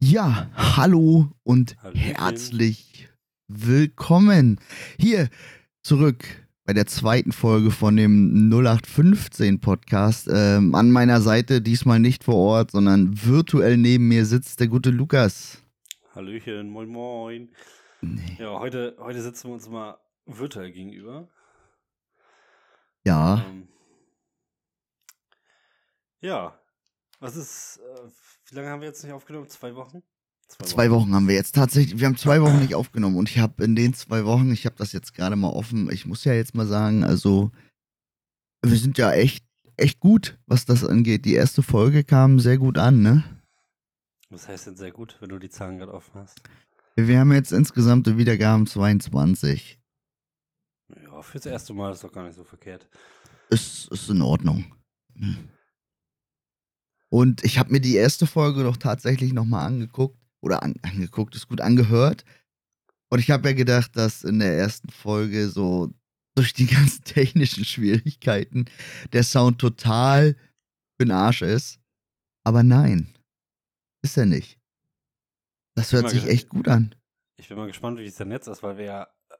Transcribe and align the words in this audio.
Ja, 0.00 0.48
hallo 0.54 1.28
und 1.42 1.76
Hallöchen. 1.82 2.00
herzlich 2.00 3.08
willkommen 3.48 4.60
hier 4.98 5.28
zurück 5.82 6.24
bei 6.64 6.72
der 6.72 6.86
zweiten 6.86 7.32
Folge 7.32 7.70
von 7.70 7.96
dem 7.96 8.48
0815 8.52 9.60
Podcast. 9.60 10.28
Ähm, 10.30 10.74
an 10.74 10.90
meiner 10.92 11.20
Seite 11.20 11.60
diesmal 11.60 11.98
nicht 11.98 12.22
vor 12.24 12.36
Ort, 12.36 12.70
sondern 12.72 13.24
virtuell 13.24 13.76
neben 13.76 14.06
mir 14.08 14.24
sitzt 14.24 14.60
der 14.60 14.68
gute 14.68 14.90
Lukas. 14.90 15.62
Hallöchen, 16.14 16.70
moin 16.70 16.88
moin. 16.88 17.48
Nee. 18.00 18.36
Ja, 18.38 18.58
heute, 18.60 18.96
heute 19.00 19.20
sitzen 19.22 19.48
wir 19.48 19.54
uns 19.54 19.68
mal 19.68 19.98
virtuell 20.26 20.70
gegenüber. 20.70 21.28
Ja, 23.04 23.44
Ähm, 23.48 23.68
ja, 26.20 26.56
was 27.20 27.36
ist, 27.36 27.78
äh, 27.78 28.08
wie 28.50 28.56
lange 28.56 28.68
haben 28.68 28.80
wir 28.80 28.88
jetzt 28.88 29.02
nicht 29.02 29.12
aufgenommen? 29.12 29.48
Zwei 29.48 29.74
Wochen? 29.74 30.02
zwei 30.62 30.90
Wochen 30.90 31.14
haben 31.14 31.28
wir 31.28 31.34
jetzt 31.34 31.54
tatsächlich. 31.54 32.00
Wir 32.00 32.06
haben 32.06 32.16
zwei 32.16 32.40
Wochen 32.40 32.58
nicht 32.60 32.74
aufgenommen 32.74 33.16
und 33.16 33.28
ich 33.28 33.38
habe 33.38 33.62
in 33.64 33.76
den 33.76 33.92
zwei 33.94 34.24
Wochen, 34.24 34.50
ich 34.50 34.64
habe 34.64 34.76
das 34.76 34.92
jetzt 34.92 35.14
gerade 35.14 35.36
mal 35.36 35.50
offen, 35.50 35.90
ich 35.92 36.06
muss 36.06 36.24
ja 36.24 36.32
jetzt 36.32 36.54
mal 36.54 36.66
sagen, 36.66 37.04
also 37.04 37.50
wir 38.62 38.76
sind 38.76 38.98
ja 38.98 39.12
echt, 39.12 39.44
echt 39.76 40.00
gut, 40.00 40.38
was 40.46 40.64
das 40.64 40.84
angeht. 40.84 41.24
Die 41.24 41.34
erste 41.34 41.62
Folge 41.62 42.02
kam 42.02 42.40
sehr 42.40 42.58
gut 42.58 42.78
an, 42.78 43.02
ne? 43.02 43.24
Was 44.30 44.48
heißt 44.48 44.68
denn 44.68 44.76
sehr 44.76 44.90
gut, 44.90 45.16
wenn 45.20 45.28
du 45.28 45.38
die 45.38 45.50
Zahlen 45.50 45.78
gerade 45.78 45.94
offen 45.94 46.14
hast? 46.14 46.40
Wir 46.96 47.20
haben 47.20 47.32
jetzt 47.32 47.52
insgesamt 47.52 48.16
Wiedergaben 48.16 48.66
22. 48.66 49.78
Ja, 51.02 51.22
fürs 51.22 51.46
erste 51.46 51.72
Mal 51.74 51.92
ist 51.92 52.02
doch 52.02 52.12
gar 52.12 52.24
nicht 52.24 52.34
so 52.34 52.44
verkehrt. 52.44 52.88
Ist, 53.50 53.90
ist 53.92 54.10
in 54.10 54.22
Ordnung. 54.22 54.74
Und 57.10 57.44
ich 57.44 57.58
habe 57.58 57.72
mir 57.72 57.80
die 57.80 57.96
erste 57.96 58.26
Folge 58.26 58.62
doch 58.64 58.76
tatsächlich 58.76 59.32
nochmal 59.32 59.66
angeguckt. 59.66 60.18
Oder 60.40 60.62
an, 60.62 60.74
angeguckt, 60.82 61.34
ist 61.34 61.48
gut 61.48 61.60
angehört. 61.60 62.24
Und 63.10 63.18
ich 63.18 63.30
habe 63.30 63.48
ja 63.48 63.54
gedacht, 63.54 63.96
dass 63.96 64.22
in 64.22 64.38
der 64.38 64.56
ersten 64.56 64.90
Folge 64.90 65.48
so 65.48 65.92
durch 66.36 66.52
die 66.52 66.66
ganzen 66.74 67.02
technischen 67.04 67.64
Schwierigkeiten 67.64 68.66
der 69.12 69.24
Sound 69.24 69.58
total 69.58 70.36
für 71.00 71.12
Arsch 71.12 71.42
ist. 71.42 71.80
Aber 72.44 72.62
nein, 72.62 73.14
ist 74.02 74.16
er 74.16 74.26
nicht. 74.26 74.58
Das 75.74 75.92
hört 75.92 76.10
sich 76.10 76.26
echt 76.26 76.48
gut 76.48 76.68
an. 76.68 76.94
Ich 77.36 77.48
bin 77.48 77.56
mal 77.56 77.66
gespannt, 77.66 77.98
wie 77.98 78.06
es 78.06 78.16
dann 78.16 78.32
jetzt 78.32 78.48
ist, 78.48 78.62
weil 78.62 78.78
wir 78.78 78.84
ja 78.84 79.02
äh, 79.30 79.36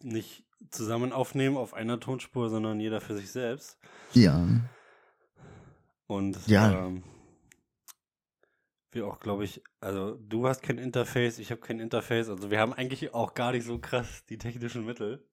nicht 0.00 0.44
zusammen 0.70 1.12
aufnehmen 1.12 1.56
auf 1.56 1.72
einer 1.72 2.00
Tonspur, 2.00 2.50
sondern 2.50 2.80
jeder 2.80 3.00
für 3.00 3.16
sich 3.16 3.30
selbst. 3.30 3.78
Ja. 4.12 4.44
Und 6.06 6.46
Ja. 6.46 6.86
ähm, 6.86 7.02
wir 8.92 9.06
auch, 9.06 9.20
glaube 9.20 9.44
ich, 9.44 9.62
also 9.80 10.14
du 10.14 10.46
hast 10.46 10.62
kein 10.62 10.78
Interface, 10.78 11.38
ich 11.38 11.50
habe 11.50 11.60
kein 11.60 11.80
Interface, 11.80 12.28
also 12.28 12.50
wir 12.50 12.60
haben 12.60 12.72
eigentlich 12.72 13.12
auch 13.12 13.34
gar 13.34 13.52
nicht 13.52 13.66
so 13.66 13.78
krass 13.78 14.24
die 14.26 14.38
technischen 14.38 14.86
Mittel. 14.86 15.26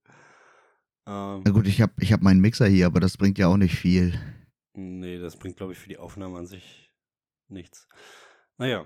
Ähm, 1.05 1.43
Na 1.45 1.51
gut, 1.51 1.67
ich 1.67 1.81
habe 1.81 1.93
ich 1.99 2.11
hab 2.11 2.21
meinen 2.21 2.41
Mixer 2.41 2.67
hier, 2.67 2.85
aber 2.87 2.99
das 2.99 3.17
bringt 3.17 3.37
ja 3.37 3.47
auch 3.47 3.57
nicht 3.57 3.75
viel. 3.75 4.19
nee, 4.75 5.19
das 5.19 5.37
bringt, 5.37 5.57
glaube 5.57 5.73
ich, 5.73 5.79
für 5.79 5.89
die 5.89 5.97
Aufnahme 5.97 6.37
an 6.39 6.47
sich 6.47 6.91
nichts. 7.47 7.87
Naja, 8.57 8.85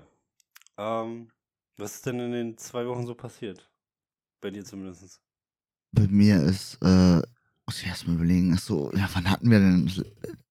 ähm, 0.76 1.28
was 1.76 1.96
ist 1.96 2.06
denn 2.06 2.20
in 2.20 2.32
den 2.32 2.58
zwei 2.58 2.86
Wochen 2.86 3.06
so 3.06 3.14
passiert? 3.14 3.70
Bei 4.40 4.50
dir 4.50 4.64
zumindest. 4.64 5.20
Bei 5.92 6.06
mir 6.06 6.42
ist, 6.42 6.78
äh, 6.82 7.22
muss 7.66 7.80
ich 7.80 7.86
erst 7.86 8.06
mal 8.06 8.14
überlegen, 8.14 8.52
ach 8.54 8.60
so, 8.60 8.92
ja, 8.94 9.08
wann 9.14 9.30
hatten 9.30 9.50
wir 9.50 9.58
denn? 9.58 9.90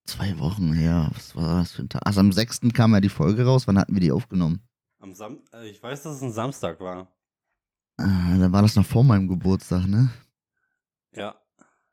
Zwei 0.08 0.40
Wochen 0.40 0.72
her, 0.74 1.10
was 1.14 1.36
war 1.36 1.60
das 1.60 1.74
für 1.74 1.82
ein 1.84 1.90
Tag? 1.90 2.02
Also 2.06 2.22
am 2.22 2.32
6. 2.32 2.62
kam 2.74 2.94
ja 2.94 3.02
die 3.02 3.10
Folge 3.10 3.46
raus, 3.46 3.68
wann 3.68 3.78
hatten 3.78 3.94
wir 3.94 4.00
die 4.00 4.12
aufgenommen? 4.12 4.62
Am 5.00 5.14
Sam 5.14 5.40
äh, 5.54 5.68
ich 5.70 5.84
weiß, 5.84 6.04
dass 6.04 6.16
es 6.16 6.22
ein 6.22 6.32
Samstag 6.32 6.80
war. 6.80 7.08
Äh, 8.00 8.04
dann 8.40 8.52
war 8.54 8.62
das 8.62 8.76
noch 8.76 8.86
vor 8.86 9.04
meinem 9.04 9.28
Geburtstag, 9.28 9.86
ne? 9.86 10.10
Ja, 11.14 11.36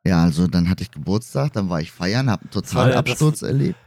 Ja, 0.06 0.22
also 0.22 0.46
dann 0.46 0.68
hatte 0.68 0.82
ich 0.84 0.90
Geburtstag, 0.90 1.52
dann 1.54 1.68
war 1.68 1.80
ich 1.80 1.90
feiern, 1.90 2.30
hab 2.30 2.42
einen 2.42 2.50
totalen 2.50 2.92
der- 2.92 3.02
das- 3.02 3.10
Absturz 3.12 3.42
erlebt. 3.42 3.78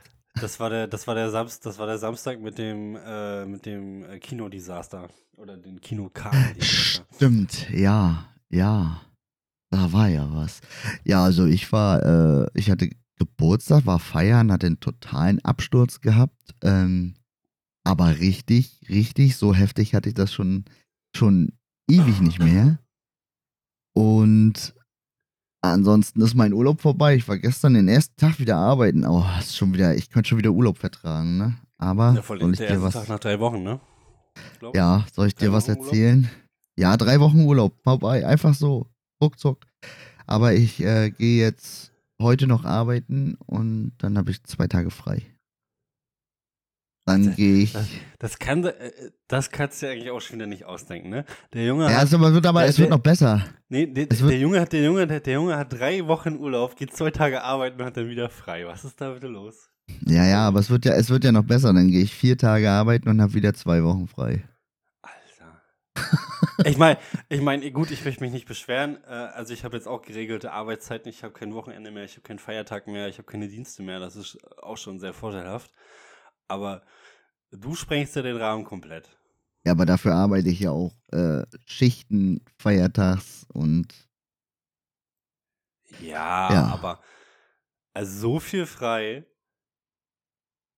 das 0.41 0.59
war 0.59 0.69
der, 0.71 0.87
das 0.87 1.07
war 1.07 1.15
der 1.15 1.29
Samstag, 1.29 1.63
das 1.63 1.79
war 1.79 1.87
der 1.87 1.97
Samstag 1.97 2.39
mit 2.41 2.57
dem, 2.57 2.95
äh, 2.97 3.45
mit 3.45 3.65
dem 3.65 4.03
äh, 4.03 4.19
Kinodesaster 4.19 5.09
oder 5.37 5.55
den 5.57 5.79
Kinokarten-Desaster. 5.79 7.05
Stimmt, 7.15 7.69
ja, 7.69 8.25
ja. 8.49 9.01
Da 9.69 9.91
war 9.93 10.07
ja 10.09 10.27
was. 10.33 10.61
Ja, 11.05 11.23
also 11.23 11.45
ich 11.45 11.71
war, 11.71 12.03
äh, 12.45 12.47
ich 12.53 12.69
hatte 12.71 12.89
Geburtstag, 13.17 13.85
war 13.85 13.99
feiern, 13.99 14.51
hatte 14.51 14.67
einen 14.67 14.79
totalen 14.79 15.43
Absturz 15.43 16.01
gehabt. 16.01 16.55
Ähm, 16.63 17.15
aber 17.83 18.19
richtig, 18.19 18.81
richtig, 18.89 19.37
so 19.37 19.53
heftig 19.53 19.93
hatte 19.95 20.09
ich 20.09 20.15
das 20.15 20.33
schon, 20.33 20.65
schon 21.15 21.53
ewig 21.89 22.19
nicht 22.21 22.39
mehr. 22.39 22.79
Und 23.93 24.75
ansonsten 25.61 26.21
ist 26.21 26.35
mein 26.35 26.53
Urlaub 26.53 26.81
vorbei. 26.81 27.15
Ich 27.15 27.27
war 27.27 27.37
gestern 27.37 27.73
den 27.73 27.87
ersten 27.87 28.15
Tag 28.17 28.39
wieder 28.39 28.57
arbeiten. 28.57 29.05
Oh, 29.05 29.25
ist 29.39 29.55
schon 29.55 29.73
wieder, 29.73 29.95
ich 29.95 30.09
könnte 30.09 30.29
schon 30.29 30.37
wieder 30.37 30.51
Urlaub 30.51 30.77
vertragen, 30.77 31.37
ne? 31.37 31.57
Aber 31.77 32.13
Ja, 32.13 32.21
soll 32.21 32.51
ich 32.53 32.57
der 32.57 32.67
dir 32.67 32.73
erste 32.73 32.83
was. 32.83 32.93
Tag 32.93 33.09
nach 33.09 33.19
drei 33.19 33.39
Wochen, 33.39 33.63
ne? 33.63 33.79
Glaub. 34.59 34.75
Ja, 34.75 35.05
soll 35.13 35.27
ich 35.27 35.35
dir 35.35 35.51
was 35.51 35.67
Wochen 35.67 35.77
Urlaub? 35.77 35.85
erzählen? 35.87 36.29
Ja, 36.77 36.97
drei 36.97 37.19
Wochen 37.19 37.41
Urlaub, 37.41 37.73
vorbei, 37.83 38.25
einfach 38.27 38.53
so, 38.53 38.87
ruckzuck. 39.21 39.65
Aber 40.27 40.53
ich 40.53 40.79
äh, 40.83 41.09
gehe 41.09 41.41
jetzt 41.43 41.91
heute 42.21 42.47
noch 42.47 42.65
arbeiten 42.65 43.35
und 43.45 43.93
dann 43.99 44.17
habe 44.17 44.31
ich 44.31 44.43
zwei 44.43 44.67
Tage 44.67 44.89
frei. 44.91 45.21
Dann 47.05 47.35
gehe 47.35 47.63
ich. 47.63 47.71
Das, 47.71 47.87
das, 48.19 48.37
kann, 48.39 48.65
äh, 48.65 48.91
das 49.29 49.49
kannst 49.49 49.81
du 49.81 49.85
ja 49.85 49.93
eigentlich 49.93 50.11
auch 50.11 50.19
schon 50.19 50.35
wieder 50.35 50.47
nicht 50.47 50.65
ausdenken, 50.65 51.09
ne? 51.09 51.23
Der 51.53 51.65
Junge 51.65 51.85
Ja, 51.85 51.99
hat, 51.99 52.07
es 52.07 52.13
aber 52.13 52.33
wird 52.33 52.45
aber, 52.45 52.59
der- 52.61 52.69
es 52.69 52.79
wird 52.79 52.89
noch 52.89 52.99
besser. 52.99 53.45
nee, 53.69 53.85
der, 53.87 54.09
wird- 54.09 54.29
der 54.31 54.39
Junge 54.39 54.59
hat, 54.59 54.73
der 54.73 54.83
Junge, 54.83 55.07
der, 55.07 55.21
der 55.21 55.33
Junge 55.35 55.55
hat 55.55 55.71
drei 55.71 56.05
Wochen 56.07 56.35
Urlaub, 56.35 56.75
geht 56.75 56.93
zwei 56.93 57.09
Tage 57.11 57.41
arbeiten 57.43 57.79
und 57.79 57.85
hat 57.85 57.95
dann 57.95 58.09
wieder 58.09 58.29
frei. 58.29 58.65
Was 58.67 58.83
ist 58.83 58.99
da 58.99 59.11
bitte 59.13 59.27
los? 59.27 59.69
Ja, 60.05 60.25
ja, 60.25 60.47
aber 60.47 60.59
es 60.59 60.69
wird 60.69 60.83
ja, 60.83 60.95
es 60.95 61.09
wird 61.09 61.23
ja 61.23 61.31
noch 61.31 61.45
besser. 61.45 61.71
Dann 61.71 61.87
gehe 61.89 62.01
ich 62.01 62.13
vier 62.13 62.37
Tage 62.37 62.69
arbeiten 62.69 63.07
und 63.07 63.21
habe 63.21 63.33
wieder 63.33 63.53
zwei 63.53 63.81
Wochen 63.85 64.07
frei. 64.09 64.43
Ich 66.65 66.77
meine, 66.77 66.99
ich 67.29 67.41
meine, 67.41 67.71
gut, 67.71 67.91
ich 67.91 68.03
möchte 68.03 68.23
mich 68.23 68.31
nicht 68.31 68.47
beschweren. 68.47 68.97
Äh, 69.03 69.09
also 69.09 69.53
ich 69.53 69.63
habe 69.63 69.77
jetzt 69.77 69.87
auch 69.87 70.01
geregelte 70.01 70.51
Arbeitszeiten. 70.51 71.09
Ich 71.09 71.23
habe 71.23 71.33
kein 71.33 71.53
Wochenende 71.53 71.91
mehr, 71.91 72.03
ich 72.03 72.13
habe 72.13 72.21
keinen 72.21 72.39
Feiertag 72.39 72.87
mehr, 72.87 73.07
ich 73.07 73.17
habe 73.17 73.27
keine 73.27 73.47
Dienste 73.47 73.83
mehr. 73.83 73.99
Das 73.99 74.15
ist 74.15 74.37
auch 74.61 74.77
schon 74.77 74.99
sehr 74.99 75.13
vorteilhaft. 75.13 75.71
Aber 76.47 76.83
du 77.51 77.75
sprengst 77.75 78.15
ja 78.15 78.21
den 78.21 78.37
Rahmen 78.37 78.63
komplett. 78.63 79.09
Ja, 79.65 79.71
aber 79.73 79.85
dafür 79.85 80.15
arbeite 80.15 80.49
ich 80.49 80.61
ja 80.61 80.71
auch 80.71 80.93
äh, 81.11 81.43
Schichten, 81.65 82.43
Feiertags 82.57 83.45
und 83.53 83.93
Ja, 85.99 86.53
Ja. 86.53 86.65
aber 86.67 87.01
also 87.93 88.19
so 88.19 88.39
viel 88.39 88.65
frei. 88.65 89.25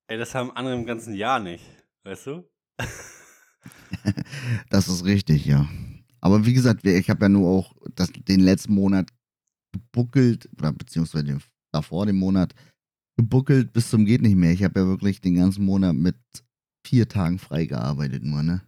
Ey, 0.08 0.18
das 0.18 0.34
haben 0.34 0.52
andere 0.52 0.74
im 0.76 0.86
ganzen 0.86 1.14
Jahr 1.14 1.40
nicht. 1.40 1.66
Weißt 2.04 2.28
du? 2.28 2.50
Das 4.70 4.88
ist 4.88 5.06
richtig, 5.06 5.46
ja. 5.46 5.68
Aber 6.22 6.46
wie 6.46 6.54
gesagt, 6.54 6.86
ich 6.86 7.10
habe 7.10 7.26
ja 7.26 7.30
nur 7.30 7.48
auch 7.48 7.76
das, 7.96 8.12
den 8.12 8.42
letzten 8.42 8.74
Monat 8.74 9.12
gebuckelt, 9.72 10.50
oder 10.58 10.74
beziehungsweise 10.74 11.26
den, 11.26 11.42
davor 11.72 12.06
den 12.06 12.18
Monat 12.18 12.54
gebuckelt 13.18 13.74
bis 13.74 13.90
zum 13.90 14.06
geht 14.06 14.22
nicht 14.22 14.36
mehr. 14.36 14.52
Ich 14.52 14.64
habe 14.64 14.80
ja 14.80 14.88
wirklich 14.88 15.22
den 15.22 15.36
ganzen 15.36 15.66
Monat 15.66 15.96
mit 15.96 16.16
vier 16.86 17.08
Tagen 17.08 17.38
frei 17.38 17.66
gearbeitet 17.66 18.24
nur, 18.24 18.44
ne? 18.44 18.62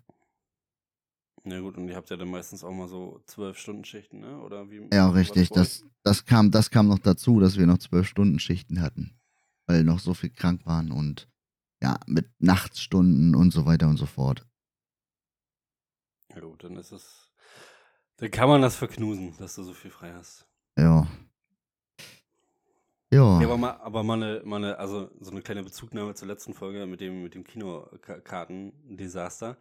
Na 1.43 1.59
gut, 1.59 1.77
und 1.77 1.87
ihr 1.87 1.95
habt 1.95 2.09
ja 2.09 2.17
dann 2.17 2.29
meistens 2.29 2.63
auch 2.63 2.73
mal 2.73 2.87
so 2.87 3.21
zwölf 3.25 3.57
Stunden 3.57 3.83
Schichten, 3.83 4.19
ne? 4.19 4.39
Oder 4.41 4.69
wie? 4.69 4.87
Ja, 4.93 5.09
richtig. 5.09 5.49
Das, 5.49 5.83
das, 6.03 6.25
kam, 6.25 6.51
das 6.51 6.69
kam 6.69 6.87
noch 6.87 6.99
dazu, 6.99 7.39
dass 7.39 7.57
wir 7.57 7.65
noch 7.65 7.79
zwölf 7.79 8.07
Stunden 8.07 8.37
Schichten 8.39 8.81
hatten. 8.81 9.17
Weil 9.67 9.83
noch 9.83 9.99
so 9.99 10.13
viel 10.13 10.29
krank 10.29 10.65
waren 10.65 10.91
und 10.91 11.27
ja, 11.81 11.99
mit 12.05 12.29
Nachtstunden 12.39 13.33
und 13.33 13.51
so 13.51 13.65
weiter 13.65 13.87
und 13.87 13.97
so 13.97 14.05
fort. 14.05 14.45
Ja 16.33 16.41
gut, 16.41 16.63
dann 16.63 16.77
ist 16.77 16.91
es. 16.91 17.31
Dann 18.17 18.31
kann 18.31 18.49
man 18.49 18.61
das 18.61 18.75
verknusen, 18.75 19.35
dass 19.37 19.55
du 19.55 19.63
so 19.63 19.73
viel 19.73 19.91
frei 19.91 20.13
hast. 20.13 20.47
Ja. 20.77 21.07
Ja. 23.13 23.41
Ja, 23.41 23.45
aber 23.45 23.57
mal, 23.57 23.77
aber 23.81 24.03
mal 24.03 24.23
eine, 24.23 24.41
mal 24.45 24.55
eine, 24.57 24.79
also 24.79 25.11
so 25.19 25.31
eine 25.31 25.41
kleine 25.41 25.63
Bezugnahme 25.63 26.15
zur 26.15 26.29
letzten 26.29 26.53
Folge 26.53 26.85
mit 26.85 27.01
dem, 27.01 27.23
mit 27.23 27.35
dem 27.35 27.43
Kinokarten-Desaster. 27.43 29.57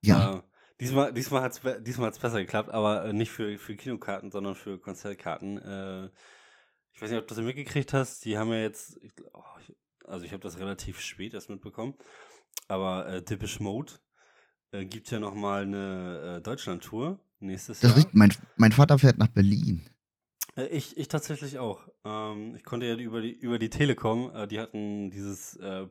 Ja. 0.00 0.36
Äh, 0.36 0.42
diesmal 0.80 1.12
diesmal 1.12 1.42
hat 1.42 1.52
es 1.52 1.60
diesmal 1.82 2.06
hat's 2.06 2.18
besser 2.18 2.40
geklappt, 2.40 2.70
aber 2.70 3.04
äh, 3.04 3.12
nicht 3.12 3.30
für, 3.30 3.58
für 3.58 3.76
Kinokarten, 3.76 4.30
sondern 4.30 4.54
für 4.54 4.78
Konzertkarten. 4.78 5.58
Äh, 5.58 6.06
ich 6.92 7.02
weiß 7.02 7.10
nicht, 7.10 7.20
ob 7.20 7.26
du 7.26 7.34
das 7.34 7.44
mitgekriegt 7.44 7.92
hast. 7.92 8.24
Die 8.24 8.38
haben 8.38 8.50
ja 8.50 8.60
jetzt, 8.60 8.98
oh, 9.34 9.42
ich, 9.60 9.76
also 10.06 10.24
ich 10.24 10.32
habe 10.32 10.42
das 10.42 10.58
relativ 10.58 10.98
spät 11.00 11.34
erst 11.34 11.50
mitbekommen, 11.50 11.98
aber 12.68 13.06
äh, 13.08 13.22
Depeche 13.22 13.62
Mode 13.62 13.92
äh, 14.74 14.84
gibt 14.84 15.10
ja 15.10 15.20
noch 15.20 15.34
mal 15.34 15.62
eine 15.62 16.36
äh, 16.38 16.40
Deutschland-Tour 16.42 17.18
nächstes 17.40 17.80
Das 17.80 17.90
Jahr. 17.92 17.98
ist, 17.98 18.14
mein, 18.14 18.32
mein 18.56 18.72
Vater 18.72 18.98
fährt 18.98 19.18
nach 19.18 19.28
Berlin. 19.28 19.82
Äh, 20.56 20.66
Ich, 20.66 20.96
ich 20.96 21.08
tatsächlich 21.08 21.58
auch. 21.58 21.88
Ähm, 22.04 22.54
ich 22.56 22.64
konnte 22.64 22.86
ja 22.86 22.96
über 22.96 23.20
die, 23.20 23.32
über 23.32 23.58
die 23.58 23.70
Telekom, 23.70 24.30
äh, 24.34 24.46
die 24.46 24.60
hatten 24.60 25.10
dieses 25.10 25.56
äh, 25.56 25.86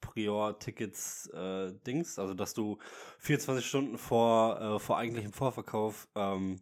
Prior-Tickets 0.00 1.30
äh, 1.32 1.72
also 2.16 2.34
dass 2.34 2.54
du 2.54 2.78
24 3.18 3.66
Stunden 3.66 3.98
vor, 3.98 4.60
äh, 4.60 4.78
vor 4.78 4.98
eigentlichem 4.98 5.32
Vorverkauf 5.32 6.08
ähm, 6.14 6.60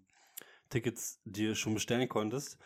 Tickets 0.70 1.20
dir 1.24 1.54
schon 1.54 1.74
bestellen 1.74 2.08
konntest, 2.08 2.58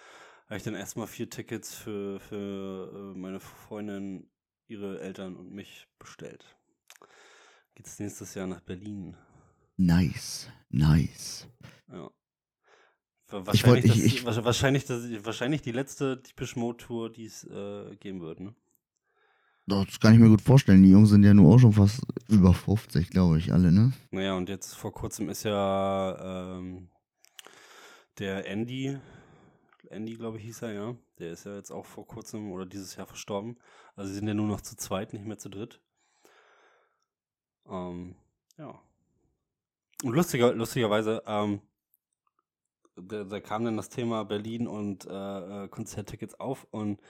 habe 0.46 0.56
ich 0.56 0.62
dann 0.64 0.74
erstmal 0.74 1.06
vier 1.06 1.30
Tickets 1.30 1.74
für, 1.74 2.18
für 2.20 3.14
meine 3.14 3.38
Freundin, 3.40 4.28
ihre 4.66 5.00
Eltern 5.00 5.36
und 5.36 5.52
mich 5.52 5.86
bestellt. 5.98 6.44
Geht's 7.74 7.98
nächstes 7.98 8.34
Jahr 8.34 8.46
nach 8.46 8.60
Berlin. 8.60 9.16
Nice, 9.76 10.48
nice. 10.70 11.48
Ja. 11.90 12.10
Ich 13.26 13.32
wollt- 13.32 13.46
Wahrscheinlich, 13.46 14.04
ich- 14.04 14.24
das, 14.24 14.44
wahrscheinlich, 14.44 14.84
das, 14.84 15.02
wahrscheinlich 15.24 15.62
die 15.62 15.72
letzte 15.72 16.18
Deepish 16.18 16.54
Mode 16.56 16.76
Tour, 16.84 17.10
die 17.10 17.24
es 17.24 17.44
äh, 17.44 17.96
geben 17.96 18.20
wird, 18.20 18.40
ne? 18.40 18.54
Das 19.66 20.00
kann 20.00 20.12
ich 20.12 20.18
mir 20.20 20.28
gut 20.28 20.42
vorstellen. 20.42 20.82
Die 20.82 20.90
Jungs 20.90 21.10
sind 21.10 21.22
ja 21.22 21.32
nur 21.32 21.54
auch 21.54 21.58
schon 21.58 21.72
fast 21.72 22.02
über 22.28 22.52
50, 22.52 23.08
glaube 23.10 23.38
ich, 23.38 23.52
alle, 23.52 23.72
ne? 23.72 23.92
Naja, 24.10 24.34
und 24.34 24.48
jetzt 24.48 24.74
vor 24.74 24.92
kurzem 24.92 25.30
ist 25.30 25.44
ja 25.44 26.58
ähm, 26.58 26.90
der 28.18 28.46
Andy, 28.48 28.98
Andy, 29.88 30.14
glaube 30.14 30.38
ich, 30.38 30.44
hieß 30.44 30.62
er, 30.62 30.72
ja. 30.72 30.96
Der 31.18 31.30
ist 31.32 31.44
ja 31.46 31.54
jetzt 31.56 31.70
auch 31.70 31.86
vor 31.86 32.06
kurzem 32.06 32.50
oder 32.52 32.66
dieses 32.66 32.96
Jahr 32.96 33.06
verstorben. 33.06 33.56
Also 33.94 34.08
sie 34.10 34.16
sind 34.16 34.28
ja 34.28 34.34
nur 34.34 34.48
noch 34.48 34.60
zu 34.60 34.76
zweit, 34.76 35.12
nicht 35.12 35.24
mehr 35.24 35.38
zu 35.38 35.48
dritt. 35.48 35.80
Ähm, 37.68 38.14
ja. 38.58 38.80
Und 40.02 40.14
lustiger, 40.14 40.52
lustigerweise, 40.54 41.22
ähm, 41.26 41.60
da, 42.96 43.24
da 43.24 43.40
kam 43.40 43.64
dann 43.64 43.76
das 43.76 43.88
Thema 43.88 44.24
Berlin 44.24 44.66
und 44.66 45.06
äh, 45.06 45.64
äh, 45.64 45.68
Konzerttickets 45.68 46.38
auf 46.38 46.66
und 46.70 47.00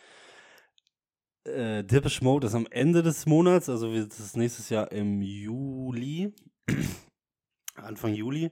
äh, 1.45 1.83
Depeche 1.83 2.23
Mode 2.23 2.47
ist 2.47 2.55
am 2.55 2.67
Ende 2.71 3.03
des 3.03 3.27
Monats, 3.27 3.69
also 3.69 3.93
das 3.93 4.21
ist 4.21 4.37
nächstes 4.37 4.69
Jahr 4.69 4.93
im 4.93 5.23
Juli, 5.23 6.35
Anfang 7.75 8.15
Juli. 8.15 8.51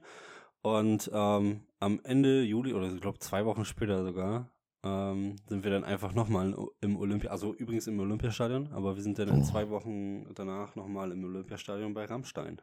Und 0.63 1.09
ähm, 1.11 1.61
am 1.79 1.99
Ende 2.03 2.43
Juli, 2.43 2.73
oder 2.73 2.91
ich 2.91 3.01
glaube 3.01 3.19
zwei 3.19 3.45
Wochen 3.45 3.65
später 3.65 4.03
sogar, 4.03 4.51
ähm, 4.83 5.35
sind 5.47 5.63
wir 5.63 5.71
dann 5.71 5.83
einfach 5.83 6.13
nochmal 6.13 6.55
im 6.81 6.97
Olympia, 6.97 7.29
also 7.31 7.53
übrigens 7.53 7.87
im 7.87 7.99
Olympiastadion, 7.99 8.71
aber 8.73 8.95
wir 8.95 9.03
sind 9.03 9.19
dann 9.19 9.29
in 9.29 9.41
Oh. 9.41 9.43
zwei 9.43 9.69
Wochen 9.69 10.25
danach 10.33 10.75
nochmal 10.75 11.11
im 11.11 11.23
Olympiastadion 11.23 11.93
bei 11.93 12.05
Rammstein. 12.05 12.61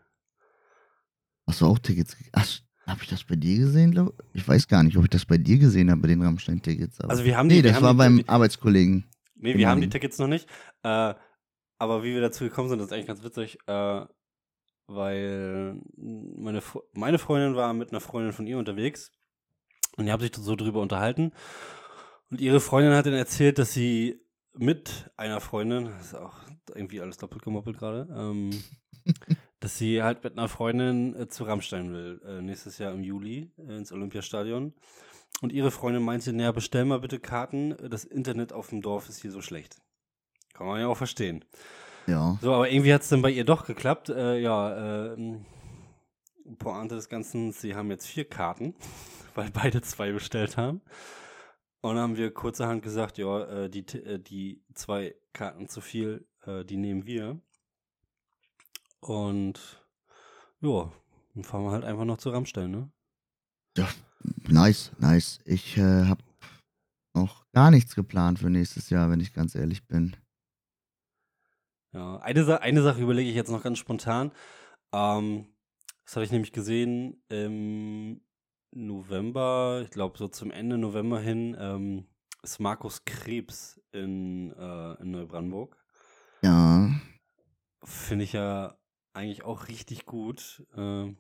Hast 1.47 1.61
du 1.61 1.67
auch 1.67 1.79
Tickets? 1.79 2.17
Ach, 2.33 2.47
habe 2.87 3.03
ich 3.03 3.09
das 3.09 3.25
bei 3.25 3.37
dir 3.37 3.59
gesehen? 3.59 3.93
glaub- 3.93 4.15
Ich 4.35 4.47
weiß 4.47 4.67
gar 4.69 4.83
nicht, 4.83 4.97
ob 4.97 5.05
ich 5.05 5.11
das 5.11 5.25
bei 5.27 5.39
dir 5.39 5.59
gesehen 5.59 5.91
habe, 5.91 6.01
bei 6.03 6.09
den 6.09 6.23
Rammstein-Tickets. 6.23 7.01
Also 7.03 7.25
wir 7.25 7.37
haben 7.37 7.49
die, 7.49 7.57
Nee, 7.57 7.63
das 7.63 7.81
war 7.83 7.93
die, 7.93 7.99
beim 7.99 8.17
wir- 8.19 8.29
Arbeitskollegen. 8.29 9.05
Nee, 9.37 9.57
wir 9.57 9.69
haben 9.69 9.81
die. 9.81 9.89
Tickets 9.89 10.19
noch 10.19 10.27
nicht. 10.27 10.49
Äh, 10.83 11.15
aber 11.79 12.03
wie 12.03 12.13
wir 12.15 12.21
dazu 12.21 12.45
gekommen 12.45 12.69
sind, 12.69 12.81
ist 12.81 12.93
eigentlich 12.93 13.07
ganz 13.07 13.23
witzig, 13.23 13.59
äh, 13.67 14.05
weil 14.89 15.81
meine, 15.97 16.63
meine 16.95 17.19
Freundin 17.19 17.55
war 17.55 17.73
mit 17.75 17.91
einer 17.93 18.01
Freundin 18.01 18.33
von 18.33 18.47
ihr 18.47 18.59
unterwegs 18.59 19.13
und 19.97 20.07
die 20.07 20.13
haben 20.13 20.21
sich 20.21 20.35
so 20.35 20.57
drüber 20.57 20.81
unterhalten. 20.81 21.33
Und 22.31 22.41
ihre 22.41 22.61
Freundin 22.61 22.95
hat 22.95 23.07
dann 23.07 23.15
erzählt, 23.15 23.59
dass 23.59 23.73
sie 23.73 24.21
mit 24.55 25.11
einer 25.17 25.41
Freundin, 25.41 25.87
das 25.87 26.07
ist 26.07 26.15
auch 26.15 26.37
irgendwie 26.75 27.01
alles 27.01 27.17
doppelt 27.17 27.43
gemoppelt 27.43 27.79
gerade, 27.79 28.09
ähm, 28.15 28.51
dass 29.61 29.79
sie 29.79 30.03
halt 30.03 30.23
mit 30.25 30.37
einer 30.37 30.49
Freundin 30.49 31.15
äh, 31.15 31.29
zu 31.29 31.45
Rammstein 31.45 31.93
will, 31.93 32.21
äh, 32.27 32.43
nächstes 32.43 32.79
Jahr 32.79 32.93
im 32.93 33.03
Juli 33.03 33.51
äh, 33.59 33.77
ins 33.77 33.93
Olympiastadion. 33.93 34.75
Und 35.41 35.53
ihre 35.53 35.71
Freundin 35.71 36.03
meinte, 36.03 36.33
naja, 36.33 36.53
bestell 36.53 36.85
mal 36.85 37.01
bitte 37.01 37.21
Karten, 37.21 37.77
das 37.89 38.05
Internet 38.05 38.53
auf 38.53 38.69
dem 38.71 38.83
Dorf 38.83 39.09
ist 39.09 39.23
hier 39.23 39.31
so 39.31 39.41
schlecht. 39.41 39.77
Kann 40.53 40.67
man 40.67 40.81
ja 40.81 40.89
auch 40.89 40.97
verstehen. 40.97 41.45
Ja. 42.09 42.39
So, 42.41 42.53
aber 42.53 42.71
irgendwie 42.71 42.93
hat 42.93 43.03
es 43.03 43.09
dann 43.09 43.23
bei 43.23 43.31
ihr 43.31 43.45
doch 43.45 43.67
geklappt. 43.67 44.09
Äh, 44.09 44.41
ja, 44.41 45.13
äh, 45.13 45.39
Pointe 46.59 46.97
des 46.97 47.09
Ganzen, 47.09 47.53
sie 47.53 47.75
haben 47.75 47.91
jetzt 47.91 48.07
vier 48.07 48.25
Karten, 48.25 48.75
weil 49.35 49.51
beide 49.51 49.83
zwei 49.83 50.11
bestellt 50.13 50.57
haben. 50.57 50.81
Und 51.81 51.95
dann 51.95 52.03
haben 52.03 52.17
wir 52.17 52.33
kurzerhand 52.33 52.83
gesagt, 52.83 53.19
ja, 53.19 53.45
äh, 53.45 53.71
die, 53.71 53.87
äh, 53.99 54.19
die 54.19 54.65
zwei 54.75 55.15
Karten 55.33 55.69
zu 55.69 55.81
viel, 55.81 56.27
äh, 56.45 56.65
die 56.65 56.77
nehmen 56.77 57.07
wir. 57.07 57.41
Und 59.01 59.81
ja, 60.61 60.91
dann 61.35 61.45
fahren 61.45 61.65
wir 61.65 61.71
halt 61.71 61.85
einfach 61.85 62.05
noch 62.05 62.19
zu 62.19 62.31
Rammstein, 62.31 62.71
ne? 62.71 62.91
Nice, 64.49 64.91
nice. 64.99 65.39
Ich 65.45 65.79
habe 65.79 66.21
noch 67.15 67.47
gar 67.53 67.71
nichts 67.71 67.95
geplant 67.95 68.41
für 68.41 68.51
nächstes 68.51 68.91
Jahr, 68.91 69.09
wenn 69.09 69.21
ich 69.21 69.33
ganz 69.33 69.55
ehrlich 69.55 69.87
bin. 69.87 70.17
Ja, 71.93 72.17
eine, 72.19 72.45
Sa 72.45 72.57
eine 72.57 72.83
Sache 72.83 73.01
überlege 73.01 73.31
ich 73.31 73.37
jetzt 73.37 73.51
noch 73.51 73.63
ganz 73.63 73.79
spontan. 73.79 74.33
Ähm, 74.93 75.47
das 76.05 76.17
habe 76.17 76.25
ich 76.25 76.33
nämlich 76.33 76.53
gesehen 76.53 77.23
im 77.29 78.21
November, 78.87 79.83
ich 79.85 79.91
glaube 79.91 80.17
so 80.19 80.29
zum 80.29 80.51
Ende 80.51 80.79
November 80.79 81.21
hin, 81.21 81.57
ähm, 81.59 82.07
ist 82.43 82.61
Markus 82.61 83.05
Krebs 83.05 83.81
in, 83.93 84.53
äh, 84.53 85.03
in 85.03 85.11
Neubrandenburg. 85.11 85.77
Ja. 86.43 86.91
Finde 87.83 88.25
ich 88.25 88.33
ja 88.33 88.79
eigentlich 89.13 89.45
auch 89.45 89.69
richtig 89.69 90.07
gut. 90.07 90.65
Ähm, 90.77 91.17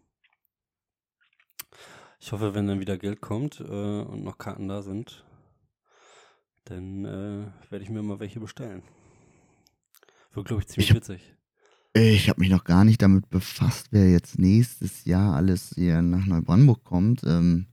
ich 2.20 2.32
hoffe, 2.32 2.55
wenn 2.55 2.66
dann 2.66 2.81
wieder 2.81 2.99
Geld 2.99 3.20
kommt 3.20 3.60
äh, 3.60 3.64
und 4.02 4.22
noch 4.22 4.38
Karten 4.38 4.69
da 4.69 4.82
sind, 4.82 5.25
dann 6.64 7.05
äh, 7.05 7.70
werde 7.70 7.82
ich 7.84 7.90
mir 7.90 8.02
mal 8.02 8.20
welche 8.20 8.40
bestellen. 8.40 8.82
Wird, 10.32 10.46
glaube 10.46 10.62
ich, 10.62 10.69
ziemlich 10.69 10.90
Ich- 10.90 10.96
witzig. 10.96 11.34
Ich 11.94 12.29
habe 12.29 12.40
mich 12.40 12.50
noch 12.50 12.64
gar 12.64 12.85
nicht 12.85 13.02
damit 13.02 13.29
befasst, 13.31 13.87
wer 13.90 14.11
jetzt 14.11 14.38
nächstes 14.38 15.05
Jahr 15.05 15.35
alles 15.35 15.73
hier 15.75 16.00
nach 16.02 16.26
Neubrandenburg 16.26 16.85
kommt. 16.85 17.23
Ähm, 17.25 17.67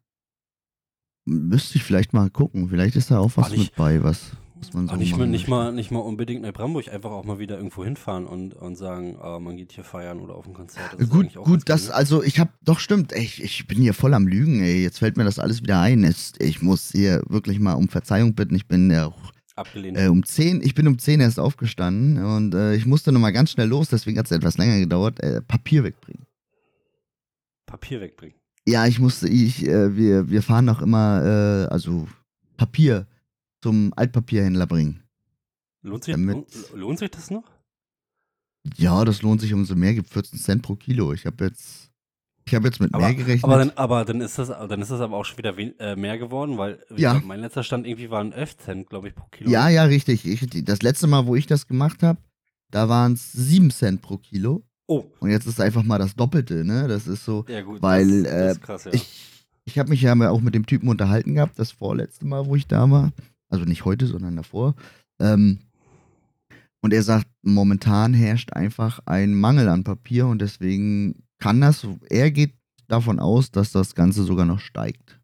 müsste 1.26 1.78
ich 1.78 1.84
vielleicht 1.84 2.14
mal 2.14 2.30
gucken. 2.30 2.70
Vielleicht 2.70 2.96
ist 2.96 3.12
da 3.12 3.20
auch 3.20 3.32
was 3.36 3.52
nicht- 3.52 3.60
mit 3.60 3.76
bei, 3.76 4.04
was, 4.04 4.32
was 4.56 4.74
man 4.74 4.88
so 4.88 4.96
nicht 4.96 5.18
mal, 5.18 5.28
nicht, 5.28 5.48
mal, 5.48 5.72
nicht 5.74 5.92
mal 5.92 6.00
unbedingt 6.00 6.42
Neubrandenburg, 6.42 6.88
einfach 6.92 7.12
auch 7.12 7.26
mal 7.26 7.40
wieder 7.40 7.58
irgendwo 7.58 7.84
hinfahren 7.84 8.26
und, 8.26 8.54
und 8.56 8.76
sagen, 8.78 9.16
äh, 9.22 9.40
man 9.40 9.58
geht 9.58 9.74
hier 9.74 9.84
feiern 9.84 10.20
oder 10.20 10.36
auf 10.36 10.48
ein 10.48 10.54
Konzert. 10.54 10.96
Das 10.98 11.10
Gut, 11.10 11.36
gut, 11.36 11.64
das, 11.66 11.88
cool. 11.88 11.94
also 11.94 12.24
ich 12.24 12.40
habe, 12.40 12.52
doch 12.64 12.80
stimmt, 12.80 13.12
ey, 13.14 13.24
ich, 13.24 13.44
ich 13.44 13.68
bin 13.68 13.80
hier 13.82 13.94
voll 13.94 14.14
am 14.14 14.28
Lügen, 14.28 14.62
ey, 14.62 14.82
jetzt 14.82 15.00
fällt 15.00 15.18
mir 15.18 15.24
das 15.26 15.40
alles 15.40 15.62
wieder 15.62 15.82
ein. 15.82 16.04
Es, 16.04 16.34
ich 16.40 16.62
muss 16.62 16.92
hier 16.92 17.22
wirklich 17.28 17.60
mal 17.60 17.74
um 17.74 17.90
Verzeihung 17.90 18.34
bitten, 18.34 18.56
ich 18.56 18.68
bin 18.68 18.90
ja 18.90 19.08
auch 19.08 19.32
Abgelehnt. 19.56 19.98
äh, 19.98 20.07
um 20.07 20.24
10, 20.25 20.62
ich 20.62 20.75
bin 20.75 20.88
um 20.88 20.98
10 21.00 21.19
erst 21.22 21.40
aufgestanden 21.40 22.24
und 22.24 22.54
äh, 22.54 22.75
ich 22.75 22.86
musste 22.86 23.12
nochmal 23.12 23.31
ganz 23.34 23.52
schnell 23.52 23.68
los, 23.69 23.90
deswegen 23.90 24.18
hat 24.19 24.25
es 24.25 24.31
etwas 24.31 24.57
länger 24.57 24.80
gedauert, 24.80 25.19
äh, 25.22 25.42
Papier 25.42 25.84
wegbringen. 25.84 26.25
Papier 27.66 28.01
wegbringen. 28.01 28.36
Ja, 28.68 28.86
ich 28.88 29.00
musste, 29.00 29.27
ich, 29.30 29.65
äh, 29.65 29.96
wir, 29.96 30.30
wir 30.30 30.41
fahren 30.41 30.65
noch 30.65 30.82
immer, 30.82 31.24
äh, 31.24 31.72
also 31.72 32.08
Papier 32.58 33.08
zum 33.62 33.94
Altpapierhändler 33.96 34.68
bringen. 34.68 35.03
Lohnt 35.84 36.03
sich, 36.03 36.13
Damit- 36.13 36.34
lohnt, 36.36 36.74
lohnt 36.74 37.00
sich 37.00 37.12
das 37.12 37.30
noch? 37.32 37.44
Ja, 38.77 39.06
das 39.06 39.22
lohnt 39.22 39.41
sich 39.41 39.53
umso 39.53 39.75
mehr, 39.75 39.94
gibt 39.94 40.10
14 40.10 40.39
Cent 40.39 40.62
pro 40.63 40.75
Kilo. 40.75 41.13
Ich 41.13 41.25
habe 41.27 41.46
jetzt, 41.46 41.85
ich 42.48 42.54
habe 42.54 42.68
jetzt 42.68 42.80
mit 42.80 42.94
Aber, 42.94 43.06
mehr 43.06 43.16
gerechnet. 43.16 43.44
aber, 43.44 43.58
dann, 43.58 43.72
aber 43.72 44.06
dann 44.06 44.22
ist 44.22 44.38
das 44.38 44.50
dann 44.50 44.82
ist 44.82 44.92
das 44.92 45.02
aber 45.02 45.18
auch 45.18 45.25
schon 45.25 45.38
wieder 45.40 45.58
wen, 45.58 45.78
äh, 45.80 45.96
mehr 45.96 46.18
geworden, 46.18 46.58
weil 46.58 46.80
Ja. 46.96 47.14
glaub, 47.14 47.25
mein 47.25 47.40
letzter 47.40 47.64
Stand 47.64 47.88
irgendwie 47.88 48.10
waren 48.12 48.32
11 48.32 48.58
Cent, 48.58 48.90
glaube 48.90 49.08
ich, 49.08 49.16
pro 49.16 49.25
Kilo. 49.32 49.50
Ja, 49.50 49.70
ja, 49.70 49.84
richtig. 49.84 50.25
Ich, 50.28 50.64
das 50.64 50.82
letzte 50.84 51.08
Mal, 51.08 51.25
wo 51.25 51.36
ich 51.36 51.48
das 51.48 51.68
gemacht 51.68 52.04
habe, 52.04 52.20
da 52.72 52.88
waren 52.88 53.14
es 53.14 53.32
7 53.32 53.72
Cent 53.72 54.02
pro 54.02 54.18
Kilo. 54.18 54.64
Oh, 54.88 55.06
Und 55.20 55.32
jetzt 55.32 55.48
ist 55.48 55.60
einfach 55.60 55.82
mal 55.82 55.98
das 55.98 56.16
Doppelte, 56.16 56.64
ne? 56.64 56.88
Das 56.88 57.08
ist 57.08 57.25
so. 57.25 57.44
ja 57.48 57.62
gut. 57.62 57.82
Weil, 57.82 58.22
das, 58.24 58.32
das 58.32 58.58
äh, 58.58 58.60
krass, 58.60 58.84
ja. 58.86 58.94
Ich, 58.94 59.46
ich 59.66 59.80
habe 59.80 59.90
mich 59.90 60.02
ja 60.04 60.14
auch 60.30 60.42
mit 60.42 60.54
dem 60.54 60.68
Typen 60.68 60.88
unterhalten 60.90 61.34
gehabt, 61.34 61.58
das 61.58 61.72
vorletzte 61.72 62.28
Mal, 62.28 62.46
wo 62.46 62.56
ich 62.56 62.68
da 62.68 62.90
war. 62.92 63.12
Also 63.50 63.66
nicht 63.66 63.86
heute, 63.86 64.06
sondern 64.06 64.36
davor. 64.36 64.75
Ähm, 65.20 65.60
und 66.82 66.94
er 66.94 67.02
sagt, 67.02 67.25
momentan 67.42 68.14
herrscht 68.14 68.54
einfach 68.54 69.00
ein 69.06 69.34
Mangel 69.34 69.70
an 69.70 69.84
Papier 69.84 70.28
und 70.28 70.40
deswegen 70.40 71.24
kann 71.46 71.62
das, 71.62 71.88
er 72.10 72.32
geht 72.32 72.56
davon 72.88 73.20
aus, 73.20 73.52
dass 73.52 73.72
das 73.72 73.94
Ganze 73.94 74.24
sogar 74.24 74.46
noch 74.46 74.60
steigt. 74.60 75.22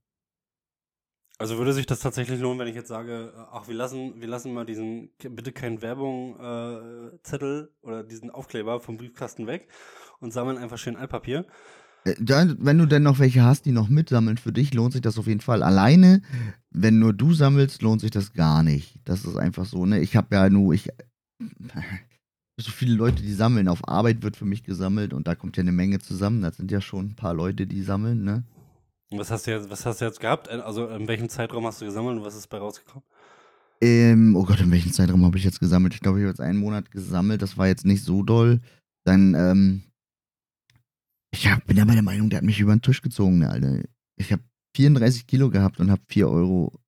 Also 1.40 1.58
würde 1.58 1.74
sich 1.74 1.88
das 1.88 2.00
tatsächlich 2.00 2.40
lohnen, 2.40 2.60
wenn 2.60 2.68
ich 2.68 2.76
jetzt 2.76 2.90
sage, 2.90 3.34
äh, 3.36 3.40
ach, 3.52 3.68
wir 3.68 3.74
lassen, 3.74 4.22
wir 4.22 4.28
lassen 4.28 4.54
mal 4.54 4.64
diesen 4.64 5.10
bitte 5.18 5.52
kein 5.52 5.82
Werbung 5.82 6.36
äh, 6.36 7.66
oder 7.82 8.04
diesen 8.04 8.30
Aufkleber 8.30 8.80
vom 8.80 8.98
Briefkasten 8.98 9.48
weg 9.48 9.68
und 10.20 10.32
sammeln 10.32 10.60
einfach 10.60 10.78
schön 10.78 10.96
Altpapier. 10.96 11.48
Äh, 12.06 12.14
Dann, 12.20 12.58
wenn 12.60 12.78
du 12.78 12.86
denn 12.86 13.02
noch 13.02 13.18
welche 13.18 13.42
hast, 13.42 13.66
die 13.66 13.72
noch 13.72 13.90
mitsammeln 13.90 14.38
für 14.38 14.54
dich, 14.54 14.76
lohnt 14.76 14.94
sich 14.94 15.02
das 15.02 15.18
auf 15.18 15.26
jeden 15.26 15.42
Fall. 15.42 15.64
Alleine, 15.64 16.22
wenn 16.70 17.00
nur 17.00 17.14
du 17.14 17.34
sammelst, 17.34 17.82
lohnt 17.82 18.02
sich 18.02 18.12
das 18.12 18.34
gar 18.34 18.62
nicht. 18.62 19.00
Das 19.06 19.26
ist 19.26 19.38
einfach 19.38 19.66
so, 19.66 19.88
ne? 19.88 20.00
Ich 20.02 20.16
habe 20.16 20.36
ja 20.36 20.48
nur, 20.52 20.76
ich, 20.76 20.90
so 22.64 22.72
viele 22.72 22.96
Leute, 22.96 23.22
die 23.22 23.34
sammeln. 23.34 23.68
Auf 23.68 23.88
Arbeit 23.88 24.24
wird 24.24 24.36
für 24.38 24.46
mich 24.46 24.64
gesammelt 24.64 25.14
und 25.14 25.28
da 25.28 25.36
kommt 25.36 25.58
ja 25.58 25.62
eine 25.62 25.72
Menge 25.72 26.00
zusammen. 26.00 26.42
Das 26.42 26.58
sind 26.58 26.72
ja 26.72 26.82
schon 26.82 27.08
ein 27.08 27.16
paar 27.16 27.34
Leute, 27.34 27.68
die 27.68 27.82
sammeln, 27.82 28.24
ne? 28.24 28.44
Was 29.12 29.30
hast 29.30 29.46
du 29.46 29.52
jetzt, 29.52 29.70
was 29.70 29.86
hast 29.86 30.02
du 30.02 30.06
jetzt 30.06 30.20
gehabt? 30.20 30.48
Äh, 30.48 30.62
Also 30.62 30.88
in 30.88 31.08
welchem 31.08 31.30
Zeitraum 31.30 31.66
hast 31.66 31.82
du 31.82 31.86
gesammelt 31.86 32.18
und 32.18 32.24
was 32.24 32.36
ist 32.36 32.48
bei 32.48 32.58
rausgekommen? 32.58 33.04
Ähm, 33.84 34.36
oh 34.36 34.46
Gott, 34.46 34.62
in 34.62 34.72
welchem 34.72 34.94
Zeitraum 34.94 35.26
habe 35.26 35.38
ich 35.38 35.44
jetzt 35.44 35.60
gesammelt? 35.60 35.94
Ich 35.96 36.02
glaube, 36.02 36.20
ich 36.20 36.24
habe 36.24 36.32
jetzt 36.32 36.40
einen 36.40 36.60
Monat 36.60 36.92
gesammelt. 36.92 37.42
Das 37.42 37.58
war 37.58 37.68
jetzt 37.68 37.86
nicht 37.86 38.04
so 38.04 38.24
doll. 38.24 38.62
Dann, 39.04 39.34
ähm, 39.34 39.84
ich 41.34 41.48
hab, 41.48 41.66
bin 41.66 41.78
ja 41.78 41.86
der 41.86 42.04
Meinung, 42.04 42.30
der 42.30 42.38
hat 42.38 42.46
mich 42.46 42.60
über 42.60 42.76
den 42.76 42.82
Tisch 42.82 43.02
gezogen, 43.02 43.40
der 43.40 43.52
Alter. 43.52 43.82
Ich 44.18 44.32
habe 44.32 44.44
34 44.76 45.26
Kilo 45.28 45.50
gehabt 45.50 45.80
und 45.80 45.90
habe 45.90 46.02
4,76 46.10 46.26
Euro 46.28 46.80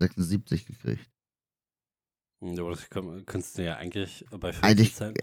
gekriegt. 0.00 1.11
Hm, 2.42 2.58
aber 2.58 2.70
das 2.70 2.90
könntest 2.90 3.56
du 3.56 3.64
ja 3.64 3.76
eigentlich 3.76 4.26
bei 4.30 4.52
Eigentlich, 4.60 4.94
Zeit 4.94 5.16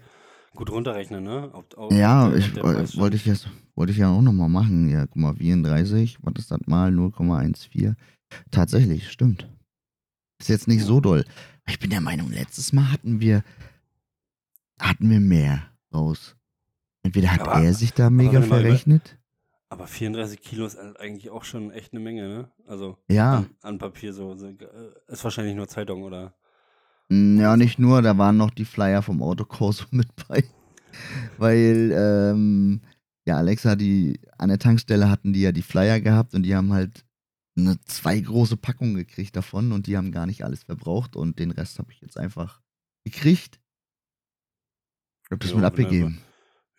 gut 0.54 0.70
runterrechnen, 0.70 1.22
ne? 1.22 1.50
Ob, 1.52 1.76
ob, 1.76 1.92
ja, 1.92 2.32
ich, 2.34 2.56
wollte 2.56 3.16
ich 3.16 3.26
jetzt, 3.26 3.48
wollte 3.74 3.92
ich 3.92 3.98
ja 3.98 4.10
auch 4.10 4.22
nochmal 4.22 4.48
machen. 4.48 4.88
Ja, 4.88 5.06
guck 5.06 5.16
mal, 5.16 5.34
34, 5.34 6.18
was 6.22 6.34
ist 6.38 6.50
das 6.50 6.60
mal? 6.66 6.90
0,14. 6.90 7.94
Tatsächlich, 8.50 9.10
stimmt. 9.10 9.48
Ist 10.40 10.48
jetzt 10.48 10.68
nicht 10.68 10.84
so 10.84 11.00
doll. 11.00 11.24
Ich 11.68 11.78
bin 11.78 11.90
der 11.90 12.00
Meinung, 12.00 12.30
letztes 12.30 12.72
Mal 12.72 12.90
hatten 12.90 13.20
wir, 13.20 13.44
hatten 14.80 15.08
wir 15.10 15.20
mehr 15.20 15.62
raus. 15.94 16.36
Entweder 17.02 17.32
hat 17.32 17.42
aber, 17.42 17.62
er 17.62 17.74
sich 17.74 17.92
da 17.92 18.10
mega 18.10 18.42
verrechnet. 18.42 19.18
Aber 19.68 19.86
34 19.86 20.40
Kilo 20.40 20.66
ist 20.66 20.78
halt 20.78 20.98
eigentlich 20.98 21.30
auch 21.30 21.44
schon 21.44 21.70
echt 21.70 21.92
eine 21.92 22.00
Menge, 22.00 22.28
ne? 22.28 22.50
Also 22.66 22.98
ja. 23.08 23.38
an, 23.38 23.50
an 23.62 23.78
Papier 23.78 24.12
so. 24.12 24.32
Äh, 24.34 24.56
ist 25.06 25.22
wahrscheinlich 25.22 25.54
nur 25.54 25.68
Zeitung, 25.68 26.02
oder? 26.02 26.34
Ja, 27.12 27.56
nicht 27.56 27.78
nur, 27.78 28.02
da 28.02 28.16
waren 28.18 28.36
noch 28.36 28.50
die 28.50 28.64
Flyer 28.64 29.02
vom 29.02 29.22
Autokurs 29.22 29.86
mit 29.90 30.08
bei. 30.28 30.44
Weil, 31.38 31.92
ähm, 31.92 32.80
ja, 33.26 33.38
Alexa, 33.38 33.74
die 33.76 34.20
an 34.38 34.48
der 34.48 34.58
Tankstelle 34.58 35.10
hatten 35.10 35.32
die 35.32 35.40
ja 35.40 35.52
die 35.52 35.62
Flyer 35.62 36.00
gehabt 36.00 36.34
und 36.34 36.44
die 36.44 36.54
haben 36.54 36.72
halt 36.72 37.04
eine 37.56 37.80
zwei 37.84 38.18
große 38.20 38.56
Packungen 38.56 38.94
gekriegt 38.94 39.34
davon 39.36 39.72
und 39.72 39.86
die 39.86 39.96
haben 39.96 40.12
gar 40.12 40.26
nicht 40.26 40.44
alles 40.44 40.62
verbraucht 40.62 41.16
und 41.16 41.38
den 41.38 41.50
Rest 41.50 41.78
habe 41.78 41.92
ich 41.92 42.00
jetzt 42.00 42.16
einfach 42.16 42.60
gekriegt. 43.04 43.60
Ich 45.24 45.30
habe 45.30 45.40
das 45.40 45.50
ja, 45.50 45.56
mit 45.56 45.64
abgegeben. 45.64 46.20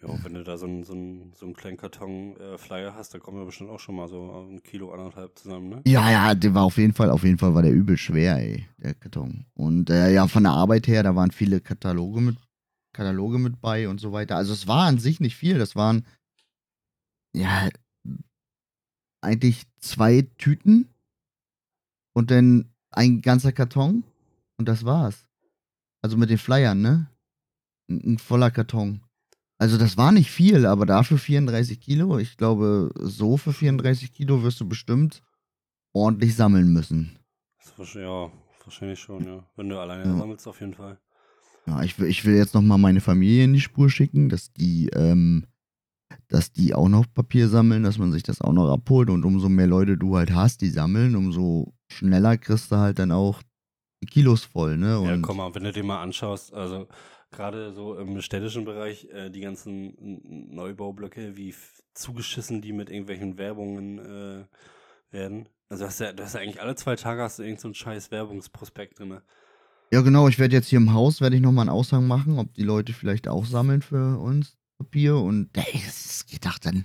Ja, 0.01 0.23
wenn 0.23 0.33
du 0.33 0.43
da 0.43 0.57
so 0.57 0.65
einen, 0.65 0.83
so 0.83 0.93
einen, 0.93 1.31
so 1.33 1.45
einen 1.45 1.55
kleinen 1.55 1.77
Karton 1.77 2.35
äh, 2.37 2.57
Flyer 2.57 2.95
hast, 2.95 3.13
da 3.13 3.19
kommen 3.19 3.37
ja 3.37 3.43
bestimmt 3.43 3.69
auch 3.69 3.79
schon 3.79 3.95
mal 3.95 4.07
so 4.07 4.47
ein 4.49 4.63
Kilo, 4.63 4.91
anderthalb 4.91 5.37
zusammen, 5.37 5.69
ne? 5.69 5.81
Ja, 5.85 6.09
ja, 6.09 6.33
der 6.33 6.55
war 6.55 6.63
auf 6.63 6.77
jeden 6.77 6.93
Fall, 6.93 7.11
auf 7.11 7.23
jeden 7.23 7.37
Fall 7.37 7.53
war 7.53 7.61
der 7.61 7.71
übel 7.71 7.97
schwer, 7.97 8.37
ey, 8.37 8.67
der 8.77 8.95
Karton. 8.95 9.45
Und 9.53 9.91
äh, 9.91 10.11
ja, 10.11 10.27
von 10.27 10.43
der 10.43 10.53
Arbeit 10.53 10.87
her, 10.87 11.03
da 11.03 11.15
waren 11.15 11.29
viele 11.29 11.61
Kataloge 11.61 12.19
mit, 12.19 12.37
Kataloge 12.93 13.37
mit 13.37 13.61
bei 13.61 13.87
und 13.87 13.99
so 13.99 14.11
weiter. 14.11 14.37
Also 14.37 14.53
es 14.53 14.67
war 14.67 14.87
an 14.87 14.97
sich 14.97 15.19
nicht 15.19 15.35
viel, 15.35 15.59
das 15.59 15.75
waren, 15.75 16.05
ja, 17.35 17.69
eigentlich 19.21 19.67
zwei 19.79 20.23
Tüten 20.39 20.89
und 22.13 22.31
dann 22.31 22.73
ein 22.89 23.21
ganzer 23.21 23.51
Karton 23.51 24.03
und 24.57 24.67
das 24.67 24.83
war's. 24.83 25.27
Also 26.01 26.17
mit 26.17 26.31
den 26.31 26.39
Flyern, 26.39 26.81
ne? 26.81 27.07
Ein, 27.87 28.13
ein 28.13 28.17
voller 28.17 28.49
Karton. 28.49 29.01
Also 29.61 29.77
das 29.77 29.95
war 29.95 30.11
nicht 30.11 30.31
viel, 30.31 30.65
aber 30.65 30.87
dafür 30.87 31.19
34 31.19 31.79
Kilo. 31.79 32.17
Ich 32.17 32.35
glaube, 32.35 32.89
so 32.95 33.37
für 33.37 33.53
34 33.53 34.11
Kilo 34.11 34.41
wirst 34.41 34.59
du 34.59 34.67
bestimmt 34.67 35.21
ordentlich 35.93 36.35
sammeln 36.35 36.73
müssen. 36.73 37.19
Ja, 37.93 38.31
wahrscheinlich 38.65 38.99
schon, 38.99 39.23
ja. 39.23 39.43
Wenn 39.55 39.69
du 39.69 39.77
alleine 39.77 40.05
ja. 40.05 40.17
sammelst, 40.17 40.47
auf 40.47 40.59
jeden 40.61 40.73
Fall. 40.73 40.97
Ja, 41.67 41.83
ich 41.83 41.99
will, 41.99 42.07
ich 42.07 42.25
will 42.25 42.33
jetzt 42.33 42.55
nochmal 42.55 42.79
meine 42.79 43.01
Familie 43.01 43.43
in 43.43 43.53
die 43.53 43.59
Spur 43.59 43.91
schicken, 43.91 44.29
dass 44.29 44.51
die, 44.51 44.89
ähm, 44.95 45.45
dass 46.27 46.51
die 46.51 46.73
auch 46.73 46.89
noch 46.89 47.05
Papier 47.13 47.47
sammeln, 47.47 47.83
dass 47.83 47.99
man 47.99 48.11
sich 48.11 48.23
das 48.23 48.41
auch 48.41 48.53
noch 48.53 48.73
abholt 48.73 49.11
und 49.11 49.23
umso 49.25 49.47
mehr 49.47 49.67
Leute 49.67 49.95
du 49.95 50.17
halt 50.17 50.33
hast, 50.33 50.61
die 50.61 50.71
sammeln, 50.71 51.15
umso 51.15 51.71
schneller 51.87 52.35
kriegst 52.39 52.71
du 52.71 52.77
halt 52.77 52.97
dann 52.97 53.11
auch 53.11 53.43
die 54.01 54.07
Kilos 54.07 54.43
voll, 54.43 54.77
ne? 54.77 54.99
Und 54.99 55.07
ja, 55.07 55.17
komm 55.19 55.37
mal, 55.37 55.53
wenn 55.53 55.65
du 55.65 55.71
dir 55.71 55.83
mal 55.83 56.01
anschaust, 56.01 56.51
also 56.51 56.87
gerade 57.31 57.73
so 57.73 57.97
im 57.97 58.21
städtischen 58.21 58.65
Bereich, 58.65 59.05
äh, 59.11 59.29
die 59.29 59.41
ganzen 59.41 59.93
Neubaublöcke, 60.53 61.37
wie 61.37 61.55
zugeschissen 61.93 62.61
die 62.61 62.73
mit 62.73 62.89
irgendwelchen 62.89 63.37
Werbungen 63.37 63.99
äh, 63.99 64.45
werden. 65.11 65.47
Also 65.69 65.85
hast 65.85 65.99
ja, 65.99 66.13
du 66.13 66.23
hast 66.23 66.35
ja 66.35 66.41
eigentlich 66.41 66.61
alle 66.61 66.75
zwei 66.75 66.95
Tage 66.95 67.21
hast 67.21 67.39
du 67.39 67.43
irgendeinen 67.43 67.73
so 67.73 67.79
scheiß 67.79 68.11
Werbungsprospekt 68.11 68.99
drin. 68.99 69.19
Ja, 69.91 70.01
genau, 70.01 70.27
ich 70.27 70.39
werde 70.39 70.55
jetzt 70.55 70.67
hier 70.67 70.77
im 70.77 70.93
Haus, 70.93 71.21
werde 71.21 71.35
ich 71.35 71.41
nochmal 71.41 71.63
einen 71.63 71.77
Aushang 71.77 72.07
machen, 72.07 72.39
ob 72.39 72.53
die 72.53 72.63
Leute 72.63 72.93
vielleicht 72.93 73.27
auch 73.27 73.45
sammeln 73.45 73.81
für 73.81 74.19
uns 74.19 74.57
Papier 74.77 75.17
und 75.17 75.49
ey, 75.53 75.81
das 75.85 76.25
geht 76.25 76.45
doch 76.45 76.57
dann 76.57 76.83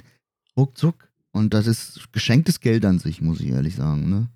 ruckzuck. 0.57 1.09
Und 1.33 1.55
das 1.55 1.67
ist 1.67 2.13
geschenktes 2.13 2.61
Geld 2.61 2.85
an 2.85 2.99
sich, 2.99 3.21
muss 3.21 3.41
ich 3.41 3.49
ehrlich 3.49 3.77
sagen, 3.77 4.09
ne? 4.09 4.29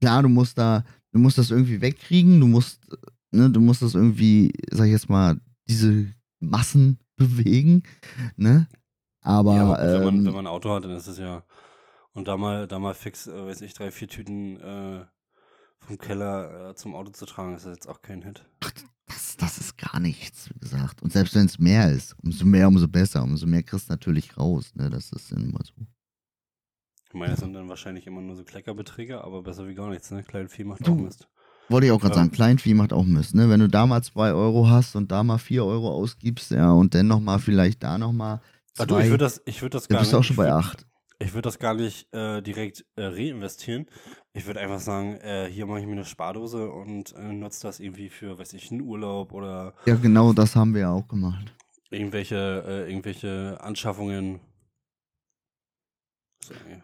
Klar, 0.00 0.22
du 0.22 0.28
musst 0.28 0.58
da, 0.58 0.84
du 1.12 1.18
musst 1.18 1.38
das 1.38 1.50
irgendwie 1.50 1.80
wegkriegen, 1.80 2.40
du 2.40 2.46
musst, 2.46 2.80
ne, 3.30 3.50
du 3.50 3.60
musst 3.60 3.82
das 3.82 3.94
irgendwie, 3.94 4.52
sag 4.70 4.86
ich 4.86 4.92
jetzt 4.92 5.08
mal, 5.08 5.40
diese 5.68 6.12
Massen 6.40 6.98
bewegen, 7.16 7.82
ne? 8.36 8.68
Aber, 9.20 9.56
ja, 9.56 9.62
aber 9.62 9.78
wenn, 9.82 10.04
man, 10.04 10.14
ähm, 10.14 10.26
wenn 10.26 10.34
man 10.34 10.46
ein 10.46 10.52
Auto 10.52 10.70
hat, 10.70 10.84
dann 10.84 10.92
ist 10.92 11.08
es 11.08 11.18
ja. 11.18 11.44
Und 12.12 12.28
da 12.28 12.36
mal, 12.36 12.68
da 12.68 12.78
mal 12.78 12.94
fix, 12.94 13.26
äh, 13.26 13.46
weiß 13.46 13.60
ich, 13.62 13.74
drei, 13.74 13.90
vier 13.90 14.08
Tüten 14.08 14.60
äh, 14.60 15.04
vom 15.80 15.98
Keller 15.98 16.70
äh, 16.70 16.74
zum 16.74 16.94
Auto 16.94 17.10
zu 17.10 17.26
tragen, 17.26 17.54
ist 17.54 17.66
das 17.66 17.74
jetzt 17.74 17.88
auch 17.88 18.02
kein 18.02 18.22
Hit. 18.22 18.44
Das, 19.06 19.36
das 19.36 19.58
ist 19.58 19.76
gar 19.76 20.00
nichts, 20.00 20.48
wie 20.54 20.58
gesagt. 20.58 21.02
Und 21.02 21.12
selbst 21.12 21.34
wenn 21.34 21.46
es 21.46 21.58
mehr 21.58 21.90
ist, 21.90 22.16
umso 22.22 22.44
mehr, 22.44 22.68
umso 22.68 22.88
besser. 22.88 23.22
Umso 23.22 23.46
mehr 23.46 23.62
kriegst 23.62 23.88
du 23.88 23.92
natürlich 23.92 24.36
raus, 24.36 24.72
ne? 24.74 24.90
Das 24.90 25.12
ist 25.12 25.32
immer 25.32 25.60
so. 25.64 25.74
Ich 27.08 27.14
meine, 27.14 27.32
das 27.32 27.40
sind 27.40 27.52
dann 27.52 27.68
wahrscheinlich 27.68 28.06
immer 28.06 28.20
nur 28.20 28.36
so 28.36 28.44
Kleckerbeträge, 28.44 29.22
aber 29.22 29.42
besser 29.42 29.66
wie 29.68 29.74
gar 29.74 29.90
nichts, 29.90 30.10
ne? 30.10 30.22
Kleinvieh 30.22 30.64
macht 30.64 30.88
auch 30.88 30.94
Mist. 30.94 31.28
Wollte 31.68 31.86
ich 31.86 31.92
auch 31.92 32.00
gerade 32.00 32.14
sagen, 32.14 32.30
Kleinvieh 32.30 32.74
macht 32.74 32.92
auch 32.92 33.04
Mist, 33.04 33.34
ne? 33.34 33.50
Wenn 33.50 33.60
du 33.60 33.68
da 33.68 33.86
mal 33.86 34.02
2 34.02 34.32
Euro 34.32 34.68
hast 34.68 34.94
und 34.94 35.10
da 35.10 35.24
mal 35.24 35.38
4 35.38 35.64
Euro 35.64 35.90
ausgibst, 35.90 36.52
ja, 36.52 36.70
und 36.70 36.94
dann 36.94 37.08
nochmal 37.08 37.38
vielleicht 37.40 37.82
da 37.82 37.98
nochmal. 37.98 38.40
Also 38.78 38.98
ich 38.98 39.06
würde 39.06 39.24
das, 39.24 39.42
ich 39.46 39.62
würd 39.62 39.74
das 39.74 39.88
gar 39.88 39.98
nicht. 39.98 40.12
Du 40.12 40.16
bist 40.16 40.18
auch 40.18 40.24
schon 40.24 40.36
bei 40.36 40.52
8. 40.52 40.86
Ich 41.18 41.32
würde 41.32 41.42
das 41.42 41.58
gar 41.58 41.74
nicht 41.74 42.12
äh, 42.12 42.42
direkt 42.42 42.84
äh, 42.96 43.04
reinvestieren. 43.04 43.86
Ich 44.34 44.46
würde 44.46 44.60
einfach 44.60 44.80
sagen, 44.80 45.16
äh, 45.16 45.48
hier 45.50 45.64
mache 45.66 45.80
ich 45.80 45.86
mir 45.86 45.92
eine 45.92 46.04
Spardose 46.04 46.70
und 46.70 47.14
äh, 47.14 47.32
nutze 47.32 47.62
das 47.62 47.80
irgendwie 47.80 48.10
für, 48.10 48.38
weiß 48.38 48.52
ich, 48.52 48.70
einen 48.70 48.82
Urlaub 48.82 49.32
oder. 49.32 49.74
Ja, 49.86 49.94
genau, 49.96 50.34
das 50.34 50.54
haben 50.54 50.74
wir 50.74 50.82
ja 50.82 50.90
auch 50.90 51.08
gemacht. 51.08 51.54
Irgendwelche, 51.90 52.64
äh, 52.66 52.90
irgendwelche 52.90 53.58
Anschaffungen. 53.60 54.40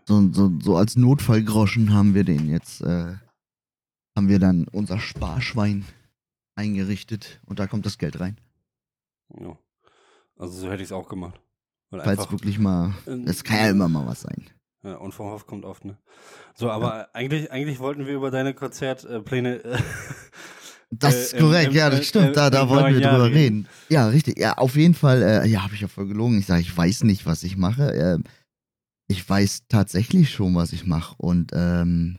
So, 0.06 0.32
so, 0.32 0.50
so 0.60 0.76
als 0.76 0.96
Notfallgroschen 0.96 1.92
haben 1.92 2.14
wir 2.14 2.24
den 2.24 2.48
jetzt 2.48 2.80
äh, 2.80 3.14
haben 4.16 4.28
wir 4.28 4.38
dann 4.38 4.66
unser 4.68 4.98
Sparschwein 4.98 5.84
eingerichtet 6.54 7.40
und 7.46 7.58
da 7.58 7.66
kommt 7.66 7.86
das 7.86 7.98
Geld 7.98 8.20
rein. 8.20 8.38
Ja. 9.38 9.56
Also 10.36 10.60
so 10.60 10.70
hätte 10.70 10.82
ich 10.82 10.88
es 10.88 10.92
auch 10.92 11.08
gemacht. 11.08 11.40
Falls 11.90 12.30
wirklich 12.30 12.58
mal, 12.58 12.94
es 13.26 13.44
kann 13.44 13.58
ja 13.58 13.70
immer 13.70 13.88
mal 13.88 14.06
was 14.06 14.22
sein. 14.22 14.48
Ja, 14.82 14.96
und 14.96 15.12
vom 15.12 15.30
Hof 15.30 15.46
kommt 15.46 15.64
oft, 15.64 15.84
ne? 15.84 15.96
So, 16.54 16.70
aber 16.70 16.98
ja. 16.98 17.08
eigentlich, 17.12 17.52
eigentlich 17.52 17.78
wollten 17.78 18.06
wir 18.06 18.14
über 18.14 18.30
deine 18.30 18.52
Konzertpläne. 18.52 19.62
Äh, 19.62 19.78
das 20.90 21.14
ist 21.14 21.34
äh, 21.34 21.38
korrekt, 21.38 21.70
im, 21.70 21.76
ja, 21.76 21.88
das 21.88 22.06
stimmt, 22.06 22.36
da, 22.36 22.50
da 22.50 22.68
wollten 22.68 22.94
wir 22.94 23.00
drüber 23.00 23.26
reden. 23.26 23.34
reden. 23.34 23.68
Ja, 23.88 24.08
richtig, 24.08 24.38
ja, 24.38 24.54
auf 24.58 24.74
jeden 24.74 24.94
Fall, 24.94 25.22
äh, 25.22 25.46
ja, 25.46 25.62
habe 25.62 25.74
ich 25.74 25.80
ja 25.82 25.88
voll 25.88 26.08
gelogen. 26.08 26.38
Ich 26.38 26.46
sage, 26.46 26.62
ich 26.62 26.76
weiß 26.76 27.04
nicht, 27.04 27.26
was 27.26 27.44
ich 27.44 27.56
mache. 27.56 27.92
Äh, 27.94 28.18
ich 29.08 29.28
weiß 29.28 29.68
tatsächlich 29.68 30.30
schon, 30.30 30.54
was 30.56 30.72
ich 30.72 30.84
mache. 30.84 31.14
Und 31.18 31.52
ähm, 31.54 32.18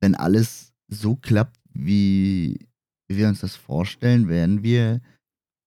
wenn 0.00 0.14
alles 0.14 0.73
so 0.94 1.16
klappt, 1.16 1.58
wie 1.72 2.66
wir 3.08 3.28
uns 3.28 3.40
das 3.40 3.56
vorstellen, 3.56 4.28
werden 4.28 4.62
wir 4.62 5.00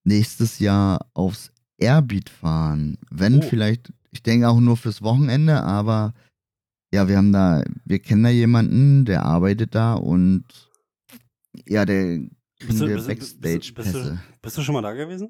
nächstes 0.04 0.60
Jahr 0.60 1.06
aufs 1.14 1.52
Airbeat 1.78 2.30
fahren. 2.30 2.98
Wenn 3.10 3.40
oh. 3.40 3.42
vielleicht, 3.42 3.94
ich 4.12 4.24
denke 4.24 4.50
auch 4.50 4.60
nur 4.60 4.78
fürs 4.78 5.02
Wochenende, 5.02 5.62
aber 5.64 6.14
ja, 6.94 7.08
wir 7.08 7.18
haben 7.18 7.34
da, 7.34 7.64
wir 7.86 8.00
kennen 8.00 8.24
da 8.24 8.30
jemanden, 8.30 9.06
der 9.06 9.26
arbeitet 9.26 9.76
da 9.76 9.94
und 9.94 10.46
ja, 11.68 11.86
der 11.86 12.20
kriegen 12.60 12.80
wir 12.80 13.04
Backstage-Pässe. 13.04 13.74
Bist, 13.74 14.42
bist, 14.42 14.58
du 14.58 14.62
schon 14.62 14.74
mal 14.74 14.82
da 14.82 14.94
gewesen? 14.94 15.30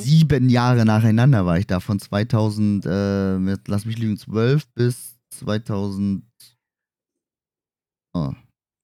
sieben 0.00 0.48
Jahre 0.48 0.84
nacheinander 0.84 1.44
war 1.44 1.58
ich 1.58 1.66
da, 1.66 1.80
von 1.80 1.98
2000, 1.98 2.86
äh, 2.86 3.56
lass 3.66 3.84
mich 3.84 3.98
lügen, 3.98 4.16
12 4.16 4.68
bis 4.74 5.18
2000 5.30 6.24
Oh, 8.14 8.32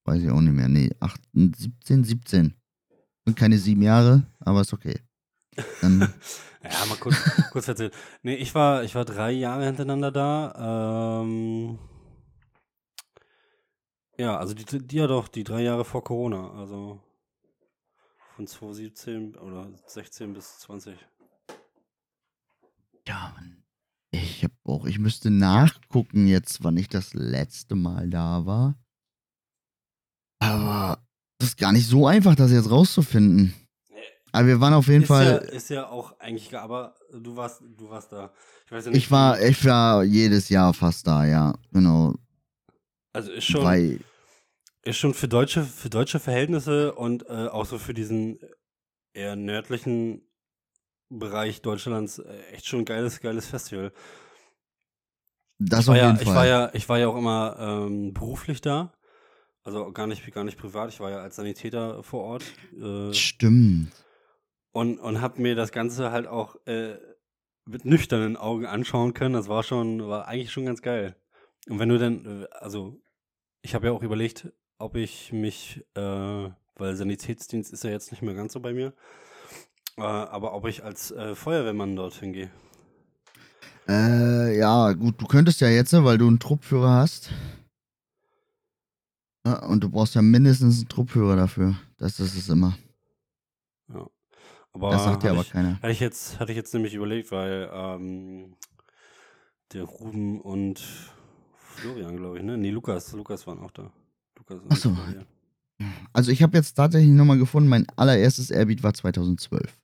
weiß 0.04 0.22
ich 0.22 0.30
auch 0.30 0.40
nicht 0.40 0.54
mehr. 0.54 0.68
Nee, 0.68 0.90
8, 1.00 1.20
17, 1.34 2.04
17. 2.04 2.54
Sind 3.24 3.36
keine 3.36 3.58
sieben 3.58 3.82
Jahre, 3.82 4.26
aber 4.40 4.62
ist 4.62 4.72
okay. 4.72 5.00
Dann 5.82 6.00
ja, 6.62 6.86
mal 6.86 6.96
kurz, 6.98 7.16
kurz 7.50 7.68
erzählen. 7.68 7.90
Nee, 8.22 8.36
ich 8.36 8.54
war, 8.54 8.84
ich 8.84 8.94
war 8.94 9.04
drei 9.04 9.32
Jahre 9.32 9.66
hintereinander 9.66 10.10
da. 10.10 11.20
Ähm, 11.22 11.78
ja, 14.16 14.36
also 14.38 14.54
die, 14.54 14.64
die 14.64 14.96
ja 14.96 15.06
doch, 15.06 15.28
die 15.28 15.44
drei 15.44 15.62
Jahre 15.62 15.84
vor 15.84 16.02
Corona. 16.02 16.52
Also 16.52 17.00
von 18.34 18.46
2017 18.46 19.36
oder 19.36 19.68
16 19.86 20.32
bis 20.32 20.60
20. 20.60 20.96
Ja, 23.06 23.34
ich 24.10 24.44
hab 24.44 24.52
auch, 24.64 24.86
ich 24.86 24.98
müsste 24.98 25.30
nachgucken 25.30 26.26
jetzt, 26.26 26.62
wann 26.62 26.76
ich 26.76 26.88
das 26.88 27.14
letzte 27.14 27.74
Mal 27.74 28.08
da 28.08 28.46
war. 28.46 28.78
Aber 30.40 30.98
das 31.38 31.50
ist 31.50 31.58
gar 31.58 31.72
nicht 31.72 31.86
so 31.86 32.06
einfach, 32.06 32.34
das 32.34 32.50
jetzt 32.52 32.70
rauszufinden. 32.70 33.54
Aber 34.32 34.46
wir 34.46 34.60
waren 34.60 34.74
auf 34.74 34.88
jeden 34.88 35.02
ist 35.02 35.08
Fall. 35.08 35.26
Ja, 35.26 35.36
ist 35.36 35.70
ja 35.70 35.88
auch 35.88 36.18
eigentlich, 36.20 36.56
aber 36.56 36.94
du 37.12 37.34
warst, 37.36 37.62
du 37.62 37.88
warst 37.88 38.12
da. 38.12 38.32
Ich 38.66 38.72
weiß 38.72 38.84
ja 38.86 38.90
nicht. 38.90 39.04
ich 39.04 39.10
war, 39.10 39.40
ich 39.40 39.64
war 39.64 40.04
jedes 40.04 40.48
Jahr 40.48 40.74
fast 40.74 41.06
da, 41.06 41.24
ja, 41.24 41.54
genau. 41.72 42.14
Also 43.14 43.32
ist 43.32 43.44
schon, 43.44 43.64
Weil, 43.64 44.00
ist 44.82 44.98
schon 44.98 45.14
für 45.14 45.28
deutsche, 45.28 45.62
für 45.64 45.88
deutsche 45.90 46.20
Verhältnisse 46.20 46.94
und 46.94 47.24
äh, 47.28 47.48
auch 47.48 47.64
so 47.66 47.78
für 47.78 47.94
diesen 47.94 48.38
eher 49.14 49.34
nördlichen 49.34 50.22
Bereich 51.08 51.62
Deutschlands 51.62 52.18
äh, 52.18 52.38
echt 52.52 52.66
schon 52.66 52.80
ein 52.80 52.84
geiles, 52.84 53.20
geiles 53.20 53.46
Festival. 53.46 53.92
das 55.58 55.80
Ich 55.80 55.86
war, 55.88 55.94
auf 55.94 55.98
ja, 55.98 56.06
jeden 56.08 56.18
ich 56.20 56.24
Fall. 56.24 56.36
war 56.36 56.46
ja, 56.46 56.70
ich 56.74 56.88
war 56.88 56.98
ja 56.98 57.08
auch 57.08 57.16
immer 57.16 57.56
ähm, 57.58 58.12
beruflich 58.12 58.60
da. 58.60 58.92
Also 59.68 59.92
gar 59.92 60.06
nicht, 60.06 60.32
gar 60.32 60.44
nicht 60.44 60.56
privat. 60.56 60.88
Ich 60.88 60.98
war 60.98 61.10
ja 61.10 61.18
als 61.18 61.36
Sanitäter 61.36 62.02
vor 62.02 62.22
Ort. 62.24 62.42
Äh, 62.80 63.12
Stimmt. 63.12 63.92
und, 64.72 64.98
und 64.98 65.20
habe 65.20 65.42
mir 65.42 65.54
das 65.54 65.72
Ganze 65.72 66.10
halt 66.10 66.26
auch 66.26 66.56
äh, 66.64 66.96
mit 67.66 67.84
nüchternen 67.84 68.38
Augen 68.38 68.64
anschauen 68.64 69.12
können. 69.12 69.34
Das 69.34 69.46
war 69.46 69.62
schon, 69.62 70.08
war 70.08 70.26
eigentlich 70.26 70.52
schon 70.52 70.64
ganz 70.64 70.80
geil. 70.80 71.16
Und 71.68 71.78
wenn 71.78 71.90
du 71.90 71.98
dann, 71.98 72.24
äh, 72.24 72.46
also 72.52 72.98
ich 73.60 73.74
habe 73.74 73.88
ja 73.88 73.92
auch 73.92 74.02
überlegt, 74.02 74.50
ob 74.78 74.96
ich 74.96 75.34
mich, 75.34 75.84
äh, 75.94 76.00
weil 76.00 76.96
Sanitätsdienst 76.96 77.70
ist 77.70 77.84
ja 77.84 77.90
jetzt 77.90 78.10
nicht 78.10 78.22
mehr 78.22 78.32
ganz 78.32 78.54
so 78.54 78.60
bei 78.60 78.72
mir, 78.72 78.94
äh, 79.98 80.00
aber 80.00 80.54
ob 80.54 80.66
ich 80.66 80.82
als 80.82 81.10
äh, 81.10 81.34
Feuerwehrmann 81.34 81.94
dorthin 81.94 82.32
gehe. 82.32 82.50
Äh, 83.86 84.58
ja, 84.58 84.94
gut, 84.94 85.20
du 85.20 85.26
könntest 85.26 85.60
ja 85.60 85.68
jetzt, 85.68 85.92
ne, 85.92 86.06
weil 86.06 86.16
du 86.16 86.26
einen 86.26 86.40
Truppführer 86.40 86.92
hast. 86.92 87.32
Ja, 89.48 89.66
und 89.66 89.82
du 89.82 89.88
brauchst 89.88 90.14
ja 90.14 90.22
mindestens 90.22 90.78
einen 90.78 90.88
Truppführer 90.88 91.36
dafür. 91.36 91.74
Das 91.96 92.20
ist 92.20 92.36
es 92.36 92.48
immer. 92.48 92.76
Aber 94.72 94.90
Das 94.90 95.04
sagt 95.04 95.22
dir 95.22 95.30
aber 95.30 95.40
ich, 95.40 95.50
keiner. 95.50 95.76
Hatte 95.76 95.90
ich 95.90 96.00
jetzt, 96.00 96.38
hatte 96.38 96.52
ich 96.52 96.56
jetzt 96.56 96.72
nämlich 96.74 96.94
überlegt, 96.94 97.32
weil 97.32 97.68
ähm, 97.72 98.56
der 99.72 99.84
Ruben 99.84 100.40
und 100.40 100.84
Florian, 101.56 102.16
glaube 102.16 102.38
ich, 102.38 102.44
ne? 102.44 102.56
Nee, 102.58 102.70
Lukas, 102.70 103.12
Lukas 103.12 103.46
waren 103.46 103.58
auch 103.60 103.70
da. 103.70 103.90
Lukas 104.36 104.60
und 104.60 104.72
Ach 104.72 104.76
so. 104.76 104.94
Florian. 104.94 105.26
Also 106.12 106.30
ich 106.30 106.42
habe 106.42 106.56
jetzt 106.56 106.74
tatsächlich 106.74 107.10
nochmal 107.10 107.38
gefunden, 107.38 107.68
mein 107.68 107.86
allererstes 107.96 108.50
Airbeat 108.50 108.82
war 108.82 108.94
2012. 108.94 109.78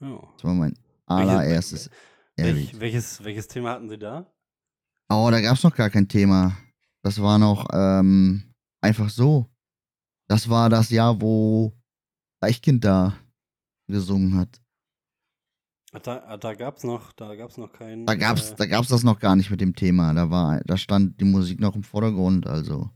Ja. 0.00 0.20
Das 0.34 0.44
war 0.44 0.54
mein 0.54 0.78
allererstes 1.06 1.90
Airbeat. 2.36 2.56
Welch, 2.56 2.80
welches, 2.80 3.24
welches 3.24 3.48
Thema 3.48 3.72
hatten 3.72 3.88
Sie 3.88 3.98
da? 3.98 4.32
Oh, 5.08 5.28
da 5.30 5.40
gab's 5.40 5.62
noch 5.62 5.74
gar 5.74 5.90
kein 5.90 6.08
Thema. 6.08 6.56
Das 7.06 7.22
war 7.22 7.38
noch 7.38 7.68
ähm, 7.72 8.52
einfach 8.80 9.10
so. 9.10 9.46
Das 10.26 10.48
war 10.48 10.68
das 10.68 10.90
Jahr, 10.90 11.20
wo 11.20 11.72
Eichkind 12.40 12.84
da 12.84 13.16
gesungen 13.86 14.34
hat. 14.36 14.60
Ah, 15.92 16.00
Da, 16.00 16.24
ah, 16.26 16.36
da 16.36 16.54
gab's 16.54 16.82
noch, 16.82 17.12
da 17.12 17.36
gab's 17.36 17.58
noch 17.58 17.72
keinen. 17.72 18.06
Da 18.06 18.16
gab's, 18.16 18.50
äh, 18.50 18.56
da 18.56 18.66
gab's 18.66 18.88
das 18.88 19.04
noch 19.04 19.20
gar 19.20 19.36
nicht 19.36 19.52
mit 19.52 19.60
dem 19.60 19.76
Thema. 19.76 20.12
Da 20.14 20.30
war, 20.30 20.60
da 20.64 20.76
stand 20.76 21.20
die 21.20 21.26
Musik 21.26 21.60
noch 21.60 21.76
im 21.76 21.84
Vordergrund. 21.84 22.48
Also 22.48 22.90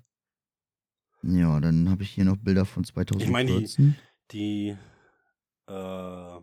ja, 1.22 1.60
dann 1.60 1.88
habe 1.88 2.02
ich 2.02 2.10
hier 2.10 2.24
noch 2.24 2.36
Bilder 2.36 2.64
von 2.64 2.82
Ich 2.82 2.92
meine, 3.28 3.60
die- 3.60 3.66
2014. 3.66 3.96
die, 4.32 4.76
äh, 5.68 6.40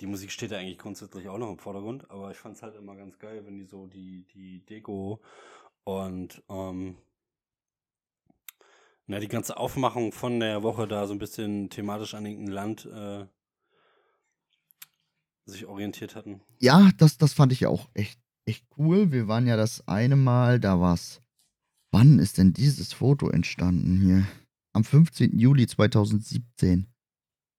die 0.00 0.06
Musik 0.06 0.30
steht 0.30 0.52
ja 0.52 0.58
eigentlich 0.58 0.78
grundsätzlich 0.78 1.28
auch 1.28 1.36
noch 1.36 1.50
im 1.50 1.58
Vordergrund, 1.58 2.10
aber 2.10 2.30
ich 2.30 2.38
fand's 2.38 2.62
halt 2.62 2.76
immer 2.76 2.96
ganz 2.96 3.18
geil, 3.18 3.44
wenn 3.44 3.58
die 3.58 3.66
so 3.66 3.88
die, 3.88 4.26
die 4.32 4.64
Deko 4.64 5.20
und 5.84 6.42
ähm, 6.48 6.96
na, 9.06 9.20
die 9.20 9.28
ganze 9.28 9.56
Aufmachung 9.56 10.12
von 10.12 10.40
der 10.40 10.62
Woche 10.62 10.88
da 10.88 11.06
so 11.06 11.12
ein 11.12 11.18
bisschen 11.18 11.68
thematisch 11.70 12.14
an 12.14 12.26
irgendein 12.26 12.52
Land 12.52 12.86
äh, 12.86 13.26
sich 15.46 15.66
orientiert 15.66 16.16
hatten. 16.16 16.40
Ja, 16.58 16.90
das, 16.96 17.18
das 17.18 17.34
fand 17.34 17.52
ich 17.52 17.66
auch 17.66 17.88
echt, 17.94 18.18
echt 18.46 18.64
cool. 18.78 19.12
Wir 19.12 19.28
waren 19.28 19.46
ja 19.46 19.56
das 19.56 19.86
eine 19.86 20.16
Mal, 20.16 20.58
da 20.58 20.80
war's. 20.80 21.20
Wann 21.92 22.18
ist 22.18 22.38
denn 22.38 22.52
dieses 22.52 22.92
Foto 22.92 23.28
entstanden 23.28 24.00
hier? 24.00 24.26
Am 24.72 24.84
15. 24.84 25.38
Juli 25.38 25.66
2017. 25.66 26.88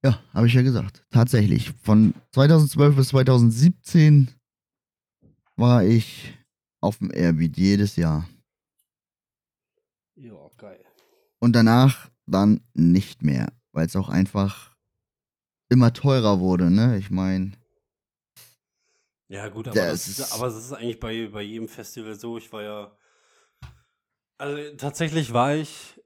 Ja, 0.04 0.20
habe 0.34 0.48
ich 0.48 0.54
ja 0.54 0.62
gesagt. 0.62 1.06
Tatsächlich. 1.12 1.72
Von 1.82 2.14
2012 2.34 2.96
bis 2.96 3.08
2017 3.10 4.32
war 5.56 5.84
ich 5.84 6.35
auf 6.86 7.00
dem 7.00 7.12
Airbeat 7.12 7.58
jedes 7.58 7.96
Jahr. 7.96 8.28
Ja, 10.16 10.50
geil. 10.58 10.84
Und 11.40 11.54
danach 11.54 12.10
dann 12.26 12.62
nicht 12.74 13.22
mehr, 13.22 13.52
weil 13.72 13.86
es 13.86 13.96
auch 13.96 14.10
einfach 14.10 14.76
immer 15.70 15.94
teurer 15.94 16.40
wurde, 16.40 16.72
ne? 16.72 16.98
Ich 16.98 17.10
meine, 17.12 17.52
Ja, 19.28 19.50
gut, 19.50 19.68
aber, 19.68 19.76
Das 19.76 20.06
das 20.06 20.20
ist, 20.20 20.32
aber 20.34 20.48
es 20.48 20.56
ist 20.56 20.72
eigentlich 20.74 21.00
bei, 21.00 21.28
bei 21.28 21.42
jedem 21.42 21.68
Festival 21.68 22.16
so. 22.16 22.38
Ich 22.38 22.52
war 22.54 22.64
ja. 22.64 22.98
Also 24.38 24.76
tatsächlich 24.78 25.34
war 25.34 25.56
ich 25.56 26.00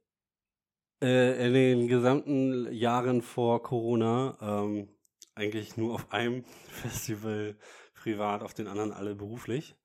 äh, 1.04 1.48
in 1.48 1.54
den 1.54 1.88
gesamten 1.88 2.72
Jahren 2.72 3.22
vor 3.22 3.62
Corona 3.64 4.38
ähm, 4.42 4.90
eigentlich 5.36 5.78
nur 5.78 5.96
auf 5.96 6.12
einem 6.12 6.44
Festival 6.70 7.58
privat, 7.94 8.44
auf 8.44 8.54
den 8.54 8.68
anderen 8.68 8.92
alle 8.92 9.16
beruflich. 9.16 9.76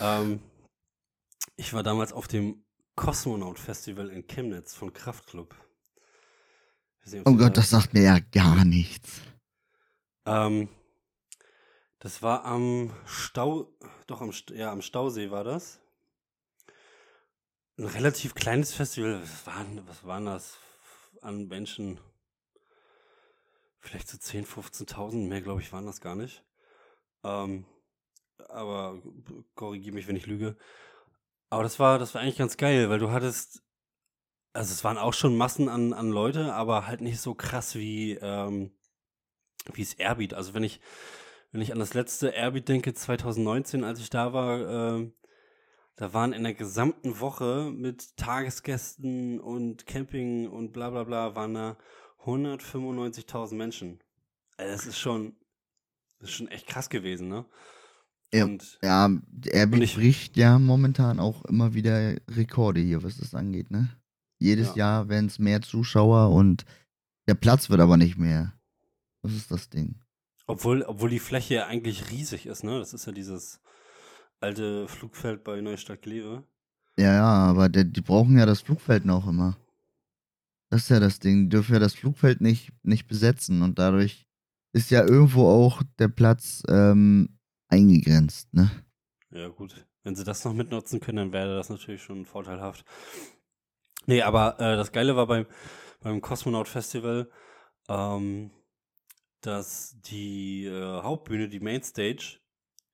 Ähm, 0.00 0.40
ich 1.56 1.72
war 1.72 1.82
damals 1.82 2.12
auf 2.12 2.28
dem 2.28 2.64
Kosmonaut 2.94 3.58
Festival 3.58 4.08
in 4.10 4.26
Chemnitz 4.26 4.74
von 4.74 4.92
Kraftklub. 4.92 5.54
Weiß 7.04 7.12
nicht, 7.12 7.26
oh 7.26 7.32
Gott, 7.34 7.56
da- 7.56 7.60
das 7.60 7.70
sagt 7.70 7.94
mir 7.94 8.02
ja 8.02 8.18
gar 8.18 8.64
nichts. 8.64 9.22
ähm, 10.26 10.68
das 12.00 12.22
war 12.22 12.44
am 12.44 12.92
Stau, 13.06 13.72
doch 14.06 14.20
am, 14.20 14.32
ja, 14.50 14.70
am 14.70 14.82
Stausee 14.82 15.30
war 15.30 15.42
das. 15.44 15.80
Ein 17.76 17.86
relativ 17.86 18.34
kleines 18.34 18.72
Festival. 18.72 19.20
Was 19.22 19.46
waren, 19.46 19.86
was 19.88 20.04
waren 20.04 20.26
das 20.26 20.58
an 21.22 21.46
Menschen? 21.48 22.00
Vielleicht 23.80 24.08
so 24.08 24.16
10.000, 24.18 24.46
15.000, 24.46 25.28
mehr 25.28 25.40
glaube 25.40 25.60
ich 25.60 25.72
waren 25.72 25.86
das 25.86 26.00
gar 26.00 26.14
nicht. 26.16 26.44
Ähm, 27.24 27.64
aber 28.48 29.00
korrigiere 29.54 29.94
mich, 29.94 30.08
wenn 30.08 30.16
ich 30.16 30.26
lüge. 30.26 30.56
Aber 31.50 31.62
das 31.62 31.78
war, 31.78 31.98
das 31.98 32.14
war 32.14 32.22
eigentlich 32.22 32.38
ganz 32.38 32.56
geil, 32.56 32.90
weil 32.90 32.98
du 32.98 33.10
hattest, 33.10 33.62
also 34.52 34.72
es 34.72 34.84
waren 34.84 34.98
auch 34.98 35.14
schon 35.14 35.36
Massen 35.36 35.68
an, 35.68 35.92
an 35.92 36.10
Leute, 36.10 36.52
aber 36.54 36.86
halt 36.86 37.00
nicht 37.00 37.20
so 37.20 37.34
krass 37.34 37.74
wie, 37.74 38.12
ähm, 38.20 38.72
wie 39.72 39.82
es 39.82 39.94
Airbeat. 39.94 40.34
Also 40.34 40.54
wenn 40.54 40.64
ich, 40.64 40.80
wenn 41.52 41.62
ich 41.62 41.72
an 41.72 41.78
das 41.78 41.94
letzte 41.94 42.28
Airbeat 42.28 42.68
denke, 42.68 42.92
2019, 42.92 43.84
als 43.84 44.00
ich 44.00 44.10
da 44.10 44.32
war, 44.32 44.96
ähm, 44.96 45.14
da 45.96 46.12
waren 46.14 46.32
in 46.32 46.44
der 46.44 46.54
gesamten 46.54 47.18
Woche 47.18 47.72
mit 47.74 48.16
Tagesgästen 48.16 49.40
und 49.40 49.86
Camping 49.86 50.48
und 50.48 50.72
bla 50.72 50.90
bla 50.90 51.02
bla, 51.02 51.34
waren 51.34 51.54
da 51.54 51.76
195.000 52.24 53.54
Menschen. 53.54 54.00
Also 54.56 54.72
das 54.72 54.86
ist 54.86 54.98
schon, 54.98 55.36
das 56.20 56.30
ist 56.30 56.36
schon 56.36 56.48
echt 56.48 56.66
krass 56.66 56.88
gewesen, 56.88 57.28
ne? 57.28 57.46
Ja. 58.32 58.44
Und 58.44 58.78
Ja, 58.82 59.08
ich- 59.44 59.94
bricht 59.94 60.36
ja 60.36 60.58
momentan 60.58 61.18
auch 61.18 61.44
immer 61.46 61.74
wieder 61.74 62.14
Rekorde 62.28 62.80
hier, 62.80 63.02
was 63.02 63.16
das 63.18 63.34
angeht, 63.34 63.70
ne? 63.70 63.88
Jedes 64.38 64.68
Ja. 64.70 64.76
Jahr 64.76 65.08
werden 65.08 65.26
es 65.26 65.38
mehr 65.38 65.62
Zuschauer 65.62 66.30
und 66.34 66.64
der 67.26 67.34
Platz 67.34 67.70
wird 67.70 67.80
aber 67.80 67.96
nicht 67.96 68.18
mehr. 68.18 68.52
Das 69.22 69.32
ist 69.32 69.50
das 69.50 69.68
Ding. 69.70 69.96
Obwohl, 70.46 70.82
obwohl 70.82 71.10
die 71.10 71.18
Fläche 71.18 71.54
ja 71.54 71.66
eigentlich 71.66 72.10
riesig 72.10 72.46
ist, 72.46 72.64
ne? 72.64 72.78
Das 72.78 72.92
ist 72.94 73.06
ja 73.06 73.12
dieses 73.12 73.60
alte 74.40 74.86
Flugfeld 74.88 75.42
bei 75.44 75.60
Neustadt 75.60 76.02
Glewe. 76.02 76.44
Ja, 76.98 77.12
ja, 77.14 77.24
aber 77.24 77.68
der, 77.68 77.84
die 77.84 78.00
brauchen 78.00 78.36
ja 78.38 78.46
das 78.46 78.60
Flugfeld 78.60 79.04
noch 79.04 79.26
immer. 79.28 79.56
Das 80.70 80.82
ist 80.82 80.88
ja 80.90 81.00
das 81.00 81.18
Ding. 81.18 81.44
Die 81.44 81.48
dürfen 81.50 81.72
ja 81.72 81.78
das 81.78 81.94
Flugfeld 81.94 82.40
nicht, 82.40 82.72
nicht 82.82 83.06
besetzen 83.08 83.62
und 83.62 83.78
dadurch 83.78 84.26
ist 84.72 84.90
ja 84.90 85.02
irgendwo 85.04 85.46
auch 85.48 85.82
der 85.98 86.08
Platz 86.08 86.62
ähm, 86.68 87.37
eingegrenzt, 87.68 88.52
ne? 88.54 88.70
Ja, 89.30 89.48
gut. 89.48 89.86
Wenn 90.02 90.14
sie 90.14 90.24
das 90.24 90.44
noch 90.44 90.52
mitnutzen 90.54 91.00
können, 91.00 91.16
dann 91.18 91.32
wäre 91.32 91.56
das 91.56 91.68
natürlich 91.70 92.02
schon 92.02 92.24
vorteilhaft. 92.26 92.84
Nee, 94.06 94.22
aber 94.22 94.58
äh, 94.58 94.76
das 94.76 94.92
Geile 94.92 95.16
war 95.16 95.26
beim, 95.26 95.46
beim 96.00 96.20
Cosmonaut 96.20 96.68
Festival, 96.68 97.30
ähm, 97.88 98.50
dass 99.42 99.96
die 100.02 100.66
äh, 100.66 101.02
Hauptbühne, 101.02 101.48
die 101.48 101.60
Mainstage, 101.60 102.40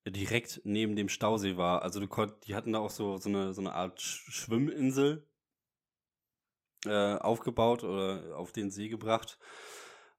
direkt 0.07 0.61
neben 0.65 0.95
dem 0.95 1.09
Stausee 1.09 1.57
war. 1.57 1.83
Also 1.83 1.99
du 2.01 2.07
konnt, 2.07 2.47
die 2.47 2.55
hatten 2.55 2.73
da 2.73 2.79
auch 2.79 2.91
so, 2.91 3.17
so, 3.17 3.29
eine, 3.29 3.53
so 3.53 3.61
eine 3.61 3.73
Art 3.73 3.99
Sch- 3.99 4.31
Schwimminsel 4.31 5.27
äh, 6.85 7.15
aufgebaut 7.15 7.83
oder 7.83 8.37
auf 8.37 8.51
den 8.51 8.71
See 8.71 8.89
gebracht. 8.89 9.37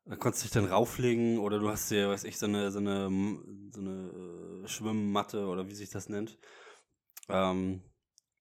Da 0.08 0.14
konntest 0.14 0.44
du 0.44 0.46
dich 0.46 0.52
dann 0.52 0.72
rauflegen 0.72 1.38
oder 1.38 1.58
du 1.58 1.68
hast 1.68 1.90
dir, 1.90 2.08
weiß 2.08 2.24
ich, 2.24 2.38
so 2.38 2.46
eine, 2.46 2.70
so 2.70 2.78
eine, 2.78 3.10
so 3.72 3.80
eine 3.80 4.62
äh, 4.64 4.68
Schwimmmatte 4.68 5.46
oder 5.46 5.68
wie 5.68 5.74
sich 5.74 5.90
das 5.90 6.08
nennt, 6.08 6.38
ähm, 7.28 7.82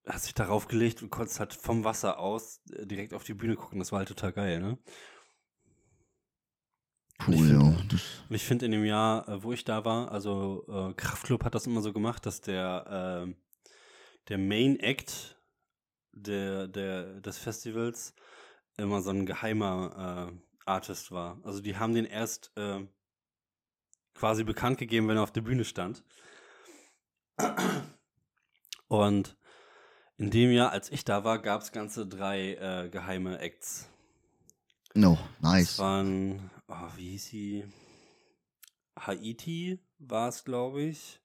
hast 0.06 0.28
dich 0.28 0.36
darauf 0.36 0.68
gelegt 0.68 1.02
und 1.02 1.10
konntest 1.10 1.40
halt 1.40 1.54
vom 1.54 1.84
Wasser 1.84 2.20
aus 2.20 2.62
äh, 2.72 2.86
direkt 2.86 3.16
auf 3.16 3.24
die 3.24 3.34
Bühne 3.34 3.56
gucken. 3.56 3.80
Das 3.80 3.92
war 3.92 4.00
halt 4.00 4.10
total 4.10 4.32
geil, 4.32 4.62
ne? 4.62 4.78
Cool, 7.26 7.38
find, 7.38 7.50
ja. 7.50 7.60
Und 8.30 8.36
ich 8.36 8.44
finde 8.44 8.66
in 8.66 8.72
dem 8.72 8.86
Jahr, 8.86 9.28
äh, 9.28 9.42
wo 9.42 9.52
ich 9.52 9.64
da 9.64 9.84
war, 9.86 10.12
also 10.12 10.66
äh, 10.68 10.94
Kraftclub 10.94 11.44
hat 11.44 11.56
das 11.56 11.66
immer 11.66 11.82
so 11.82 11.94
gemacht, 11.94 12.28
dass 12.28 12.42
der, 12.42 13.26
äh, 13.28 13.36
der 14.30 14.38
Main 14.38 14.80
Act 14.80 15.42
der, 16.12 16.68
der, 16.68 17.22
des 17.22 17.40
Festivals 17.40 18.14
immer 18.78 19.02
so 19.02 19.10
ein 19.10 19.26
geheimer 19.26 20.30
äh, 20.32 20.45
Artist 20.66 21.12
war. 21.12 21.40
Also 21.44 21.62
die 21.62 21.78
haben 21.78 21.94
den 21.94 22.06
erst 22.06 22.52
äh, 22.58 22.86
quasi 24.14 24.44
bekannt 24.44 24.78
gegeben, 24.78 25.08
wenn 25.08 25.18
er 25.18 25.24
auf 25.24 25.32
der 25.32 25.42
Bühne 25.42 25.66
stand. 25.66 26.04
Und 28.88 29.38
in 30.18 30.32
dem 30.32 30.52
Jahr, 30.52 30.72
als 30.72 30.92
ich 30.92 31.04
da 31.04 31.24
war, 31.24 31.40
gab 31.42 31.62
es 31.62 31.72
ganze 31.72 32.08
drei 32.08 32.54
äh, 32.56 32.90
geheime 32.90 33.40
Acts. 33.40 33.90
No, 34.94 35.18
Das 35.42 35.52
nice. 35.52 35.80
waren, 35.80 36.50
oh, 36.68 36.88
wie 36.96 37.12
hieß 37.12 37.26
sie? 37.26 37.66
Haiti 38.98 39.80
war 40.00 40.30
es, 40.30 40.46
glaube 40.46 40.84
ich. 40.84 41.20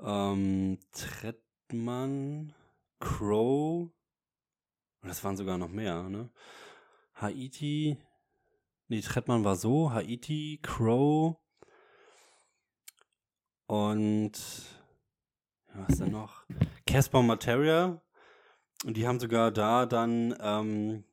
Ähm, 0.00 0.78
Trettmann, 0.92 2.54
Crow. 3.00 3.90
Und 5.02 5.08
das 5.08 5.24
waren 5.24 5.36
sogar 5.36 5.58
noch 5.58 5.68
mehr, 5.68 6.04
ne? 6.04 6.30
Haiti. 7.14 7.98
Nee, 8.90 9.02
Trettmann 9.02 9.44
war 9.44 9.54
so. 9.54 9.92
Haiti, 9.92 10.58
Crow. 10.62 11.36
Und. 13.66 14.32
Was 15.72 15.98
denn 15.98 16.10
noch? 16.10 16.44
Casper 16.88 17.22
Materia. 17.22 18.02
Und 18.84 18.96
die 18.96 19.06
haben 19.06 19.20
sogar 19.20 19.52
da 19.52 19.86
dann 19.86 20.36
ähm, 20.40 21.04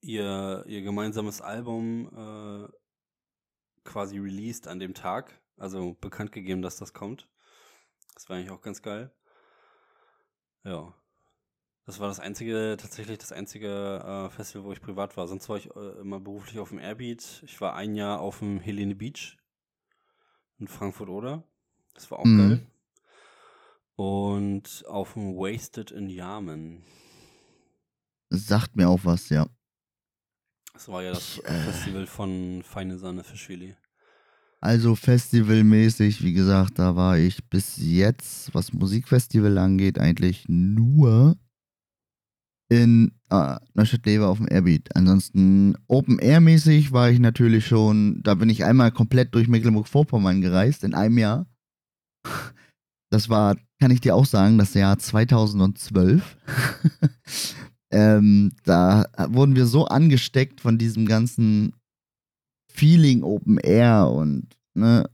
ihr, 0.00 0.64
ihr 0.66 0.80
gemeinsames 0.80 1.42
Album 1.42 2.08
äh, 2.16 2.66
quasi 3.84 4.18
released 4.18 4.66
an 4.66 4.78
dem 4.78 4.94
Tag. 4.94 5.38
Also 5.58 5.92
bekannt 6.00 6.32
gegeben, 6.32 6.62
dass 6.62 6.78
das 6.78 6.94
kommt. 6.94 7.28
Das 8.14 8.30
war 8.30 8.36
eigentlich 8.36 8.52
auch 8.52 8.62
ganz 8.62 8.80
geil. 8.80 9.14
Ja. 10.62 10.94
Das 11.86 12.00
war 12.00 12.08
das 12.08 12.18
einzige, 12.18 12.76
tatsächlich 12.80 13.18
das 13.18 13.32
einzige 13.32 13.68
äh, 13.68 14.30
Festival, 14.30 14.64
wo 14.64 14.72
ich 14.72 14.80
privat 14.80 15.16
war. 15.16 15.28
Sonst 15.28 15.48
war 15.50 15.58
ich 15.58 15.68
äh, 15.76 16.00
immer 16.00 16.18
beruflich 16.18 16.58
auf 16.58 16.70
dem 16.70 16.78
Airbeat. 16.78 17.42
Ich 17.44 17.60
war 17.60 17.74
ein 17.76 17.94
Jahr 17.94 18.20
auf 18.20 18.38
dem 18.38 18.58
Helene 18.58 18.94
Beach 18.94 19.36
in 20.58 20.66
Frankfurt 20.66 21.10
oder. 21.10 21.44
Das 21.94 22.10
war 22.10 22.20
auch 22.20 22.24
Mhm. 22.24 22.38
geil. 22.38 22.66
Und 23.96 24.84
auf 24.88 25.12
dem 25.12 25.36
Wasted 25.36 25.90
in 25.90 26.08
Yamen. 26.08 26.82
Sagt 28.30 28.76
mir 28.76 28.88
auch 28.88 29.00
was, 29.04 29.28
ja. 29.28 29.46
Das 30.72 30.88
war 30.88 31.02
ja 31.02 31.12
das 31.12 31.36
Ich, 31.36 31.44
äh, 31.44 31.50
Festival 31.50 32.06
von 32.06 32.62
Feine 32.64 32.98
Sahne 32.98 33.22
Fischfilet. 33.22 33.76
Also 34.60 34.96
festivalmäßig, 34.96 36.22
wie 36.24 36.32
gesagt, 36.32 36.78
da 36.78 36.96
war 36.96 37.18
ich 37.18 37.44
bis 37.50 37.76
jetzt, 37.76 38.52
was 38.54 38.72
Musikfestival 38.72 39.58
angeht, 39.58 39.98
eigentlich 39.98 40.46
nur 40.48 41.36
in 42.74 43.12
äh, 43.30 43.56
Neustadt-Lever 43.74 44.28
auf 44.28 44.38
dem 44.38 44.48
Airbeat. 44.48 44.94
Ansonsten 44.94 45.76
Open-Air-mäßig 45.88 46.92
war 46.92 47.10
ich 47.10 47.18
natürlich 47.18 47.66
schon, 47.66 48.22
da 48.22 48.34
bin 48.34 48.48
ich 48.48 48.64
einmal 48.64 48.92
komplett 48.92 49.34
durch 49.34 49.48
Mecklenburg-Vorpommern 49.48 50.40
gereist 50.40 50.84
in 50.84 50.94
einem 50.94 51.18
Jahr. 51.18 51.46
Das 53.10 53.28
war, 53.28 53.56
kann 53.80 53.90
ich 53.90 54.00
dir 54.00 54.14
auch 54.14 54.26
sagen, 54.26 54.58
das 54.58 54.74
Jahr 54.74 54.98
2012. 54.98 56.36
ähm, 57.92 58.52
da 58.64 59.06
wurden 59.28 59.56
wir 59.56 59.66
so 59.66 59.86
angesteckt 59.86 60.60
von 60.60 60.78
diesem 60.78 61.06
ganzen 61.06 61.74
Feeling 62.72 63.22
Open 63.22 63.58
Air 63.58 64.10
und 64.10 64.48
ne, 64.74 65.08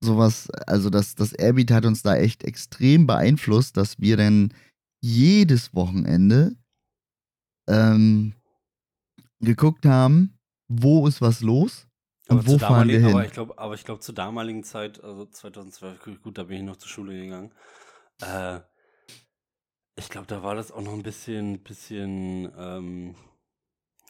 sowas, 0.00 0.48
also 0.66 0.88
das, 0.88 1.14
das 1.14 1.32
Airbeat 1.32 1.70
hat 1.70 1.84
uns 1.84 2.02
da 2.02 2.16
echt 2.16 2.44
extrem 2.44 3.06
beeinflusst, 3.06 3.76
dass 3.76 4.00
wir 4.00 4.16
dann 4.16 4.52
jedes 5.02 5.74
Wochenende 5.74 6.56
ähm, 7.66 8.34
geguckt 9.40 9.86
haben, 9.86 10.38
wo 10.68 11.06
ist 11.06 11.20
was 11.20 11.40
los 11.40 11.86
und 12.28 12.38
Aber 12.38 12.46
wo 12.46 12.58
fahren 12.58 12.88
wir 12.88 13.00
hin. 13.00 13.10
Aber 13.10 13.24
ich 13.24 13.32
glaube, 13.32 13.54
glaube 13.84 14.00
zur 14.00 14.14
damaligen 14.14 14.64
Zeit, 14.64 15.02
also 15.02 15.26
2012, 15.26 16.22
gut, 16.22 16.38
da 16.38 16.44
bin 16.44 16.58
ich 16.58 16.62
noch 16.64 16.76
zur 16.76 16.88
Schule 16.88 17.14
gegangen. 17.14 17.52
Äh, 18.20 18.60
ich 19.96 20.08
glaube, 20.08 20.26
da 20.26 20.42
war 20.42 20.54
das 20.54 20.72
auch 20.72 20.82
noch 20.82 20.92
ein 20.92 21.02
bisschen, 21.02 21.62
bisschen, 21.62 22.52
ähm, 22.58 23.14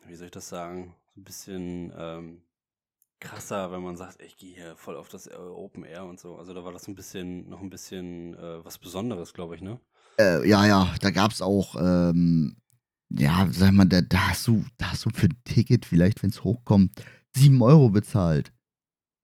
wie 0.07 0.15
soll 0.15 0.27
ich 0.27 0.33
das 0.33 0.49
sagen, 0.49 0.95
ein 1.17 1.25
bisschen 1.25 1.93
ähm, 1.97 2.43
krasser, 3.21 3.71
wenn 3.71 3.83
man 3.83 3.97
sagt, 3.97 4.21
ich 4.21 4.37
gehe 4.37 4.55
hier 4.55 4.77
voll 4.77 4.97
auf 4.97 5.09
das 5.09 5.27
äh, 5.27 5.35
Open 5.35 5.85
Air 5.85 6.05
und 6.05 6.19
so. 6.19 6.37
Also 6.37 6.55
da 6.55 6.65
war 6.65 6.73
das 6.73 6.89
ein 6.89 6.95
bisschen, 6.95 7.49
noch 7.49 7.61
ein 7.61 7.71
bisschen 7.71 8.35
äh, 8.35 8.65
was 8.65 8.79
Besonderes, 8.79 9.33
glaube 9.33 9.57
ich, 9.57 9.63
ne? 9.63 9.81
Äh, 10.19 10.49
ja, 10.49 10.67
ja, 10.67 10.95
da 11.01 11.11
gab's 11.11 11.43
auch, 11.43 11.77
ähm, 11.77 12.57
ja, 13.11 13.49
sag 13.53 13.73
mal, 13.73 13.85
da, 13.85 14.01
da 14.03 14.31
hast 14.31 14.47
du, 14.47 14.65
da 14.77 14.93
hast 14.93 15.05
du 15.05 15.11
für 15.11 15.27
ein 15.27 15.39
Ticket 15.45 15.85
vielleicht, 15.87 16.23
wenn 16.23 16.31
es 16.31 16.45
hochkommt, 16.45 16.93
7 17.37 17.61
Euro 17.63 17.91
bezahlt. 17.91 18.53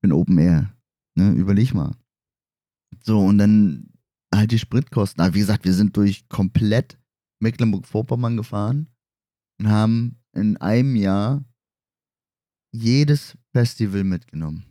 Für 0.01 0.09
ein 0.09 0.12
Open 0.12 0.38
Air. 0.38 0.75
Ne, 1.16 1.33
überleg 1.33 1.75
mal. 1.75 1.95
So, 3.05 3.21
und 3.21 3.38
dann 3.38 3.90
halt 4.35 4.51
die 4.51 4.59
Spritkosten. 4.59 5.23
Aber 5.23 5.35
wie 5.35 5.40
gesagt, 5.40 5.64
wir 5.64 5.75
sind 5.75 5.97
durch 5.97 6.29
komplett 6.29 6.99
Mecklenburg-Vorpommern 7.40 8.37
gefahren 8.37 8.88
und 9.61 9.68
haben 9.68 10.23
in 10.35 10.57
einem 10.59 10.97
Jahr 10.97 11.45
jedes 12.75 13.37
Festival 13.53 14.05
mitgenommen. 14.05 14.64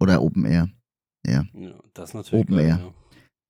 Oder 0.00 0.22
Open 0.22 0.44
Air. 0.44 0.70
Ja. 1.26 1.44
Ja, 1.54 1.78
das 1.94 2.14
natürlich 2.14 2.44
Open 2.44 2.56
geil, 2.56 2.66
Air. 2.66 2.78
ja. 2.78 2.94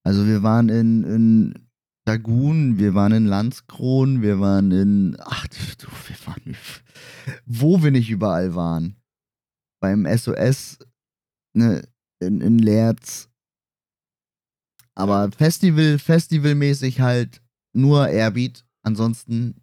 Also 0.05 0.27
wir 0.27 0.43
waren 0.43 0.69
in, 0.69 1.05
in 1.05 1.69
Dagun, 2.05 2.79
wir 2.79 2.95
waren 2.95 3.13
in 3.13 3.27
Landskron, 3.27 4.23
wir 4.23 4.41
waren 4.41 4.71
in, 4.73 5.17
ach 5.21 5.47
du, 5.49 5.87
wir 6.09 6.27
waren, 6.27 6.57
wo 7.47 7.83
wir 7.83 7.91
nicht 7.93 8.11
überall 8.11 8.55
waren. 8.55 8.97
Beim 9.81 10.07
SOS, 10.07 10.79
ne, 11.55 11.87
in, 12.21 12.41
in 12.41 12.59
Lerz. 12.59 13.29
Aber 14.95 15.31
Festival, 15.33 15.99
Festivalmäßig 15.99 17.01
halt 17.01 17.41
nur 17.73 18.09
Airbeat, 18.09 18.65
ansonsten 18.83 19.57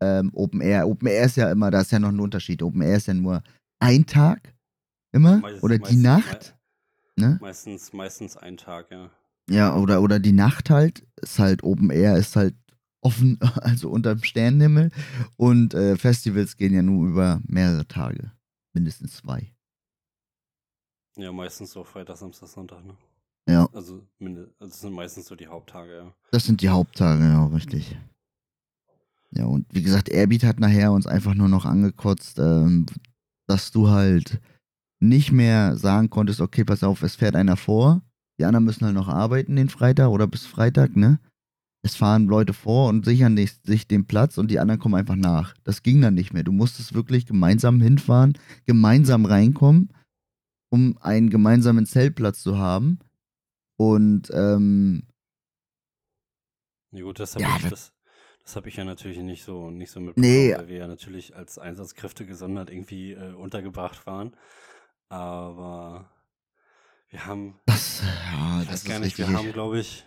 ähm, 0.00 0.30
Open 0.34 0.60
Air. 0.60 0.88
Open 0.88 1.08
Air 1.08 1.24
ist 1.26 1.36
ja 1.36 1.50
immer, 1.50 1.70
da 1.70 1.80
ist 1.80 1.90
ja 1.92 1.98
noch 1.98 2.08
ein 2.10 2.20
Unterschied. 2.20 2.62
Open 2.62 2.82
Air 2.82 2.96
ist 2.96 3.08
ja 3.08 3.14
nur 3.14 3.42
ein 3.80 4.06
Tag, 4.06 4.54
immer, 5.12 5.38
Meist- 5.38 5.62
oder 5.62 5.76
die 5.78 5.96
meistens- 5.96 6.02
Nacht, 6.02 6.56
ne? 7.16 7.38
Meistens, 7.40 7.92
meistens 7.92 8.36
ein 8.36 8.56
Tag, 8.56 8.90
ja. 8.92 9.10
Ja, 9.48 9.76
oder, 9.76 10.02
oder 10.02 10.18
die 10.18 10.32
Nacht 10.32 10.70
halt, 10.70 11.06
ist 11.16 11.38
halt 11.38 11.62
Open 11.62 11.90
Air, 11.90 12.16
ist 12.16 12.36
halt 12.36 12.54
offen, 13.00 13.38
also 13.62 13.90
unterm 13.90 14.22
Sternenhimmel. 14.22 14.90
Und 15.36 15.74
äh, 15.74 15.96
Festivals 15.96 16.56
gehen 16.56 16.74
ja 16.74 16.82
nur 16.82 17.08
über 17.08 17.40
mehrere 17.46 17.86
Tage. 17.86 18.32
Mindestens 18.72 19.16
zwei. 19.16 19.54
Ja, 21.16 21.32
meistens 21.32 21.72
so 21.72 21.82
Freitag, 21.82 22.16
Samstag, 22.16 22.48
Sonntag, 22.48 22.84
ne? 22.84 22.96
Ja, 23.48 23.66
Also, 23.72 24.06
also 24.20 24.46
das 24.58 24.80
sind 24.80 24.92
meistens 24.92 25.26
so 25.26 25.34
die 25.34 25.46
Haupttage, 25.46 25.96
ja. 25.96 26.14
das 26.30 26.44
sind 26.44 26.60
die 26.60 26.68
Haupttage, 26.68 27.24
ja, 27.24 27.46
richtig. 27.46 27.96
Ja, 29.30 29.46
und 29.46 29.66
wie 29.74 29.82
gesagt, 29.82 30.10
Airbeat 30.10 30.44
hat 30.44 30.60
nachher 30.60 30.92
uns 30.92 31.06
einfach 31.06 31.34
nur 31.34 31.48
noch 31.48 31.64
angekotzt, 31.64 32.38
ähm, 32.38 32.84
dass 33.46 33.70
du 33.70 33.88
halt 33.88 34.40
nicht 35.00 35.32
mehr 35.32 35.76
sagen 35.76 36.10
konntest, 36.10 36.40
okay, 36.40 36.64
pass 36.64 36.82
auf, 36.82 37.02
es 37.02 37.16
fährt 37.16 37.36
einer 37.36 37.56
vor, 37.56 38.02
die 38.38 38.44
anderen 38.44 38.64
müssen 38.64 38.84
halt 38.84 38.94
noch 38.94 39.08
arbeiten 39.08 39.56
den 39.56 39.68
Freitag 39.68 40.08
oder 40.08 40.26
bis 40.26 40.46
Freitag, 40.46 40.96
ne? 40.96 41.18
Es 41.82 41.94
fahren 41.94 42.26
Leute 42.26 42.54
vor 42.54 42.88
und 42.88 43.04
sichern 43.04 43.34
nicht, 43.34 43.64
sich 43.64 43.86
den 43.86 44.06
Platz 44.06 44.36
und 44.36 44.50
die 44.50 44.58
anderen 44.58 44.80
kommen 44.80 44.96
einfach 44.96 45.14
nach. 45.16 45.54
Das 45.64 45.82
ging 45.82 46.00
dann 46.00 46.14
nicht 46.14 46.32
mehr. 46.32 46.42
Du 46.42 46.52
musstest 46.52 46.92
wirklich 46.92 47.24
gemeinsam 47.24 47.80
hinfahren, 47.80 48.36
gemeinsam 48.66 49.24
reinkommen, 49.24 49.92
um 50.70 50.98
einen 51.00 51.30
gemeinsamen 51.30 51.86
Zeltplatz 51.86 52.42
zu 52.42 52.58
haben. 52.58 52.98
Und 53.78 54.30
ähm, 54.34 55.04
Ja 56.90 57.04
gut, 57.04 57.20
das 57.20 57.34
habe 57.34 57.44
Ja, 57.44 57.56
ich, 57.56 57.62
das- 57.62 57.70
das, 57.70 57.92
das 58.44 58.56
hab 58.56 58.66
ich 58.66 58.76
ja 58.76 58.84
natürlich 58.84 59.18
nicht 59.18 59.44
so, 59.44 59.70
nicht 59.70 59.90
so 59.92 60.00
mitbekommen, 60.00 60.30
Nee. 60.30 60.54
weil 60.56 60.68
wir 60.68 60.76
ja 60.78 60.86
natürlich 60.88 61.36
als 61.36 61.58
Einsatzkräfte 61.58 62.26
gesondert 62.26 62.70
irgendwie 62.70 63.12
äh, 63.12 63.34
untergebracht 63.34 64.06
waren. 64.06 64.34
Aber 65.10 66.10
wir 67.10 67.26
haben, 67.26 67.60
das, 67.66 68.02
ja, 68.02 68.64
das 68.64 68.82
ist 68.82 68.88
gar 68.88 68.98
nicht, 68.98 69.18
wir 69.18 69.28
haben, 69.28 69.52
glaube 69.52 69.80
ich, 69.80 70.06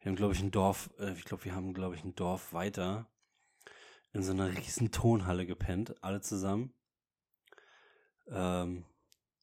wir 0.00 0.10
haben, 0.10 0.16
glaube 0.16 0.34
ich, 0.34 0.40
ein 0.40 0.50
Dorf, 0.50 0.90
äh, 0.98 1.12
ich 1.12 1.24
glaube, 1.24 1.44
wir 1.44 1.54
haben, 1.54 1.74
glaube 1.74 1.94
ich, 1.94 2.04
ein 2.04 2.14
Dorf 2.14 2.52
weiter 2.52 3.10
in 4.12 4.22
so 4.22 4.32
einer 4.32 4.56
riesen 4.56 4.90
Tonhalle 4.90 5.46
gepennt, 5.46 6.02
alle 6.02 6.20
zusammen. 6.20 6.74
Ähm, 8.28 8.84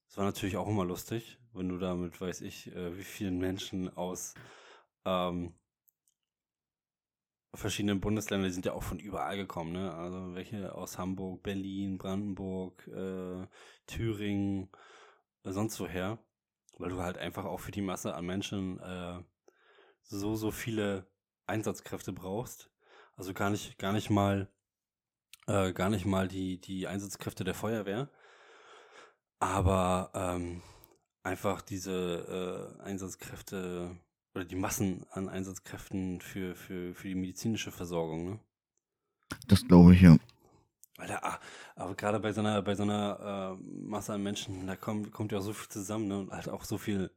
das 0.08 0.18
war 0.18 0.26
natürlich 0.26 0.58
auch 0.58 0.68
immer 0.68 0.86
lustig, 0.86 1.40
wenn 1.54 1.70
du 1.70 1.78
da 1.78 1.96
mit, 1.96 2.20
weiß 2.20 2.42
ich, 2.42 2.74
äh, 2.76 2.98
wie 2.98 3.04
vielen 3.04 3.38
Menschen 3.38 3.96
aus 3.96 4.34
ähm, 5.06 5.54
verschiedenen 7.54 8.00
Bundesländer, 8.00 8.48
die 8.48 8.54
sind 8.54 8.66
ja 8.66 8.74
auch 8.74 8.84
von 8.84 9.00
überall 9.00 9.38
gekommen, 9.38 9.72
ne? 9.72 9.94
Also 9.94 10.36
welche 10.36 10.76
aus 10.76 10.98
Hamburg, 10.98 11.44
Berlin, 11.44 11.98
Brandenburg, 11.98 12.88
äh, 12.88 13.48
Thüringen, 13.88 14.70
äh, 15.44 15.52
sonst 15.52 15.80
woher. 15.80 16.20
Weil 16.78 16.90
du 16.90 17.02
halt 17.02 17.18
einfach 17.18 17.46
auch 17.46 17.60
für 17.60 17.72
die 17.72 17.82
Masse 17.82 18.14
an 18.14 18.26
Menschen 18.26 18.80
äh, 18.80 19.20
so, 20.04 20.36
so 20.36 20.52
viele 20.52 21.08
Einsatzkräfte 21.48 22.14
brauchst. 22.14 22.70
Also 23.16 23.34
gar 23.34 23.50
nicht, 23.50 23.78
gar 23.80 23.94
nicht 23.94 24.10
mal, 24.10 24.52
äh, 25.48 25.74
gar 25.74 25.90
nicht 25.90 26.06
mal 26.06 26.28
die, 26.28 26.62
die 26.62 26.88
Einsatzkräfte 26.88 27.44
der 27.44 27.56
Feuerwehr. 27.56 28.10
Aber 29.40 30.12
ähm, 30.14 30.62
einfach 31.24 31.62
diese 31.62 32.78
äh, 32.80 32.84
Einsatzkräfte 32.84 33.98
oder 34.34 34.46
die 34.46 34.56
Massen 34.56 35.06
an 35.12 35.30
Einsatzkräften 35.30 36.22
für, 36.22 36.56
für, 36.56 36.94
für 36.94 37.08
die 37.08 37.16
medizinische 37.16 37.72
Versorgung, 37.72 38.24
ne? 38.24 38.40
Das 39.48 39.68
glaube 39.68 39.94
ich, 39.94 40.02
ja. 40.02 40.16
Alter, 40.98 41.24
ah, 41.24 41.40
aber 41.76 41.96
gerade 41.96 42.20
bei 42.20 42.34
so 42.34 42.42
einer, 42.42 42.62
bei 42.64 42.74
so 42.74 42.84
einer 42.84 43.58
äh, 43.60 43.64
Masse 43.64 44.14
an 44.14 44.24
Menschen, 44.24 44.66
da 44.66 44.76
kommt, 44.76 45.12
kommt 45.12 45.32
ja 45.32 45.38
auch 45.38 45.44
so 45.44 45.54
viel 45.54 45.70
zusammen, 45.70 46.08
ne? 46.08 46.18
Und 46.20 46.32
halt 46.32 46.50
auch 46.50 46.64
so 46.64 46.78
viel 46.78 47.12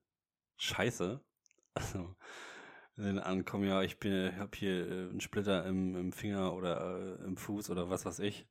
Scheiße. 0.56 1.20
Also, 1.72 2.16
wenn 2.96 3.20
ankommen, 3.20 3.64
ja, 3.64 3.82
ich 3.82 4.00
bin, 4.00 4.36
hab 4.38 4.56
hier 4.56 4.88
äh, 4.90 5.08
einen 5.10 5.20
Splitter 5.20 5.64
im, 5.66 5.96
im 5.96 6.12
Finger 6.12 6.52
oder 6.52 7.18
äh, 7.20 7.24
im 7.24 7.36
Fuß 7.36 7.70
oder 7.70 7.88
was 7.88 8.04
weiß 8.04 8.18
ich. 8.18 8.46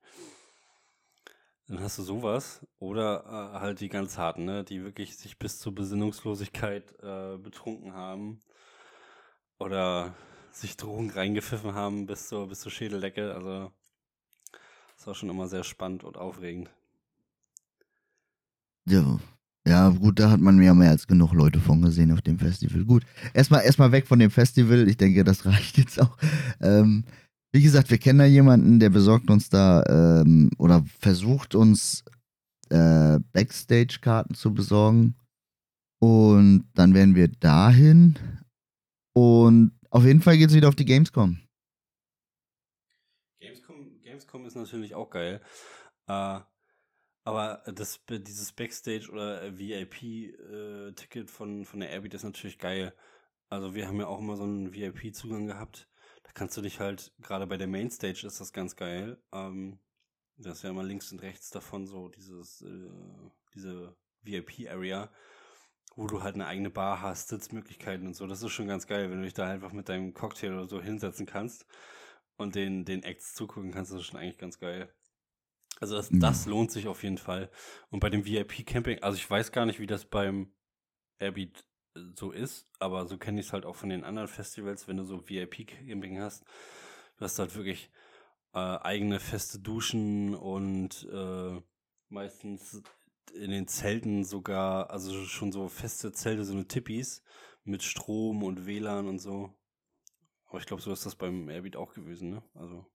Dann 1.67 1.81
hast 1.81 1.97
du 1.99 2.03
sowas. 2.03 2.65
Oder 2.79 3.25
äh, 3.25 3.59
halt 3.59 3.81
die 3.81 3.89
ganz 3.89 4.17
harten, 4.17 4.45
ne? 4.45 4.63
Die 4.63 4.83
wirklich 4.83 5.17
sich 5.17 5.37
bis 5.37 5.59
zur 5.59 5.75
Besinnungslosigkeit 5.75 6.95
äh, 7.03 7.37
betrunken 7.37 7.93
haben. 7.93 8.39
Oder 9.59 10.15
sich 10.51 10.77
Drogen 10.77 11.11
reingepfiffen 11.11 11.75
haben 11.75 12.07
bis 12.07 12.29
zur, 12.29 12.47
bis 12.47 12.61
zur 12.61 12.71
Schädeldecke. 12.71 13.35
Also, 13.35 13.71
das 14.99 15.07
war 15.07 15.15
schon 15.15 15.29
immer 15.29 15.47
sehr 15.47 15.63
spannend 15.63 16.03
und 16.03 16.17
aufregend. 16.17 16.69
Ja. 18.85 19.19
Ja, 19.65 19.89
gut, 19.89 20.19
da 20.19 20.29
hat 20.31 20.41
man 20.41 20.61
ja 20.61 20.73
mehr 20.73 20.89
als 20.89 21.07
genug 21.07 21.31
Leute 21.33 21.59
von 21.59 21.81
gesehen 21.81 22.11
auf 22.11 22.21
dem 22.21 22.39
Festival. 22.39 22.83
Gut, 22.83 23.05
erstmal 23.33 23.63
erstmal 23.63 23.91
weg 23.91 24.07
von 24.07 24.19
dem 24.19 24.31
Festival. 24.31 24.89
Ich 24.89 24.97
denke, 24.97 25.23
das 25.23 25.45
reicht 25.45 25.77
jetzt 25.77 26.01
auch. 26.01 26.17
Ähm, 26.59 27.05
wie 27.53 27.61
gesagt, 27.61 27.89
wir 27.89 27.97
kennen 27.97 28.19
da 28.19 28.25
jemanden, 28.25 28.79
der 28.79 28.89
besorgt 28.89 29.29
uns 29.29 29.49
da 29.49 29.83
ähm, 29.87 30.49
oder 30.57 30.83
versucht 30.99 31.55
uns 31.55 32.03
äh, 32.69 33.19
Backstage-Karten 33.31 34.33
zu 34.33 34.53
besorgen. 34.53 35.15
Und 36.01 36.65
dann 36.73 36.93
werden 36.93 37.15
wir 37.15 37.29
dahin. 37.29 38.17
Und 39.13 39.71
auf 39.91 40.03
jeden 40.03 40.21
Fall 40.21 40.37
geht 40.37 40.49
es 40.49 40.55
wieder 40.55 40.67
auf 40.67 40.75
die 40.75 40.85
Gamescom. 40.85 41.39
Gamescom, 44.29 44.45
ist 44.45 44.55
natürlich 44.55 44.95
auch 44.95 45.09
geil. 45.09 45.41
Äh, 46.07 46.39
aber 47.23 47.63
das, 47.65 47.99
dieses 48.09 48.51
Backstage 48.53 49.09
oder 49.11 49.57
VIP-Ticket 49.57 51.25
äh, 51.25 51.31
von, 51.31 51.65
von 51.65 51.79
der 51.79 51.89
Airbeat 51.89 52.13
ist 52.13 52.23
natürlich 52.23 52.57
geil. 52.59 52.93
Also 53.49 53.75
wir 53.75 53.87
haben 53.87 53.99
ja 53.99 54.07
auch 54.07 54.19
immer 54.19 54.37
so 54.37 54.43
einen 54.43 54.73
VIP-Zugang 54.73 55.47
gehabt. 55.47 55.87
Da 56.23 56.31
kannst 56.33 56.55
du 56.57 56.61
dich 56.61 56.79
halt, 56.79 57.11
gerade 57.19 57.47
bei 57.47 57.57
der 57.57 57.67
Mainstage 57.67 58.25
ist 58.25 58.39
das 58.39 58.53
ganz 58.53 58.75
geil. 58.75 59.21
Ähm, 59.31 59.79
das 60.37 60.57
ist 60.57 60.63
ja 60.63 60.69
immer 60.69 60.83
links 60.83 61.11
und 61.11 61.21
rechts 61.21 61.49
davon 61.49 61.87
so 61.87 62.07
dieses, 62.07 62.61
äh, 62.61 62.89
diese 63.53 63.95
VIP-Area, 64.21 65.11
wo 65.95 66.07
du 66.07 66.23
halt 66.23 66.35
eine 66.35 66.47
eigene 66.47 66.69
Bar 66.69 67.01
hast, 67.01 67.29
Sitzmöglichkeiten 67.29 68.07
und 68.07 68.15
so. 68.15 68.27
Das 68.27 68.41
ist 68.41 68.51
schon 68.51 68.67
ganz 68.67 68.87
geil, 68.87 69.11
wenn 69.11 69.17
du 69.17 69.25
dich 69.25 69.33
da 69.33 69.49
einfach 69.49 69.73
mit 69.73 69.89
deinem 69.89 70.13
Cocktail 70.13 70.53
oder 70.53 70.67
so 70.67 70.81
hinsetzen 70.81 71.25
kannst 71.25 71.65
und 72.39 72.55
den, 72.55 72.85
den 72.85 73.03
Acts 73.03 73.35
zugucken 73.35 73.71
kannst, 73.71 73.91
das 73.91 73.99
ist 73.99 74.07
schon 74.07 74.19
eigentlich 74.19 74.37
ganz 74.37 74.59
geil. 74.59 74.91
Also 75.79 75.95
das, 75.95 76.09
mhm. 76.09 76.19
das 76.19 76.45
lohnt 76.45 76.71
sich 76.71 76.87
auf 76.87 77.03
jeden 77.03 77.17
Fall. 77.17 77.51
Und 77.89 77.99
bei 77.99 78.09
dem 78.09 78.25
VIP-Camping, 78.25 79.03
also 79.03 79.17
ich 79.17 79.29
weiß 79.29 79.51
gar 79.51 79.65
nicht, 79.65 79.79
wie 79.79 79.87
das 79.87 80.05
beim 80.05 80.51
Airbeat 81.19 81.65
so 82.15 82.31
ist, 82.31 82.69
aber 82.79 83.05
so 83.07 83.17
kenne 83.17 83.41
ich 83.41 83.47
es 83.47 83.53
halt 83.53 83.65
auch 83.65 83.75
von 83.75 83.89
den 83.89 84.03
anderen 84.03 84.29
Festivals, 84.29 84.87
wenn 84.87 84.97
du 84.97 85.03
so 85.03 85.27
VIP-Camping 85.27 86.19
hast. 86.19 86.45
Du 87.17 87.25
hast 87.25 87.37
halt 87.39 87.55
wirklich 87.55 87.91
äh, 88.53 88.59
eigene 88.59 89.19
feste 89.19 89.59
Duschen 89.59 90.33
und 90.33 91.07
äh, 91.11 91.61
meistens 92.07 92.81
in 93.33 93.51
den 93.51 93.67
Zelten 93.67 94.23
sogar, 94.23 94.89
also 94.89 95.25
schon 95.25 95.51
so 95.51 95.67
feste 95.67 96.13
Zelte, 96.13 96.45
so 96.45 96.53
eine 96.53 96.67
Tippis 96.67 97.21
mit 97.63 97.83
Strom 97.83 98.43
und 98.43 98.65
WLAN 98.65 99.07
und 99.07 99.19
so. 99.19 99.58
Aber 100.49 100.59
ich 100.59 100.65
glaube, 100.65 100.81
so 100.81 100.91
ist 100.91 101.05
das 101.05 101.15
beim 101.15 101.47
Airbeat 101.49 101.75
auch 101.75 101.93
gewesen, 101.93 102.31
ne? 102.31 102.41
Also. 102.55 102.85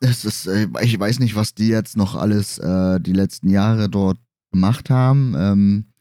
Es 0.00 0.24
ist, 0.24 0.46
äh, 0.46 0.66
ich 0.82 0.98
weiß 0.98 1.20
nicht, 1.20 1.36
was 1.36 1.54
die 1.54 1.68
jetzt 1.68 1.96
noch 1.96 2.14
alles 2.14 2.58
äh, 2.58 3.00
die 3.00 3.12
letzten 3.12 3.50
Jahre 3.50 3.88
dort 3.88 4.18
gemacht 4.50 4.90
haben. 4.90 5.34
Ähm, 5.36 5.92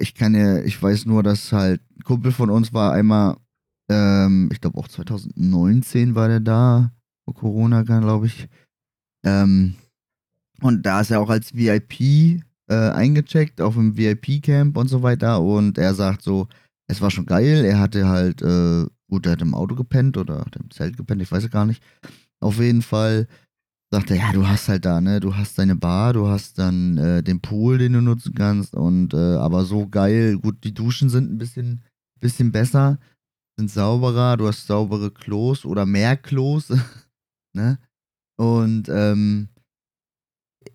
ich 0.00 0.14
kann 0.14 0.34
ja, 0.34 0.58
ich 0.58 0.80
weiß 0.82 1.06
nur, 1.06 1.22
dass 1.22 1.52
halt 1.52 1.80
ein 1.96 2.02
Kumpel 2.02 2.32
von 2.32 2.50
uns 2.50 2.72
war 2.72 2.92
einmal, 2.92 3.36
ähm, 3.88 4.50
ich 4.52 4.60
glaube 4.60 4.78
auch 4.78 4.88
2019 4.88 6.14
war 6.14 6.28
der 6.28 6.40
da, 6.40 6.92
vor 7.24 7.34
Corona, 7.34 7.82
glaube 7.82 8.26
ich. 8.26 8.48
Ähm, 9.24 9.76
und 10.60 10.84
da 10.84 11.00
ist 11.00 11.10
er 11.10 11.20
auch 11.20 11.30
als 11.30 11.54
VIP 11.54 12.42
äh, 12.68 12.90
eingecheckt 12.90 13.60
auf 13.60 13.74
dem 13.74 13.96
VIP-Camp 13.96 14.76
und 14.76 14.88
so 14.88 15.02
weiter. 15.02 15.40
Und 15.40 15.78
er 15.78 15.94
sagt 15.94 16.22
so, 16.22 16.48
es 16.88 17.00
war 17.00 17.10
schon 17.10 17.26
geil. 17.26 17.64
Er 17.64 17.78
hatte 17.78 18.08
halt, 18.08 18.42
äh, 18.42 18.86
gut, 19.08 19.26
er 19.26 19.32
hat 19.32 19.42
im 19.42 19.54
Auto 19.54 19.74
gepennt 19.74 20.16
oder 20.16 20.44
im 20.58 20.70
Zelt 20.70 20.96
gepennt, 20.96 21.22
ich 21.22 21.32
weiß 21.32 21.44
es 21.44 21.50
gar 21.50 21.66
nicht. 21.66 21.82
Auf 22.40 22.58
jeden 22.58 22.82
Fall 22.82 23.26
sagt 23.90 24.10
er, 24.10 24.16
ja, 24.16 24.32
du 24.32 24.46
hast 24.46 24.68
halt 24.68 24.84
da, 24.84 25.00
ne, 25.00 25.20
du 25.20 25.34
hast 25.34 25.58
deine 25.58 25.76
Bar, 25.76 26.12
du 26.12 26.28
hast 26.28 26.58
dann 26.58 26.98
äh, 26.98 27.22
den 27.22 27.40
Pool, 27.40 27.78
den 27.78 27.94
du 27.94 28.02
nutzen 28.02 28.34
kannst 28.34 28.74
und 28.74 29.14
äh, 29.14 29.36
aber 29.36 29.64
so 29.64 29.88
geil, 29.88 30.38
gut, 30.38 30.62
die 30.64 30.74
Duschen 30.74 31.08
sind 31.08 31.32
ein 31.32 31.38
bisschen, 31.38 31.82
bisschen 32.20 32.52
besser, 32.52 32.98
sind 33.58 33.70
sauberer, 33.70 34.36
du 34.36 34.46
hast 34.46 34.66
saubere 34.66 35.10
Klos 35.10 35.64
oder 35.64 35.86
mehr 35.86 36.16
Klos, 36.16 36.72
ne? 37.54 37.78
Und 38.36 38.88
ähm, 38.88 39.48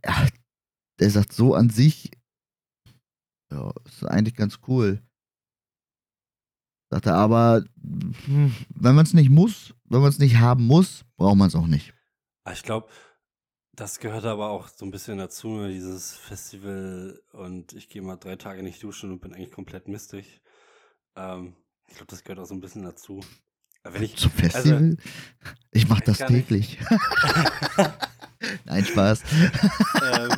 ja, 0.04 0.28
der 1.00 1.10
sagt 1.10 1.34
so 1.34 1.54
an 1.54 1.70
sich, 1.70 2.12
ja, 3.52 3.72
ist 3.86 4.04
eigentlich 4.06 4.36
ganz 4.36 4.60
cool. 4.68 5.02
Sagt 6.94 7.08
er, 7.08 7.16
aber 7.16 7.64
wenn 7.82 8.94
man 8.94 9.04
es 9.04 9.16
nicht 9.16 9.32
muss, 9.32 9.74
wenn 9.86 10.02
man 10.02 10.10
es 10.10 10.20
nicht 10.20 10.38
haben 10.38 10.68
muss, 10.68 11.06
braucht 11.18 11.38
man 11.38 11.48
es 11.48 11.56
auch 11.56 11.66
nicht. 11.66 11.92
Ah, 12.44 12.52
ich 12.52 12.62
glaube, 12.62 12.88
das 13.76 14.00
gehört 14.00 14.26
aber 14.26 14.52
auch 14.52 14.68
so 14.68 14.86
ein 14.86 14.92
bisschen 14.92 15.18
dazu, 15.18 15.48
ne, 15.48 15.70
dieses 15.70 16.16
Festival 16.16 17.20
und 17.32 17.74
ich 17.74 17.90
gehe 17.90 18.04
mal 18.04 18.18
drei 18.18 18.36
Tage 18.36 18.62
nicht 18.62 18.84
duschen 18.84 19.12
und 19.12 19.22
bin 19.22 19.34
eigentlich 19.34 19.50
komplett 19.50 19.88
mistig. 19.88 20.44
Ähm, 21.16 21.56
ich 21.88 21.96
glaube, 21.96 22.12
das 22.12 22.24
gehört 22.24 22.38
auch 22.38 22.46
so 22.46 22.54
ein 22.54 22.62
bisschen 22.62 22.84
dazu. 22.84 23.22
wenn 23.82 24.04
ich, 24.04 24.16
Zum 24.16 24.32
also 24.32 24.44
Festival? 24.44 24.78
Also, 24.78 24.98
ich 25.72 25.90
mache 25.90 26.04
das 26.06 26.20
täglich. 26.20 26.78
Nein, 28.66 28.86
Spaß. 28.86 29.24
ähm, 30.04 30.32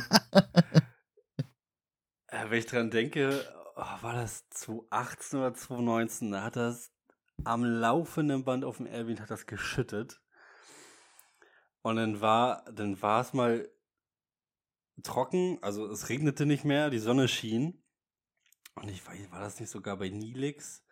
äh, 2.28 2.48
wenn 2.48 2.58
ich 2.58 2.64
dran 2.64 2.90
denke, 2.90 3.44
oh, 3.76 4.02
war 4.02 4.14
das 4.14 4.48
2018 4.50 5.38
oder 5.38 5.54
2019, 5.54 6.30
da 6.32 6.42
hat 6.42 6.56
das 6.56 6.90
am 7.44 7.64
laufenden 7.64 8.44
Band 8.44 8.64
auf 8.64 8.78
dem 8.78 8.86
Airbnb 8.86 9.20
hat 9.20 9.30
das 9.30 9.46
geschüttet. 9.46 10.20
Und 11.82 11.96
dann 11.96 12.20
war, 12.20 12.64
dann 12.72 13.00
war 13.00 13.20
es 13.20 13.32
mal 13.32 13.68
trocken, 15.02 15.58
also 15.62 15.86
es 15.86 16.08
regnete 16.08 16.46
nicht 16.46 16.64
mehr, 16.64 16.90
die 16.90 16.98
Sonne 16.98 17.28
schien. 17.28 17.82
Und 18.74 18.90
ich 18.90 19.06
weiß, 19.06 19.30
war 19.30 19.40
das 19.40 19.60
nicht 19.60 19.70
sogar 19.70 19.96
bei 19.96 20.08
Nilix? 20.08 20.82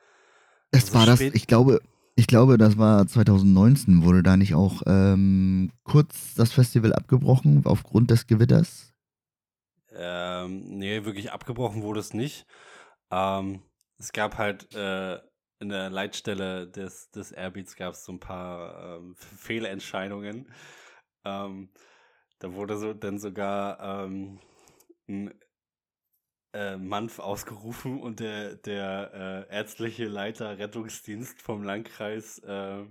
Es 0.70 0.85
also 0.85 0.94
war 0.94 1.07
das, 1.07 1.20
ich 1.20 1.47
glaube, 1.47 1.81
ich 2.16 2.27
glaube, 2.27 2.59
das 2.59 2.79
war 2.79 3.07
2019, 3.07 4.05
wurde 4.05 4.23
da 4.23 4.37
nicht 4.37 4.55
auch 4.55 4.83
ähm, 4.87 5.73
kurz 5.83 6.35
das 6.35 6.53
Festival 6.53 6.92
abgebrochen 6.92 7.62
aufgrund 7.64 8.11
des 8.11 8.27
Gewitters? 8.27 8.94
Ähm, 9.90 10.64
nee, 10.79 11.05
wirklich 11.05 11.33
abgebrochen 11.33 11.83
wurde 11.83 12.01
es 12.01 12.14
nicht. 12.14 12.47
Ähm, 13.11 13.62
es 13.99 14.12
gab 14.12 14.38
halt 14.38 14.75
äh, 14.75 15.21
in 15.61 15.69
der 15.69 15.90
Leitstelle 15.90 16.69
des, 16.69 17.11
des 17.11 17.33
Airbeats 17.33 17.77
gab 17.77 17.95
es 17.95 18.05
so 18.05 18.12
ein 18.12 18.21
paar 18.21 18.99
ähm, 18.99 19.14
Fehlentscheidungen. 19.17 20.53
Ähm, 21.25 21.71
da 22.38 22.53
wurde 22.53 22.77
so 22.77 22.93
dann 22.93 23.19
sogar 23.19 24.05
ähm, 24.05 24.40
ein 25.09 25.33
äh, 26.53 26.77
Manf 26.77 27.19
ausgerufen 27.19 28.01
und 28.01 28.21
der, 28.21 28.57
der 28.57 29.47
äh, 29.51 29.55
ärztliche 29.55 30.07
Leiter 30.07 30.59
Rettungsdienst 30.59 31.40
vom 31.40 31.62
Landkreis 31.62 32.38
äh, 32.40 32.85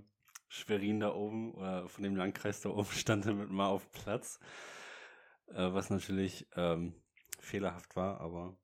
Schwerin 0.48 1.00
da 1.00 1.12
oben 1.14 1.54
oder 1.54 1.88
von 1.88 2.04
dem 2.04 2.16
Landkreis 2.16 2.60
da 2.60 2.70
oben 2.70 2.86
stand 2.92 3.26
damit 3.26 3.50
mal 3.50 3.68
auf 3.68 3.90
Platz. 3.92 4.38
Äh, 5.48 5.72
was 5.72 5.90
natürlich 5.90 6.46
ähm, 6.56 6.94
fehlerhaft 7.40 7.96
war, 7.96 8.20
aber 8.20 8.56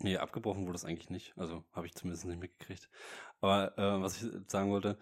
nee, 0.00 0.16
abgebrochen 0.16 0.66
wurde 0.66 0.76
es 0.76 0.84
eigentlich 0.84 1.10
nicht. 1.10 1.36
Also 1.36 1.64
habe 1.72 1.86
ich 1.86 1.94
zumindest 1.94 2.24
nicht 2.24 2.40
mitgekriegt. 2.40 2.88
Aber 3.40 3.76
äh, 3.78 4.02
was 4.02 4.22
ich 4.22 4.30
sagen 4.48 4.70
wollte, 4.70 4.98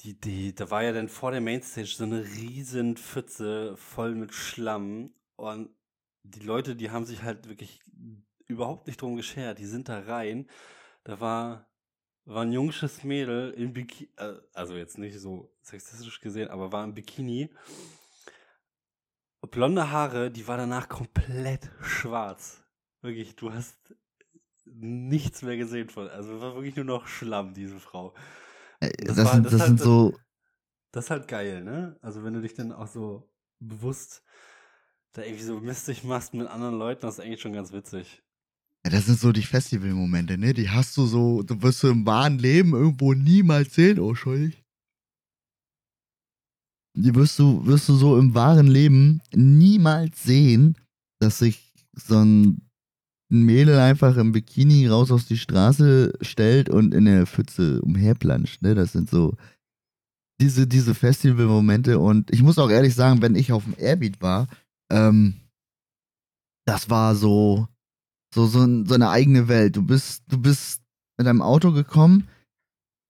die, 0.00 0.18
die, 0.18 0.54
da 0.54 0.70
war 0.70 0.82
ja 0.82 0.92
dann 0.92 1.08
vor 1.08 1.30
der 1.30 1.40
Mainstage 1.40 1.86
so 1.86 2.04
eine 2.04 2.24
riesen 2.24 2.96
Pfütze 2.96 3.76
voll 3.76 4.14
mit 4.14 4.34
Schlamm 4.34 5.14
und 5.36 5.70
die 6.24 6.40
Leute, 6.40 6.76
die 6.76 6.90
haben 6.90 7.04
sich 7.04 7.22
halt 7.22 7.48
wirklich 7.48 7.80
überhaupt 8.46 8.86
nicht 8.86 9.00
drum 9.00 9.16
geschert. 9.16 9.58
Die 9.58 9.66
sind 9.66 9.88
da 9.88 10.00
rein. 10.00 10.48
Da 11.04 11.20
war, 11.20 11.68
war 12.24 12.42
ein 12.42 12.52
junges 12.52 13.02
Mädel 13.02 13.50
in 13.52 13.72
Bikini, 13.72 14.10
äh, 14.16 14.34
also 14.54 14.76
jetzt 14.76 14.98
nicht 14.98 15.18
so 15.18 15.52
sexistisch 15.62 16.20
gesehen, 16.20 16.48
aber 16.48 16.72
war 16.72 16.84
im 16.84 16.94
Bikini. 16.94 17.50
Blonde 19.50 19.90
Haare, 19.90 20.30
die 20.30 20.46
war 20.46 20.56
danach 20.56 20.88
komplett 20.88 21.70
schwarz. 21.82 22.61
Wirklich, 23.02 23.34
du 23.36 23.52
hast 23.52 23.76
nichts 24.64 25.42
mehr 25.42 25.56
gesehen 25.56 25.88
von. 25.88 26.08
Also 26.08 26.40
war 26.40 26.54
wirklich 26.54 26.76
nur 26.76 26.84
noch 26.84 27.06
Schlamm, 27.06 27.52
diese 27.52 27.80
Frau. 27.80 28.14
Äh, 28.80 28.90
das, 29.04 29.16
das, 29.16 29.26
war, 29.26 29.34
sind, 29.34 29.44
das, 29.44 29.52
das 29.52 29.60
halt, 29.60 29.68
sind 29.68 29.80
so. 29.80 30.18
Das 30.92 31.04
ist 31.04 31.10
halt 31.10 31.28
geil, 31.28 31.64
ne? 31.64 31.96
Also 32.00 32.22
wenn 32.22 32.34
du 32.34 32.40
dich 32.40 32.54
dann 32.54 32.72
auch 32.72 32.86
so 32.86 33.28
bewusst 33.58 34.22
da 35.12 35.22
irgendwie 35.22 35.44
so 35.44 35.60
mistig 35.60 36.04
machst 36.04 36.32
mit 36.34 36.46
anderen 36.46 36.78
Leuten, 36.78 37.02
das 37.02 37.18
ist 37.18 37.24
eigentlich 37.24 37.40
schon 37.40 37.52
ganz 37.52 37.72
witzig. 37.72 38.22
Ja, 38.84 38.90
das 38.90 39.06
sind 39.06 39.18
so 39.18 39.32
die 39.32 39.42
Festivalmomente, 39.42 40.38
ne? 40.38 40.54
Die 40.54 40.70
hast 40.70 40.96
du 40.96 41.06
so, 41.06 41.42
du 41.42 41.60
wirst 41.62 41.82
du 41.82 41.88
im 41.88 42.06
wahren 42.06 42.38
Leben 42.38 42.72
irgendwo 42.72 43.14
niemals 43.14 43.74
sehen, 43.74 43.98
oh 43.98 44.14
schuldig. 44.14 44.62
Die 46.94 47.14
wirst 47.14 47.38
du, 47.38 47.64
wirst 47.66 47.88
du 47.88 47.94
so 47.94 48.18
im 48.18 48.34
wahren 48.34 48.66
Leben 48.66 49.22
niemals 49.34 50.22
sehen, 50.22 50.76
dass 51.20 51.38
sich 51.38 51.72
so 51.94 52.18
ein 52.18 52.71
Mädel 53.40 53.78
einfach 53.78 54.18
im 54.18 54.32
Bikini 54.32 54.86
raus 54.86 55.10
auf 55.10 55.24
die 55.24 55.38
Straße 55.38 56.12
stellt 56.20 56.68
und 56.68 56.92
in 56.92 57.06
der 57.06 57.26
Pfütze 57.26 57.80
umherplanscht, 57.80 58.60
ne? 58.60 58.74
Das 58.74 58.92
sind 58.92 59.08
so 59.08 59.34
diese, 60.40 60.66
diese 60.66 60.94
Festivalmomente 60.94 61.98
und 61.98 62.30
ich 62.30 62.42
muss 62.42 62.58
auch 62.58 62.68
ehrlich 62.68 62.94
sagen, 62.94 63.22
wenn 63.22 63.34
ich 63.34 63.52
auf 63.52 63.64
dem 63.64 63.74
Airbeat 63.78 64.20
war, 64.20 64.48
ähm, 64.90 65.40
das 66.66 66.90
war 66.90 67.14
so, 67.14 67.68
so, 68.34 68.46
so, 68.46 68.84
so 68.84 68.94
eine 68.94 69.08
eigene 69.08 69.48
Welt. 69.48 69.76
Du 69.76 69.82
bist, 69.82 70.24
du 70.28 70.38
bist 70.38 70.82
mit 71.16 71.26
deinem 71.26 71.42
Auto 71.42 71.72
gekommen, 71.72 72.28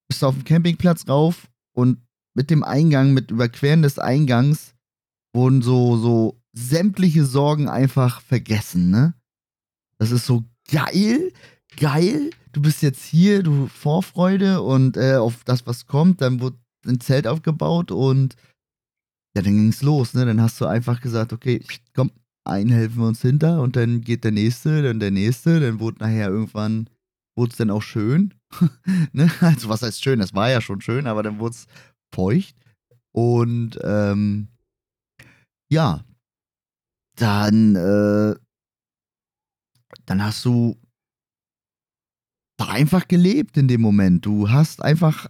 bist 0.09 0.23
auf 0.23 0.35
dem 0.35 0.45
Campingplatz 0.45 1.09
rauf 1.09 1.49
und 1.75 1.99
mit 2.35 2.51
dem 2.51 2.63
Eingang, 2.63 3.13
mit 3.13 3.31
Überqueren 3.31 3.83
des 3.83 3.99
Eingangs 3.99 4.75
wurden 5.35 5.63
so, 5.63 5.97
so 5.97 6.41
sämtliche 6.53 7.25
Sorgen 7.25 7.69
einfach 7.69 8.21
vergessen, 8.21 8.91
ne? 8.91 9.15
Das 10.03 10.11
ist 10.11 10.27
so 10.27 10.43
geil, 10.69 11.33
geil. 11.77 12.31
Du 12.51 12.61
bist 12.61 12.83
jetzt 12.83 13.05
hier, 13.05 13.45
du 13.45 13.69
Vorfreude 13.69 14.61
und 14.61 14.97
äh, 14.97 15.15
auf 15.15 15.45
das, 15.45 15.65
was 15.65 15.87
kommt, 15.87 16.21
dann 16.21 16.41
wurde 16.41 16.57
ein 16.85 16.99
Zelt 16.99 17.29
aufgebaut 17.29 17.93
und 17.93 18.35
ja, 19.37 19.43
dann 19.43 19.55
ging 19.55 19.69
es 19.69 19.81
los, 19.81 20.13
ne? 20.15 20.27
Dann 20.27 20.41
hast 20.41 20.61
du 20.61 20.67
einfach 20.67 21.01
gesagt, 21.01 21.33
okay, 21.33 21.65
komm, 21.95 22.11
einen 22.43 22.71
helfen 22.71 22.99
wir 22.99 23.07
uns 23.07 23.23
hinter 23.23 23.63
und 23.63 23.77
dann 23.77 24.01
geht 24.01 24.25
der 24.25 24.33
nächste, 24.33 24.83
dann 24.83 24.99
der 24.99 25.13
nächste, 25.13 25.61
dann 25.61 25.79
wurde 25.79 26.01
nachher 26.01 26.31
irgendwann, 26.31 26.91
wurde 27.37 27.53
es 27.53 27.59
dann 27.59 27.71
auch 27.71 27.83
schön. 27.83 28.35
ne? 29.13 29.31
Also 29.41 29.69
was 29.69 29.83
heißt 29.83 30.03
schön? 30.03 30.19
Das 30.19 30.35
war 30.35 30.51
ja 30.51 30.61
schon 30.61 30.81
schön, 30.81 31.07
aber 31.07 31.23
dann 31.23 31.39
wurde 31.39 31.55
es 31.55 31.67
feucht. 32.13 32.57
Und 33.13 33.79
ähm, 33.85 34.49
ja, 35.71 36.05
dann, 37.15 37.77
äh, 37.77 38.35
dann 40.07 40.23
hast 40.23 40.45
du 40.45 40.77
einfach 42.59 43.09
gelebt 43.09 43.57
in 43.57 43.69
dem 43.69 43.81
Moment. 43.81 44.25
Du 44.25 44.51
hast 44.51 44.83
einfach, 44.83 45.27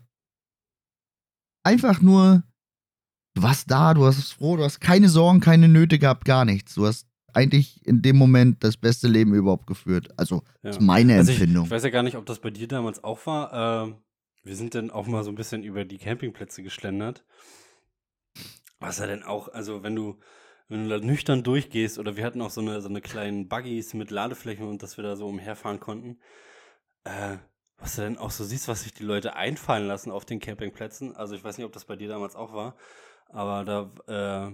einfach 1.64 2.00
nur 2.00 2.42
du 3.35 3.42
warst 3.42 3.70
da, 3.70 3.94
du 3.94 4.02
warst 4.02 4.32
froh, 4.32 4.56
du 4.56 4.64
hast 4.64 4.80
keine 4.80 5.08
Sorgen, 5.08 5.40
keine 5.40 5.68
Nöte 5.68 5.98
gehabt, 5.98 6.24
gar 6.24 6.44
nichts. 6.44 6.74
Du 6.74 6.87
hast 6.87 7.06
eigentlich 7.32 7.85
in 7.87 8.02
dem 8.02 8.16
Moment 8.16 8.62
das 8.62 8.76
beste 8.76 9.08
Leben 9.08 9.35
überhaupt 9.35 9.66
geführt. 9.66 10.08
Also, 10.18 10.37
ja. 10.37 10.42
das 10.62 10.76
ist 10.76 10.82
meine 10.82 11.16
also 11.16 11.32
Empfindung. 11.32 11.64
Ich, 11.64 11.68
ich, 11.68 11.72
weiß 11.72 11.85
ja 11.85 11.90
gar 11.90 12.02
nicht, 12.02 12.16
ob 12.16 12.26
das 12.26 12.40
bei 12.40 12.50
dir 12.50 12.68
damals 12.68 13.02
auch 13.02 13.24
war. 13.26 13.88
Äh, 13.88 13.94
wir 14.44 14.56
sind 14.56 14.74
dann 14.74 14.90
auch 14.90 15.06
mal 15.06 15.24
so 15.24 15.30
ein 15.30 15.37
bisschen 15.37 15.62
über 15.62 15.85
die 15.85 15.98
Campingplätze 15.98 16.62
geschlendert. 16.62 17.24
Was 18.80 18.98
ja 18.98 19.06
denn 19.06 19.22
auch, 19.22 19.48
also 19.48 19.82
wenn 19.82 19.94
du, 19.94 20.18
wenn 20.72 20.88
du 20.88 20.98
da 20.98 21.04
nüchtern 21.04 21.42
durchgehst, 21.42 21.98
oder 21.98 22.16
wir 22.16 22.24
hatten 22.24 22.40
auch 22.40 22.50
so 22.50 22.62
eine, 22.62 22.80
so 22.80 22.88
eine 22.88 23.02
kleinen 23.02 23.46
Buggies 23.46 23.92
mit 23.92 24.11
Ladeflächen 24.11 24.66
und 24.66 24.82
dass 24.82 24.96
wir 24.96 25.04
da 25.04 25.16
so 25.16 25.28
umherfahren 25.28 25.80
konnten, 25.80 26.18
äh, 27.04 27.37
was 27.76 27.96
du 27.96 28.02
denn 28.02 28.16
auch 28.16 28.30
so 28.30 28.42
siehst, 28.42 28.68
was 28.68 28.85
sich 28.85 28.94
die 28.94 29.04
Leute 29.04 29.37
einfallen 29.37 29.87
lassen 29.87 30.11
auf 30.11 30.24
den 30.24 30.40
Campingplätzen. 30.40 31.14
Also 31.14 31.35
ich 31.35 31.44
weiß 31.44 31.58
nicht, 31.58 31.66
ob 31.66 31.72
das 31.72 31.85
bei 31.85 31.96
dir 31.96 32.08
damals 32.08 32.37
auch 32.37 32.54
war, 32.54 32.76
aber 33.28 33.64
da, 33.64 34.50
äh, 34.50 34.52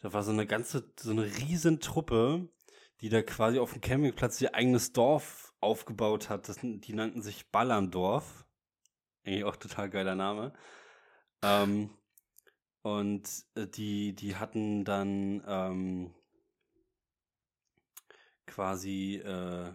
da 0.00 0.12
war 0.12 0.22
so 0.22 0.32
eine 0.32 0.46
ganze, 0.46 0.90
so 0.98 1.10
eine 1.10 1.24
riesen 1.24 1.80
Truppe, 1.80 2.48
die 3.02 3.10
da 3.10 3.20
quasi 3.20 3.58
auf 3.58 3.72
dem 3.72 3.82
Campingplatz 3.82 4.40
ihr 4.40 4.54
eigenes 4.54 4.92
Dorf 4.92 5.52
aufgebaut 5.60 6.30
hat. 6.30 6.48
Das, 6.48 6.60
die 6.62 6.94
nannten 6.94 7.20
sich 7.20 7.50
Ballerndorf. 7.50 8.46
Eigentlich 9.26 9.44
auch 9.44 9.56
total 9.56 9.90
geiler 9.90 10.14
Name. 10.14 10.54
Ähm, 11.42 11.90
und 12.86 13.28
äh, 13.56 13.66
die, 13.66 14.14
die 14.14 14.36
hatten 14.36 14.84
dann 14.84 15.42
ähm, 15.44 16.14
quasi 18.46 19.16
äh, 19.16 19.72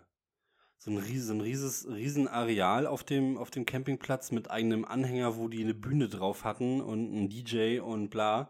so 0.78 0.92
ein, 0.92 0.98
riesen, 0.98 1.42
rieses, 1.42 1.86
riesen 1.90 2.30
Areal 2.30 2.88
auf 2.88 3.04
dem, 3.04 3.38
auf 3.38 3.52
dem 3.52 3.66
Campingplatz 3.66 4.32
mit 4.32 4.50
eigenem 4.50 4.86
Anhänger, 4.86 5.36
wo 5.36 5.50
die 5.50 5.62
eine 5.62 5.74
Bühne 5.74 6.08
drauf 6.08 6.46
hatten 6.46 6.80
und 6.80 7.14
ein 7.14 7.28
DJ 7.28 7.82
und 7.82 8.12
bla. 8.12 8.50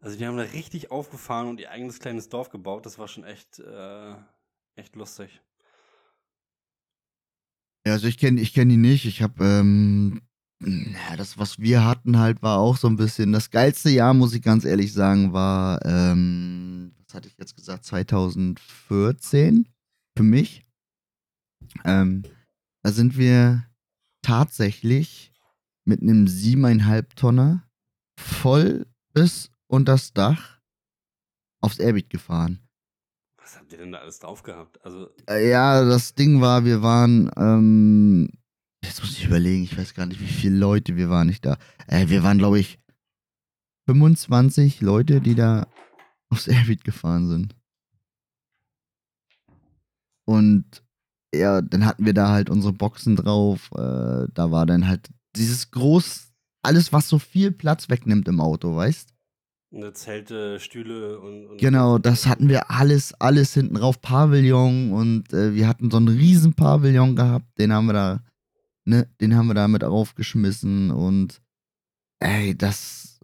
Also 0.00 0.16
die 0.16 0.24
haben 0.24 0.36
da 0.36 0.44
richtig 0.44 0.92
aufgefahren 0.92 1.48
und 1.48 1.58
ihr 1.58 1.72
eigenes 1.72 1.98
kleines 1.98 2.28
Dorf 2.28 2.50
gebaut. 2.50 2.86
Das 2.86 3.00
war 3.00 3.08
schon 3.08 3.24
echt, 3.24 3.58
äh, 3.58 4.14
echt 4.76 4.94
lustig. 4.94 5.42
Ja, 7.84 7.94
also 7.94 8.06
ich 8.06 8.16
kenne 8.16 8.40
ich 8.40 8.54
kenn 8.54 8.68
die 8.68 8.76
nicht. 8.76 9.06
Ich 9.06 9.22
habe, 9.22 9.44
ähm, 9.44 10.22
ja, 10.60 11.16
das, 11.16 11.38
was 11.38 11.58
wir 11.58 11.84
hatten 11.84 12.18
halt, 12.18 12.42
war 12.42 12.58
auch 12.58 12.76
so 12.76 12.88
ein 12.88 12.96
bisschen, 12.96 13.32
das 13.32 13.50
geilste 13.50 13.90
Jahr, 13.90 14.14
muss 14.14 14.34
ich 14.34 14.42
ganz 14.42 14.64
ehrlich 14.64 14.92
sagen, 14.92 15.32
war, 15.32 15.84
ähm, 15.84 16.92
was 17.06 17.14
hatte 17.14 17.28
ich 17.28 17.38
jetzt 17.38 17.54
gesagt, 17.54 17.84
2014 17.84 19.68
für 20.16 20.22
mich. 20.22 20.64
Ähm, 21.84 22.22
da 22.82 22.90
sind 22.90 23.16
wir 23.16 23.64
tatsächlich 24.22 25.32
mit 25.84 26.02
einem 26.02 26.26
siebeneinhalb 26.26 27.14
Tonner 27.16 27.64
voll 28.18 28.86
bis 29.14 29.50
unter 29.68 29.92
das 29.92 30.12
Dach 30.12 30.60
aufs 31.60 31.78
Airbeat 31.78 32.10
gefahren. 32.10 32.60
Was 33.40 33.56
habt 33.56 33.72
ihr 33.72 33.78
denn 33.78 33.92
da 33.92 33.98
alles 33.98 34.18
drauf 34.18 34.42
gehabt? 34.42 34.84
Also 34.84 35.08
äh, 35.28 35.48
ja, 35.48 35.84
das 35.84 36.14
Ding 36.14 36.40
war, 36.40 36.64
wir 36.64 36.82
waren, 36.82 37.30
ähm, 37.36 38.28
jetzt 38.82 39.00
muss 39.00 39.12
ich 39.12 39.26
überlegen, 39.26 39.64
ich 39.64 39.76
weiß 39.76 39.94
gar 39.94 40.06
nicht, 40.06 40.20
wie 40.20 40.26
viele 40.26 40.56
Leute 40.56 40.96
wir 40.96 41.10
waren 41.10 41.26
nicht 41.26 41.44
da. 41.44 41.58
Äh, 41.86 42.08
wir 42.08 42.22
waren, 42.22 42.38
glaube 42.38 42.60
ich, 42.60 42.78
25 43.86 44.80
Leute, 44.80 45.20
die 45.20 45.34
da 45.34 45.66
aufs 46.30 46.46
Airbeat 46.46 46.84
gefahren 46.84 47.28
sind. 47.28 47.56
Und 50.26 50.82
ja, 51.34 51.62
dann 51.62 51.86
hatten 51.86 52.04
wir 52.04 52.14
da 52.14 52.28
halt 52.28 52.50
unsere 52.50 52.72
Boxen 52.72 53.16
drauf. 53.16 53.70
Äh, 53.72 54.28
da 54.34 54.50
war 54.50 54.66
dann 54.66 54.86
halt 54.86 55.08
dieses 55.36 55.70
groß, 55.70 56.32
alles, 56.62 56.92
was 56.92 57.08
so 57.08 57.18
viel 57.18 57.50
Platz 57.50 57.88
wegnimmt 57.88 58.28
im 58.28 58.40
Auto, 58.40 58.76
weißt? 58.76 59.14
Eine 59.74 59.92
Zelte, 59.92 60.60
Stühle 60.60 61.18
und, 61.20 61.46
und 61.46 61.58
Genau, 61.58 61.98
das 61.98 62.26
hatten 62.26 62.48
wir 62.48 62.70
alles, 62.70 63.12
alles 63.14 63.52
hinten 63.52 63.74
drauf, 63.74 64.00
Pavillon 64.00 64.92
und 64.92 65.32
äh, 65.34 65.54
wir 65.54 65.68
hatten 65.68 65.90
so 65.90 65.98
einen 65.98 66.08
riesen 66.08 66.54
Pavillon 66.54 67.16
gehabt, 67.16 67.46
den 67.58 67.72
haben 67.72 67.86
wir 67.86 67.92
da, 67.92 68.20
ne, 68.88 69.08
den 69.20 69.36
haben 69.36 69.48
wir 69.48 69.54
da 69.54 69.68
mit 69.68 69.84
aufgeschmissen 69.84 70.90
und 70.90 71.42
ey, 72.20 72.56
das, 72.56 73.20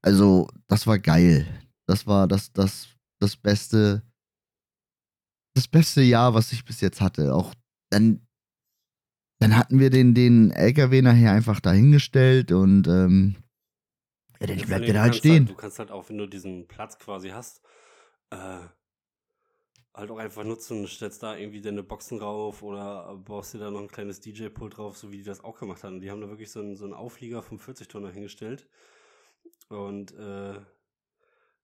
also, 0.00 0.48
das 0.68 0.86
war 0.86 0.98
geil. 0.98 1.46
Das 1.86 2.06
war 2.06 2.28
das, 2.28 2.52
das, 2.52 2.88
das 3.20 3.36
Beste, 3.36 4.02
das 5.54 5.68
beste 5.68 6.02
Jahr, 6.02 6.34
was 6.34 6.52
ich 6.52 6.64
bis 6.64 6.80
jetzt 6.80 7.00
hatte. 7.00 7.34
Auch 7.34 7.54
dann, 7.90 8.26
dann 9.40 9.56
hatten 9.56 9.80
wir 9.80 9.90
den, 9.90 10.14
den 10.14 10.52
LKW 10.52 11.02
nachher 11.02 11.32
einfach 11.32 11.60
dahingestellt 11.60 12.52
und 12.52 12.86
ähm, 12.86 13.36
ja, 14.40 14.46
dann 14.46 14.58
bleibt 14.58 14.86
der 14.86 14.94
da 14.94 15.02
halt 15.02 15.16
stehen. 15.16 15.46
Halt, 15.46 15.50
du 15.50 15.54
kannst 15.54 15.78
halt 15.78 15.90
auch, 15.90 16.08
wenn 16.08 16.18
du 16.18 16.26
diesen 16.26 16.68
Platz 16.68 16.98
quasi 16.98 17.30
hast, 17.30 17.60
äh, 18.30 18.60
halt 19.94 20.10
auch 20.10 20.18
einfach 20.18 20.44
nutzen 20.44 20.86
stellst 20.86 21.22
da 21.22 21.36
irgendwie 21.36 21.60
deine 21.60 21.82
Boxen 21.82 22.18
rauf 22.18 22.62
oder 22.62 23.14
baust 23.16 23.54
dir 23.54 23.58
da 23.58 23.70
noch 23.70 23.80
ein 23.80 23.88
kleines 23.88 24.20
DJ-Pult 24.20 24.76
drauf, 24.78 24.96
so 24.96 25.12
wie 25.12 25.18
die 25.18 25.22
das 25.24 25.44
auch 25.44 25.58
gemacht 25.58 25.84
haben. 25.84 26.00
Die 26.00 26.10
haben 26.10 26.20
da 26.20 26.28
wirklich 26.28 26.50
so 26.50 26.60
einen, 26.60 26.76
so 26.76 26.84
einen 26.84 26.94
Auflieger 26.94 27.42
vom 27.42 27.58
40-Tonner 27.58 28.10
hingestellt 28.10 28.66
und 29.68 30.12
äh, 30.12 30.54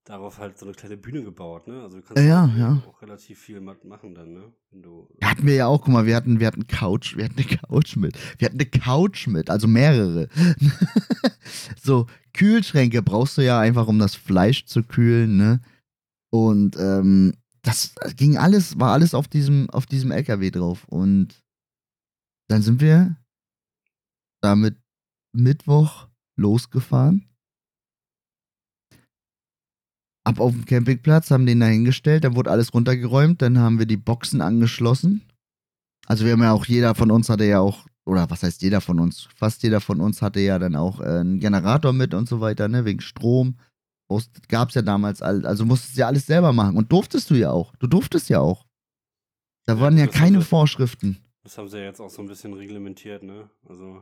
darauf 0.04 0.38
halt 0.38 0.58
so 0.58 0.64
eine 0.66 0.74
kleine 0.74 0.96
Bühne 0.96 1.22
gebaut, 1.22 1.68
ne? 1.68 1.82
Also 1.82 1.98
du 1.98 2.02
kannst 2.02 2.22
Ja, 2.22 2.44
auch, 2.44 2.58
ja. 2.58 2.82
auch 2.88 3.02
relativ 3.02 3.38
viel 3.40 3.60
ma- 3.60 3.76
machen 3.84 4.14
dann, 4.14 4.32
ne? 4.32 4.52
Wenn 4.70 4.82
du, 4.82 5.08
Hatten 5.22 5.46
wir 5.46 5.54
ja 5.54 5.66
auch, 5.66 5.82
guck 5.82 5.92
mal, 5.92 6.06
wir 6.06 6.16
hatten, 6.16 6.40
wir 6.40 6.46
hatten 6.46 6.66
Couch, 6.66 7.16
wir 7.16 7.24
hatten 7.24 7.36
eine 7.36 7.46
Couch 7.46 7.96
mit. 7.96 8.18
Wir 8.38 8.46
hatten 8.46 8.58
eine 8.60 8.68
Couch 8.70 9.26
mit, 9.26 9.50
also 9.50 9.66
mehrere. 9.68 10.28
so, 11.82 12.06
Kühlschränke 12.32 13.02
brauchst 13.02 13.38
du 13.38 13.42
ja 13.42 13.60
einfach, 13.60 13.86
um 13.86 13.98
das 13.98 14.14
Fleisch 14.14 14.64
zu 14.66 14.82
kühlen, 14.82 15.36
ne? 15.36 15.60
Und 16.30 16.76
ähm, 16.78 17.34
das 17.68 17.92
ging 18.16 18.38
alles, 18.38 18.80
war 18.80 18.94
alles 18.94 19.12
auf 19.12 19.28
diesem, 19.28 19.68
auf 19.68 19.84
diesem 19.84 20.10
LKW 20.10 20.50
drauf. 20.50 20.84
Und 20.88 21.44
dann 22.48 22.62
sind 22.62 22.80
wir 22.80 23.16
damit 24.42 24.74
Mittwoch 25.36 26.08
losgefahren. 26.38 27.26
Ab 30.24 30.40
auf 30.40 30.52
dem 30.52 30.64
Campingplatz, 30.64 31.30
haben 31.30 31.44
den 31.44 31.60
da 31.60 31.66
hingestellt, 31.66 32.24
dann 32.24 32.36
wurde 32.36 32.50
alles 32.50 32.72
runtergeräumt, 32.72 33.42
dann 33.42 33.58
haben 33.58 33.78
wir 33.78 33.86
die 33.86 33.96
Boxen 33.98 34.40
angeschlossen. 34.40 35.22
Also 36.06 36.24
wir 36.24 36.32
haben 36.32 36.42
ja 36.42 36.52
auch, 36.52 36.64
jeder 36.64 36.94
von 36.94 37.10
uns 37.10 37.28
hatte 37.28 37.44
ja 37.44 37.60
auch, 37.60 37.86
oder 38.06 38.30
was 38.30 38.42
heißt 38.42 38.62
jeder 38.62 38.80
von 38.80 38.98
uns? 38.98 39.28
Fast 39.34 39.62
jeder 39.62 39.82
von 39.82 40.00
uns 40.00 40.22
hatte 40.22 40.40
ja 40.40 40.58
dann 40.58 40.74
auch 40.74 41.00
äh, 41.00 41.20
einen 41.20 41.38
Generator 41.38 41.92
mit 41.92 42.14
und 42.14 42.30
so 42.30 42.40
weiter, 42.40 42.68
ne, 42.68 42.86
wegen 42.86 43.00
Strom. 43.00 43.58
Gab 44.48 44.70
es 44.70 44.74
ja 44.74 44.82
damals, 44.82 45.20
also 45.22 45.64
musstest 45.66 45.96
du 45.96 46.00
ja 46.00 46.06
alles 46.06 46.26
selber 46.26 46.52
machen. 46.52 46.76
Und 46.76 46.90
durftest 46.90 47.28
du 47.30 47.34
ja 47.34 47.50
auch. 47.50 47.74
Du 47.76 47.86
durftest 47.86 48.28
ja 48.30 48.40
auch. 48.40 48.64
Da 49.66 49.74
Ja, 49.74 49.80
waren 49.80 49.98
ja 49.98 50.06
keine 50.06 50.40
sie- 50.40 50.46
Vorschriften. 50.46 51.18
das 51.42 51.58
haben 51.58 51.68
sie 51.68 51.78
ja 51.78 51.84
jetzt 51.84 52.00
auch 52.00 52.08
so 52.10 52.22
ein 52.22 52.28
bisschen 52.28 52.54
reglementiert, 52.54 53.22
ne? 53.22 53.50
Also, 53.68 54.00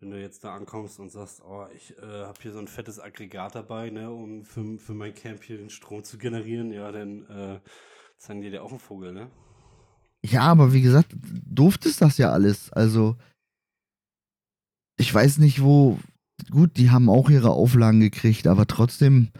wenn 0.00 0.10
du 0.10 0.20
jetzt 0.20 0.44
da 0.44 0.54
ankommst 0.54 1.00
und 1.00 1.10
sagst, 1.10 1.42
oh, 1.44 1.66
ich 1.74 1.96
äh, 1.98 2.02
habe 2.24 2.38
hier 2.40 2.52
so 2.52 2.60
ein 2.60 2.68
fettes 2.68 3.00
Aggregat 3.00 3.56
dabei, 3.56 3.90
ne, 3.90 4.08
um 4.12 4.44
für, 4.44 4.78
für 4.78 4.94
mein 4.94 5.12
Camp 5.14 5.42
hier 5.42 5.56
den 5.58 5.70
Strom 5.70 6.04
zu 6.04 6.16
generieren, 6.18 6.70
ja, 6.72 6.92
dann 6.92 7.26
äh, 7.26 7.60
zeigen 8.18 8.40
die 8.40 8.50
dir 8.50 8.62
auch 8.62 8.70
einen 8.70 8.78
Vogel, 8.78 9.12
ne? 9.12 9.30
Ja, 10.24 10.42
aber 10.42 10.72
wie 10.72 10.82
gesagt, 10.82 11.12
du 11.12 11.18
durftest 11.44 12.00
das 12.00 12.18
ja 12.18 12.30
alles. 12.30 12.72
Also, 12.72 13.16
ich 14.96 15.12
weiß 15.12 15.38
nicht, 15.38 15.62
wo. 15.62 15.98
Gut, 16.50 16.76
die 16.76 16.90
haben 16.90 17.08
auch 17.08 17.30
ihre 17.30 17.50
Auflagen 17.50 18.00
gekriegt, 18.00 18.46
aber 18.46 18.66
trotzdem. 18.66 19.30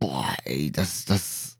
Boah, 0.00 0.34
ey, 0.44 0.70
das, 0.70 1.04
das. 1.04 1.58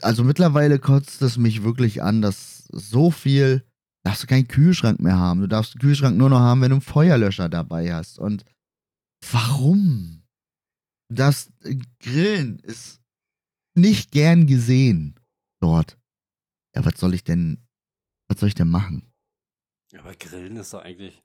Also 0.00 0.24
mittlerweile 0.24 0.78
kotzt 0.78 1.22
es 1.22 1.36
mich 1.36 1.62
wirklich 1.62 2.02
an, 2.02 2.22
dass 2.22 2.64
so 2.72 3.10
viel. 3.10 3.64
Darfst 4.02 4.22
du 4.22 4.26
keinen 4.26 4.48
Kühlschrank 4.48 4.98
mehr 5.00 5.18
haben. 5.18 5.40
Du 5.40 5.46
darfst 5.46 5.74
den 5.74 5.80
Kühlschrank 5.80 6.16
nur 6.16 6.30
noch 6.30 6.40
haben, 6.40 6.62
wenn 6.62 6.70
du 6.70 6.76
einen 6.76 6.82
Feuerlöscher 6.82 7.50
dabei 7.50 7.92
hast. 7.92 8.18
Und 8.18 8.44
warum? 9.30 10.22
Das 11.12 11.52
Grillen 11.98 12.60
ist 12.60 13.00
nicht 13.74 14.10
gern 14.10 14.46
gesehen 14.46 15.20
dort. 15.60 15.98
Ja, 16.74 16.84
was 16.84 16.98
soll 16.98 17.14
ich 17.14 17.24
denn, 17.24 17.66
was 18.28 18.40
soll 18.40 18.48
ich 18.48 18.54
denn 18.54 18.68
machen? 18.68 19.12
Aber 19.98 20.14
Grillen 20.14 20.56
ist 20.56 20.72
doch 20.72 20.82
eigentlich. 20.82 21.22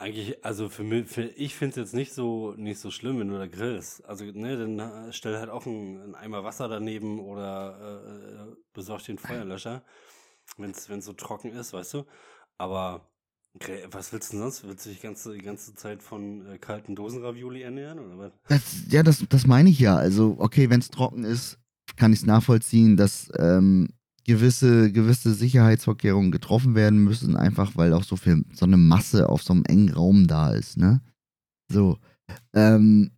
Eigentlich, 0.00 0.42
also 0.42 0.70
für 0.70 0.82
mich, 0.82 1.08
für, 1.10 1.24
ich 1.24 1.54
finde 1.54 1.72
es 1.72 1.76
jetzt 1.76 1.94
nicht 1.94 2.14
so, 2.14 2.54
nicht 2.56 2.80
so 2.80 2.90
schlimm, 2.90 3.20
wenn 3.20 3.28
du 3.28 3.36
da 3.36 3.46
grillst. 3.46 4.02
Also, 4.06 4.24
ne, 4.24 4.56
dann 4.56 4.78
äh, 4.78 5.12
stell 5.12 5.36
halt 5.36 5.50
auch 5.50 5.66
einen, 5.66 6.00
einen 6.00 6.14
Eimer 6.14 6.42
Wasser 6.42 6.68
daneben 6.68 7.20
oder 7.20 8.02
äh, 8.02 8.50
äh, 8.50 8.56
besorg 8.72 9.06
einen 9.10 9.18
Feuerlöscher, 9.18 9.84
wenn 10.56 10.70
es 10.70 10.86
so 11.04 11.12
trocken 11.12 11.52
ist, 11.52 11.74
weißt 11.74 11.92
du. 11.92 12.06
Aber 12.56 13.10
was 13.90 14.10
willst 14.14 14.32
du 14.32 14.36
denn 14.36 14.42
sonst? 14.44 14.66
Willst 14.66 14.86
du 14.86 14.88
dich 14.88 15.02
ganze, 15.02 15.34
die 15.34 15.42
ganze 15.42 15.74
Zeit 15.74 16.02
von 16.02 16.46
äh, 16.46 16.56
kalten 16.56 16.94
Dosenravioli 16.94 17.60
ernähren 17.60 17.98
oder 17.98 18.16
was? 18.16 18.32
Das, 18.48 18.62
ja, 18.88 19.02
das, 19.02 19.22
das 19.28 19.46
meine 19.46 19.68
ich 19.68 19.80
ja. 19.80 19.96
Also, 19.96 20.36
okay, 20.38 20.70
wenn 20.70 20.80
es 20.80 20.88
trocken 20.88 21.24
ist, 21.24 21.58
kann 21.96 22.14
ich 22.14 22.20
es 22.20 22.26
nachvollziehen, 22.26 22.96
dass 22.96 23.30
ähm, 23.36 23.90
gewisse, 24.24 24.92
gewisse 24.92 25.34
Sicherheitsvorkehrungen 25.34 26.30
getroffen 26.30 26.74
werden 26.74 27.02
müssen, 27.02 27.36
einfach 27.36 27.76
weil 27.76 27.92
auch 27.92 28.04
so 28.04 28.16
viel, 28.16 28.44
so 28.52 28.66
eine 28.66 28.76
Masse 28.76 29.28
auf 29.28 29.42
so 29.42 29.52
einem 29.52 29.64
engen 29.64 29.90
Raum 29.90 30.26
da 30.26 30.52
ist, 30.52 30.76
ne? 30.76 31.00
So. 31.70 31.98
Ähm, 32.54 33.10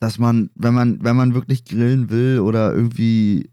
dass 0.00 0.18
man, 0.18 0.50
wenn 0.54 0.74
man, 0.74 1.02
wenn 1.02 1.16
man 1.16 1.34
wirklich 1.34 1.64
grillen 1.64 2.10
will 2.10 2.40
oder 2.40 2.72
irgendwie, 2.72 3.50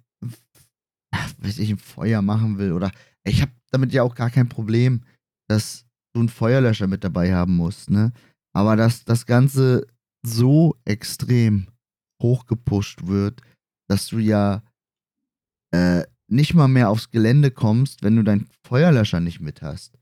weiß 1.40 1.60
ich, 1.60 1.72
ein 1.72 1.78
Feuer 1.78 2.22
machen 2.22 2.58
will 2.58 2.72
oder 2.72 2.92
ich 3.24 3.42
habe 3.42 3.52
damit 3.72 3.94
ja 3.94 4.04
auch 4.04 4.16
gar 4.16 4.30
kein 4.30 4.50
Problem, 4.50 5.04
dass 5.50 5.86
du 6.14 6.22
einen 6.22 6.30
Feuerlöscher 6.30 6.88
mit 6.88 7.04
dabei 7.04 7.34
haben 7.34 7.56
musst, 7.56 7.90
ne? 7.90 8.14
Aber 8.54 8.76
dass 8.76 9.04
das 9.04 9.26
Ganze 9.26 9.86
so 10.26 10.76
extrem 10.86 11.68
hochgepusht 12.22 13.08
wird, 13.08 13.42
dass 13.90 14.08
du 14.08 14.20
ja 14.20 14.64
äh, 15.74 16.04
nicht 16.28 16.54
mal 16.54 16.68
mehr 16.68 16.90
aufs 16.90 17.12
Gelände 17.12 17.52
kommst, 17.52 18.04
wenn 18.04 18.16
du 18.16 18.24
deinen 18.24 18.50
Feuerlöscher 18.66 19.20
nicht 19.20 19.40
mit 19.40 19.62
hast. 19.62 19.98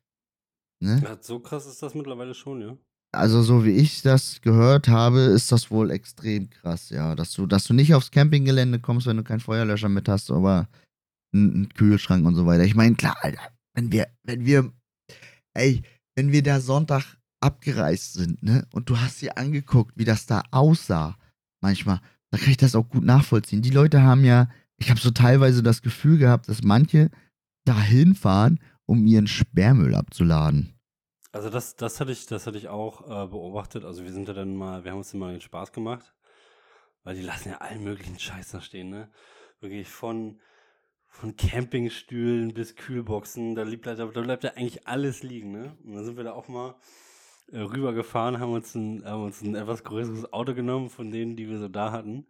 Ne? 0.82 1.02
Ja, 1.04 1.18
so 1.20 1.40
krass 1.40 1.66
ist 1.66 1.82
das 1.82 1.96
mittlerweile 1.96 2.34
schon, 2.34 2.62
ja. 2.62 2.78
Also 3.14 3.44
so 3.44 3.64
wie 3.64 3.72
ich 3.72 4.02
das 4.02 4.42
gehört 4.42 4.88
habe, 4.88 5.20
ist 5.20 5.52
das 5.52 5.70
wohl 5.70 5.92
extrem 5.92 6.50
krass, 6.50 6.90
ja. 6.90 7.16
Dass 7.16 7.34
du, 7.34 7.46
dass 7.46 7.66
du 7.66 7.74
nicht 7.74 7.94
aufs 7.94 8.12
Campinggelände 8.12 8.80
kommst, 8.80 9.06
wenn 9.06 9.18
du 9.18 9.24
keinen 9.24 9.40
Feuerlöscher 9.40 9.90
mit 9.90 10.10
hast, 10.10 10.32
aber 10.32 10.68
einen, 11.34 11.70
Kühlschrank 11.70 12.26
und 12.26 12.36
so 12.36 12.46
weiter. 12.46 12.64
Ich 12.64 12.76
meine, 12.76 12.96
klar, 12.96 13.18
Alter, 13.22 13.42
wenn 13.76 13.92
wir, 13.92 14.08
wenn 14.24 14.46
wir, 14.46 14.72
ey, 15.54 15.84
wenn 16.16 16.32
wir 16.32 16.44
da 16.44 16.60
Sonntag 16.60 17.18
abgereist 17.40 18.14
sind, 18.14 18.42
ne, 18.42 18.66
und 18.72 18.90
du 18.90 19.00
hast 19.00 19.22
dir 19.22 19.38
angeguckt, 19.38 19.94
wie 19.96 20.06
das 20.06 20.26
da 20.26 20.44
aussah, 20.52 21.18
manchmal, 21.62 22.02
da 22.32 22.38
kann 22.38 22.52
ich 22.52 22.58
das 22.58 22.76
auch 22.76 22.90
gut 22.90 23.04
nachvollziehen. 23.04 23.62
Die 23.62 23.70
Leute 23.70 24.02
haben 24.02 24.24
ja, 24.24 24.50
ich 24.84 24.90
habe 24.90 25.00
so 25.00 25.12
teilweise 25.12 25.64
das 25.64 25.82
Gefühl 25.82 26.18
gehabt, 26.18 26.50
dass 26.50 26.62
manche 26.62 27.10
dahin 27.66 28.16
fahren, 28.16 28.60
um 28.86 29.06
ihren 29.08 29.28
Sperrmüll 29.28 29.96
abzuladen. 29.96 30.78
Also 31.32 31.50
das, 31.50 31.78
das 31.78 32.00
hatte 32.02 32.12
ich, 32.12 32.26
das 32.26 32.46
hatte 32.46 32.58
ich 32.58 32.68
auch 32.68 33.02
äh, 33.04 33.28
beobachtet. 33.28 33.86
Also 33.86 34.04
wir 34.04 34.12
sind 34.12 34.28
ja 34.28 34.34
dann 34.34 34.56
mal, 34.56 34.84
wir 34.84 34.92
haben 34.92 35.00
uns 35.00 35.12
dann 35.12 35.20
mal 35.20 35.32
den 35.32 35.42
Spaß 35.42 35.72
gemacht, 35.72 36.14
weil 37.04 37.16
die 37.16 37.22
lassen 37.22 37.50
ja 37.50 37.58
allen 37.60 37.84
möglichen 37.84 38.20
Scheiß 38.20 38.52
da 38.52 38.62
stehen, 38.62 38.90
ne? 38.90 39.10
Wirklich 39.62 39.88
von, 39.88 40.42
von 41.08 41.38
Campingstühlen 41.38 42.54
bis 42.54 42.76
Kühlboxen, 42.76 43.56
da, 43.56 43.64
liegt, 43.64 43.88
da, 43.88 43.96
da 43.96 44.06
bleibt 44.06 44.44
ja 44.44 44.52
eigentlich 44.52 44.86
alles 44.86 45.24
liegen, 45.24 45.52
ne? 45.52 45.78
Und 45.86 45.96
dann 45.96 46.04
sind 46.04 46.18
wir 46.18 46.26
da 46.26 46.34
auch 46.34 46.50
mal 46.50 46.76
äh, 47.52 47.60
rübergefahren, 47.60 48.40
haben 48.40 48.52
uns, 48.52 48.76
ein, 48.76 49.06
haben 49.06 49.24
uns 49.24 49.42
ein 49.42 49.56
etwas 49.56 49.86
größeres 49.86 50.34
Auto 50.34 50.54
genommen 50.54 50.90
von 50.90 51.10
denen, 51.10 51.38
die 51.38 51.50
wir 51.50 51.58
so 51.58 51.70
da 51.70 51.94
hatten. 51.94 52.28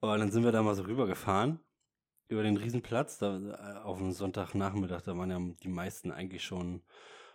Und 0.00 0.18
dann 0.18 0.30
sind 0.30 0.44
wir 0.44 0.52
da 0.52 0.62
mal 0.62 0.74
so 0.74 0.82
rübergefahren 0.84 1.60
über 2.28 2.42
den 2.42 2.56
Riesenplatz, 2.56 3.18
da 3.18 3.38
äh, 3.38 3.78
auf 3.84 3.98
dem 3.98 4.12
Sonntagnachmittag, 4.12 5.02
da 5.02 5.16
waren 5.16 5.30
ja 5.30 5.40
die 5.62 5.68
meisten 5.68 6.12
eigentlich 6.12 6.44
schon 6.44 6.82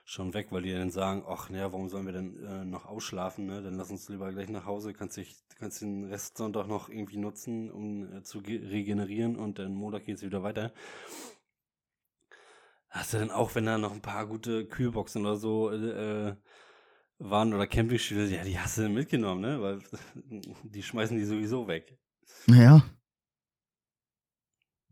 schon 0.05 0.34
weg, 0.34 0.47
weil 0.51 0.64
die 0.64 0.74
dann 0.74 0.91
sagen, 0.91 1.24
ach 1.28 1.49
naja, 1.49 1.72
warum 1.72 1.89
sollen 1.89 2.05
wir 2.07 2.14
denn 2.14 2.38
äh, 2.45 2.66
noch 2.66 2.86
ausschlafen, 2.86 3.45
ne? 3.45 3.61
Dann 3.64 3.76
lass 3.76 3.91
uns 3.91 4.09
lieber 4.09 4.32
gleich 4.32 4.49
nach 4.49 4.66
Hause, 4.66 4.93
kannst 4.93 5.18
dich, 5.18 5.36
kannst 5.59 5.82
den 5.82 6.05
Rest 6.05 6.38
Sonntag 6.38 6.68
noch 6.68 6.89
irgendwie 6.89 7.18
nutzen, 7.18 7.72
um 7.72 8.11
äh, 8.18 8.24
zu 8.24 8.41
ge- 8.41 8.68
regenerieren 8.68 9.38
und 9.38 9.59
dann 9.59 9.74
Montag 9.76 10.05
geht's 10.05 10.24
wieder 10.24 10.43
weiter. 10.43 10.74
Hast 12.89 13.14
du 13.14 13.18
dann 13.18 13.32
auch, 13.32 13.55
wenn 13.55 13.66
da 13.66 13.78
noch 13.78 13.91
ein 13.91 14.01
paar 14.01 14.28
gute 14.28 14.66
Kühlboxen 14.68 15.22
oder 15.26 15.36
so 15.36 15.72
äh, 15.72 16.36
waren 17.20 17.53
oder 17.53 17.68
Campingstühle, 17.68 18.28
ja, 18.28 18.43
die 18.43 18.59
hast 18.59 18.78
du 18.78 18.89
mitgenommen, 18.89 19.41
ne? 19.41 19.61
Weil 19.61 19.80
die 20.64 20.84
schmeißen 20.84 21.18
die 21.18 21.26
sowieso 21.26 21.68
weg. 21.68 21.97
Ja. 22.47 22.84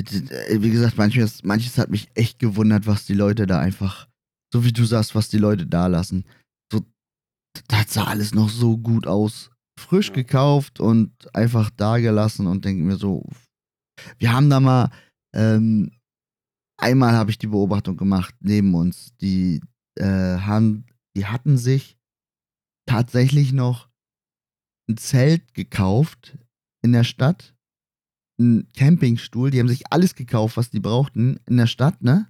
Äh, 0.01 0.61
Wie 0.61 0.71
gesagt, 0.71 0.97
manches, 0.97 1.43
manches 1.43 1.77
hat 1.77 1.89
mich 1.89 2.09
echt 2.15 2.39
gewundert, 2.39 2.87
was 2.87 3.05
die 3.05 3.13
Leute 3.13 3.45
da 3.45 3.59
einfach, 3.59 4.07
so 4.53 4.63
wie 4.65 4.71
du 4.73 4.83
sagst, 4.85 5.15
was 5.15 5.29
die 5.29 5.37
Leute 5.37 5.67
da 5.67 5.87
lassen. 5.87 6.25
So, 6.71 6.81
das 7.67 7.93
sah 7.93 8.05
alles 8.05 8.33
noch 8.33 8.49
so 8.49 8.77
gut 8.77 9.07
aus. 9.07 9.51
Frisch 9.79 10.09
Ja. 10.09 10.13
gekauft 10.15 10.79
und 10.79 11.11
einfach 11.35 11.69
da 11.71 11.97
gelassen 11.97 12.47
und 12.47 12.65
denke 12.65 12.83
mir 12.83 12.97
so, 12.97 13.25
wir 14.17 14.33
haben 14.33 14.49
da 14.49 14.59
mal, 14.59 14.91
ähm, 15.35 15.91
einmal 16.79 17.13
habe 17.13 17.31
ich 17.31 17.37
die 17.37 17.47
Beobachtung 17.47 17.97
gemacht, 17.97 18.35
neben 18.41 18.73
uns, 18.75 19.15
die 19.17 19.61
äh, 19.97 20.05
haben, 20.39 20.85
die 21.15 21.25
hatten 21.25 21.57
sich 21.57 21.97
tatsächlich 22.87 23.53
noch 23.53 23.89
ein 24.89 24.97
Zelt 24.97 25.53
gekauft 25.53 26.37
in 26.81 26.91
der 26.93 27.03
Stadt, 27.03 27.55
einen 28.39 28.71
Campingstuhl, 28.73 29.51
die 29.51 29.59
haben 29.59 29.67
sich 29.67 29.91
alles 29.91 30.15
gekauft, 30.15 30.57
was 30.57 30.69
die 30.69 30.79
brauchten 30.79 31.39
in 31.47 31.57
der 31.57 31.67
Stadt, 31.67 32.01
ne? 32.01 32.27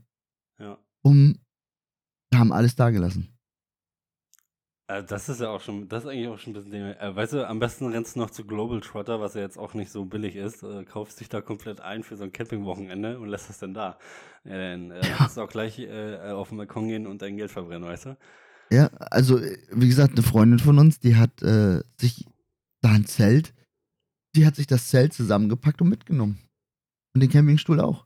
Ja. 0.59 0.77
Um, 1.03 1.39
haben 2.33 2.51
alles 2.51 2.75
da 2.75 2.89
gelassen. 2.89 3.27
Äh, 4.87 5.03
das 5.03 5.29
ist 5.29 5.39
ja 5.39 5.49
auch 5.49 5.61
schon, 5.61 5.87
das 5.87 6.03
ist 6.03 6.09
eigentlich 6.09 6.27
auch 6.27 6.37
schon 6.39 6.51
ein 6.51 6.63
bisschen, 6.63 6.73
äh, 6.97 7.15
weißt 7.15 7.33
du, 7.33 7.47
am 7.47 7.59
besten 7.59 7.87
rennst 7.87 8.15
du 8.15 8.19
noch 8.19 8.29
zu 8.29 8.45
Global 8.45 8.81
Trotter, 8.81 9.21
was 9.21 9.35
ja 9.35 9.41
jetzt 9.41 9.57
auch 9.57 9.73
nicht 9.73 9.91
so 9.91 10.05
billig 10.05 10.35
ist, 10.35 10.63
äh, 10.63 10.83
kaufst 10.83 11.19
dich 11.19 11.29
da 11.29 11.41
komplett 11.41 11.79
ein 11.79 12.03
für 12.03 12.17
so 12.17 12.23
ein 12.23 12.31
Campingwochenende 12.31 13.19
und 13.19 13.29
lässt 13.29 13.49
das 13.49 13.59
dann 13.59 13.73
da. 13.73 13.97
Ja, 14.43 14.57
dann 14.57 14.91
äh, 14.91 15.07
Ja. 15.07 15.15
kannst 15.17 15.37
du 15.37 15.41
auch 15.41 15.49
gleich 15.49 15.79
äh, 15.79 16.31
auf 16.31 16.49
den 16.49 16.57
Balkon 16.57 16.87
gehen 16.87 17.07
und 17.07 17.21
dein 17.21 17.37
Geld 17.37 17.51
verbrennen, 17.51 17.87
weißt 17.87 18.05
du? 18.05 18.17
Ja, 18.71 18.87
also, 18.87 19.39
wie 19.39 19.87
gesagt, 19.87 20.13
eine 20.13 20.23
Freundin 20.23 20.59
von 20.59 20.79
uns, 20.79 20.99
die 20.99 21.17
hat 21.17 21.41
sich 21.99 22.25
da 22.81 22.91
ein 22.91 23.05
Zelt. 23.05 23.53
Die 24.35 24.45
hat 24.45 24.55
sich 24.55 24.67
das 24.67 24.87
Zelt 24.87 25.13
zusammengepackt 25.13 25.81
und 25.81 25.89
mitgenommen. 25.89 26.39
Und 27.13 27.21
den 27.21 27.29
Campingstuhl 27.29 27.79
auch. 27.79 28.05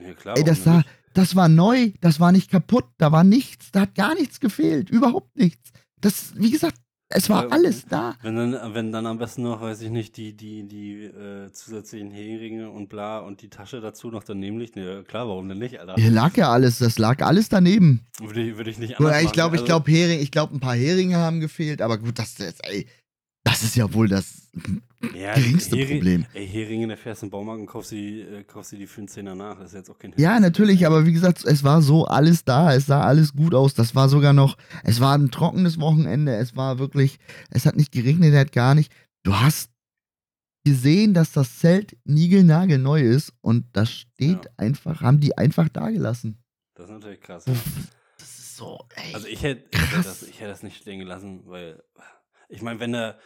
Ja, 0.00 0.14
klar. 0.14 0.36
Ey, 0.36 0.44
das 0.44 0.64
nicht? 0.64 0.86
das 1.14 1.34
war 1.34 1.48
neu, 1.48 1.90
das 2.00 2.20
war 2.20 2.30
nicht 2.32 2.50
kaputt, 2.50 2.84
da 2.98 3.10
war 3.10 3.24
nichts, 3.24 3.72
da 3.72 3.80
hat 3.80 3.94
gar 3.94 4.14
nichts 4.14 4.38
gefehlt, 4.38 4.90
überhaupt 4.90 5.36
nichts. 5.36 5.72
Das, 6.00 6.32
wie 6.36 6.52
gesagt, 6.52 6.76
es 7.10 7.30
war 7.30 7.44
Ja, 7.44 7.48
alles 7.48 7.86
da. 7.86 8.16
Wenn 8.22 8.36
dann, 8.36 8.74
wenn 8.74 8.92
dann 8.92 9.06
am 9.06 9.18
besten 9.18 9.42
noch, 9.42 9.62
weiß 9.62 9.80
ich 9.80 9.90
nicht, 9.90 10.16
die, 10.18 10.36
die, 10.36 10.68
die 10.68 11.04
äh, 11.04 11.50
zusätzlichen 11.50 12.10
Heringe 12.10 12.70
und 12.70 12.88
bla 12.90 13.20
und 13.20 13.40
die 13.40 13.48
Tasche 13.48 13.80
dazu 13.80 14.10
noch 14.10 14.22
daneben 14.22 14.58
liegt, 14.58 14.76
ne, 14.76 15.04
klar, 15.08 15.26
warum 15.26 15.48
denn 15.48 15.58
nicht, 15.58 15.80
Alter? 15.80 15.94
Hier 15.96 16.10
lag 16.10 16.36
ja 16.36 16.52
alles, 16.52 16.78
das 16.78 16.98
lag 16.98 17.22
alles 17.22 17.48
daneben. 17.48 18.06
Würde 18.20 18.42
ich, 18.42 18.56
würde 18.56 18.70
ich 18.70 18.78
nicht 18.78 19.00
anders 19.00 19.22
ich 19.22 19.32
glaube, 19.32 19.56
ich 19.56 19.62
Also, 19.62 19.66
glaube, 19.66 19.90
Hering, 19.90 20.20
ich 20.20 20.30
glaube, 20.30 20.54
ein 20.54 20.60
paar 20.60 20.76
Heringe 20.76 21.16
haben 21.16 21.40
gefehlt, 21.40 21.80
aber 21.80 21.96
gut, 21.96 22.18
das, 22.18 22.34
das, 22.34 22.60
ey, 22.60 22.86
das 23.48 23.62
ist 23.62 23.76
ja 23.76 23.92
wohl 23.92 24.08
das 24.08 24.48
ja, 25.14 25.34
geringste 25.34 25.76
Hering- 25.76 25.98
Problem. 25.98 26.26
Ey, 26.34 26.46
Heringe, 26.48 26.88
da 26.88 26.96
fährst 26.96 27.22
du 27.22 27.26
in 27.26 27.28
den 27.28 27.32
Baumarkt 27.32 27.60
und 27.60 27.66
kaufst 27.66 27.92
die, 27.92 28.20
äh, 28.22 28.42
kaufst 28.44 28.72
die, 28.72 28.86
für 28.86 28.98
einen 29.00 29.08
Zehner 29.08 29.34
nach. 29.34 29.58
Das 29.58 29.68
ist 29.68 29.74
jetzt 29.74 29.90
auch 29.90 29.98
kein 29.98 30.12
Ja, 30.16 30.40
natürlich, 30.40 30.86
aber 30.86 31.06
wie 31.06 31.12
gesagt, 31.12 31.44
es 31.44 31.62
war 31.62 31.82
so 31.82 32.06
alles 32.06 32.44
da, 32.44 32.74
es 32.74 32.86
sah 32.86 33.02
alles 33.02 33.34
gut 33.34 33.54
aus. 33.54 33.74
Das 33.74 33.94
war 33.94 34.08
sogar 34.08 34.32
noch, 34.32 34.56
es 34.84 35.00
war 35.00 35.16
ein 35.16 35.30
trockenes 35.30 35.78
Wochenende, 35.78 36.34
es 36.36 36.56
war 36.56 36.78
wirklich, 36.78 37.18
es 37.50 37.66
hat 37.66 37.76
nicht 37.76 37.92
geregnet, 37.92 38.34
er 38.34 38.40
hat 38.40 38.52
gar 38.52 38.74
nicht. 38.74 38.92
Du 39.22 39.34
hast 39.34 39.70
gesehen, 40.64 41.14
dass 41.14 41.32
das 41.32 41.58
Zelt 41.58 41.96
niegelnagelneu 42.04 43.00
ist 43.00 43.32
und 43.40 43.66
das 43.72 43.90
steht 43.90 44.44
Ja. 44.44 44.50
einfach, 44.56 45.00
haben 45.00 45.20
die 45.20 45.36
einfach 45.38 45.68
da 45.68 45.90
gelassen. 45.90 46.38
Das 46.74 46.86
ist 46.86 46.92
natürlich 46.92 47.20
krass. 47.20 47.44
Ja. 47.46 47.54
Das 48.18 48.38
ist 48.38 48.56
so, 48.56 48.80
ey. 48.96 49.14
Also 49.14 49.28
ich 49.28 49.42
hätte, 49.42 49.64
ich 49.70 49.80
hätte, 49.80 49.96
das, 50.02 50.22
ich 50.24 50.40
hätte 50.40 50.50
das 50.50 50.62
nicht 50.64 50.76
stehen 50.76 50.98
gelassen, 50.98 51.42
weil 51.46 51.82
ich 52.48 52.62
meine, 52.62 52.80
wenn 52.80 52.92
der 52.92 53.18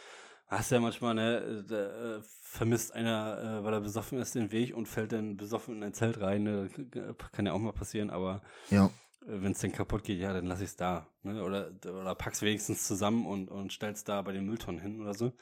hast 0.47 0.71
ja 0.71 0.79
manchmal, 0.79 1.15
ne, 1.15 1.65
da, 1.67 2.17
äh, 2.17 2.21
vermisst 2.41 2.93
einer, 2.93 3.59
äh, 3.61 3.63
weil 3.63 3.73
er 3.73 3.81
besoffen 3.81 4.19
ist, 4.19 4.35
den 4.35 4.51
Weg 4.51 4.75
und 4.75 4.87
fällt 4.87 5.11
dann 5.11 5.37
besoffen 5.37 5.77
in 5.77 5.83
ein 5.83 5.93
Zelt 5.93 6.21
rein. 6.21 6.43
Ne? 6.43 6.69
Kann 7.31 7.45
ja 7.45 7.53
auch 7.53 7.59
mal 7.59 7.73
passieren, 7.73 8.09
aber 8.09 8.43
ja. 8.69 8.89
wenn 9.25 9.53
es 9.53 9.59
dann 9.59 9.71
kaputt 9.71 10.03
geht, 10.03 10.19
ja, 10.19 10.33
dann 10.33 10.45
lass 10.45 10.61
ich 10.61 10.69
es 10.69 10.75
da. 10.75 11.07
Ne? 11.23 11.43
Oder, 11.43 11.71
oder 11.83 12.15
pack's 12.15 12.41
wenigstens 12.41 12.87
zusammen 12.87 13.25
und, 13.25 13.49
und 13.49 13.73
stell's 13.73 14.03
da 14.03 14.21
bei 14.21 14.31
den 14.31 14.45
Mülltonnen 14.45 14.81
hin 14.81 15.01
oder 15.01 15.13
so. 15.13 15.33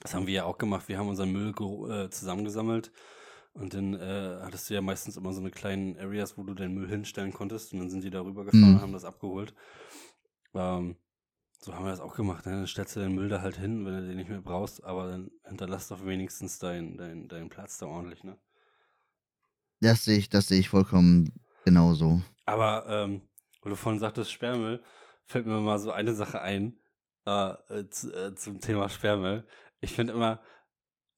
Das 0.00 0.14
haben 0.14 0.26
wir 0.26 0.34
ja 0.34 0.44
auch 0.44 0.58
gemacht. 0.58 0.88
Wir 0.88 0.98
haben 0.98 1.08
unseren 1.08 1.32
Müll 1.32 1.54
äh, 1.90 2.10
zusammengesammelt. 2.10 2.92
Und 3.54 3.72
dann 3.72 3.94
äh, 3.94 4.40
hattest 4.42 4.68
du 4.68 4.74
ja 4.74 4.82
meistens 4.82 5.16
immer 5.16 5.32
so 5.32 5.40
eine 5.40 5.50
kleinen 5.50 5.98
Areas, 5.98 6.36
wo 6.36 6.42
du 6.42 6.52
deinen 6.52 6.74
Müll 6.74 6.90
hinstellen 6.90 7.32
konntest. 7.32 7.72
Und 7.72 7.78
dann 7.78 7.88
sind 7.88 8.04
die 8.04 8.10
da 8.10 8.20
rübergefahren 8.20 8.68
Mhm. 8.68 8.74
und 8.74 8.82
haben 8.82 8.92
das 8.92 9.06
abgeholt. 9.06 9.54
Ähm, 10.54 10.96
so 11.58 11.74
haben 11.74 11.84
wir 11.84 11.90
das 11.90 12.00
auch 12.00 12.14
gemacht. 12.14 12.46
Ne? 12.46 12.52
Dann 12.52 12.66
stellst 12.66 12.96
du 12.96 13.00
den 13.00 13.14
Müll 13.14 13.28
da 13.28 13.40
halt 13.40 13.56
hin, 13.56 13.84
wenn 13.84 13.94
du 13.94 14.06
den 14.06 14.16
nicht 14.16 14.28
mehr 14.28 14.40
brauchst. 14.40 14.84
Aber 14.84 15.08
dann 15.08 15.30
hinterlass 15.46 15.88
doch 15.88 16.04
wenigstens 16.04 16.58
deinen 16.58 16.96
dein, 16.96 17.28
dein 17.28 17.48
Platz 17.48 17.78
da 17.78 17.86
ordentlich. 17.86 18.24
Ne? 18.24 18.38
Das 19.80 20.04
sehe 20.04 20.18
ich, 20.18 20.28
das 20.28 20.48
sehe 20.48 20.60
ich 20.60 20.68
vollkommen 20.68 21.32
genauso. 21.64 22.22
Aber, 22.44 22.86
ähm, 22.88 23.22
wo 23.62 23.68
du 23.68 23.76
vorhin 23.76 24.00
sagtest, 24.00 24.32
Sperrmüll, 24.32 24.82
fällt 25.24 25.46
mir 25.46 25.60
mal 25.60 25.78
so 25.78 25.90
eine 25.90 26.14
Sache 26.14 26.40
ein, 26.40 26.78
äh, 27.26 27.50
äh, 27.68 27.90
zu, 27.90 28.12
äh, 28.12 28.34
zum 28.34 28.60
Thema 28.60 28.88
Sperrmüll. 28.88 29.46
Ich 29.80 29.92
finde 29.92 30.12
immer, 30.12 30.40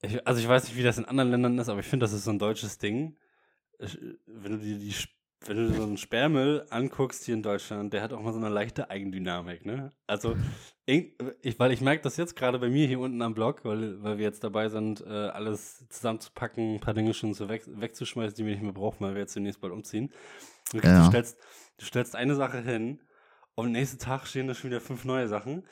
ich, 0.00 0.26
also 0.26 0.40
ich 0.40 0.48
weiß 0.48 0.64
nicht, 0.64 0.76
wie 0.76 0.82
das 0.82 0.98
in 0.98 1.04
anderen 1.04 1.30
Ländern 1.30 1.58
ist, 1.58 1.68
aber 1.68 1.80
ich 1.80 1.86
finde, 1.86 2.04
das 2.04 2.12
ist 2.12 2.24
so 2.24 2.30
ein 2.30 2.38
deutsches 2.38 2.78
Ding. 2.78 3.16
Ich, 3.78 3.98
wenn 4.26 4.52
du 4.52 4.58
dir 4.58 4.78
die, 4.78 4.94
wenn 5.46 5.56
du 5.56 5.72
so 5.72 5.82
einen 5.84 5.96
Sperrmüll 5.96 6.66
anguckst 6.70 7.24
hier 7.24 7.34
in 7.34 7.42
Deutschland, 7.42 7.92
der 7.92 8.02
hat 8.02 8.12
auch 8.12 8.20
mal 8.20 8.32
so 8.32 8.38
eine 8.38 8.48
leichte 8.48 8.90
Eigendynamik, 8.90 9.64
ne? 9.64 9.92
Also, 10.06 10.36
ich, 10.84 11.14
weil 11.58 11.72
ich 11.72 11.80
merke 11.80 12.02
das 12.02 12.16
jetzt 12.16 12.34
gerade 12.34 12.58
bei 12.58 12.68
mir 12.68 12.86
hier 12.86 12.98
unten 12.98 13.22
am 13.22 13.34
Blog, 13.34 13.64
weil, 13.64 14.02
weil 14.02 14.18
wir 14.18 14.24
jetzt 14.24 14.42
dabei 14.42 14.68
sind, 14.68 15.00
äh, 15.00 15.08
alles 15.08 15.86
zusammenzupacken, 15.88 16.74
ein 16.74 16.80
paar 16.80 16.94
Dinge 16.94 17.14
schon 17.14 17.34
so 17.34 17.48
weg, 17.48 17.62
wegzuschmeißen, 17.66 18.36
die 18.36 18.44
wir 18.44 18.52
nicht 18.52 18.62
mehr 18.62 18.72
brauchen, 18.72 19.00
weil 19.06 19.14
wir 19.14 19.20
jetzt 19.20 19.36
demnächst 19.36 19.60
bald 19.60 19.72
umziehen. 19.72 20.12
Wirklich, 20.72 20.92
Ja. 20.92 21.02
du, 21.04 21.08
stellst, 21.08 21.38
du 21.78 21.84
stellst 21.86 22.16
eine 22.16 22.34
Sache 22.34 22.60
hin 22.60 23.00
und 23.54 23.66
am 23.66 23.72
nächsten 23.72 23.98
Tag 23.98 24.26
stehen 24.26 24.48
da 24.48 24.54
schon 24.54 24.70
wieder 24.70 24.80
fünf 24.80 25.04
neue 25.04 25.28
Sachen, 25.28 25.66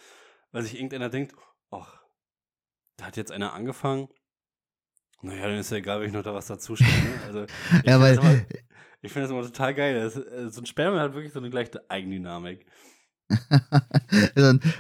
weil 0.52 0.62
sich 0.62 0.74
irgendeiner 0.76 1.08
denkt, 1.10 1.34
ach, 1.70 2.02
da 2.98 3.06
hat 3.06 3.16
jetzt 3.16 3.32
einer 3.32 3.52
angefangen. 3.52 4.08
Naja, 5.22 5.48
dann 5.48 5.58
ist 5.58 5.70
ja 5.70 5.78
egal, 5.78 6.00
wenn 6.00 6.06
ich 6.08 6.12
noch 6.14 6.22
da 6.22 6.34
was 6.34 6.46
dazu 6.46 6.76
stelle. 6.76 6.90
Ne? 6.92 7.20
Also, 7.26 7.46
Ja, 7.84 8.00
weil- 8.00 8.46
ich 9.02 9.12
find 9.12 9.24
das 9.24 9.30
immer 9.30 9.42
total 9.42 9.74
geil. 9.74 9.94
Das, 9.94 10.16
äh, 10.16 10.50
so 10.50 10.60
ein 10.60 10.66
Sperrmüll 10.66 11.00
hat 11.00 11.14
wirklich 11.14 11.32
so 11.32 11.38
eine 11.38 11.50
gleiche 11.50 11.88
Eigendynamik. 11.88 12.66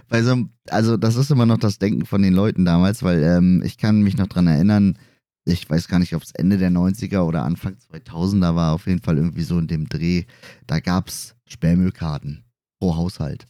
Also, 0.08 0.48
also 0.68 0.96
das 0.96 1.16
ist 1.16 1.30
immer 1.30 1.46
noch 1.46 1.58
das 1.58 1.78
Denken 1.78 2.06
von 2.06 2.22
den 2.22 2.32
Leuten 2.32 2.64
damals, 2.64 3.02
weil 3.02 3.22
ähm, 3.22 3.62
ich 3.64 3.76
kann 3.76 4.02
mich 4.02 4.16
noch 4.16 4.28
dran 4.28 4.46
erinnern, 4.46 4.98
ich 5.44 5.68
weiß 5.68 5.88
gar 5.88 5.98
nicht, 5.98 6.14
ob 6.14 6.22
es 6.22 6.32
Ende 6.32 6.58
der 6.58 6.70
90er 6.70 7.20
oder 7.20 7.44
Anfang 7.44 7.76
2000er 7.92 8.54
war, 8.54 8.74
auf 8.74 8.86
jeden 8.86 9.02
Fall 9.02 9.16
irgendwie 9.16 9.42
so 9.42 9.58
in 9.58 9.66
dem 9.66 9.88
Dreh, 9.88 10.24
da 10.66 10.80
gab 10.80 11.08
es 11.08 11.36
Sperrmüllkarten 11.46 12.44
pro 12.80 12.96
Haushalt. 12.96 13.46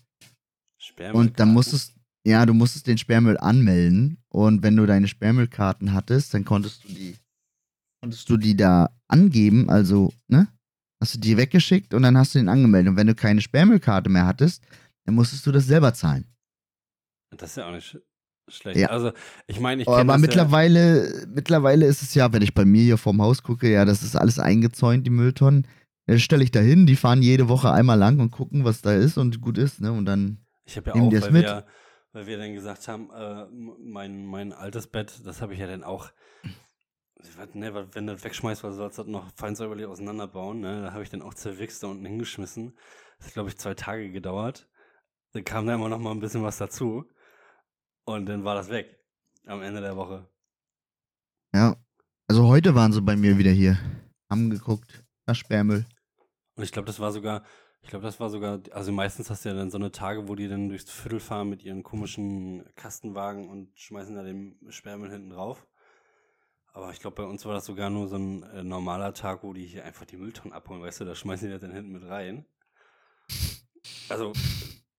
Und 1.12 1.40
dann 1.40 1.52
musstest, 1.52 1.94
ja, 2.26 2.44
du 2.44 2.54
musstest 2.54 2.86
den 2.86 2.98
Sperrmüll 2.98 3.38
anmelden 3.38 4.18
und 4.28 4.62
wenn 4.62 4.76
du 4.76 4.86
deine 4.86 5.08
Sperrmüllkarten 5.08 5.92
hattest, 5.92 6.34
dann 6.34 6.44
konntest 6.44 6.84
du 6.84 6.88
die, 6.88 7.16
konntest 8.00 8.28
du 8.28 8.36
die 8.36 8.56
da 8.56 8.90
angeben, 9.08 9.68
also, 9.70 10.12
ne? 10.28 10.48
Hast 11.00 11.14
du 11.14 11.18
die 11.18 11.36
weggeschickt 11.36 11.92
und 11.94 12.02
dann 12.02 12.16
hast 12.16 12.34
du 12.34 12.38
den 12.38 12.48
angemeldet. 12.48 12.90
Und 12.90 12.96
wenn 12.96 13.06
du 13.06 13.14
keine 13.14 13.40
Sperrmüllkarte 13.40 14.08
mehr 14.08 14.26
hattest, 14.26 14.64
dann 15.04 15.14
musstest 15.14 15.46
du 15.46 15.52
das 15.52 15.66
selber 15.66 15.92
zahlen. 15.94 16.26
Das 17.36 17.50
ist 17.50 17.56
ja 17.56 17.68
auch 17.68 17.72
nicht 17.72 17.86
sch 17.86 17.98
schlecht. 18.48 18.78
Ja. 18.78 18.88
Also, 18.88 19.12
ich 19.46 19.60
meine, 19.60 19.82
ich 19.82 19.88
Aber 19.88 20.18
mittlerweile, 20.18 21.26
mittlerweile 21.28 21.86
ist 21.86 22.02
es 22.02 22.14
ja, 22.14 22.32
wenn 22.32 22.42
ich 22.42 22.54
bei 22.54 22.64
mir 22.64 22.82
hier 22.82 22.96
vorm 22.96 23.20
Haus 23.20 23.42
gucke, 23.42 23.70
ja, 23.70 23.84
das 23.84 24.02
ist 24.02 24.16
alles 24.16 24.38
eingezäunt, 24.38 25.06
die 25.06 25.10
Mülltonnen. 25.10 25.66
Das 26.06 26.22
stelle 26.22 26.44
ich 26.44 26.52
da 26.52 26.60
hin, 26.60 26.86
die 26.86 26.96
fahren 26.96 27.22
jede 27.22 27.48
Woche 27.48 27.72
einmal 27.72 27.98
lang 27.98 28.20
und 28.20 28.30
gucken, 28.30 28.64
was 28.64 28.80
da 28.80 28.92
ist 28.94 29.18
und 29.18 29.40
gut 29.40 29.58
ist, 29.58 29.80
ne? 29.80 29.92
Und 29.92 30.06
dann, 30.06 30.38
ja, 30.38 30.60
ich 30.64 30.76
habe 30.76 30.90
ja 30.90 30.94
nehmen 30.94 31.08
auch, 31.08 31.10
die 31.10 31.22
weil 31.22 31.30
mit. 31.32 31.42
wir, 31.44 31.66
weil 32.12 32.26
wir 32.28 32.38
dann 32.38 32.54
gesagt 32.54 32.86
haben, 32.86 33.10
äh, 33.10 33.46
mein, 33.82 34.24
mein 34.24 34.52
altes 34.52 34.86
Bett, 34.86 35.20
das 35.24 35.42
habe 35.42 35.54
ich 35.54 35.58
ja 35.58 35.66
dann 35.66 35.82
auch, 35.82 36.10
was, 37.36 37.54
ne, 37.54 37.74
was- 37.74 37.86
wenn 37.94 38.06
du 38.06 38.12
das 38.14 38.24
wegschmeißt, 38.24 38.62
du 38.62 38.72
sollst 38.72 38.98
das 38.98 39.06
noch 39.06 39.30
fein 39.36 39.54
säuberlich 39.56 39.86
auseinanderbauen, 39.86 40.60
ne, 40.60 40.82
da 40.82 40.92
habe 40.92 41.02
ich 41.02 41.10
dann 41.10 41.22
auch 41.22 41.34
zerwichst 41.34 41.82
da 41.82 41.88
unten 41.88 42.04
hingeschmissen. 42.06 42.76
Das 43.18 43.28
hat, 43.28 43.34
glaube 43.34 43.48
ich, 43.48 43.58
zwei 43.58 43.74
Tage 43.74 44.10
gedauert. 44.10 44.68
Dann 45.32 45.44
kam 45.44 45.66
da 45.66 45.74
immer 45.74 45.88
noch 45.88 45.98
mal 45.98 46.10
ein 46.12 46.20
bisschen 46.20 46.42
was 46.42 46.58
dazu. 46.58 47.04
Und 48.04 48.26
dann 48.26 48.44
war 48.44 48.54
das 48.54 48.68
weg. 48.70 48.98
Am 49.46 49.62
Ende 49.62 49.80
der 49.80 49.96
Woche. 49.96 50.28
ja. 51.54 51.76
Also 52.28 52.48
heute 52.48 52.74
waren 52.74 52.92
sie 52.92 53.00
bei 53.02 53.14
mir 53.14 53.38
wieder 53.38 53.52
hier. 53.52 53.78
Haben 54.28 54.50
geguckt, 54.50 55.04
nach 55.26 55.36
Sperrmüll. 55.36 55.86
Und 56.56 56.64
ich 56.64 56.72
glaube, 56.72 56.86
das 56.86 56.98
war 56.98 57.12
sogar, 57.12 57.44
ich 57.82 57.88
glaube, 57.90 58.04
das 58.04 58.18
war 58.18 58.30
sogar, 58.30 58.60
also 58.72 58.90
meistens 58.90 59.30
hast 59.30 59.44
du 59.44 59.50
ja 59.50 59.54
dann 59.54 59.70
so 59.70 59.78
eine 59.78 59.92
Tage, 59.92 60.26
wo 60.26 60.34
die 60.34 60.48
dann 60.48 60.68
durchs 60.68 60.90
Viertel 60.90 61.20
fahren 61.20 61.48
mit 61.50 61.62
ihren 61.62 61.84
komischen 61.84 62.64
Kastenwagen 62.74 63.48
und 63.48 63.78
schmeißen 63.78 64.16
da 64.16 64.24
den 64.24 64.58
Sperrmüll 64.70 65.12
hinten 65.12 65.30
drauf. 65.30 65.68
Aber 66.76 66.90
ich 66.90 67.00
glaube, 67.00 67.16
bei 67.16 67.24
uns 67.24 67.42
war 67.46 67.54
das 67.54 67.64
sogar 67.64 67.88
nur 67.88 68.06
so 68.06 68.16
ein 68.16 68.42
äh, 68.42 68.62
normaler 68.62 69.14
Tag, 69.14 69.42
wo 69.42 69.54
die 69.54 69.64
hier 69.64 69.86
einfach 69.86 70.04
die 70.04 70.18
Mülltonnen 70.18 70.52
abholen, 70.52 70.82
weißt 70.82 71.00
du, 71.00 71.04
da 71.06 71.14
schmeißen 71.14 71.48
die 71.48 71.52
das 71.52 71.62
dann 71.62 71.72
hinten 71.72 71.90
mit 71.90 72.04
rein. 72.06 72.44
Also, 74.10 74.34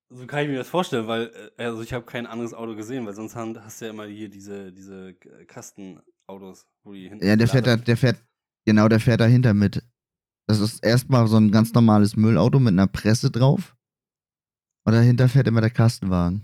so 0.09 0.25
kann 0.25 0.41
ich 0.41 0.49
mir 0.49 0.57
das 0.57 0.69
vorstellen, 0.69 1.05
weil, 1.05 1.31
äh, 1.57 1.65
also 1.65 1.83
ich 1.83 1.93
habe 1.93 2.03
kein 2.03 2.25
anderes 2.25 2.55
Auto 2.55 2.75
gesehen, 2.75 3.05
weil 3.05 3.13
sonst 3.13 3.35
haben, 3.35 3.63
hast 3.63 3.79
du 3.79 3.85
ja 3.85 3.91
immer 3.91 4.07
hier 4.07 4.27
diese, 4.27 4.73
diese 4.73 5.09
äh, 5.09 5.45
Kastenautos, 5.45 6.65
wo 6.83 6.93
die 6.93 7.09
hinten. 7.09 7.23
Ja, 7.23 7.35
der 7.35 7.47
fährt 7.47 7.67
da, 7.67 7.77
der 7.77 7.95
fährt, 7.95 8.17
genau, 8.65 8.87
der 8.87 8.99
fährt 8.99 9.21
dahinter 9.21 9.53
mit. 9.53 9.83
Das 10.47 10.59
ist 10.59 10.83
erstmal 10.83 11.27
so 11.27 11.37
ein 11.37 11.51
ganz 11.51 11.73
normales 11.73 12.15
Müllauto 12.15 12.59
mit 12.59 12.73
einer 12.73 12.87
Presse 12.87 13.29
drauf. 13.29 13.75
Und 14.83 14.93
dahinter 14.93 15.29
fährt 15.29 15.45
immer 15.45 15.61
der 15.61 15.69
Kastenwagen. 15.69 16.43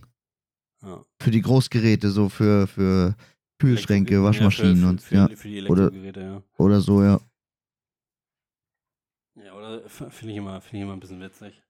Ja. 0.84 1.04
Für 1.20 1.32
die 1.32 1.42
Großgeräte, 1.42 2.12
so 2.12 2.30
für, 2.30 2.68
für 2.68 3.16
Kühlschränke, 3.60 4.16
Elektro- 4.16 4.24
Waschmaschinen 4.24 4.76
ja, 4.76 4.82
für, 4.82 4.90
und 4.90 5.02
für, 5.02 5.16
ja. 5.16 5.28
Für, 5.36 5.48
die 5.48 5.64
Oder- 5.64 5.92
ja. 6.22 6.44
Oder 6.58 6.82
so, 6.82 7.02
ja. 7.04 7.20
Ja, 9.36 9.54
oder 9.56 9.90
finde 9.90 10.32
ich, 10.32 10.38
immer- 10.38 10.62
finde 10.62 10.78
ich 10.78 10.84
immer 10.84 10.94
ein 10.94 11.00
bisschen 11.00 11.22
witzig. 11.22 11.62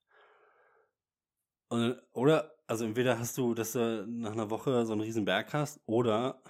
Und, 1.69 1.95
oder, 2.11 2.51
also 2.67 2.85
entweder 2.85 3.17
hast 3.19 3.37
du, 3.37 3.53
dass 3.53 3.71
du 3.73 4.05
nach 4.07 4.33
einer 4.33 4.49
Woche 4.49 4.85
so 4.85 4.91
einen 4.93 5.01
riesen 5.01 5.25
Berg 5.25 5.53
hast, 5.53 5.79
oder 5.85 6.41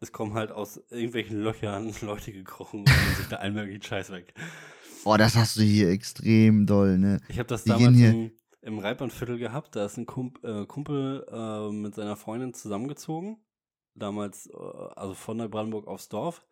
es 0.00 0.12
kommen 0.12 0.34
halt 0.34 0.52
aus 0.52 0.76
irgendwelchen 0.90 1.42
Löchern 1.42 1.92
Leute 2.02 2.32
gekrochen 2.32 2.80
und 2.80 2.88
nehmen 2.88 3.14
sich 3.16 3.28
da 3.28 3.36
allen 3.36 3.54
möglichen 3.54 3.82
Scheiß 3.82 4.10
weg. 4.10 4.34
Boah, 5.04 5.18
das 5.18 5.36
hast 5.36 5.56
du 5.56 5.62
hier 5.62 5.88
extrem 5.90 6.66
doll, 6.66 6.98
ne? 6.98 7.20
Ich 7.28 7.38
habe 7.38 7.48
das 7.48 7.64
Die 7.64 7.70
damals 7.70 7.96
im, 7.98 8.30
im 8.60 8.78
Reipernviertel 8.78 9.38
gehabt. 9.38 9.74
Da 9.74 9.86
ist 9.86 9.96
ein 9.96 10.06
Kump, 10.06 10.44
äh, 10.44 10.64
Kumpel 10.66 11.26
äh, 11.28 11.72
mit 11.72 11.94
seiner 11.94 12.16
Freundin 12.16 12.54
zusammengezogen. 12.54 13.38
Damals, 13.94 14.46
äh, 14.46 14.56
also 14.96 15.14
von 15.14 15.36
Neubrandenburg 15.36 15.86
aufs 15.86 16.08
Dorf. 16.08 16.44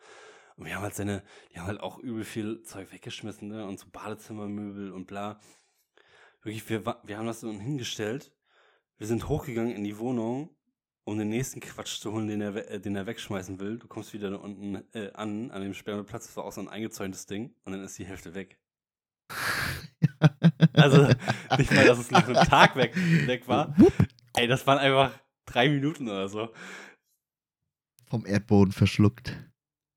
Und 0.57 0.67
wir 0.67 0.75
haben 0.75 0.83
halt 0.83 0.95
seine, 0.95 1.23
die 1.53 1.59
haben 1.59 1.67
halt 1.67 1.81
auch 1.81 1.99
übel 1.99 2.25
viel 2.25 2.63
Zeug 2.63 2.93
weggeschmissen, 2.93 3.49
ne? 3.49 3.67
Und 3.67 3.79
so 3.79 3.87
Badezimmermöbel 3.91 4.93
und 4.93 5.07
bla. 5.07 5.41
Wirklich, 6.43 6.69
wir, 6.69 6.85
wir 6.85 7.19
haben 7.19 7.27
das 7.27 7.41
so 7.41 7.51
hingestellt. 7.51 8.33
Wir 8.99 9.07
sind 9.07 9.29
hochgegangen 9.29 9.75
in 9.75 9.85
die 9.85 9.99
Wohnung 9.99 10.55
um 11.11 11.19
den 11.19 11.29
nächsten 11.29 11.61
Quatsch 11.61 12.01
zu 12.01 12.13
holen, 12.13 12.29
den 12.29 12.41
er, 12.41 12.71
äh, 12.71 12.81
den 12.81 12.95
er 12.95 13.07
wegschmeißen 13.07 13.59
will. 13.59 13.79
Du 13.79 13.89
kommst 13.89 14.13
wieder 14.13 14.31
da 14.31 14.37
unten 14.37 14.85
äh, 14.95 15.11
an, 15.15 15.51
an 15.51 15.63
dem 15.63 15.75
Sperrmüllplatz, 15.75 16.27
das 16.27 16.37
war 16.37 16.45
auch 16.45 16.53
so 16.53 16.61
ein 16.61 16.69
eingezäuntes 16.69 17.27
Ding 17.27 17.55
und 17.65 17.73
dann 17.73 17.83
ist 17.83 17.99
die 17.99 18.07
Hälfte 18.07 18.35
weg. 18.35 18.59
also 20.73 21.09
nicht 21.59 21.73
mal, 21.73 21.85
dass 21.85 21.99
es 21.99 22.11
nach 22.11 22.27
einem 22.29 22.37
Tag 22.47 22.77
weg, 22.77 22.95
weg 23.27 23.49
war. 23.49 23.75
Ey, 24.37 24.47
das 24.47 24.67
waren 24.69 24.79
einfach 24.79 25.13
drei 25.47 25.69
Minuten 25.69 26.09
oder 26.09 26.29
so. 26.29 26.51
Vom 28.11 28.27
Erdboden 28.27 28.73
verschluckt. 28.73 29.37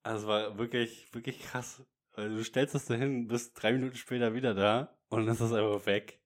Also 0.03 0.27
war 0.27 0.57
wirklich, 0.57 1.13
wirklich 1.13 1.39
krass. 1.41 1.81
Du 2.15 2.43
stellst 2.43 2.75
das 2.75 2.85
da 2.85 2.93
hin, 2.93 3.27
bist 3.27 3.53
drei 3.55 3.71
Minuten 3.73 3.95
später 3.95 4.33
wieder 4.35 4.53
da 4.53 4.95
und 5.09 5.25
dann 5.25 5.33
ist 5.33 5.41
das 5.41 5.51
einfach 5.51 5.85
weg. 5.87 6.19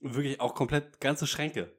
Und 0.00 0.14
wirklich 0.14 0.40
auch 0.40 0.54
komplett 0.54 1.00
ganze 1.00 1.26
Schränke. 1.26 1.70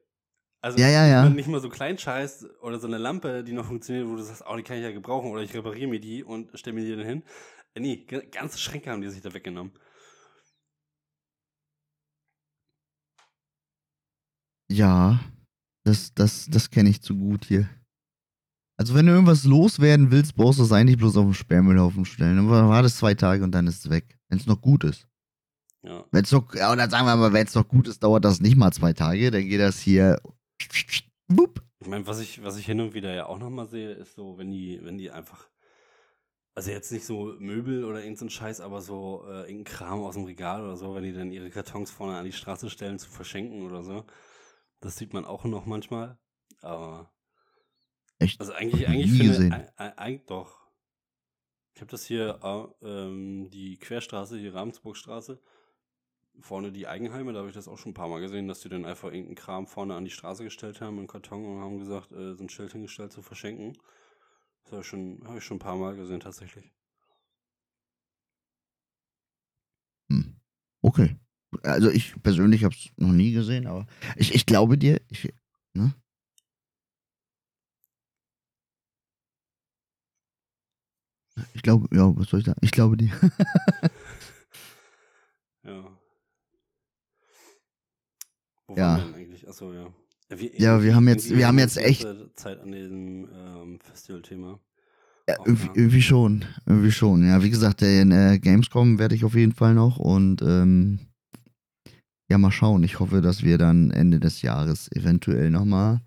Also 0.60 0.78
Ja, 0.78 0.88
ja, 0.88 1.06
ja. 1.06 1.28
nicht 1.28 1.48
mal 1.48 1.60
so 1.60 1.68
klein 1.68 1.98
Scheiß 1.98 2.46
oder 2.60 2.78
so 2.78 2.86
eine 2.86 2.98
Lampe, 2.98 3.42
die 3.42 3.52
noch 3.52 3.66
funktioniert, 3.66 4.06
wo 4.06 4.14
du 4.14 4.22
sagst, 4.22 4.44
oh, 4.46 4.56
die 4.56 4.62
kann 4.62 4.76
ich 4.76 4.84
ja 4.84 4.92
gebrauchen 4.92 5.30
oder 5.32 5.42
ich 5.42 5.52
repariere 5.54 5.88
mir 5.90 5.98
die 6.00 6.22
und 6.22 6.56
stelle 6.56 6.74
mir 6.74 6.84
die 6.84 6.94
dann 6.96 7.04
hin. 7.06 7.22
Äh, 7.74 7.80
nee, 7.80 8.04
ga- 8.04 8.22
ganze 8.30 8.58
Schränke 8.58 8.90
haben 8.90 9.02
die 9.02 9.10
sich 9.10 9.22
da 9.22 9.34
weggenommen. 9.34 9.72
Ja, 14.70 15.20
das, 15.84 16.14
das, 16.14 16.46
das 16.48 16.70
kenne 16.70 16.90
ich 16.90 17.02
zu 17.02 17.16
gut 17.16 17.44
hier. 17.44 17.68
Also 18.82 18.96
wenn 18.96 19.06
du 19.06 19.12
irgendwas 19.12 19.44
loswerden 19.44 20.10
willst, 20.10 20.34
brauchst 20.34 20.58
du 20.58 20.64
es 20.64 20.72
eigentlich 20.72 20.96
bloß 20.96 21.16
auf 21.16 21.24
den 21.24 21.34
Sperrmüllhaufen 21.34 22.04
stellen. 22.04 22.34
Dann 22.34 22.48
war 22.48 22.82
das 22.82 22.96
zwei 22.96 23.14
Tage 23.14 23.44
und 23.44 23.52
dann 23.52 23.68
ist 23.68 23.84
es 23.84 23.90
weg. 23.90 24.18
Wenn 24.28 24.40
es 24.40 24.46
noch 24.48 24.60
gut 24.60 24.82
ist. 24.82 25.06
Ja. 25.84 26.04
Wenn 26.10 26.24
es 26.24 26.32
noch, 26.32 26.52
ja, 26.52 26.72
oder 26.72 26.90
sagen 26.90 27.06
wir 27.06 27.14
mal, 27.14 27.32
wenn 27.32 27.46
es 27.46 27.54
noch 27.54 27.68
gut 27.68 27.86
ist, 27.86 28.02
dauert 28.02 28.24
das 28.24 28.40
nicht 28.40 28.56
mal 28.56 28.72
zwei 28.72 28.92
Tage. 28.92 29.30
Dann 29.30 29.48
geht 29.48 29.60
das 29.60 29.78
hier. 29.78 30.20
Wupp. 31.28 31.62
Ich 31.78 31.86
meine, 31.86 32.08
was 32.08 32.18
ich, 32.18 32.42
was 32.42 32.56
ich 32.56 32.66
hin 32.66 32.80
und 32.80 32.92
wieder 32.92 33.14
ja 33.14 33.26
auch 33.26 33.38
nochmal 33.38 33.68
sehe, 33.68 33.92
ist 33.92 34.16
so, 34.16 34.36
wenn 34.36 34.50
die, 34.50 34.80
wenn 34.82 34.98
die 34.98 35.12
einfach, 35.12 35.48
also 36.56 36.72
jetzt 36.72 36.90
nicht 36.90 37.06
so 37.06 37.36
Möbel 37.38 37.84
oder 37.84 37.98
irgendein 37.98 38.16
so 38.16 38.24
ein 38.24 38.30
Scheiß, 38.30 38.60
aber 38.60 38.80
so 38.80 39.24
äh, 39.28 39.42
irgendein 39.42 39.62
Kram 39.62 40.00
aus 40.00 40.14
dem 40.16 40.24
Regal 40.24 40.60
oder 40.60 40.74
so, 40.74 40.96
wenn 40.96 41.04
die 41.04 41.12
dann 41.12 41.30
ihre 41.30 41.50
Kartons 41.50 41.92
vorne 41.92 42.16
an 42.16 42.24
die 42.24 42.32
Straße 42.32 42.68
stellen 42.68 42.98
zu 42.98 43.08
verschenken 43.08 43.62
oder 43.62 43.84
so. 43.84 44.06
Das 44.80 44.96
sieht 44.96 45.12
man 45.12 45.24
auch 45.24 45.44
noch 45.44 45.66
manchmal. 45.66 46.18
Aber 46.62 47.12
Echt? 48.22 48.40
also 48.40 48.52
eigentlich, 48.52 48.88
eigentlich 48.88 49.12
nie 49.12 49.26
gesehen. 49.28 49.52
ei- 49.52 49.72
ei- 49.76 49.98
eigentlich 49.98 50.26
doch. 50.26 50.62
Ich 51.74 51.80
habe 51.80 51.90
das 51.90 52.04
hier, 52.04 52.38
äh, 52.82 53.48
die 53.48 53.78
Querstraße, 53.78 54.38
die 54.38 54.48
Ravensburgstraße, 54.48 55.40
vorne 56.40 56.72
die 56.72 56.86
Eigenheime, 56.86 57.32
da 57.32 57.40
habe 57.40 57.48
ich 57.48 57.54
das 57.54 57.68
auch 57.68 57.78
schon 57.78 57.90
ein 57.92 57.94
paar 57.94 58.08
Mal 58.08 58.20
gesehen, 58.20 58.48
dass 58.48 58.60
die 58.60 58.68
dann 58.68 58.84
einfach 58.84 59.08
irgendeinen 59.08 59.36
Kram 59.36 59.66
vorne 59.66 59.94
an 59.94 60.04
die 60.04 60.10
Straße 60.10 60.44
gestellt 60.44 60.80
haben, 60.80 60.98
einen 60.98 61.06
Karton 61.06 61.44
und 61.44 61.60
haben 61.60 61.78
gesagt, 61.78 62.12
äh, 62.12 62.34
so 62.34 62.44
ein 62.44 62.48
Schild 62.48 62.72
hingestellt 62.72 63.12
zu 63.12 63.22
verschenken. 63.22 63.76
Das 64.64 64.72
habe 64.72 64.82
ich, 64.82 64.86
schon, 64.88 65.20
hab 65.26 65.36
ich 65.36 65.44
schon 65.44 65.56
ein 65.56 65.60
paar 65.60 65.76
Mal 65.76 65.96
gesehen, 65.96 66.20
tatsächlich. 66.20 66.72
Hm. 70.10 70.36
Okay. 70.82 71.16
Also 71.62 71.90
ich 71.90 72.14
persönlich 72.22 72.64
habe 72.64 72.74
es 72.74 72.90
noch 72.96 73.12
nie 73.12 73.32
gesehen, 73.32 73.66
aber 73.66 73.86
ich, 74.16 74.34
ich 74.34 74.46
glaube 74.46 74.78
dir, 74.78 75.00
ich, 75.08 75.32
ne? 75.74 75.94
Ich 81.54 81.62
glaube, 81.62 81.88
ja, 81.96 82.14
was 82.16 82.28
soll 82.28 82.40
ich 82.40 82.46
sagen? 82.46 82.58
Ich 82.62 82.72
glaube 82.72 82.96
dir. 82.96 83.10
Ja. 85.64 85.84
Wo 88.66 88.76
Ja. 88.76 88.82
waren 88.98 88.98
wir 88.98 89.04
denn 89.06 89.14
eigentlich? 89.14 89.48
Achso, 89.48 89.72
ja. 89.72 89.86
Wir, 90.28 90.58
Ja, 90.60 90.82
wir 90.82 90.94
haben 90.94 91.08
jetzt- 91.08 91.30
wir 91.30 91.46
haben 91.46 91.58
jetzt 91.58 91.76
echt- 91.76 92.04
die 92.04 92.32
Zeit 92.34 92.58
an 92.60 92.72
diesem 92.72 93.28
ähm, 93.32 93.78
Festival-Thema. 93.80 94.58
Ja, 95.28 95.36
irgendwie, 95.44 95.66
ja. 95.66 95.72
irgendwie 95.76 96.02
schon. 96.02 96.44
Irgendwie 96.66 96.90
schon. 96.90 97.24
Ja, 97.26 97.42
wie 97.42 97.50
gesagt, 97.50 97.80
den 97.82 98.10
äh, 98.10 98.38
Gamescom 98.40 98.98
werde 98.98 99.14
ich 99.14 99.24
auf 99.24 99.34
jeden 99.36 99.52
Fall 99.52 99.74
noch 99.74 99.98
und 99.98 100.42
ähm, 100.42 100.98
ja, 102.28 102.38
mal 102.38 102.50
schauen. 102.50 102.82
Ich 102.82 102.98
hoffe, 102.98 103.20
dass 103.20 103.42
wir 103.44 103.56
dann 103.58 103.90
Ende 103.92 104.18
des 104.18 104.42
Jahres 104.42 104.90
eventuell 104.92 105.50
nochmal 105.50 106.00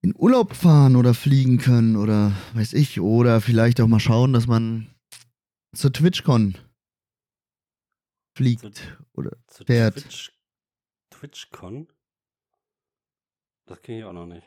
in 0.00 0.14
Urlaub 0.16 0.54
fahren 0.54 0.96
oder 0.96 1.14
fliegen 1.14 1.58
können 1.58 1.96
oder 1.96 2.32
weiß 2.54 2.72
ich. 2.74 3.00
Oder 3.00 3.40
vielleicht 3.40 3.80
auch 3.80 3.88
mal 3.88 4.00
schauen, 4.00 4.32
dass 4.32 4.46
man 4.46 4.94
zur 5.74 5.92
TwitchCon 5.92 6.56
fliegt. 8.36 8.98
Oder 9.12 9.32
Zu 9.48 9.64
Pferd. 9.64 9.96
Twitch, 9.96 10.32
TwitchCon? 11.10 11.88
Das 13.66 13.82
kenne 13.82 13.98
ich 13.98 14.04
auch 14.04 14.12
noch 14.12 14.26
nicht. 14.26 14.46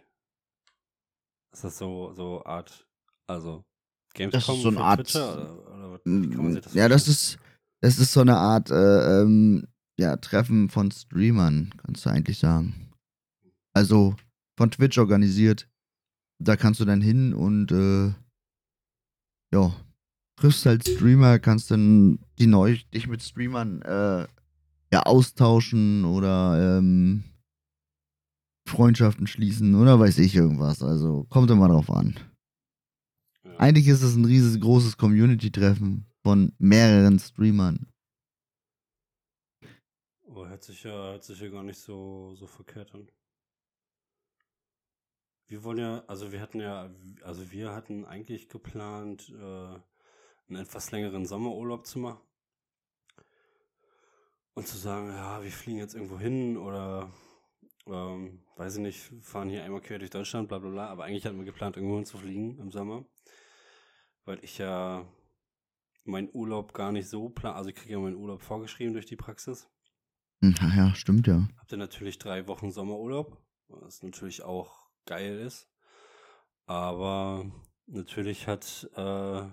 Ist 1.53 1.63
das 1.65 1.77
so, 1.77 2.13
so 2.13 2.43
Art, 2.45 2.87
also 3.27 3.65
Gamescom 4.13 4.39
Das 4.39 4.49
ist 4.57 4.61
so 4.63 4.69
eine 4.69 4.81
Art- 4.81 4.99
Twitcher? 5.01 5.67
Oder, 5.67 5.99
oder 6.39 6.61
das 6.61 6.73
ja, 6.73 6.87
das 6.87 7.07
ist, 7.07 7.37
das 7.81 7.99
ist 7.99 8.13
so 8.13 8.21
eine 8.21 8.37
Art 8.37 8.71
äh, 8.71 9.21
ähm, 9.21 9.67
ja, 9.99 10.15
Treffen 10.15 10.69
von 10.69 10.89
Streamern, 10.91 11.73
kannst 11.77 12.05
du 12.05 12.09
eigentlich 12.09 12.39
sagen. 12.39 12.93
Also 13.73 14.15
von 14.57 14.71
Twitch 14.71 14.97
organisiert. 14.97 15.67
Da 16.39 16.55
kannst 16.55 16.79
du 16.79 16.85
dann 16.85 17.01
hin 17.01 17.33
und 17.33 17.71
äh, 17.71 18.13
ja, 19.53 19.75
triffst 20.37 20.65
halt 20.65 20.87
Streamer, 20.87 21.39
kannst 21.39 21.71
dann 21.71 22.19
die 22.39 22.47
neu 22.47 22.77
dich 22.93 23.07
mit 23.07 23.21
Streamern 23.21 23.81
äh, 23.83 24.27
ja 24.91 25.03
austauschen 25.03 26.05
oder 26.05 26.77
ähm, 26.79 27.23
Freundschaften 28.67 29.27
schließen 29.27 29.75
oder 29.75 29.99
weiß 29.99 30.17
ich 30.19 30.35
irgendwas. 30.35 30.81
Also 30.81 31.25
kommt 31.29 31.51
immer 31.51 31.67
drauf 31.67 31.89
an. 31.89 32.15
Ja. 33.43 33.57
Eigentlich 33.57 33.87
ist 33.87 34.01
es 34.01 34.15
ein 34.15 34.25
riesengroßes 34.25 34.97
Community-Treffen 34.97 36.05
von 36.23 36.53
mehreren 36.57 37.19
Streamern. 37.19 37.87
Aber 40.27 40.49
hört 40.49 40.63
sich 40.63 40.83
ja, 40.83 40.91
hört 40.91 41.23
sich 41.23 41.39
ja 41.39 41.49
gar 41.49 41.63
nicht 41.63 41.79
so, 41.79 42.33
so 42.35 42.47
verkehrt 42.47 42.93
an. 42.93 43.07
Wir 45.51 45.65
wollen 45.65 45.79
ja, 45.79 46.05
also 46.07 46.31
wir 46.31 46.39
hatten 46.39 46.61
ja, 46.61 46.89
also 47.23 47.51
wir 47.51 47.73
hatten 47.73 48.05
eigentlich 48.05 48.47
geplant, 48.47 49.33
äh, 49.37 49.79
einen 50.47 50.61
etwas 50.61 50.91
längeren 50.91 51.25
Sommerurlaub 51.25 51.85
zu 51.85 51.99
machen. 51.99 52.21
Und 54.53 54.65
zu 54.65 54.77
sagen, 54.77 55.09
ja, 55.09 55.43
wir 55.43 55.51
fliegen 55.51 55.77
jetzt 55.79 55.93
irgendwo 55.93 56.17
hin 56.17 56.55
oder, 56.55 57.11
ähm, 57.85 58.45
weiß 58.55 58.77
ich 58.77 58.81
nicht, 58.81 59.11
fahren 59.23 59.49
hier 59.49 59.65
einmal 59.65 59.81
quer 59.81 59.99
durch 59.99 60.11
Deutschland, 60.11 60.47
bla 60.47 60.59
bla 60.59 60.69
bla. 60.69 60.87
Aber 60.87 61.03
eigentlich 61.03 61.25
hatten 61.25 61.37
wir 61.37 61.43
geplant, 61.43 61.75
irgendwo 61.75 61.97
hin 61.97 62.05
zu 62.05 62.17
fliegen 62.17 62.57
im 62.57 62.71
Sommer. 62.71 63.03
Weil 64.23 64.39
ich 64.45 64.57
ja 64.57 65.05
meinen 66.05 66.29
Urlaub 66.31 66.73
gar 66.73 66.93
nicht 66.93 67.09
so 67.09 67.27
plan, 67.27 67.57
also 67.57 67.71
ich 67.71 67.75
kriege 67.75 67.95
ja 67.95 67.99
meinen 67.99 68.15
Urlaub 68.15 68.41
vorgeschrieben 68.41 68.93
durch 68.93 69.05
die 69.05 69.17
Praxis. 69.17 69.69
Hm, 70.39 70.55
Ja, 70.61 70.75
ja, 70.75 70.95
stimmt 70.95 71.27
ja. 71.27 71.45
Habt 71.57 71.73
ihr 71.73 71.77
natürlich 71.77 72.19
drei 72.19 72.47
Wochen 72.47 72.71
Sommerurlaub, 72.71 73.37
was 73.67 74.01
natürlich 74.01 74.43
auch 74.43 74.80
geil 75.05 75.39
ist. 75.39 75.69
Aber 76.65 77.45
natürlich 77.87 78.47
hat 78.47 78.89
äh, 78.95 79.43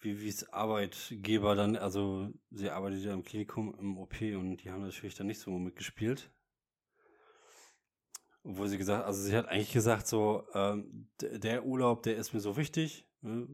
wie 0.00 0.20
wie 0.20 0.28
es 0.28 0.52
Arbeitgeber 0.52 1.54
dann, 1.54 1.76
also 1.76 2.32
sie 2.50 2.70
arbeitet 2.70 3.04
ja 3.04 3.12
im 3.12 3.24
Klinikum 3.24 3.74
im 3.78 3.98
OP 3.98 4.20
und 4.20 4.58
die 4.58 4.70
haben 4.70 4.82
natürlich 4.82 5.14
dann 5.14 5.26
nicht 5.26 5.40
so 5.40 5.50
mitgespielt. 5.50 6.30
Obwohl 8.44 8.68
sie 8.68 8.78
gesagt, 8.78 9.04
also 9.04 9.20
sie 9.20 9.36
hat 9.36 9.48
eigentlich 9.48 9.72
gesagt, 9.72 10.06
so, 10.06 10.46
ähm, 10.54 11.10
der 11.20 11.66
Urlaub, 11.66 12.02
der 12.04 12.16
ist 12.16 12.32
mir 12.32 12.40
so 12.40 12.56
wichtig. 12.56 13.06
Ne? 13.20 13.48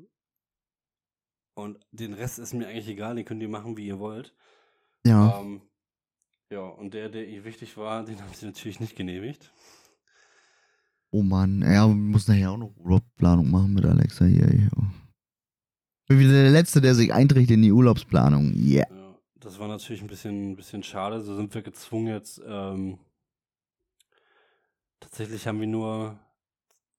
Und 1.55 1.85
den 1.91 2.13
Rest 2.13 2.39
ist 2.39 2.53
mir 2.53 2.69
eigentlich 2.69 2.89
egal, 2.89 3.17
den 3.17 3.25
könnt 3.25 3.43
ihr 3.43 3.49
machen, 3.49 3.77
wie 3.77 3.87
ihr 3.87 3.99
wollt. 3.99 4.35
Ja. 5.05 5.41
Ähm, 5.41 5.63
ja, 6.51 6.61
und 6.61 6.95
der, 6.95 7.09
der 7.09 7.27
ihr 7.27 7.45
wichtig 7.45 7.77
war, 7.77 8.05
den 8.05 8.21
haben 8.21 8.35
sie 8.35 8.47
natürlich 8.47 8.81
nicht 8.81 8.97
genehmigt. 8.97 9.53
Oh 11.17 11.23
Mann, 11.23 11.63
ja, 11.63 11.87
wir 11.87 11.95
müssen 11.95 12.33
nachher 12.33 12.51
auch 12.51 12.57
noch 12.57 12.75
Urlaubsplanung 12.77 13.49
machen 13.49 13.73
mit 13.75 13.85
Alexa 13.85 14.25
hier. 14.25 14.49
Ich 14.49 16.09
bin 16.09 16.19
wieder 16.19 16.33
der 16.33 16.51
Letzte, 16.51 16.81
der 16.81 16.97
sich 16.97 17.15
einträgt 17.15 17.53
in 17.53 17.63
die 17.63 17.71
Urlaubsplanung. 17.71 18.53
Yeah. 18.57 18.93
Ja, 18.93 19.17
das 19.37 19.61
war 19.61 19.69
natürlich 19.69 20.03
ein 20.03 20.09
bisschen, 20.09 20.51
ein 20.51 20.57
bisschen 20.57 20.83
schade. 20.83 21.21
So 21.21 21.37
sind 21.37 21.55
wir 21.55 21.63
gezwungen 21.63 22.09
jetzt. 22.09 22.43
Ähm, 22.45 22.99
tatsächlich 24.99 25.47
haben 25.47 25.61
wir 25.61 25.69
nur 25.69 26.19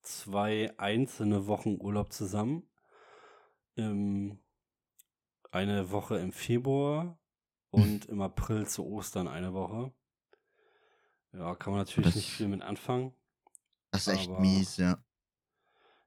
zwei 0.01 0.73
einzelne 0.79 1.45
Wochen 1.47 1.75
Urlaub 1.81 2.13
zusammen. 2.13 2.63
Ähm, 3.75 4.39
eine 5.51 5.91
Woche 5.91 6.19
im 6.19 6.31
Februar 6.31 7.19
und 7.69 8.05
im 8.05 8.21
April 8.21 8.65
zu 8.65 8.85
Ostern 8.85 9.27
eine 9.27 9.51
Woche. 9.53 9.91
Ja, 11.33 11.53
kann 11.55 11.73
man 11.73 11.81
natürlich 11.81 12.07
Das- 12.07 12.15
nicht 12.15 12.29
viel 12.31 12.47
mit 12.47 12.61
anfangen. 12.61 13.11
Das 13.95 14.07
ist 14.07 14.13
echt 14.13 14.29
Aber- 14.29 14.39
mies, 14.39 14.77
ja. 14.77 14.97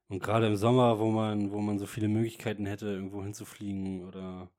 Und 0.08 0.22
gerade 0.22 0.46
im 0.46 0.56
Sommer, 0.56 0.98
wo 0.98 1.10
man, 1.10 1.50
wo 1.52 1.60
man 1.60 1.78
so 1.78 1.86
viele 1.86 2.08
Möglichkeiten 2.08 2.64
hätte, 2.64 2.86
irgendwo 2.86 3.22
hinzufliegen 3.22 4.06
oder 4.06 4.50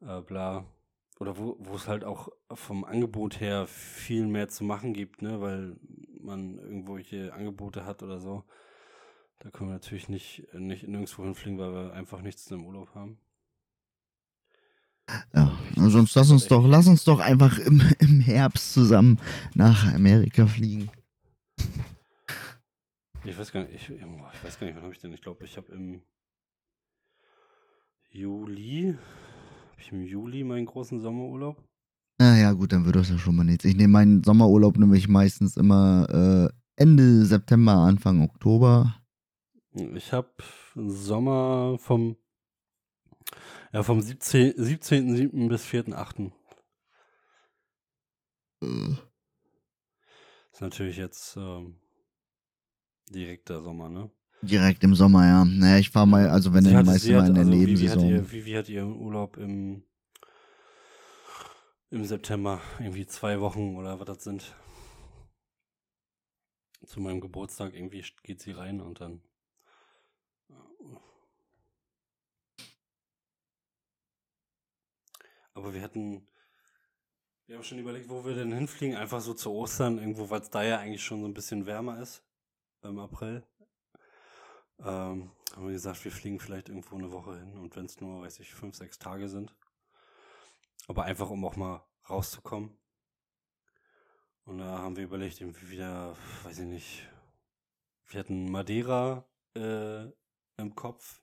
äh, 0.00 0.20
bla. 0.20 0.66
Oder 1.20 1.38
wo, 1.38 1.56
wo 1.60 1.74
es 1.74 1.88
halt 1.88 2.04
auch 2.04 2.28
vom 2.52 2.84
Angebot 2.84 3.40
her 3.40 3.66
viel 3.66 4.26
mehr 4.26 4.48
zu 4.48 4.64
machen 4.64 4.92
gibt, 4.92 5.22
ne? 5.22 5.40
Weil 5.40 5.76
man 6.20 6.58
irgendwelche 6.58 7.32
Angebote 7.32 7.86
hat 7.86 8.02
oder 8.02 8.20
so. 8.20 8.44
Da 9.38 9.50
können 9.50 9.70
wir 9.70 9.74
natürlich 9.74 10.08
nicht, 10.08 10.46
nicht 10.52 10.86
nirgendwo 10.86 11.24
hinfliegen, 11.24 11.58
weil 11.58 11.72
wir 11.72 11.92
einfach 11.94 12.20
nichts 12.22 12.50
im 12.50 12.64
Urlaub 12.66 12.94
haben. 12.94 13.18
Ja, 15.34 15.58
sonst 15.76 16.14
lass 16.14 16.30
uns 16.30 16.46
doch, 16.46 16.66
lass 16.66 16.86
uns 16.86 17.04
doch 17.04 17.18
einfach 17.20 17.58
im, 17.58 17.82
im 17.98 18.20
Herbst 18.20 18.72
zusammen 18.72 19.18
nach 19.54 19.92
Amerika 19.94 20.46
fliegen. 20.46 20.90
Ich 23.24 23.38
weiß 23.38 23.52
gar 23.52 23.62
nicht, 23.62 23.74
ich, 23.74 23.88
ich 23.88 24.44
weiß 24.44 24.58
gar 24.58 24.66
nicht, 24.66 24.74
wann 24.74 24.82
habe 24.82 24.92
ich 24.92 24.98
denn? 24.98 25.12
Ich 25.12 25.22
glaube, 25.22 25.44
ich 25.44 25.56
habe 25.56 25.72
im 25.72 26.02
Juli, 28.10 28.96
habe 29.70 29.80
ich 29.80 29.92
im 29.92 30.02
Juli 30.02 30.42
meinen 30.42 30.66
großen 30.66 31.00
Sommerurlaub. 31.00 31.62
Na 32.18 32.36
ja, 32.36 32.52
gut, 32.52 32.72
dann 32.72 32.84
wird 32.84 32.96
das 32.96 33.10
ja 33.10 33.18
schon 33.18 33.36
mal 33.36 33.44
nichts. 33.44 33.64
Ich 33.64 33.76
nehme 33.76 33.92
meinen 33.92 34.24
Sommerurlaub 34.24 34.76
nämlich 34.76 35.06
meistens 35.06 35.56
immer 35.56 36.08
äh, 36.10 36.52
Ende 36.74 37.24
September, 37.24 37.74
Anfang 37.74 38.22
Oktober. 38.22 39.02
Ich 39.94 40.12
habe 40.12 40.32
Sommer 40.74 41.78
vom, 41.78 42.16
ja, 43.72 43.84
vom 43.84 44.00
17.7. 44.00 44.60
17 44.60 45.48
bis 45.48 45.64
4.8. 45.64 46.32
Äh. 48.62 48.96
Ist 50.52 50.60
natürlich 50.60 50.96
jetzt 50.96 51.36
ähm, 51.36 51.81
direkter 53.12 53.62
Sommer, 53.62 53.88
ne? 53.88 54.10
Direkt 54.42 54.82
im 54.82 54.96
Sommer, 54.96 55.24
ja. 55.24 55.44
Naja, 55.44 55.78
ich 55.78 55.90
fahre 55.90 56.08
mal, 56.08 56.28
also 56.28 56.52
wenn 56.52 56.64
dann 56.64 56.84
meistens 56.84 57.12
mal 57.12 57.28
in 57.28 57.34
der 57.34 57.44
also 57.44 57.56
Nebensaison. 57.56 58.02
Wie, 58.02 58.10
wie, 58.10 58.18
hat 58.18 58.24
ihr, 58.24 58.32
wie, 58.32 58.44
wie 58.44 58.58
hat 58.58 58.68
ihr 58.68 58.86
Urlaub 58.86 59.36
im, 59.36 59.84
im 61.90 62.04
September? 62.04 62.60
Irgendwie 62.80 63.06
zwei 63.06 63.40
Wochen 63.40 63.76
oder 63.76 64.00
was 64.00 64.06
das 64.06 64.24
sind? 64.24 64.56
Zu 66.84 67.00
meinem 67.00 67.20
Geburtstag 67.20 67.72
irgendwie 67.74 68.04
geht 68.24 68.40
sie 68.40 68.50
rein 68.50 68.80
und 68.80 69.00
dann. 69.00 69.22
Aber 75.54 75.72
wir 75.72 75.82
hatten, 75.82 76.26
wir 77.46 77.56
haben 77.56 77.62
schon 77.62 77.78
überlegt, 77.78 78.08
wo 78.08 78.24
wir 78.24 78.34
denn 78.34 78.52
hinfliegen. 78.52 78.96
Einfach 78.96 79.20
so 79.20 79.34
zu 79.34 79.52
Ostern, 79.52 79.98
irgendwo, 79.98 80.30
weil 80.30 80.40
es 80.40 80.50
da 80.50 80.64
ja 80.64 80.78
eigentlich 80.78 81.04
schon 81.04 81.20
so 81.20 81.28
ein 81.28 81.34
bisschen 81.34 81.66
wärmer 81.66 82.00
ist 82.00 82.24
im 82.82 82.98
April. 82.98 83.46
Ähm, 84.80 85.30
haben 85.54 85.66
wir 85.66 85.72
gesagt, 85.72 86.04
wir 86.04 86.12
fliegen 86.12 86.40
vielleicht 86.40 86.68
irgendwo 86.68 86.96
eine 86.96 87.12
Woche 87.12 87.38
hin 87.38 87.56
und 87.56 87.76
wenn 87.76 87.86
es 87.86 88.00
nur, 88.00 88.22
weiß 88.22 88.40
ich, 88.40 88.52
fünf, 88.52 88.76
sechs 88.76 88.98
Tage 88.98 89.28
sind. 89.28 89.54
Aber 90.88 91.04
einfach, 91.04 91.30
um 91.30 91.44
auch 91.44 91.56
mal 91.56 91.84
rauszukommen. 92.08 92.76
Und 94.44 94.58
da 94.58 94.78
haben 94.78 94.96
wir 94.96 95.04
überlegt, 95.04 95.40
irgendwie 95.40 95.70
wieder, 95.70 96.16
weiß 96.42 96.58
ich 96.60 96.66
nicht, 96.66 97.08
wir 98.06 98.20
hatten 98.20 98.50
Madeira 98.50 99.24
äh, 99.54 100.04
im 100.56 100.74
Kopf. 100.74 101.22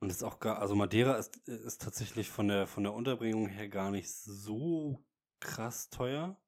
Und 0.00 0.10
ist 0.10 0.22
auch 0.22 0.38
gar, 0.38 0.58
also 0.58 0.74
Madeira 0.74 1.16
ist, 1.16 1.36
ist 1.48 1.82
tatsächlich 1.82 2.30
von 2.30 2.48
der, 2.48 2.66
von 2.66 2.82
der 2.82 2.94
Unterbringung 2.94 3.48
her 3.48 3.68
gar 3.68 3.90
nicht 3.90 4.10
so 4.10 5.04
krass 5.40 5.90
teuer. 5.90 6.40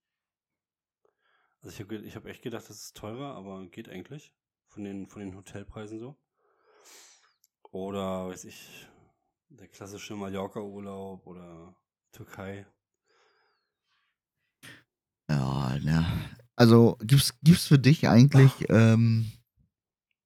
Also 1.67 1.75
ich 1.75 1.85
habe 1.85 1.97
ich 1.97 2.15
hab 2.15 2.27
echt 2.27 2.43
gedacht, 2.43 2.71
das 2.71 2.81
ist 2.81 2.97
teurer, 2.97 3.35
aber 3.35 3.67
geht 3.67 3.89
eigentlich 3.89 4.33
von 4.69 4.85
den, 4.85 5.09
von 5.09 5.19
den 5.19 5.35
Hotelpreisen 5.35 5.99
so. 5.99 6.17
Oder, 7.73 8.29
weiß 8.29 8.45
ich, 8.45 8.87
der 9.49 9.67
klassische 9.67 10.15
Mallorca-Urlaub 10.15 11.27
oder 11.27 11.75
Türkei. 12.13 12.69
Ja, 15.29 15.77
ne. 15.81 16.07
Also 16.55 16.99
gibt's, 17.01 17.37
gibt's 17.43 17.67
für 17.67 17.81
dich 17.81 18.07
eigentlich 18.07 18.53
ähm, 18.69 19.33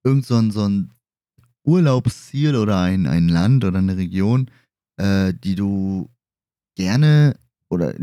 irgend 0.04 0.26
so 0.26 0.36
ein, 0.36 0.50
so 0.50 0.68
ein 0.68 0.92
Urlaubsziel 1.64 2.54
oder 2.54 2.82
ein, 2.82 3.06
ein 3.06 3.30
Land 3.30 3.64
oder 3.64 3.78
eine 3.78 3.96
Region, 3.96 4.50
äh, 4.98 5.32
die 5.32 5.54
du 5.54 6.10
gerne 6.76 7.40
oder 7.70 7.94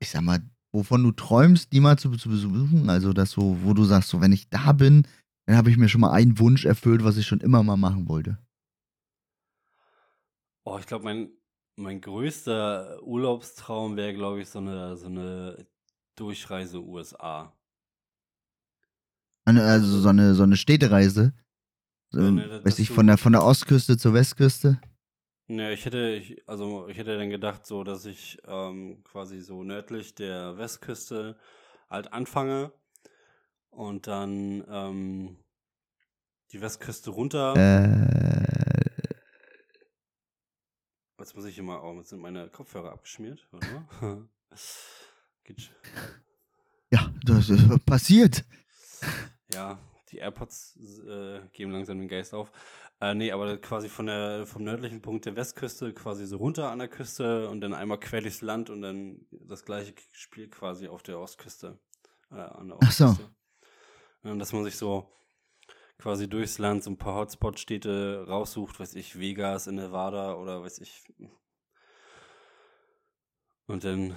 ich 0.00 0.08
sag 0.08 0.22
mal, 0.22 0.40
wovon 0.78 1.02
du 1.02 1.12
träumst, 1.12 1.72
die 1.72 1.80
mal 1.80 1.98
zu, 1.98 2.10
zu 2.12 2.28
besuchen? 2.28 2.88
Also 2.88 3.12
das 3.12 3.32
so, 3.32 3.58
wo 3.62 3.74
du 3.74 3.84
sagst, 3.84 4.08
so 4.08 4.20
wenn 4.20 4.32
ich 4.32 4.48
da 4.48 4.72
bin, 4.72 5.06
dann 5.46 5.56
habe 5.56 5.70
ich 5.70 5.76
mir 5.76 5.88
schon 5.88 6.00
mal 6.00 6.12
einen 6.12 6.38
Wunsch 6.38 6.64
erfüllt, 6.64 7.04
was 7.04 7.16
ich 7.16 7.26
schon 7.26 7.40
immer 7.40 7.62
mal 7.62 7.76
machen 7.76 8.08
wollte. 8.08 8.38
Oh, 10.64 10.78
ich 10.78 10.86
glaube, 10.86 11.04
mein, 11.04 11.30
mein 11.76 12.00
größter 12.00 13.02
Urlaubstraum 13.02 13.96
wäre, 13.96 14.14
glaube 14.14 14.40
ich, 14.40 14.48
so 14.48 14.58
eine, 14.58 14.96
so 14.96 15.06
eine 15.06 15.66
Durchreise 16.14 16.82
USA. 16.82 17.52
Also 19.44 20.00
so 20.00 20.08
eine, 20.08 20.34
so 20.34 20.42
eine 20.42 20.56
Städtereise. 20.56 21.32
So, 22.10 22.20
ja, 22.20 22.30
ne, 22.30 22.64
weiß 22.64 22.78
ich, 22.78 22.90
von 22.90 23.06
der, 23.06 23.18
von 23.18 23.32
der 23.32 23.42
Ostküste 23.42 23.96
zur 23.96 24.14
Westküste? 24.14 24.80
Ne, 25.50 25.72
ich 25.72 25.86
hätte, 25.86 26.10
ich, 26.10 26.46
also 26.46 26.88
ich 26.88 26.98
hätte 26.98 27.16
dann 27.16 27.30
gedacht, 27.30 27.64
so, 27.64 27.82
dass 27.82 28.04
ich 28.04 28.38
ähm, 28.46 29.02
quasi 29.02 29.40
so 29.40 29.64
nördlich 29.64 30.14
der 30.14 30.58
Westküste 30.58 31.38
halt 31.88 32.12
anfange 32.12 32.70
und 33.70 34.06
dann 34.06 34.62
ähm, 34.68 35.38
die 36.52 36.60
Westküste 36.60 37.10
runter. 37.10 37.54
Äh. 37.56 38.28
Jetzt 41.18 41.34
muss 41.34 41.46
ich 41.46 41.56
immer, 41.56 41.82
oh, 41.82 41.94
jetzt 41.96 42.10
sind 42.10 42.20
meine 42.20 42.50
Kopfhörer 42.50 42.92
abgeschmiert. 42.92 43.48
Geht. 45.44 45.70
Ja, 46.90 47.10
das 47.24 47.48
ist 47.48 47.86
passiert. 47.86 48.44
Ja, 49.54 49.78
die 50.10 50.18
AirPods 50.18 50.76
äh, 51.06 51.40
geben 51.52 51.72
langsam 51.72 51.98
den 51.98 52.08
Geist 52.08 52.34
auf. 52.34 52.50
Äh, 53.00 53.14
nee, 53.14 53.30
aber 53.30 53.58
quasi 53.58 53.88
von 53.88 54.06
der, 54.06 54.46
vom 54.46 54.64
nördlichen 54.64 55.02
Punkt 55.02 55.26
der 55.26 55.36
Westküste 55.36 55.92
quasi 55.92 56.26
so 56.26 56.36
runter 56.38 56.70
an 56.70 56.80
der 56.80 56.88
Küste 56.88 57.48
und 57.48 57.60
dann 57.60 57.74
einmal 57.74 58.00
quer 58.00 58.20
durchs 58.20 58.42
Land 58.42 58.70
und 58.70 58.82
dann 58.82 59.26
das 59.30 59.64
gleiche 59.64 59.94
Spiel 60.12 60.48
quasi 60.48 60.88
auf 60.88 61.02
der 61.02 61.18
Ostküste. 61.18 61.78
Äh, 62.30 62.36
an 62.36 62.68
der 62.68 62.76
Ostküste. 62.78 63.04
Ach 63.04 63.16
so. 64.22 64.30
Und 64.30 64.38
dass 64.40 64.52
man 64.52 64.64
sich 64.64 64.76
so 64.76 65.08
quasi 65.98 66.28
durchs 66.28 66.58
Land 66.58 66.84
so 66.84 66.90
ein 66.90 66.98
paar 66.98 67.14
Hotspot-Städte 67.14 68.24
raussucht, 68.26 68.78
weiß 68.80 68.94
ich, 68.94 69.18
Vegas 69.18 69.66
in 69.66 69.76
Nevada 69.76 70.34
oder 70.34 70.62
weiß 70.62 70.78
ich. 70.80 71.04
Und 73.66 73.84
dann 73.84 74.14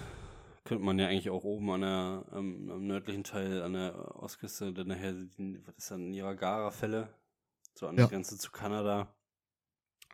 könnte 0.72 0.86
man 0.86 1.00
ja 1.00 1.08
eigentlich 1.08 1.30
auch 1.30 1.44
oben 1.44 1.70
an 1.70 1.82
der, 1.82 2.26
am, 2.32 2.70
am 2.70 2.88
nördlichen 2.88 3.26
Teil 3.26 3.62
an 3.62 3.74
der 3.74 4.16
Ostküste 4.16 4.72
dann 4.72 4.88
nachher, 4.88 5.14
was 5.66 5.76
ist 5.76 5.92
dann, 5.92 6.12
Niagara-Fälle, 6.12 7.14
so 7.76 7.88
an 7.88 7.98
ja. 7.98 8.04
der 8.04 8.12
Grenze 8.12 8.38
zu 8.38 8.52
Kanada, 8.52 9.14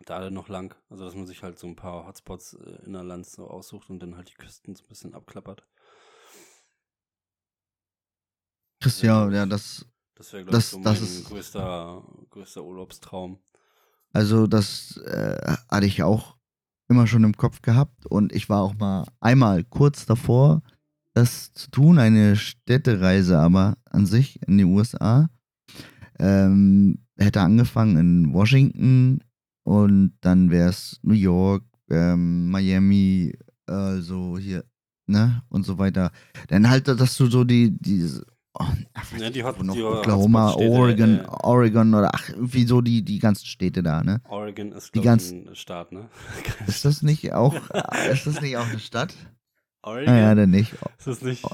da 0.04 0.18
dann 0.18 0.34
noch 0.34 0.48
lang. 0.48 0.74
Also, 0.88 1.04
dass 1.04 1.14
man 1.14 1.28
sich 1.28 1.44
halt 1.44 1.60
so 1.60 1.68
ein 1.68 1.76
paar 1.76 2.08
Hotspots 2.08 2.54
äh, 2.54 2.84
innerlands 2.86 3.34
so 3.34 3.46
aussucht 3.46 3.88
und 3.88 4.00
dann 4.00 4.16
halt 4.16 4.30
die 4.30 4.34
Küsten 4.34 4.74
so 4.74 4.82
ein 4.82 4.88
bisschen 4.88 5.14
abklappert. 5.14 5.64
Christian, 8.80 9.32
ja, 9.32 9.46
das. 9.46 9.86
Das 10.16 10.32
wäre, 10.32 10.42
glaube 10.42 10.58
ich, 10.58 10.64
so 10.64 10.80
mein 10.80 10.94
ist, 10.94 11.28
größter, 11.28 12.02
größter 12.30 12.64
Urlaubstraum. 12.64 13.38
Also, 14.12 14.48
das 14.48 14.96
äh, 14.96 15.56
hatte 15.68 15.86
ich 15.86 16.02
auch 16.02 16.37
immer 16.88 17.06
schon 17.06 17.24
im 17.24 17.36
Kopf 17.36 17.62
gehabt 17.62 18.06
und 18.06 18.32
ich 18.32 18.48
war 18.48 18.62
auch 18.62 18.74
mal 18.74 19.04
einmal 19.20 19.64
kurz 19.64 20.06
davor, 20.06 20.62
das 21.14 21.52
zu 21.52 21.70
tun, 21.70 21.98
eine 21.98 22.36
Städtereise 22.36 23.38
aber 23.38 23.76
an 23.84 24.06
sich 24.06 24.40
in 24.46 24.58
die 24.58 24.64
USA. 24.64 25.28
Ähm, 26.18 26.98
hätte 27.16 27.40
angefangen 27.40 27.96
in 27.96 28.32
Washington 28.32 29.20
und 29.64 30.14
dann 30.20 30.50
wäre 30.50 30.70
es 30.70 30.98
New 31.02 31.14
York, 31.14 31.64
ähm, 31.90 32.50
Miami, 32.50 33.34
also 33.66 34.38
hier, 34.38 34.64
ne, 35.06 35.42
und 35.48 35.64
so 35.64 35.78
weiter. 35.78 36.10
Dann 36.48 36.68
halt, 36.68 36.88
dass 36.88 37.16
du 37.16 37.26
so 37.26 37.44
die, 37.44 37.76
diese 37.78 38.24
Oh, 38.60 38.64
ach, 38.94 39.12
ja, 39.16 39.30
die 39.30 39.44
hat, 39.44 39.62
noch 39.62 39.74
die 39.74 39.82
Oklahoma, 39.82 40.52
Oregon, 40.54 41.20
äh, 41.20 41.26
Oregon 41.28 41.94
oder 41.94 42.10
ach, 42.12 42.28
irgendwie 42.30 42.66
so 42.66 42.80
die, 42.80 43.04
die 43.04 43.20
ganzen 43.20 43.46
Städte 43.46 43.84
da, 43.84 44.02
ne? 44.02 44.20
Oregon 44.28 44.72
ist 44.72 44.96
die 44.96 45.00
ganz, 45.00 45.30
ein 45.30 45.54
Staat, 45.54 45.92
ne? 45.92 46.08
ist 46.66 46.84
das 46.84 47.02
nicht 47.02 47.32
auch, 47.32 47.54
ist 48.10 48.26
das 48.26 48.40
nicht 48.40 48.56
auch 48.56 48.66
eine 48.66 48.80
Stadt? 48.80 49.14
Oregon? 49.82 50.12
Naja, 50.12 50.34
dann 50.34 50.50
nicht. 50.50 50.72
Ist 50.98 51.06
das 51.06 51.22
nicht? 51.22 51.44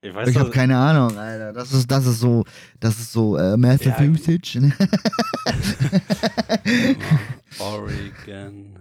Ich, 0.00 0.14
weiß, 0.14 0.28
ich 0.28 0.36
habe 0.36 0.50
keine 0.50 0.76
Ahnung, 0.76 1.16
Alter. 1.16 1.52
Das 1.52 1.72
ist, 1.72 1.90
das 1.90 2.06
ist 2.06 2.20
so, 2.20 2.44
das 2.80 2.98
ist 2.98 3.12
so 3.12 3.36
äh, 3.36 3.56
Massachusetts. 3.56 4.54
Ja. 4.54 4.60
Ne? 4.60 4.72
Oregon. 7.58 8.78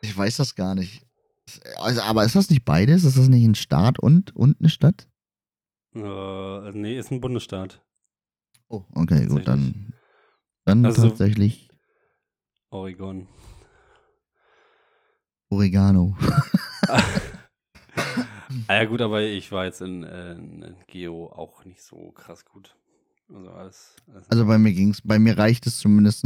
Ich 0.00 0.16
weiß 0.16 0.38
das 0.38 0.54
gar 0.54 0.74
nicht. 0.74 1.02
Also, 1.76 2.00
aber 2.02 2.24
ist 2.24 2.34
das 2.34 2.48
nicht 2.48 2.64
beides? 2.64 3.04
Ist 3.04 3.18
das 3.18 3.28
nicht 3.28 3.44
ein 3.44 3.54
Staat 3.54 3.98
und, 3.98 4.34
und 4.34 4.60
eine 4.60 4.70
Stadt? 4.70 5.08
Äh, 5.94 6.70
nee, 6.72 6.98
ist 6.98 7.10
ein 7.10 7.20
Bundesstaat. 7.20 7.82
Oh, 8.68 8.84
okay, 8.94 9.26
gut, 9.26 9.46
dann, 9.46 9.92
dann 10.64 10.84
also, 10.86 11.08
tatsächlich. 11.08 11.68
Oregon. 12.70 13.28
Oregano. 15.50 16.16
Ah 18.68 18.74
ja 18.74 18.84
gut, 18.84 19.00
aber 19.00 19.22
ich 19.22 19.50
war 19.52 19.64
jetzt 19.64 19.80
in, 19.80 20.02
äh, 20.02 20.32
in 20.32 20.76
Geo 20.86 21.26
auch 21.26 21.64
nicht 21.64 21.82
so 21.82 22.10
krass 22.12 22.44
gut. 22.44 22.76
Also 23.32 23.50
alles. 23.50 23.96
alles 24.12 24.30
Also 24.30 24.46
bei 24.46 24.58
mir 24.58 24.72
ging's, 24.72 25.00
bei 25.02 25.18
mir 25.18 25.38
reicht 25.38 25.66
es 25.66 25.78
zumindest, 25.78 26.24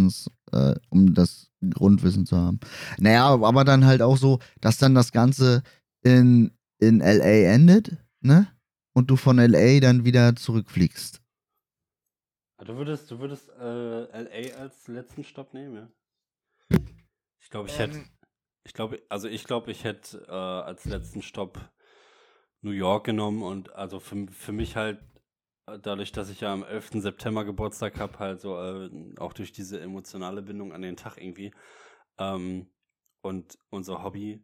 äh, 0.52 0.74
um 0.90 1.14
das 1.14 1.50
Grundwissen 1.70 2.26
zu 2.26 2.36
haben. 2.36 2.58
Naja, 2.98 3.28
aber 3.28 3.64
dann 3.64 3.84
halt 3.84 4.02
auch 4.02 4.16
so, 4.16 4.40
dass 4.60 4.78
dann 4.78 4.94
das 4.94 5.12
Ganze 5.12 5.62
in, 6.02 6.52
in 6.78 7.00
LA 7.00 7.52
endet, 7.52 7.96
ne? 8.20 8.48
Und 8.96 9.10
du 9.10 9.16
von 9.16 9.38
LA 9.38 9.78
dann 9.80 10.06
wieder 10.06 10.34
zurückfliegst. 10.36 11.20
Ah, 12.56 12.64
Du 12.64 12.76
würdest, 12.78 13.10
du 13.10 13.18
würdest 13.18 13.50
äh, 13.50 14.04
LA 14.04 14.56
als 14.56 14.88
letzten 14.88 15.22
Stopp 15.22 15.52
nehmen, 15.52 15.74
ja? 15.76 15.88
Ich 17.42 17.50
glaube, 17.50 17.68
ich 17.68 17.78
hätte, 17.78 17.98
Ähm, 17.98 18.08
ich 18.64 18.72
glaube, 18.72 19.02
also 19.10 19.28
ich 19.28 19.44
glaube, 19.44 19.70
ich 19.70 19.84
hätte 19.84 20.24
äh, 20.26 20.32
als 20.32 20.86
letzten 20.86 21.20
Stopp 21.20 21.60
New 22.62 22.70
York 22.70 23.04
genommen 23.04 23.42
und 23.42 23.70
also 23.74 24.00
für, 24.00 24.26
für 24.28 24.52
mich 24.52 24.76
halt, 24.76 24.98
äh, 25.66 25.78
dadurch, 25.78 26.12
dass 26.12 26.30
ich 26.30 26.40
ja 26.40 26.50
am 26.54 26.64
11. 26.64 27.02
September 27.02 27.44
Geburtstag 27.44 28.00
habe, 28.00 28.18
halt 28.18 28.40
so 28.40 28.56
äh, 28.58 28.90
auch 29.18 29.34
durch 29.34 29.52
diese 29.52 29.78
emotionale 29.78 30.40
Bindung 30.40 30.72
an 30.72 30.80
den 30.80 30.96
Tag 30.96 31.18
irgendwie 31.18 31.52
ähm, 32.18 32.72
und 33.22 33.58
unser 33.68 34.02
Hobby, 34.02 34.42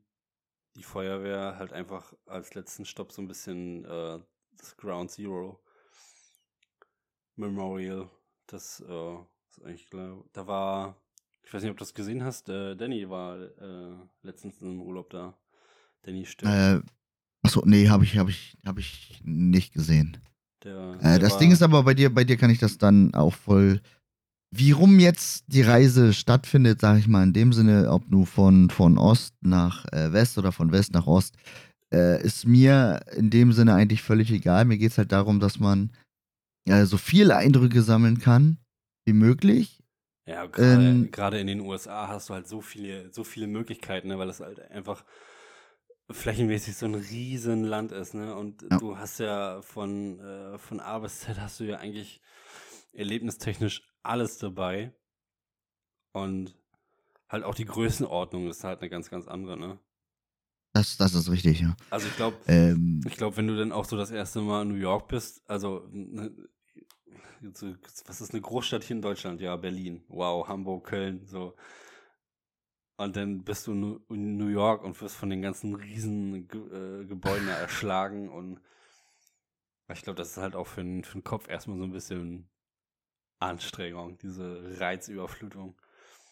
die 0.77 0.83
Feuerwehr, 0.83 1.57
halt 1.59 1.73
einfach 1.73 2.13
als 2.27 2.55
letzten 2.55 2.85
Stopp 2.85 3.13
so 3.13 3.23
ein 3.23 3.29
bisschen 3.29 3.87
äh, 3.87 4.21
das 4.59 4.77
Ground 4.77 5.11
Zero 5.11 5.61
Memorial. 7.37 8.09
Das 8.47 8.81
äh, 8.87 9.15
ist 9.51 9.65
eigentlich 9.65 9.89
klar. 9.89 10.23
Da 10.33 10.47
war, 10.47 10.97
ich 11.45 11.53
weiß 11.53 11.63
nicht, 11.63 11.71
ob 11.71 11.79
du 11.79 11.83
das 11.85 11.95
gesehen 11.95 12.23
hast, 12.25 12.49
äh, 12.49 12.77
Danny 12.77 13.09
war 13.09 13.39
äh, 13.41 13.97
letztens 14.23 14.61
im 14.61 14.81
Urlaub 14.83 15.11
da. 15.11 15.35
Danny 16.03 16.27
stirbt. 16.27 16.53
Äh, 16.53 16.81
achso, 17.43 17.63
nee, 17.65 17.89
habe 17.89 18.05
ich, 18.05 18.19
hab 18.19 18.29
ich, 18.29 18.57
hab 18.67 18.79
ich 18.79 19.21
nicht 19.25 19.73
gesehen. 19.73 20.19
der, 20.65 20.95
Äh, 21.01 21.03
der 21.03 21.19
das 21.21 21.33
war, 21.33 21.39
Ding 21.39 21.53
ist 21.53 21.63
aber 21.63 21.83
bei 21.85 21.95
dir, 21.95 22.13
bei 22.13 22.25
dir 22.25 22.37
kann 22.37 22.51
ich 22.51 22.59
das 22.59 22.79
dann 22.79 23.15
auch 23.15 23.35
voll. 23.35 23.81
Wie 24.55 24.73
rum 24.73 24.99
jetzt 24.99 25.45
die 25.47 25.63
Reise 25.63 26.13
stattfindet, 26.13 26.81
sage 26.81 26.99
ich 26.99 27.09
mal, 27.09 27.23
in 27.23 27.33
dem 27.33 27.55
Sinne, 27.55 27.91
ob 27.91 28.11
nur 28.11 28.27
von, 28.27 28.69
von 28.69 28.99
Ost 28.99 29.35
nach 29.41 29.87
äh, 29.93 30.13
West 30.13 30.37
oder 30.37 30.53
von 30.53 30.73
West 30.73 30.93
nach 30.93 31.07
Ost, 31.07 31.37
äh, 31.93 32.23
ist 32.23 32.47
mir 32.47 33.01
in 33.17 33.31
dem 33.31 33.53
Sinne 33.53 33.75
eigentlich 33.75 34.03
völlig 34.03 34.31
egal. 34.31 34.65
Mir 34.65 34.79
geht 34.79 34.93
es 34.93 34.99
halt 34.99 35.13
darum, 35.13 35.41
dass 35.41 35.59
man 35.59 35.91
äh, 36.69 36.85
so 36.85 36.97
viele 36.97 37.37
Eindrücke 37.37 37.83
sammeln 37.83 38.19
kann 38.19 38.59
wie 39.07 39.13
möglich. 39.13 39.83
Ja, 40.27 40.47
gerade 40.47 40.91
ähm, 40.91 41.41
in 41.41 41.47
den 41.47 41.61
USA 41.61 42.09
hast 42.09 42.29
du 42.29 42.35
halt 42.35 42.47
so 42.47 42.61
viele, 42.61 43.13
so 43.13 43.25
viele 43.25 43.49
Möglichkeiten, 43.49 44.09
ne, 44.09 44.19
weil 44.19 44.29
das 44.29 44.41
halt 44.41 44.61
einfach 44.71 45.05
flächenmäßig 46.11 46.77
so 46.77 46.87
ein 46.87 46.95
riesen 46.95 47.65
Land 47.65 47.93
ist, 47.93 48.15
ne? 48.15 48.35
Und 48.35 48.63
Ja. 48.63 48.79
du 48.79 48.99
hast 48.99 49.19
ja 49.19 49.63
von, 49.63 50.21
äh, 50.21 50.59
von 50.59 50.81
A 50.81 50.99
bis 50.99 51.21
Z 51.21 51.41
hast 51.41 51.61
du 51.61 51.65
ja 51.65 51.79
eigentlich 51.79 52.21
erlebnistechnisch 52.93 53.83
alles 54.03 54.39
dabei. 54.39 54.93
Und 56.13 56.55
halt 57.29 57.45
auch 57.45 57.55
die 57.55 57.65
Größenordnung 57.65 58.49
ist 58.49 58.63
halt 58.65 58.81
eine 58.81 58.91
ganz, 58.91 59.11
ganz 59.11 59.27
andere, 59.27 59.59
ne? 59.59 59.79
Das, 60.83 60.97
das 60.97 61.15
ist 61.15 61.31
richtig, 61.31 61.61
ja. 61.61 61.77
Also 61.91 62.09
ich 62.09 62.17
glaube, 62.17 62.37
Ähm, 62.49 63.01
ich 63.07 63.17
glaube, 63.17 63.37
wenn 63.37 63.47
du 63.47 63.57
dann 63.57 63.71
auch 63.71 63.85
so 63.85 63.97
das 63.97 64.11
erste 64.11 64.41
Mal 64.41 64.63
in 64.63 64.69
New 64.69 64.75
York 64.75 65.07
bist, 65.07 65.41
also 65.49 65.87
ne, 65.93 66.33
was 67.41 68.21
ist 68.21 68.33
eine 68.33 68.41
Großstadt 68.41 68.83
hier 68.83 68.97
in 68.97 69.03
Deutschland? 69.03 69.41
Ja, 69.41 69.55
Berlin. 69.55 70.03
Wow, 70.09 70.49
Hamburg, 70.49 70.89
Köln, 70.89 71.25
so. 71.27 71.55
Und 72.97 73.15
dann 73.15 73.45
bist 73.45 73.69
du 73.69 74.03
in 74.11 74.37
New 74.37 74.49
York 74.49 74.83
und 74.83 75.01
wirst 75.01 75.15
von 75.15 75.31
den 75.31 75.41
ganzen 75.41 75.77
riesen 75.77 76.49
Ge 76.49 76.61
äh, 76.61 77.05
Gebäuden 77.05 77.47
erschlagen 77.47 78.29
und 78.29 78.61
ich 79.93 80.03
glaube, 80.03 80.17
das 80.17 80.31
ist 80.31 80.37
halt 80.39 80.57
auch 80.57 80.67
für 80.67 80.83
den, 80.83 81.05
für 81.05 81.19
den 81.19 81.25
Kopf 81.25 81.49
erstmal 81.49 81.79
so 81.79 81.85
ein 81.85 81.93
bisschen 81.93 82.49
Anstrengung, 83.39 84.19
diese 84.19 84.81
Reizüberflutung. 84.81 85.77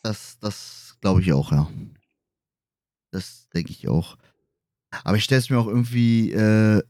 Das, 0.03 0.39
das 0.41 0.97
glaube 1.01 1.21
ich 1.21 1.33
auch, 1.33 1.53
ja. 1.53 1.69
Das 3.11 3.49
denke 3.51 3.73
ich 3.73 3.89
auch. 3.89 4.17
Aber 5.05 5.17
ich 5.17 5.25
stelle 5.25 5.41
es 5.41 5.51
mir 5.51 5.59
auch 5.59 5.67
irgendwie 5.67 6.33
äh, 6.33 6.83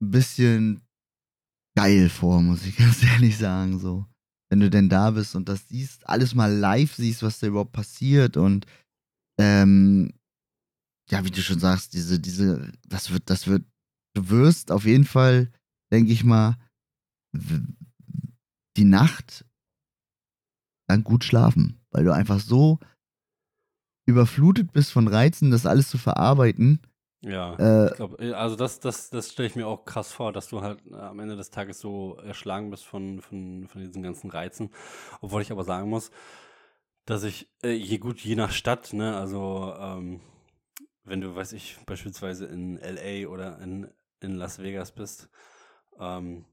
ein 0.00 0.10
bisschen 0.10 0.82
geil 1.76 2.08
vor, 2.08 2.42
muss 2.42 2.66
ich 2.66 2.76
ganz 2.78 3.02
ehrlich 3.02 3.36
sagen. 3.38 3.78
So. 3.78 4.06
Wenn 4.50 4.60
du 4.60 4.70
denn 4.70 4.88
da 4.88 5.10
bist 5.10 5.34
und 5.34 5.48
das 5.48 5.68
siehst, 5.68 6.08
alles 6.08 6.34
mal 6.34 6.52
live 6.52 6.94
siehst, 6.94 7.22
was 7.22 7.38
da 7.38 7.46
überhaupt 7.46 7.72
passiert 7.72 8.36
und 8.36 8.66
ähm, 9.38 10.12
ja, 11.10 11.24
wie 11.24 11.30
du 11.30 11.40
schon 11.40 11.60
sagst, 11.60 11.94
diese, 11.94 12.18
diese, 12.18 12.72
das 12.86 13.10
wird, 13.12 13.30
das 13.30 13.46
wird, 13.46 13.64
du 14.14 14.28
wirst 14.28 14.70
auf 14.70 14.84
jeden 14.84 15.04
Fall, 15.04 15.50
denke 15.92 16.12
ich 16.12 16.24
mal, 16.24 16.56
die 18.76 18.84
Nacht 18.84 19.44
dann 20.88 21.04
gut 21.04 21.24
schlafen, 21.24 21.80
weil 21.90 22.04
du 22.04 22.12
einfach 22.12 22.40
so 22.40 22.78
überflutet 24.06 24.72
bist 24.72 24.90
von 24.90 25.06
Reizen, 25.06 25.50
das 25.50 25.66
alles 25.66 25.88
zu 25.88 25.98
verarbeiten. 25.98 26.80
Ja. 27.22 27.58
Äh, 27.58 27.88
Ich 27.88 27.94
glaube, 27.94 28.36
also 28.36 28.54
das, 28.56 28.80
das, 28.80 29.10
das 29.10 29.32
stelle 29.32 29.48
ich 29.48 29.56
mir 29.56 29.66
auch 29.66 29.84
krass 29.84 30.12
vor, 30.12 30.32
dass 30.32 30.48
du 30.48 30.62
halt 30.62 30.80
äh, 30.86 30.94
am 30.94 31.18
Ende 31.20 31.36
des 31.36 31.50
Tages 31.50 31.80
so 31.80 32.16
erschlagen 32.16 32.70
bist 32.70 32.84
von, 32.86 33.20
von, 33.20 33.66
von 33.68 33.80
diesen 33.84 34.02
ganzen 34.02 34.30
Reizen. 34.30 34.70
Obwohl 35.20 35.42
ich 35.42 35.50
aber 35.50 35.64
sagen 35.64 35.88
muss, 35.90 36.10
dass 37.06 37.24
ich, 37.24 37.48
äh, 37.62 37.70
je 37.72 37.98
gut, 37.98 38.20
je 38.20 38.36
nach 38.36 38.52
Stadt, 38.52 38.92
ne, 38.92 39.16
also 39.16 39.74
ähm, 39.78 40.20
wenn 41.04 41.20
du, 41.22 41.34
weiß 41.36 41.52
ich, 41.54 41.78
beispielsweise 41.86 42.46
in 42.46 42.78
LA 42.78 43.28
oder 43.30 43.60
in, 43.60 43.90
in 44.20 44.36
Las 44.36 44.60
Vegas 44.60 44.92
bist, 44.92 45.30
ähm, 46.00 46.44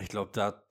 ich 0.00 0.08
glaube, 0.08 0.30
da 0.32 0.62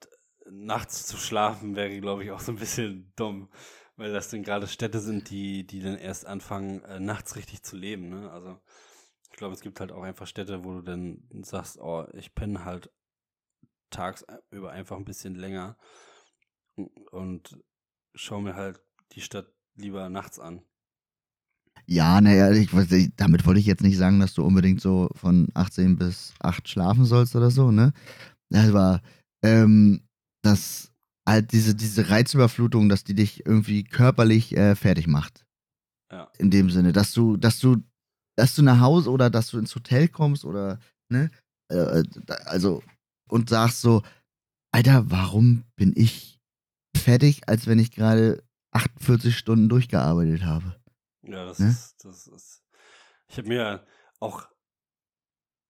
nachts 0.50 1.06
zu 1.06 1.16
schlafen 1.16 1.76
wäre, 1.76 2.00
glaube 2.00 2.24
ich, 2.24 2.30
auch 2.32 2.40
so 2.40 2.52
ein 2.52 2.58
bisschen 2.58 3.12
dumm, 3.16 3.48
weil 3.96 4.12
das 4.12 4.30
dann 4.30 4.42
gerade 4.42 4.66
Städte 4.68 5.00
sind, 5.00 5.30
die, 5.30 5.66
die 5.66 5.80
dann 5.80 5.96
erst 5.98 6.26
anfangen, 6.26 6.82
äh, 6.84 7.00
nachts 7.00 7.36
richtig 7.36 7.62
zu 7.62 7.76
leben, 7.76 8.08
ne? 8.10 8.30
Also 8.32 8.58
ich 9.32 9.38
glaube, 9.38 9.54
es 9.54 9.60
gibt 9.60 9.80
halt 9.80 9.92
auch 9.92 10.02
einfach 10.02 10.26
Städte, 10.26 10.64
wo 10.64 10.74
du 10.74 10.82
dann 10.82 11.22
sagst, 11.42 11.80
oh, 11.80 12.06
ich 12.12 12.34
penne 12.34 12.64
halt 12.64 12.90
tagsüber 13.90 14.70
einfach 14.70 14.96
ein 14.96 15.04
bisschen 15.04 15.34
länger 15.34 15.76
und 17.10 17.58
schau 18.14 18.40
mir 18.40 18.54
halt 18.54 18.80
die 19.12 19.20
Stadt 19.20 19.52
lieber 19.74 20.08
nachts 20.08 20.38
an. 20.38 20.62
ja, 21.86 22.20
naja, 22.20 22.50
damit 23.16 23.46
wollte 23.46 23.60
ich 23.60 23.66
jetzt 23.66 23.82
nicht 23.82 23.96
sagen, 23.96 24.20
dass 24.20 24.34
du 24.34 24.44
unbedingt 24.44 24.80
so 24.80 25.10
von 25.14 25.48
18 25.54 25.96
bis 25.96 26.34
8 26.40 26.68
schlafen 26.68 27.04
sollst 27.04 27.34
oder 27.34 27.50
so, 27.50 27.70
ne? 27.70 27.92
Aber 28.52 29.02
ähm, 29.42 30.02
dass 30.42 30.92
halt 31.26 31.52
diese, 31.52 31.74
diese 31.74 32.10
Reizüberflutung, 32.10 32.88
dass 32.88 33.04
die 33.04 33.14
dich 33.14 33.46
irgendwie 33.46 33.84
körperlich 33.84 34.56
äh, 34.56 34.74
fertig 34.74 35.06
macht. 35.06 35.46
Ja. 36.10 36.30
In 36.38 36.50
dem 36.50 36.70
Sinne, 36.70 36.92
dass 36.92 37.12
du, 37.12 37.36
dass 37.36 37.58
du, 37.58 37.82
dass 38.36 38.54
du 38.54 38.62
nach 38.62 38.80
Hause 38.80 39.10
oder 39.10 39.30
dass 39.30 39.50
du 39.50 39.58
ins 39.58 39.74
Hotel 39.74 40.08
kommst 40.08 40.44
oder, 40.44 40.78
ne? 41.08 41.30
Äh, 41.68 42.02
da- 42.26 42.34
also, 42.46 42.82
und 43.28 43.48
sagst 43.50 43.80
so, 43.80 44.02
Alter, 44.72 45.10
warum 45.10 45.64
bin 45.76 45.92
ich 45.96 46.40
fertig, 46.96 47.48
als 47.48 47.66
wenn 47.66 47.78
ich 47.78 47.90
gerade 47.90 48.42
48 48.72 49.36
Stunden 49.36 49.68
durchgearbeitet 49.68 50.44
habe? 50.44 50.76
Ja, 51.22 51.44
das 51.44 51.60
Ne? 51.60 51.68
ist, 51.70 52.04
das 52.04 52.26
ist. 52.26 52.62
Ich 53.28 53.38
habe 53.38 53.48
mir 53.48 53.86
auch, 54.20 54.48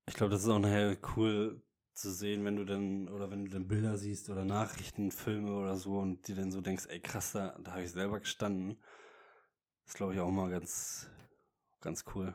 ich 0.07 0.15
glaube, 0.15 0.33
das 0.33 0.43
ist 0.43 0.49
auch 0.49 0.59
nachher 0.59 0.97
cool 1.17 1.63
zu 1.95 2.11
sehen, 2.13 2.45
wenn 2.45 2.57
du 2.57 2.65
dann, 2.65 3.09
oder 3.09 3.31
wenn 3.31 3.45
du 3.45 3.51
dann 3.51 3.69
Bilder 3.69 3.99
siehst 3.99 4.31
oder 4.31 4.45
Nachrichten, 4.45 5.11
Filme 5.11 5.53
oder 5.55 5.77
so 5.77 5.99
und 5.99 6.27
dir 6.27 6.37
dann 6.37 6.51
so 6.51 6.61
denkst, 6.61 6.87
ey 6.89 7.01
krass, 7.01 7.33
da, 7.33 7.57
da 7.63 7.73
habe 7.73 7.83
ich 7.83 7.93
selber 7.93 8.19
gestanden. 8.21 8.79
Das 9.85 9.95
glaube 9.95 10.15
ich 10.15 10.21
auch 10.21 10.31
mal 10.31 10.51
ganz, 10.51 11.09
ganz 11.81 12.05
cool. 12.15 12.35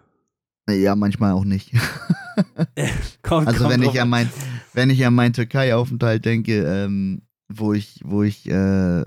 Ja, 0.69 0.95
manchmal 0.95 1.33
auch 1.33 1.45
nicht. 1.45 1.71
Kommt, 3.23 3.47
Also 3.47 3.59
kommt 3.59 3.71
wenn 3.71 3.81
drauf 3.81 3.95
ich 3.95 4.01
an 4.01 4.09
mein, 4.09 4.29
wenn 4.73 4.89
ich 4.89 5.05
an 5.05 5.15
meinen 5.15 5.33
Türkei-Aufenthalt 5.33 6.23
denke, 6.25 6.63
ähm, 6.63 7.21
wo 7.51 7.73
ich, 7.73 8.01
wo 8.03 8.21
ich 8.23 8.47
äh, 8.47 9.03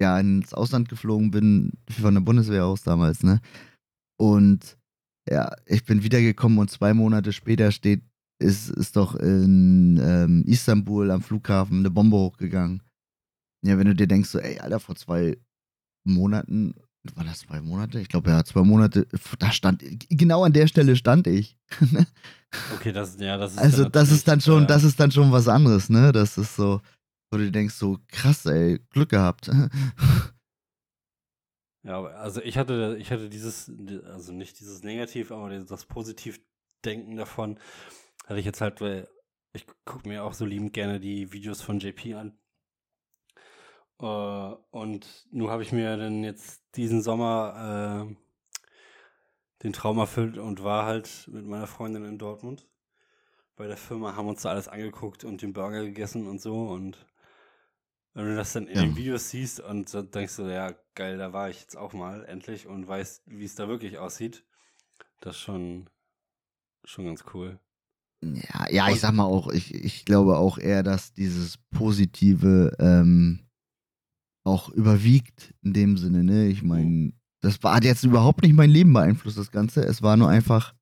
ja 0.00 0.20
ins 0.20 0.52
Ausland 0.52 0.88
geflogen 0.88 1.30
bin, 1.30 1.72
von 1.88 2.14
der 2.14 2.20
Bundeswehr 2.20 2.66
aus 2.66 2.82
damals, 2.82 3.22
ne? 3.22 3.40
Und 4.20 4.76
ja, 5.28 5.50
ich 5.66 5.84
bin 5.84 6.02
wiedergekommen 6.02 6.58
und 6.58 6.70
zwei 6.70 6.92
Monate 6.92 7.32
später 7.32 7.72
steht, 7.72 8.02
ist, 8.38 8.68
ist 8.68 8.96
doch 8.96 9.14
in 9.14 9.98
ähm, 10.02 10.44
Istanbul 10.46 11.10
am 11.10 11.22
Flughafen 11.22 11.78
eine 11.78 11.90
Bombe 11.90 12.16
hochgegangen. 12.16 12.82
Ja, 13.64 13.78
wenn 13.78 13.86
du 13.86 13.94
dir 13.94 14.06
denkst, 14.06 14.28
so, 14.28 14.38
ey, 14.38 14.58
Alter, 14.58 14.80
vor 14.80 14.96
zwei 14.96 15.38
Monaten, 16.06 16.74
war 17.14 17.24
das 17.24 17.40
zwei 17.40 17.60
Monate? 17.60 18.00
Ich 18.00 18.08
glaube, 18.08 18.30
ja, 18.30 18.44
zwei 18.44 18.62
Monate, 18.62 19.06
da 19.38 19.52
stand, 19.52 19.82
genau 20.08 20.44
an 20.44 20.52
der 20.52 20.66
Stelle 20.66 20.96
stand 20.96 21.26
ich. 21.26 21.56
Okay, 22.76 22.92
das, 22.92 23.16
ja, 23.18 23.36
das 23.36 23.54
ist 23.54 23.58
Also 23.58 23.88
das 23.88 24.12
ist 24.12 24.28
dann 24.28 24.40
schon, 24.40 24.62
äh, 24.62 24.66
das 24.68 24.84
ist 24.84 25.00
dann 25.00 25.10
schon 25.10 25.32
was 25.32 25.48
anderes, 25.48 25.90
ne? 25.90 26.12
Das 26.12 26.38
ist 26.38 26.54
so, 26.54 26.80
wo 27.32 27.36
du 27.36 27.50
denkst, 27.50 27.74
so 27.74 27.98
krass, 28.06 28.46
ey, 28.46 28.78
Glück 28.90 29.08
gehabt. 29.08 29.50
Ja, 31.82 32.02
also 32.02 32.40
ich 32.40 32.56
hatte, 32.56 32.96
ich 32.98 33.10
hatte 33.10 33.28
dieses, 33.28 33.70
also 34.06 34.32
nicht 34.32 34.58
dieses 34.58 34.82
Negativ, 34.84 35.30
aber 35.30 35.50
das 35.50 35.84
Positivdenken 35.84 37.16
davon, 37.16 37.58
hatte 38.24 38.38
ich 38.38 38.46
jetzt 38.46 38.60
halt, 38.62 38.80
weil 38.80 39.06
ich 39.52 39.66
gucke 39.84 40.08
mir 40.08 40.24
auch 40.24 40.32
so 40.32 40.46
liebend 40.46 40.72
gerne 40.72 40.98
die 40.98 41.32
Videos 41.32 41.60
von 41.60 41.80
JP 41.80 42.14
an. 42.14 42.38
Äh, 44.04 44.56
und 44.70 45.06
nun 45.30 45.50
habe 45.50 45.62
ich 45.62 45.72
mir 45.72 45.96
dann 45.96 46.22
jetzt 46.24 46.62
diesen 46.76 47.00
Sommer 47.02 48.06
äh, 48.10 48.16
den 49.62 49.72
Traum 49.72 49.98
erfüllt 49.98 50.36
und 50.36 50.62
war 50.62 50.84
halt 50.84 51.28
mit 51.32 51.46
meiner 51.46 51.66
Freundin 51.66 52.04
in 52.04 52.18
Dortmund 52.18 52.68
bei 53.56 53.66
der 53.66 53.76
Firma, 53.76 54.14
haben 54.14 54.28
uns 54.28 54.42
da 54.42 54.50
alles 54.50 54.68
angeguckt 54.68 55.24
und 55.24 55.40
den 55.40 55.52
Burger 55.52 55.84
gegessen 55.84 56.26
und 56.26 56.40
so. 56.40 56.68
Und 56.68 57.06
wenn 58.12 58.26
du 58.26 58.36
das 58.36 58.52
dann 58.52 58.66
in 58.66 58.74
Ja. 58.74 58.82
den 58.82 58.96
Videos 58.96 59.30
siehst 59.30 59.60
und 59.60 59.88
so 59.88 60.02
denkst 60.02 60.36
du, 60.36 60.42
ja, 60.42 60.74
geil, 60.94 61.16
da 61.16 61.32
war 61.32 61.48
ich 61.48 61.60
jetzt 61.60 61.76
auch 61.76 61.92
mal 61.92 62.24
endlich 62.26 62.66
und 62.66 62.86
weiß, 62.86 63.22
wie 63.26 63.44
es 63.44 63.54
da 63.54 63.68
wirklich 63.68 63.98
aussieht, 63.98 64.44
das 65.20 65.36
ist 65.36 65.42
schon, 65.42 65.88
schon 66.84 67.06
ganz 67.06 67.24
cool. 67.32 67.58
Ja, 68.22 68.68
ja, 68.70 68.88
ich 68.90 69.00
sag 69.00 69.12
mal 69.12 69.24
auch, 69.24 69.48
ich, 69.48 69.74
ich 69.74 70.04
glaube 70.04 70.36
auch 70.36 70.58
eher, 70.58 70.82
dass 70.82 71.12
dieses 71.12 71.58
Positive 71.70 72.74
ähm, 72.78 73.44
auch 74.44 74.68
überwiegt 74.68 75.54
in 75.62 75.72
dem 75.72 75.96
Sinne, 75.96 76.22
ne? 76.22 76.46
Ich 76.46 76.62
meine, 76.62 77.12
das 77.40 77.62
war, 77.62 77.74
hat 77.74 77.84
jetzt 77.84 78.04
überhaupt 78.04 78.42
nicht 78.42 78.54
mein 78.54 78.70
Leben 78.70 78.92
beeinflusst, 78.92 79.38
das 79.38 79.50
Ganze. 79.50 79.82
Es 79.82 80.02
war 80.02 80.16
nur 80.16 80.28
einfach 80.28 80.74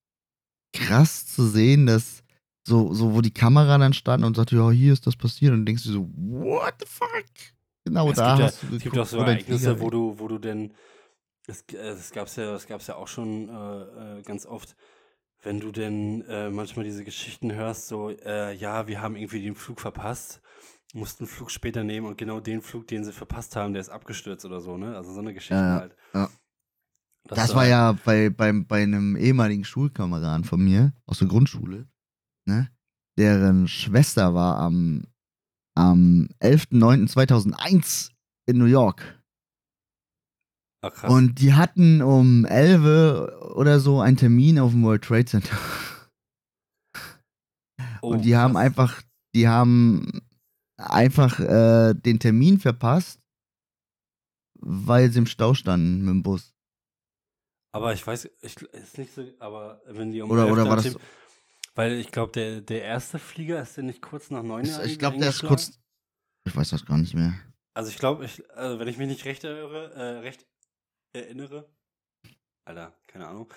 krass 0.72 1.26
zu 1.26 1.46
sehen, 1.46 1.86
dass 1.86 2.22
so, 2.66 2.92
so 2.92 3.14
wo 3.14 3.20
die 3.20 3.32
Kamera 3.32 3.78
dann 3.78 3.92
stand 3.92 4.24
und 4.24 4.36
sagte, 4.36 4.56
ja, 4.56 4.70
hier 4.70 4.92
ist 4.92 5.06
das 5.06 5.16
passiert 5.16 5.52
und 5.52 5.66
denkst 5.66 5.84
du 5.84 5.92
so, 5.92 6.08
what 6.14 6.74
the 6.80 6.86
fuck? 6.86 7.24
Genau 7.84 8.10
es 8.10 8.16
da 8.16 8.28
gibt 8.28 8.38
ja, 8.38 8.46
hast 8.46 8.62
du 8.62 8.76
es 8.76 8.82
gibt 8.82 8.98
auch 8.98 9.06
so 9.06 9.18
Ereignisse, 9.18 9.80
wo 9.80 9.90
du, 9.90 10.18
wo 10.18 10.28
du 10.28 10.38
denn, 10.38 10.72
es, 11.46 11.62
äh, 11.72 11.82
das 11.82 12.12
gab's 12.12 12.36
ja, 12.36 12.52
das 12.52 12.66
gab's 12.66 12.86
ja 12.86 12.94
auch 12.94 13.08
schon 13.08 13.48
äh, 13.48 14.18
äh, 14.18 14.22
ganz 14.22 14.46
oft, 14.46 14.76
wenn 15.42 15.58
du 15.58 15.72
denn 15.72 16.22
äh, 16.28 16.50
manchmal 16.50 16.84
diese 16.84 17.04
Geschichten 17.04 17.52
hörst, 17.52 17.88
so, 17.88 18.10
äh, 18.10 18.54
ja, 18.54 18.86
wir 18.86 19.02
haben 19.02 19.16
irgendwie 19.16 19.42
den 19.42 19.56
Flug 19.56 19.80
verpasst, 19.80 20.40
mussten 20.92 21.24
einen 21.24 21.30
Flug 21.30 21.50
später 21.50 21.84
nehmen 21.84 22.06
und 22.06 22.18
genau 22.18 22.40
den 22.40 22.60
Flug, 22.62 22.86
den 22.86 23.04
sie 23.04 23.12
verpasst 23.12 23.56
haben, 23.56 23.72
der 23.72 23.80
ist 23.80 23.88
abgestürzt 23.88 24.44
oder 24.44 24.60
so, 24.60 24.76
ne? 24.76 24.96
Also 24.96 25.12
so 25.12 25.20
eine 25.20 25.32
Geschichte 25.34 25.54
Ja, 25.54 25.74
halt. 25.80 25.96
ja. 26.14 26.30
Das 27.28 27.50
du 27.50 27.56
war 27.56 27.66
ja 27.66 27.92
bei, 28.04 28.30
beim, 28.30 28.66
bei 28.66 28.82
einem 28.82 29.16
ehemaligen 29.16 29.64
Schulkameraden 29.64 30.44
von 30.44 30.60
mir 30.62 30.92
aus 31.06 31.18
der 31.20 31.28
Grundschule, 31.28 31.88
ne? 32.46 32.70
Deren 33.18 33.68
Schwester 33.68 34.34
war 34.34 34.58
am, 34.58 35.04
am 35.76 36.28
11.09.2001 36.42 38.10
in 38.46 38.58
New 38.58 38.64
York. 38.64 39.22
Ah, 40.82 40.90
krass. 40.90 41.12
Und 41.12 41.40
die 41.40 41.54
hatten 41.54 42.02
um 42.02 42.44
11 42.44 42.80
oder 43.54 43.78
so 43.78 44.00
einen 44.00 44.16
Termin 44.16 44.58
auf 44.58 44.72
dem 44.72 44.82
World 44.82 45.04
Trade 45.04 45.26
Center. 45.26 45.56
Oh, 48.02 48.14
Und 48.14 48.24
die 48.24 48.36
haben 48.36 48.54
krass. 48.54 48.62
einfach, 48.64 49.02
die 49.34 49.46
haben 49.48 50.22
einfach 50.90 51.38
äh, 51.40 51.94
den 51.94 52.18
Termin 52.18 52.58
verpasst, 52.58 53.20
weil 54.54 55.10
sie 55.10 55.18
im 55.18 55.26
Stau 55.26 55.54
standen 55.54 56.00
mit 56.00 56.10
dem 56.10 56.22
Bus. 56.22 56.54
Aber 57.74 57.92
ich 57.94 58.06
weiß, 58.06 58.28
ich, 58.42 58.60
ist 58.60 58.98
nicht 58.98 59.14
so, 59.14 59.24
aber 59.38 59.80
wenn 59.86 60.12
die 60.12 60.20
um 60.20 60.30
Oder, 60.30 60.42
11 60.44 60.52
oder 60.52 60.68
war 60.68 60.76
das. 60.76 60.84
Tim- 60.84 60.98
Weil 61.74 61.92
ich 61.92 62.12
glaube, 62.12 62.32
der, 62.32 62.60
der 62.60 62.82
erste 62.82 63.18
Flieger 63.18 63.62
ist 63.62 63.76
der 63.76 63.84
nicht 63.84 64.02
kurz 64.02 64.30
nach 64.30 64.42
neun 64.42 64.64
Ich, 64.84 64.98
glaube, 64.98 65.18
der 65.18 65.30
ist 65.30 65.42
kurz. 65.42 65.78
Ich 66.44 66.54
weiß 66.54 66.70
das 66.70 66.84
gar 66.84 66.98
nicht 66.98 67.14
mehr. 67.14 67.34
Also 67.74 67.90
ich 67.90 67.98
glaube, 67.98 68.26
ich, 68.26 68.48
also 68.50 68.78
wenn 68.78 68.88
ich 68.88 68.98
mich 68.98 69.08
nicht 69.08 69.24
recht 69.24 69.44
erinnere, 69.44 69.92
äh, 69.94 70.18
recht 70.18 70.46
erinnere, 71.14 71.70
Alter, 72.66 72.94
keine 73.06 73.28
Ahnung, 73.28 73.52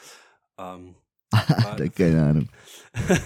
ähm, 0.58 0.96
Alter, 1.32 1.90
keine 1.90 2.24
Ahnung. 2.24 2.50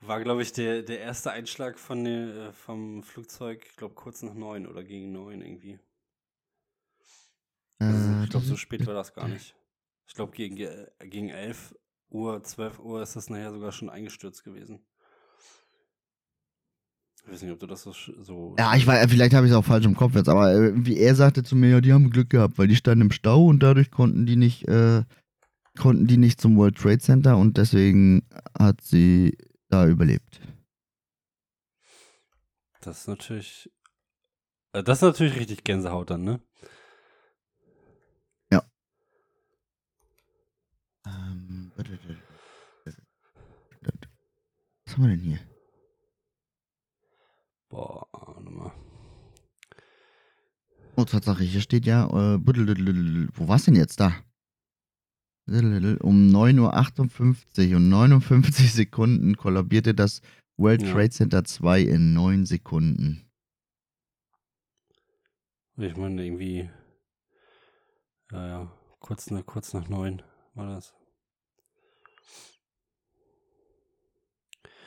war 0.00 0.22
glaube 0.22 0.42
ich 0.42 0.52
der, 0.52 0.82
der 0.82 1.00
erste 1.00 1.30
Einschlag 1.32 1.78
von 1.78 2.04
der, 2.04 2.48
äh, 2.48 2.52
vom 2.52 3.02
Flugzeug, 3.02 3.64
ich 3.68 3.76
glaube 3.76 3.94
kurz 3.94 4.22
nach 4.22 4.34
neun 4.34 4.66
oder 4.66 4.84
gegen 4.84 5.12
neun 5.12 5.42
irgendwie. 5.42 5.78
Also 7.78 8.10
Äh, 8.10 8.24
ich 8.24 8.30
glaube, 8.30 8.46
so 8.46 8.56
spät 8.56 8.86
war 8.86 8.94
das 8.94 9.14
gar 9.14 9.28
nicht. 9.28 9.54
Ich 10.06 10.14
glaube, 10.14 10.32
gegen, 10.32 10.56
äh, 10.56 10.86
gegen 11.04 11.28
11 11.28 11.74
Uhr, 12.10 12.42
12 12.42 12.78
Uhr 12.78 13.02
ist 13.02 13.16
das 13.16 13.30
nachher 13.30 13.52
sogar 13.52 13.72
schon 13.72 13.90
eingestürzt 13.90 14.44
gewesen. 14.44 14.80
Ich 17.24 17.32
weiß 17.32 17.42
nicht, 17.42 17.52
ob 17.52 17.58
du 17.58 17.66
das 17.66 17.82
so. 17.82 18.56
Ja, 18.58 18.74
ich 18.74 18.86
weiß, 18.86 19.10
vielleicht 19.10 19.34
habe 19.34 19.46
ich 19.46 19.52
es 19.52 19.58
auch 19.58 19.64
falsch 19.64 19.84
im 19.84 19.94
Kopf 19.94 20.14
jetzt, 20.14 20.30
aber 20.30 20.74
wie 20.74 20.96
er 20.96 21.14
sagte 21.14 21.42
zu 21.42 21.56
mir, 21.56 21.68
ja, 21.68 21.80
die 21.82 21.92
haben 21.92 22.10
Glück 22.10 22.30
gehabt, 22.30 22.56
weil 22.56 22.68
die 22.68 22.76
standen 22.76 23.02
im 23.02 23.10
Stau 23.10 23.44
und 23.44 23.62
dadurch 23.62 23.90
konnten 23.90 24.24
die 24.24 24.36
nicht, 24.36 24.66
äh, 24.66 25.04
konnten 25.78 26.06
die 26.06 26.16
nicht 26.16 26.40
zum 26.40 26.56
World 26.56 26.76
Trade 26.76 27.00
Center 27.00 27.36
und 27.36 27.58
deswegen 27.58 28.26
hat 28.58 28.80
sie 28.80 29.36
da 29.68 29.86
überlebt. 29.86 30.40
Das 32.80 33.00
ist 33.00 33.08
natürlich. 33.08 33.70
äh, 34.72 34.82
Das 34.82 34.98
ist 34.98 35.02
natürlich 35.02 35.36
richtig 35.36 35.64
Gänsehaut 35.64 36.10
dann, 36.10 36.24
ne? 36.24 36.40
Ähm, 41.08 41.72
was 41.76 41.86
haben 44.94 45.04
wir 45.04 45.10
denn 45.10 45.20
hier? 45.20 45.38
Boah, 47.68 48.06
warte 48.12 48.50
mal. 48.50 48.72
Oh, 50.96 51.04
Tatsache, 51.04 51.44
hier 51.44 51.60
steht 51.60 51.86
ja, 51.86 52.06
äh, 52.06 52.40
wo 52.44 53.48
war's 53.48 53.64
denn 53.64 53.76
jetzt 53.76 54.00
da? 54.00 54.12
Um 55.48 56.28
9.58 56.28 57.70
Uhr 57.70 57.76
und 57.76 57.88
59 57.88 58.72
Sekunden 58.72 59.36
kollabierte 59.36 59.94
das 59.94 60.20
World 60.58 60.82
Ja. 60.82 60.92
Trade 60.92 61.10
Center 61.10 61.44
2 61.44 61.80
in 61.82 62.12
9 62.12 62.44
Sekunden. 62.44 63.30
Ich 65.78 65.96
meine, 65.96 66.24
irgendwie. 66.24 66.68
Ja, 68.30 68.46
ja. 68.46 68.72
Kurz, 69.00 69.30
nach, 69.30 69.46
kurz 69.46 69.72
nach 69.72 69.88
neun 69.88 70.22
war 70.54 70.66
das. 70.74 70.92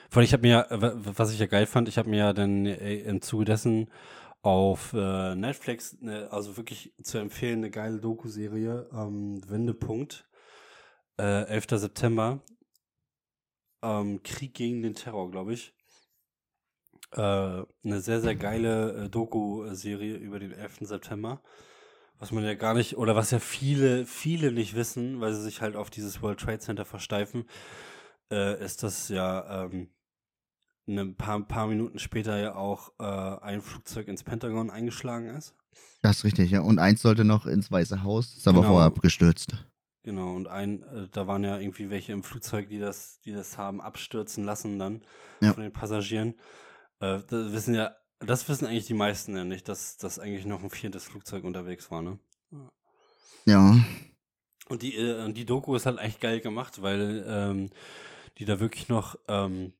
Vor 0.09 0.19
allem, 0.19 0.25
ich 0.25 0.33
habe 0.33 0.45
mir, 0.45 0.67
was 0.69 1.33
ich 1.33 1.39
ja 1.39 1.45
geil 1.45 1.65
fand, 1.65 1.87
ich 1.87 1.97
habe 1.97 2.09
mir 2.09 2.17
ja 2.17 2.33
dann 2.33 2.65
äh, 2.65 2.97
im 2.97 3.21
Zuge 3.21 3.45
dessen 3.45 3.89
auf 4.41 4.93
äh, 4.93 5.35
Netflix, 5.35 5.97
ne, 6.01 6.27
also 6.31 6.57
wirklich 6.57 6.93
zu 7.01 7.17
empfehlen, 7.17 7.59
eine 7.59 7.71
geile 7.71 7.99
Doku-Serie, 7.99 8.89
ähm, 8.91 9.41
Wendepunkt, 9.49 10.27
äh, 11.19 11.43
11. 11.45 11.65
September, 11.79 12.41
ähm, 13.83 14.21
Krieg 14.23 14.53
gegen 14.53 14.81
den 14.81 14.93
Terror, 14.93 15.29
glaube 15.31 15.53
ich. 15.53 15.73
Äh, 17.13 17.19
eine 17.19 17.99
sehr, 18.01 18.21
sehr 18.21 18.35
geile 18.35 19.05
äh, 19.05 19.09
Doku-Serie 19.09 20.15
über 20.17 20.39
den 20.39 20.51
11. 20.51 20.79
September. 20.81 21.41
Was 22.19 22.31
man 22.31 22.43
ja 22.43 22.53
gar 22.53 22.75
nicht, 22.75 22.97
oder 22.97 23.15
was 23.15 23.31
ja 23.31 23.39
viele, 23.39 24.05
viele 24.05 24.51
nicht 24.51 24.75
wissen, 24.75 25.19
weil 25.21 25.33
sie 25.33 25.41
sich 25.41 25.61
halt 25.61 25.75
auf 25.75 25.89
dieses 25.89 26.21
World 26.21 26.39
Trade 26.39 26.59
Center 26.59 26.85
versteifen, 26.85 27.45
äh, 28.31 28.63
ist, 28.63 28.83
dass 28.83 29.09
ja 29.09 29.65
ähm, 29.65 29.89
ein 30.87 31.15
paar, 31.15 31.41
paar 31.47 31.67
Minuten 31.67 31.97
später 31.97 32.37
ja 32.37 32.55
auch 32.55 32.91
äh, 32.99 33.03
ein 33.03 33.61
Flugzeug 33.61 34.07
ins 34.07 34.23
Pentagon 34.23 34.69
eingeschlagen 34.69 35.29
ist. 35.29 35.55
Das 36.03 36.17
ist 36.17 36.23
richtig, 36.25 36.51
ja. 36.51 36.61
Und 36.61 36.77
eins 36.79 37.01
sollte 37.01 37.23
noch 37.23 37.45
ins 37.47 37.71
Weiße 37.71 38.03
Haus, 38.03 38.37
ist 38.37 38.47
aber 38.47 38.59
Genau. 38.61 38.73
vorher 38.73 38.87
abgestürzt. 38.87 39.65
Genau, 40.03 40.33
und 40.35 40.47
ein, 40.47 40.81
äh, 40.83 41.07
da 41.11 41.27
waren 41.27 41.43
ja 41.43 41.59
irgendwie 41.59 41.89
welche 41.89 42.11
im 42.11 42.23
Flugzeug, 42.23 42.69
die 42.69 42.79
das, 42.79 43.19
die 43.21 43.33
das 43.33 43.57
haben 43.57 43.81
abstürzen 43.81 44.43
lassen 44.45 44.79
dann 44.79 45.03
Ja. 45.41 45.53
von 45.53 45.61
den 45.61 45.71
Passagieren. 45.73 46.39
Äh, 46.99 47.19
das 47.29 47.51
wissen 47.51 47.75
ja, 47.75 47.95
das 48.19 48.47
wissen 48.49 48.65
eigentlich 48.65 48.87
die 48.87 48.93
meisten 48.95 49.35
ja 49.35 49.43
nicht, 49.43 49.67
dass, 49.69 49.97
dass 49.97 50.19
eigentlich 50.19 50.45
noch 50.45 50.63
ein 50.63 50.69
viertes 50.69 51.03
Flugzeug 51.05 51.43
unterwegs 51.43 51.91
war, 51.91 52.01
ne? 52.01 52.19
Ja. 53.45 53.75
Und 54.69 54.81
die, 54.83 54.95
äh, 54.95 55.23
und 55.23 55.35
die 55.37 55.45
Doku 55.45 55.75
ist 55.75 55.85
halt 55.85 55.99
echt 55.99 56.21
geil 56.21 56.39
gemacht, 56.39 56.81
weil 56.81 57.23
ähm, 57.27 57.69
die 58.37 58.45
da 58.45 58.59
wirklich 58.59 58.89
noch 58.89 59.15
ähm, 59.27 59.73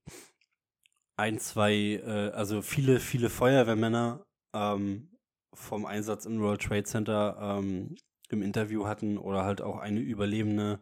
ein, 1.18 1.40
zwei, 1.40 1.74
äh, 1.74 2.32
also 2.32 2.62
viele, 2.62 3.00
viele 3.00 3.30
Feuerwehrmänner 3.30 4.26
ähm, 4.54 5.10
vom 5.54 5.86
Einsatz 5.86 6.26
im 6.26 6.40
World 6.42 6.62
Trade 6.62 6.84
Center 6.84 7.38
ähm, 7.40 7.96
im 8.32 8.42
Interview 8.42 8.86
hatten 8.88 9.18
oder 9.18 9.44
halt 9.44 9.62
auch 9.62 9.78
eine 9.78 10.00
Überlebende 10.00 10.80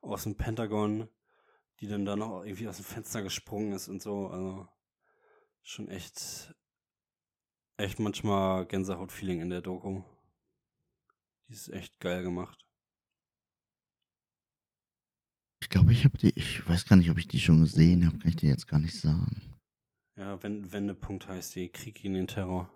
aus 0.00 0.24
dem 0.24 0.36
Pentagon, 0.36 1.08
die 1.80 1.88
dann 1.88 2.04
da 2.04 2.16
noch 2.16 2.44
irgendwie 2.44 2.68
aus 2.68 2.76
dem 2.76 2.84
Fenster 2.84 3.22
gesprungen 3.22 3.72
ist 3.72 3.88
und 3.88 4.02
so. 4.02 4.28
Also 4.28 4.68
schon 5.62 5.88
echt, 5.88 6.54
echt 7.76 7.98
manchmal 7.98 8.66
Gänsehaut-Feeling 8.66 9.40
in 9.40 9.50
der 9.50 9.62
Doku. 9.62 10.02
Die 11.48 11.52
ist 11.52 11.68
echt 11.68 12.00
geil 12.00 12.22
gemacht. 12.22 12.64
Ich 15.62 15.68
glaube, 15.68 15.92
ich 15.92 16.04
habe 16.04 16.16
die, 16.18 16.30
ich 16.38 16.68
weiß 16.68 16.86
gar 16.86 16.96
nicht, 16.96 17.10
ob 17.10 17.18
ich 17.18 17.28
die 17.28 17.40
schon 17.40 17.60
gesehen 17.60 18.06
habe, 18.06 18.18
kann 18.18 18.28
ich 18.28 18.36
dir 18.36 18.50
jetzt 18.50 18.68
gar 18.68 18.78
nicht 18.78 18.98
sagen. 19.00 19.42
Ja, 20.16 20.42
Wen- 20.42 20.72
Wendepunkt 20.72 21.28
heißt 21.28 21.54
die. 21.56 21.68
Krieg 21.68 21.96
gegen 21.96 22.14
den 22.14 22.26
Terror. 22.28 22.70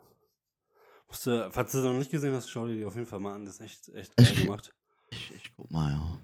Musst 1.11 1.27
du, 1.27 1.51
falls 1.51 1.73
du 1.73 1.79
es 1.79 1.85
noch 1.85 1.93
nicht 1.93 2.11
gesehen 2.11 2.35
hast, 2.35 2.49
schau 2.49 2.67
dir 2.67 2.77
die 2.77 2.85
auf 2.85 2.95
jeden 2.95 3.07
Fall 3.07 3.21
mal 3.21 3.35
an. 3.35 3.45
Das 3.45 3.55
ist 3.55 3.61
echt, 3.61 3.89
echt 3.91 4.17
geil 4.17 4.29
Ich- 4.33 4.43
gemacht. 4.43 4.73
Ich, 5.11 5.35
ich 5.35 5.53
guck 5.57 5.71
mal, 5.71 5.91
ja. 5.91 6.19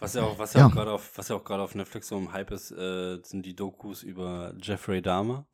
Was 0.00 0.14
ja 0.14 0.22
auch, 0.22 0.38
was 0.38 0.54
ja, 0.54 0.60
ja. 0.60 0.66
auch 0.66 0.72
gerade 0.72 0.92
auf, 0.92 1.16
was 1.16 1.28
ja 1.28 1.36
auch 1.36 1.44
gerade 1.44 1.62
auf 1.62 1.74
Netflix 1.74 2.08
so 2.08 2.18
im 2.18 2.32
Hype 2.32 2.50
ist, 2.50 2.70
äh, 2.72 3.18
sind 3.22 3.46
die 3.46 3.54
Dokus 3.54 4.02
über 4.02 4.52
Jeffrey 4.60 5.00
Dahmer. 5.00 5.46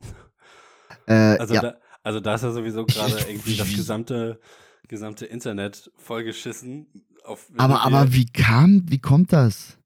Äh, 1.07 1.13
also, 1.37 1.53
ja. 1.53 1.61
da, 1.61 1.75
also 2.03 2.19
da 2.19 2.35
ist 2.35 2.43
ja 2.43 2.51
sowieso 2.51 2.85
gerade 2.85 3.13
irgendwie 3.29 3.55
das 3.55 3.69
gesamte, 3.73 4.39
gesamte 4.87 5.25
Internet 5.25 5.91
vollgeschissen. 5.97 6.87
Auf, 7.23 7.49
aber, 7.57 7.81
aber 7.81 8.13
wie 8.13 8.25
kam, 8.25 8.83
wie 8.89 8.99
kommt 8.99 9.31
das? 9.33 9.77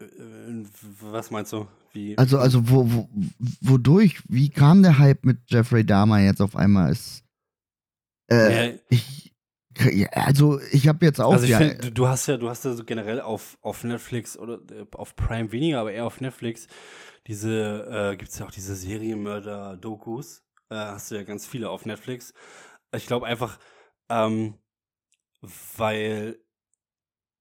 Äh, 0.00 0.04
äh, 0.04 0.64
was 1.00 1.30
meinst 1.30 1.52
du? 1.52 1.66
Wie? 1.92 2.16
Also, 2.18 2.38
also 2.38 2.68
wo, 2.68 2.90
wo, 2.90 3.08
wodurch? 3.60 4.22
Wie 4.28 4.50
kam 4.50 4.82
der 4.82 4.98
Hype 4.98 5.24
mit 5.24 5.38
Jeffrey 5.46 5.84
Dahmer 5.84 6.20
jetzt 6.20 6.40
auf 6.40 6.56
einmal? 6.56 6.92
Ist, 6.92 7.24
äh, 8.30 8.68
ja. 8.70 8.78
ich, 8.88 9.34
also 10.12 10.60
ich 10.72 10.88
habe 10.88 11.04
jetzt 11.04 11.20
auch. 11.20 11.32
Also 11.32 11.44
ich 11.44 11.50
ja, 11.50 11.58
find, 11.58 11.84
du, 11.84 11.92
du, 11.92 12.08
hast 12.08 12.26
ja, 12.26 12.36
du 12.36 12.48
hast 12.48 12.64
ja 12.64 12.74
so 12.74 12.84
generell 12.84 13.20
auf, 13.20 13.58
auf 13.60 13.84
Netflix 13.84 14.36
oder 14.36 14.60
äh, 14.70 14.86
auf 14.92 15.16
Prime 15.16 15.52
weniger, 15.52 15.80
aber 15.80 15.92
eher 15.92 16.06
auf 16.06 16.20
Netflix 16.20 16.68
diese, 17.26 18.12
äh, 18.12 18.16
gibt 18.16 18.30
es 18.30 18.38
ja 18.38 18.46
auch 18.46 18.50
diese 18.50 18.74
Serienmörder-Dokus. 18.74 20.44
Äh, 20.70 20.74
hast 20.74 21.10
du 21.10 21.16
ja 21.16 21.22
ganz 21.22 21.46
viele 21.46 21.70
auf 21.70 21.86
Netflix. 21.86 22.34
Ich 22.94 23.06
glaube 23.06 23.26
einfach, 23.26 23.58
ähm, 24.08 24.58
weil 25.76 26.38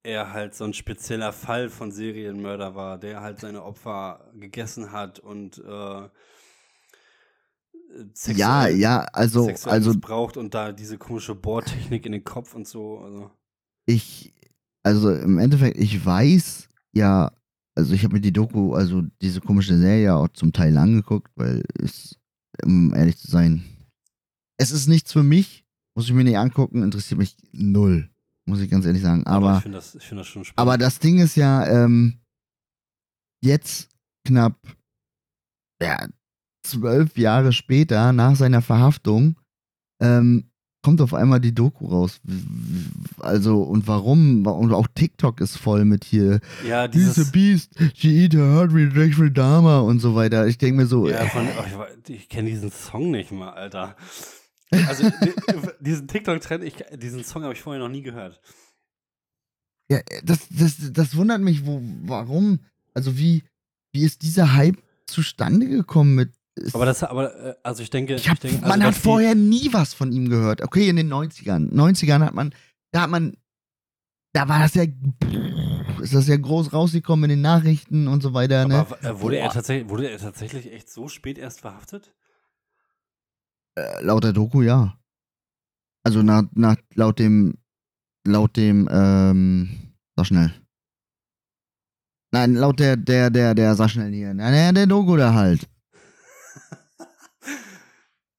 er 0.04 0.34
halt 0.34 0.54
so 0.54 0.66
ein 0.66 0.74
spezieller 0.74 1.32
Fall 1.32 1.70
von 1.70 1.92
Serienmörder 1.92 2.76
war, 2.76 2.98
der 2.98 3.22
halt 3.22 3.40
seine 3.40 3.64
Opfer 3.64 4.32
gegessen 4.38 4.92
hat 4.92 5.20
und 5.20 5.58
äh, 5.58 6.10
ja, 8.34 8.68
ja, 8.68 9.02
also, 9.14 9.52
also 9.66 9.94
braucht 10.00 10.36
und 10.38 10.54
da 10.54 10.72
diese 10.72 10.98
komische 10.98 11.36
Bohrtechnik 11.36 12.06
in 12.06 12.12
den 12.12 12.24
Kopf 12.24 12.56
und 12.56 12.68
so. 12.68 13.00
Also. 13.00 13.32
Ich, 13.86 14.34
also 14.82 15.12
im 15.12 15.38
Endeffekt, 15.38 15.78
ich 15.78 16.04
weiß 16.04 16.70
ja, 16.94 17.32
also 17.76 17.94
ich 17.94 18.04
habe 18.04 18.16
mir 18.16 18.22
die 18.22 18.34
Doku, 18.34 18.74
also 18.74 19.04
diese 19.22 19.42
komische 19.42 19.78
Serie 19.78 20.16
auch 20.16 20.30
zum 20.30 20.54
Teil 20.54 20.78
angeguckt, 20.78 21.32
weil 21.36 21.64
es, 21.80 22.20
um 22.64 22.94
ehrlich 22.94 23.18
zu 23.18 23.30
sein, 23.30 23.64
es 24.58 24.72
ist 24.72 24.88
nichts 24.88 25.12
für 25.12 25.24
mich, 25.24 25.66
muss 25.96 26.06
ich 26.06 26.14
mir 26.14 26.24
nicht 26.24 26.38
angucken, 26.38 26.84
interessiert 26.84 27.20
mich 27.20 27.36
null, 27.52 28.10
muss 28.46 28.60
ich 28.60 28.70
ganz 28.70 28.86
ehrlich 28.86 29.02
sagen. 29.02 29.26
Aber, 29.26 29.50
aber 29.50 29.58
ich 29.58 29.64
finde 29.64 29.78
das, 29.78 29.98
find 30.00 30.20
das 30.20 30.28
schon 30.28 30.44
spannend. 30.44 30.60
Aber 30.60 30.78
das 30.78 31.00
Ding 31.00 31.20
ist 31.20 31.36
ja, 31.36 31.66
ähm, 31.68 32.20
jetzt 33.44 33.90
knapp, 34.26 34.56
ja, 35.82 36.08
zwölf 36.66 37.18
Jahre 37.18 37.54
später, 37.54 38.14
nach 38.14 38.36
seiner 38.36 38.62
Verhaftung, 38.62 39.36
ähm, 40.02 40.50
kommt 40.84 41.00
auf 41.02 41.14
einmal 41.14 41.40
die 41.40 41.56
Doku 41.56 41.88
raus. 41.88 42.20
Also, 43.20 43.64
und 43.64 43.88
warum? 43.88 44.46
Und 44.46 44.74
auch 44.74 44.88
TikTok 44.94 45.40
ist 45.40 45.58
voll 45.58 45.86
mit 45.86 46.04
hier. 46.04 46.40
Ja, 46.68 46.88
dieses. 46.88 47.16
He's 47.16 47.28
a 47.28 47.32
beast, 47.32 47.72
she 47.96 48.26
eat 48.26 48.34
her 48.34 48.54
heart 48.54 48.74
with 48.74 48.94
Jeffrey 48.94 49.32
Dahmer 49.32 49.84
und 49.84 50.00
so 50.00 50.14
weiter. 50.14 50.46
Ich 50.48 50.58
denke 50.58 50.82
mir 50.82 50.86
so. 50.86 51.08
Ja, 51.08 51.26
von, 51.26 51.48
oh, 51.48 51.86
ich, 52.08 52.16
ich 52.16 52.30
kenne 52.30 52.50
diesen 52.50 52.72
Song 52.72 53.12
nicht 53.12 53.32
mal, 53.32 53.52
Alter. 53.52 53.96
Also, 54.88 55.10
diesen 55.80 56.08
TikTok-Trend, 56.08 56.64
diesen 57.02 57.24
Song 57.24 57.44
habe 57.44 57.54
ich 57.54 57.62
vorher 57.62 57.82
noch 57.82 57.90
nie 57.90 58.02
gehört. 58.02 58.42
Ja, 59.92 60.00
das, 60.24 60.48
das, 60.50 60.78
das 60.92 61.16
wundert 61.16 61.42
mich, 61.42 61.66
wo, 61.66 61.82
warum? 62.04 62.60
Also, 62.94 63.18
wie, 63.18 63.44
wie 63.92 64.04
ist 64.04 64.22
dieser 64.22 64.54
Hype 64.54 64.78
zustande 65.06 65.68
gekommen 65.68 66.16
mit 66.16 66.32
aber 66.74 66.86
das, 66.86 67.04
aber, 67.04 67.36
äh, 67.36 67.56
also 67.64 67.82
ich 67.82 67.90
denke, 67.90 68.16
ich 68.16 68.30
hab, 68.30 68.36
ich 68.36 68.52
denke 68.52 68.62
man 68.62 68.74
also 68.74 68.86
hat 68.86 68.96
vorher 68.96 69.36
nie 69.36 69.74
was 69.74 69.94
von 69.94 70.12
ihm 70.12 70.30
gehört. 70.30 70.62
Okay, 70.62 70.88
in 70.88 70.96
den 70.96 71.12
90ern. 71.12 71.72
90ern 71.72 72.24
hat 72.24 72.36
man, 72.36 72.54
da 72.92 73.02
hat 73.02 73.10
man, 73.10 73.36
da 74.34 74.48
war 74.48 74.60
das 74.60 74.76
ja, 74.76 74.84
ist 76.02 76.14
das 76.14 76.28
ja 76.28 76.38
groß 76.38 76.74
rausgekommen 76.74 77.26
in 77.26 77.38
den 77.38 77.42
Nachrichten 77.42 78.08
und 78.08 78.22
so 78.22 78.34
weiter. 78.34 78.68
Ne? 78.68 78.80
Aber 78.80 79.04
äh, 79.04 79.20
wurde, 79.20 79.38
er 79.38 79.50
tatsächlich, 79.50 79.90
wurde 79.90 80.10
er 80.10 80.20
tatsächlich 80.20 80.72
echt 80.72 80.92
so 80.92 81.08
spät 81.08 81.38
erst 81.38 81.62
verhaftet? 81.62 82.14
Äh, 83.76 84.04
laut 84.04 84.24
der 84.24 84.34
Doku, 84.34 84.62
ja. 84.62 84.98
Also 86.04 86.22
nach, 86.22 86.44
nach, 86.54 86.78
laut 86.96 87.20
dem, 87.20 87.58
laut 88.26 88.56
dem, 88.58 88.90
ähm, 88.92 89.96
sag 90.16 90.28
schnell. 90.28 90.54
Nein, 92.32 92.56
laut 92.56 92.80
der, 92.80 92.98
der, 92.98 93.30
der, 93.30 93.54
der, 93.54 93.76
sag 93.76 93.90
schnell 93.90 94.12
hier. 94.12 94.34
Nein, 94.34 94.54
der, 94.54 94.74
der 94.74 94.88
Doku 94.88 95.16
da 95.18 95.34
halt. 95.34 95.68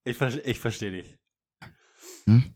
Ich, 0.07 0.21
ich 0.21 0.59
verstehe 0.59 0.91
dich. 0.91 1.17
Hm? 2.27 2.53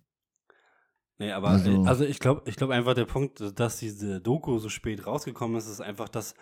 Nee, 1.18 1.32
aber 1.32 1.50
also, 1.50 1.84
also 1.84 2.06
ich 2.06 2.20
glaube 2.20 2.44
ich 2.46 2.56
glaub 2.56 2.70
einfach 2.70 2.94
der 2.94 3.06
Punkt, 3.06 3.42
dass 3.60 3.80
diese 3.80 4.22
Doku 4.22 4.60
so 4.60 4.70
spät 4.70 5.06
rausgekommen 5.06 5.58
ist, 5.58 5.68
ist 5.68 5.82
einfach, 5.82 6.10
dass 6.10 6.36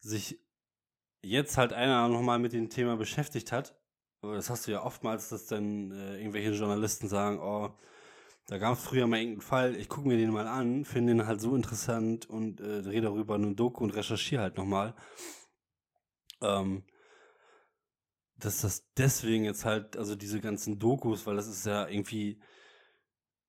sich 0.00 0.38
jetzt 1.22 1.56
halt 1.56 1.72
einer 1.72 2.08
nochmal 2.08 2.38
mit 2.38 2.52
dem 2.52 2.68
Thema 2.68 2.96
beschäftigt 2.96 3.52
hat. 3.52 3.80
Aber 4.22 4.36
das 4.36 4.50
hast 4.50 4.66
du 4.66 4.72
ja 4.72 4.84
oftmals, 4.84 5.28
dass 5.28 5.46
dann 5.46 5.90
äh, 5.90 6.18
irgendwelche 6.18 6.52
Journalisten 6.52 7.08
sagen, 7.08 7.40
oh, 7.40 7.70
da 8.46 8.58
gab 8.58 8.78
es 8.78 8.84
früher 8.84 9.06
mal 9.06 9.18
irgendeinen 9.18 9.42
Fall, 9.42 9.76
ich 9.76 9.88
gucke 9.88 10.06
mir 10.06 10.16
den 10.16 10.30
mal 10.30 10.46
an, 10.46 10.84
finde 10.84 11.14
den 11.14 11.26
halt 11.26 11.40
so 11.40 11.56
interessant 11.56 12.30
und 12.30 12.60
äh, 12.60 12.82
drehe 12.82 13.00
darüber 13.00 13.34
eine 13.34 13.54
Doku 13.54 13.82
und 13.82 13.94
recherchiere 13.94 14.42
halt 14.42 14.56
nochmal. 14.56 14.94
Ähm, 16.40 16.84
dass 18.36 18.60
das 18.60 18.84
deswegen 18.96 19.44
jetzt 19.44 19.64
halt, 19.64 19.96
also 19.96 20.14
diese 20.16 20.40
ganzen 20.40 20.78
Dokus, 20.78 21.26
weil 21.26 21.36
das 21.36 21.48
ist 21.48 21.66
ja 21.66 21.88
irgendwie 21.88 22.40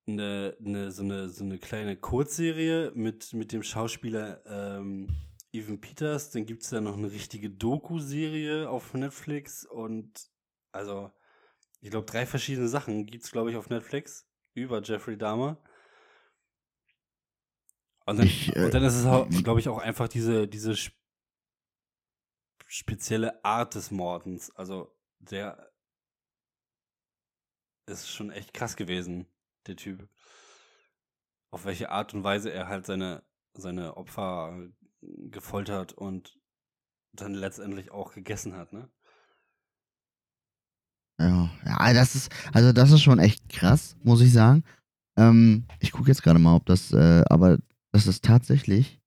eine, 0.08 0.56
eine, 0.64 0.92
so, 0.92 1.04
eine, 1.04 1.30
so 1.30 1.44
eine 1.44 1.60
kleine 1.60 1.98
Kurzserie 1.98 2.92
mit, 2.96 3.34
mit 3.34 3.52
dem 3.52 3.64
Schauspieler 3.64 4.42
ähm, 4.46 5.08
Evan 5.52 5.80
Peters. 5.82 6.32
Dann 6.32 6.46
gibt 6.46 6.64
es 6.64 6.72
ja 6.72 6.82
noch 6.82 6.98
eine 6.98 7.12
richtige 7.12 7.50
Doku-Serie 7.50 8.70
auf 8.70 8.94
Netflix 8.94 9.66
und 9.66 10.33
also, 10.74 11.12
ich 11.82 11.90
glaube, 11.90 12.06
drei 12.06 12.26
verschiedene 12.26 12.68
Sachen 12.68 13.06
gibt 13.06 13.24
es, 13.24 13.32
glaube 13.32 13.52
ich, 13.52 13.58
auf 13.58 13.70
Netflix 13.70 14.28
über 14.54 14.82
Jeffrey 14.82 15.18
Dahmer. 15.18 15.62
Und 18.06 18.18
dann, 18.18 18.26
ich, 18.26 18.56
äh, 18.56 18.66
und 18.66 18.74
dann 18.74 18.84
ist 18.84 18.96
es, 18.96 19.44
glaube 19.44 19.60
ich, 19.60 19.70
auch 19.70 19.78
einfach 19.78 20.08
diese, 20.08 20.48
diese 20.48 20.76
spezielle 22.68 23.44
Art 23.46 23.76
des 23.76 23.92
Mordens. 23.92 24.50
Also 24.56 24.94
der 25.20 25.72
ist 27.86 28.10
schon 28.10 28.32
echt 28.32 28.54
krass 28.54 28.76
gewesen, 28.76 29.28
der 29.68 29.76
Typ. 29.76 30.10
Auf 31.52 31.66
welche 31.66 31.92
Art 31.92 32.14
und 32.14 32.24
Weise 32.24 32.52
er 32.52 32.68
halt 32.68 32.86
seine, 32.86 33.24
seine 33.54 33.96
Opfer 33.96 34.70
gefoltert 35.02 35.94
und 35.94 36.40
dann 37.12 37.34
letztendlich 37.34 37.92
auch 37.92 38.14
gegessen 38.14 38.56
hat, 38.56 38.74
ne? 38.74 38.90
Ja, 41.20 41.50
ja, 41.66 41.94
das 41.94 42.16
ist, 42.16 42.32
also 42.54 42.74
das 42.74 42.92
ist 42.92 43.02
schon 43.02 43.20
echt 43.20 43.48
krass, 43.50 43.96
muss 44.04 44.22
ich 44.22 44.34
sagen. 44.34 44.64
Ähm, 45.18 45.66
ich 45.80 45.92
gucke 45.92 46.10
jetzt 46.10 46.24
gerade 46.24 46.40
mal, 46.40 46.56
ob 46.56 46.66
das, 46.66 46.92
äh, 46.92 47.24
aber 47.30 47.60
das 47.92 48.08
ist 48.08 48.24
tatsächlich, 48.24 49.00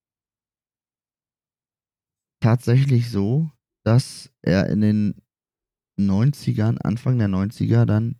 tatsächlich 2.40 3.10
so, 3.10 3.50
dass 3.84 4.30
er 4.42 4.68
in 4.68 4.80
den 4.80 5.22
90ern, 5.98 6.78
Anfang 6.78 7.18
der 7.18 7.28
90er 7.28 7.86
dann 7.86 8.16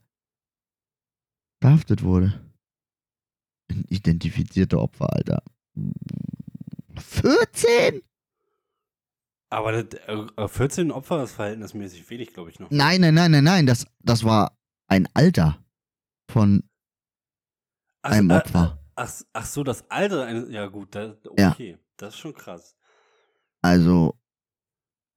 verhaftet 1.63 2.03
wurde. 2.03 2.41
Ein 3.71 3.85
identifizierter 3.89 4.81
Opfer, 4.81 5.13
Alter. 5.13 5.43
14? 6.99 8.03
Aber 9.49 9.83
das, 9.83 10.51
14 10.51 10.91
äh, 10.91 10.93
Opfer 10.93 11.23
ist 11.23 11.33
verhältnismäßig 11.33 12.09
wenig, 12.11 12.33
glaube 12.33 12.51
ich 12.51 12.59
noch. 12.59 12.71
Nein, 12.71 13.01
nein, 13.01 13.15
nein, 13.15 13.31
nein, 13.31 13.45
nein. 13.45 13.67
Das, 13.67 13.87
das 14.01 14.25
war 14.25 14.59
ein 14.89 15.09
Alter 15.15 15.65
von 16.31 16.69
ach, 18.03 18.11
einem 18.11 18.31
äh, 18.31 18.35
Opfer. 18.35 18.83
Ach, 18.97 19.13
ach 19.33 19.47
so, 19.47 19.63
das 19.63 19.89
Alter. 19.91 20.49
Ja, 20.49 20.67
gut, 20.67 20.95
das, 20.95 21.17
okay. 21.27 21.71
Ja. 21.73 21.79
Das 21.97 22.15
ist 22.15 22.21
schon 22.21 22.35
krass. 22.35 22.77
Also, 23.63 24.19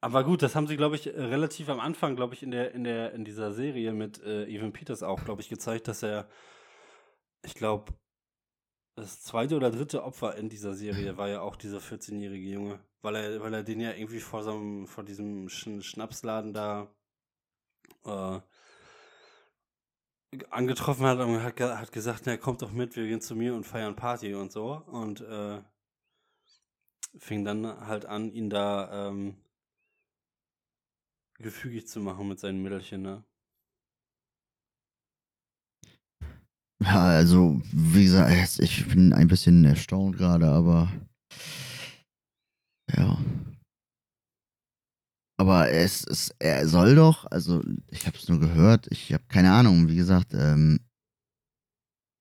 aber 0.01 0.23
gut, 0.23 0.41
das 0.41 0.55
haben 0.55 0.67
sie, 0.67 0.77
glaube 0.77 0.95
ich, 0.95 1.07
äh, 1.07 1.21
relativ 1.21 1.69
am 1.69 1.79
Anfang, 1.79 2.15
glaube 2.15 2.33
ich, 2.33 2.43
in 2.43 2.51
der, 2.51 2.73
in 2.73 2.83
der, 2.83 3.13
in 3.13 3.25
dieser 3.25 3.51
Serie 3.53 3.91
mit 3.93 4.21
äh, 4.23 4.45
Evan 4.45 4.71
Peters 4.71 5.03
auch, 5.03 5.23
glaube 5.25 5.41
ich, 5.41 5.49
gezeigt, 5.49 5.87
dass 5.87 6.03
er, 6.03 6.29
ich 7.43 7.53
glaube, 7.53 7.93
das 8.95 9.21
zweite 9.21 9.55
oder 9.55 9.71
dritte 9.71 10.03
Opfer 10.03 10.35
in 10.37 10.49
dieser 10.49 10.73
Serie 10.73 11.17
war 11.17 11.29
ja 11.29 11.41
auch 11.41 11.55
dieser 11.55 11.79
14-jährige 11.79 12.49
Junge, 12.49 12.79
weil 13.01 13.15
er, 13.15 13.41
weil 13.41 13.53
er 13.53 13.63
den 13.63 13.79
ja 13.79 13.93
irgendwie 13.93 14.19
vor 14.19 14.43
so 14.43 14.51
einem, 14.51 14.87
vor 14.87 15.03
diesem 15.03 15.49
Sch 15.49 15.67
Schnapsladen 15.81 16.53
da 16.53 16.87
äh, 18.05 18.39
angetroffen 20.49 21.05
hat 21.05 21.19
und 21.19 21.41
hat, 21.43 21.59
hat 21.59 21.91
gesagt, 21.91 22.23
na 22.25 22.37
kommt 22.37 22.61
doch 22.61 22.71
mit, 22.71 22.95
wir 22.95 23.07
gehen 23.07 23.21
zu 23.21 23.35
mir 23.35 23.55
und 23.55 23.65
feiern 23.65 23.95
Party 23.95 24.33
und 24.33 24.51
so 24.51 24.73
und 24.87 25.21
äh, 25.21 25.61
fing 27.17 27.43
dann 27.43 27.65
halt 27.87 28.05
an, 28.05 28.31
ihn 28.31 28.49
da 28.49 29.09
ähm, 29.09 29.35
gefügig 31.39 31.87
zu 31.87 31.99
machen 31.99 32.27
mit 32.27 32.39
seinen 32.39 32.61
Mittelchen, 32.61 33.01
ne? 33.01 33.23
Ja, 36.81 37.03
also, 37.07 37.61
wie 37.73 38.05
gesagt, 38.05 38.59
ich 38.59 38.87
bin 38.87 39.11
ein 39.11 39.27
bisschen 39.27 39.65
erstaunt 39.65 40.17
gerade, 40.17 40.47
aber 40.47 40.89
Aber 45.39 45.71
es, 45.71 46.05
es, 46.05 46.35
er 46.39 46.67
soll 46.67 46.95
doch, 46.95 47.25
also 47.31 47.61
ich 47.87 48.05
habe 48.07 48.17
es 48.17 48.27
nur 48.27 48.41
gehört, 48.41 48.87
ich 48.91 49.13
habe 49.13 49.23
keine 49.29 49.53
Ahnung, 49.53 49.87
wie 49.87 49.95
gesagt, 49.95 50.33
ähm, 50.33 50.81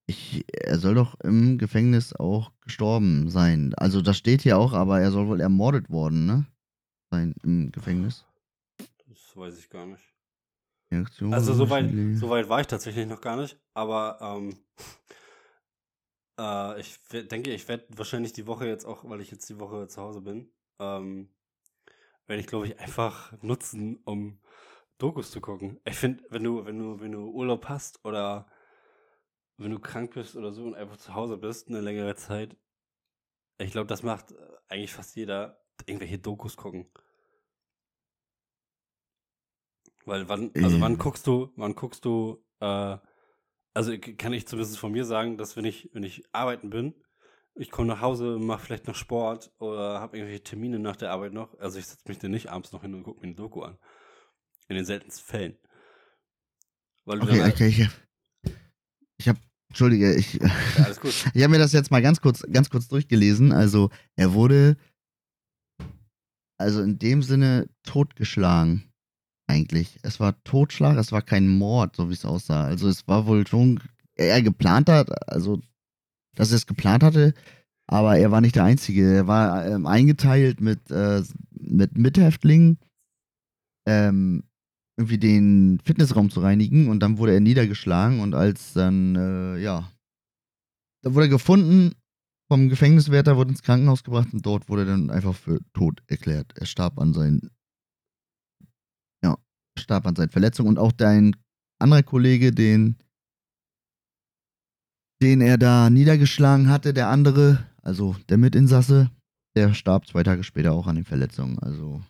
ich, 0.07 0.45
er 0.53 0.79
soll 0.79 0.95
doch 0.95 1.19
im 1.21 1.59
Gefängnis 1.59 2.15
auch 2.15 2.53
gestorben 2.61 3.29
sein. 3.29 3.75
Also 3.75 4.01
das 4.01 4.17
steht 4.17 4.43
hier 4.43 4.57
auch, 4.57 4.73
aber 4.73 5.01
er 5.01 5.11
soll 5.11 5.27
wohl 5.27 5.41
ermordet 5.41 5.91
worden, 5.91 6.27
ne? 6.27 6.47
Sein 7.11 7.35
im 7.43 7.73
Gefängnis. 7.73 8.25
Das 9.07 9.37
weiß 9.37 9.59
ich 9.59 9.69
gar 9.69 9.87
nicht. 9.87 10.15
Reaktion 10.91 11.35
Also 11.35 11.53
so 11.53 11.69
weit, 11.69 11.85
wahrscheinlich. 11.85 12.19
so 12.19 12.31
weit 12.31 12.49
war 12.49 12.61
ich 12.61 12.67
tatsächlich 12.67 13.07
noch 13.07 13.21
gar 13.21 13.37
nicht, 13.37 13.61
aber 13.75 14.19
ähm, 14.23 14.57
äh, 16.39 16.81
ich 16.81 16.99
denke, 17.29 17.53
ich 17.53 17.69
werde 17.69 17.85
wahrscheinlich 17.91 18.33
die 18.33 18.47
Woche 18.47 18.67
jetzt 18.67 18.87
auch, 18.87 19.09
weil 19.09 19.21
ich 19.21 19.31
jetzt 19.31 19.49
die 19.51 19.59
Woche 19.59 19.89
zu 19.89 20.01
Hause 20.01 20.21
bin, 20.21 20.51
ähm, 20.79 21.29
werde 22.27 22.41
ich 22.41 22.47
glaube 22.47 22.67
ich 22.67 22.79
einfach 22.79 23.33
nutzen, 23.43 24.01
um 24.05 24.41
Dokus 24.99 25.31
zu 25.31 25.41
gucken. 25.41 25.81
Ich 25.85 25.97
finde, 25.97 26.25
wenn 26.31 26.45
du, 26.45 26.65
wenn 26.67 26.79
du, 26.79 27.01
wenn 27.01 27.13
du 27.13 27.31
Urlaub 27.31 27.69
hast 27.69 28.05
oder 28.05 28.47
wenn 29.59 29.71
du 29.73 29.79
krank 29.81 30.15
bist 30.15 30.37
oder 30.37 30.53
so 30.53 30.65
und 30.65 30.75
einfach 30.75 30.97
zu 30.97 31.15
Hause 31.15 31.37
bist 31.37 31.69
eine 31.69 31.81
längere 31.81 32.15
Zeit, 32.15 32.57
ich 33.59 33.73
glaube, 33.73 33.87
das 33.89 34.03
macht 34.03 34.33
äh, 34.33 34.37
eigentlich 34.69 34.93
fast 34.93 35.17
jeder, 35.17 35.61
irgendwelche 35.87 36.19
Dokus 36.19 36.57
gucken. 36.57 36.91
Weil 40.05 40.29
wann, 40.29 40.53
also 40.63 40.81
wann 40.81 40.95
Äh. 40.95 40.97
guckst 40.97 41.27
du, 41.27 41.53
wann 41.57 41.75
guckst 41.75 42.05
du, 42.05 42.45
äh, 42.61 42.97
also 43.75 43.93
ich- 43.93 44.17
kann 44.17 44.33
ich 44.33 44.47
zumindest 44.47 44.79
von 44.79 44.93
mir 44.93 45.05
sagen, 45.05 45.37
dass 45.37 45.57
wenn 45.57 45.65
ich, 45.65 45.91
wenn 45.93 46.03
ich 46.03 46.25
arbeiten 46.33 46.71
bin, 46.71 46.95
ich 47.59 47.71
komme 47.71 47.89
nach 47.89 48.01
Hause, 48.01 48.39
mache 48.39 48.65
vielleicht 48.65 48.87
noch 48.87 48.95
Sport 48.95 49.53
oder 49.59 50.01
habe 50.01 50.17
irgendwelche 50.17 50.45
Termine 50.45 50.79
nach 50.79 50.97
der 50.97 51.11
Arbeit 51.11 51.33
noch, 51.33 51.59
also 51.59 51.79
ich 51.79 51.87
setze 51.87 52.05
mich 52.07 52.19
dann 52.19 52.31
nicht 52.31 52.49
abends 52.49 52.73
noch 52.73 52.83
hin 52.83 52.95
und 52.95 53.03
gucke 53.03 53.21
mir 53.21 53.27
eine 53.27 53.35
Doku 53.35 53.63
an. 53.63 53.77
In 54.69 54.77
den 54.77 54.85
seltensten 54.85 55.25
Fällen. 55.25 55.57
Weil 57.05 57.23
Okay, 57.23 57.43
okay, 57.49 57.69
ich 57.69 57.89
ich 59.21 59.29
hab, 59.29 59.37
entschuldige, 59.69 60.15
ich, 60.15 60.35
ja, 60.35 60.51
alles 60.85 61.01
gut. 61.01 61.11
ich 61.35 61.43
habe 61.43 61.49
mir 61.49 61.59
das 61.59 61.73
jetzt 61.73 61.91
mal 61.91 62.03
ganz 62.03 62.21
kurz, 62.21 62.45
ganz 62.53 62.71
kurz 62.71 62.87
durchgelesen. 62.87 63.53
Also 63.53 63.91
er 64.15 64.35
wurde, 64.35 64.77
also 66.59 66.83
in 66.83 66.99
dem 66.99 67.23
Sinne 67.23 67.69
totgeschlagen. 67.83 68.85
Eigentlich. 69.51 69.99
Es 70.03 70.21
war 70.21 70.43
Totschlag, 70.45 70.99
es 70.99 71.11
war 71.11 71.23
kein 71.23 71.49
Mord, 71.49 71.97
so 71.97 72.11
wie 72.11 72.13
es 72.13 72.27
aussah. 72.27 72.65
Also 72.65 72.87
es 72.87 73.09
war 73.09 73.27
wohl 73.27 73.47
schon, 73.47 73.81
er 74.15 74.43
geplant 74.43 74.91
hat, 74.91 75.11
also 75.27 75.63
dass 76.39 76.53
er 76.53 76.57
es 76.57 76.67
geplant 76.67 77.03
hatte, 77.03 77.35
aber 77.89 78.17
er 78.17 78.31
war 78.31 78.41
nicht 78.41 78.55
der 78.55 78.65
Einzige. 78.65 79.13
Er 79.13 79.27
war 79.27 79.67
ähm, 79.67 79.87
eingeteilt 79.87 80.61
mit, 80.61 80.89
äh, 80.91 81.23
mit 81.51 81.99
Mithäftlingen, 81.99 82.79
ähm, 83.89 84.45
irgendwie 84.97 85.19
den 85.19 85.81
Fitnessraum 85.85 86.31
zu 86.31 86.41
reinigen 86.41 86.89
und 86.89 87.01
dann 87.01 87.19
wurde 87.19 87.33
er 87.33 87.41
niedergeschlagen 87.41 88.21
und 88.21 88.35
als 88.35 88.73
dann, 88.73 89.17
äh, 89.17 89.59
ja, 89.59 89.91
da 91.03 91.15
wurde 91.15 91.27
er 91.27 91.31
gefunden 91.31 91.93
vom 92.49 92.69
Gefängniswärter, 92.69 93.37
wurde 93.37 93.51
ins 93.51 93.63
Krankenhaus 93.63 94.05
gebracht 94.05 94.29
und 94.33 94.47
dort 94.47 94.69
wurde 94.69 94.83
er 94.83 94.87
dann 94.87 95.11
einfach 95.11 95.35
für 95.35 95.61
tot 95.73 96.03
erklärt. 96.07 96.53
Er 96.57 96.67
starb 96.67 97.01
an 97.01 97.13
seinen, 97.15 97.51
ja, 99.25 99.37
starb 99.77 100.07
an 100.07 100.15
seinen 100.15 100.31
Verletzungen 100.31 100.69
und 100.69 100.79
auch 100.79 100.93
dein 100.93 101.35
anderer 101.81 102.05
Kollege, 102.05 102.53
den, 102.53 102.97
den 105.23 105.41
er 105.41 105.59
da 105.59 105.91
niedergeschlagen 105.91 106.69
hatte, 106.69 106.95
der 106.95 107.09
andere, 107.09 107.67
also 107.83 108.17
der 108.29 108.39
Mitinsasse, 108.39 109.11
der 109.57 109.75
starb 109.75 110.07
zwei 110.07 110.23
Tage 110.23 110.45
später 110.45 110.73
auch 110.73 110.87
an 110.87 110.97
den 110.97 111.05
Verletzungen. 111.05 111.59
Also 111.59 112.03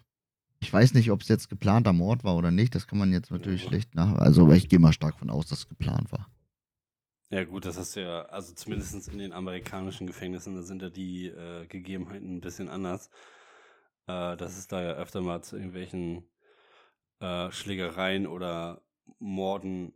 ich 0.61 0.73
weiß 0.73 0.95
nicht, 0.95 1.11
ob 1.11 1.23
es 1.23 1.29
jetzt 1.29 1.49
geplanter 1.49 1.93
Mord 1.93 2.25
war 2.25 2.37
oder 2.37 2.51
nicht. 2.51 2.75
Das 2.75 2.87
kann 2.87 2.99
man 2.99 3.13
jetzt 3.13 3.31
natürlich 3.31 3.63
Ja. 3.63 3.69
schlecht 3.69 3.95
nach. 3.95 4.15
Also 4.17 4.51
ich 4.53 4.69
gehe 4.69 4.79
mal 4.79 4.93
stark 4.93 5.19
von 5.19 5.31
aus, 5.31 5.47
dass 5.47 5.61
es 5.61 5.69
geplant 5.69 6.11
war. 6.13 6.29
Ja, 7.31 7.45
gut, 7.45 7.67
das 7.67 7.77
hast 7.79 7.95
du 7.95 8.03
ja, 8.03 8.23
also 8.23 8.55
zumindest 8.55 9.09
in 9.09 9.19
den 9.19 9.33
amerikanischen 9.33 10.07
Gefängnissen, 10.07 10.55
da 10.55 10.63
sind 10.63 10.81
ja 10.81 10.89
die 10.89 11.27
äh, 11.27 11.67
Gegebenheiten 11.67 12.37
ein 12.37 12.41
bisschen 12.41 12.69
anders. 12.71 13.11
Äh, 14.07 14.37
dass 14.39 14.57
es 14.57 14.67
da 14.67 14.83
ja 14.83 14.93
öfter 14.93 15.21
mal 15.21 15.43
zu 15.43 15.57
irgendwelchen 15.57 16.25
äh, 17.21 17.51
Schlägereien 17.51 18.27
oder 18.27 18.81
Morden 19.19 19.93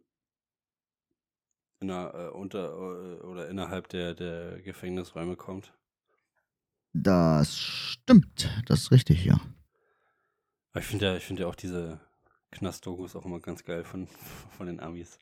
in 1.82 1.88
der, 1.88 2.14
äh, 2.14 2.28
unter 2.36 2.70
äh, 2.70 3.20
oder 3.26 3.48
innerhalb 3.50 3.88
der, 3.88 4.14
der 4.14 4.62
Gefängnisräume 4.62 5.36
kommt. 5.36 5.74
Das 6.94 7.58
stimmt. 7.58 8.50
Das 8.66 8.80
ist 8.80 8.90
richtig, 8.92 9.24
ja. 9.24 9.40
Aber 10.72 10.80
ich 10.80 10.86
finde 10.86 11.06
ja, 11.06 11.16
ich 11.16 11.24
finde 11.24 11.42
ja 11.42 11.48
auch 11.48 11.54
diese 11.54 12.00
Knast-Dokus 12.52 13.16
auch 13.16 13.24
immer 13.24 13.40
ganz 13.40 13.64
geil 13.64 13.84
von, 13.84 14.08
von 14.56 14.66
den 14.66 14.80
Amis. 14.80 15.18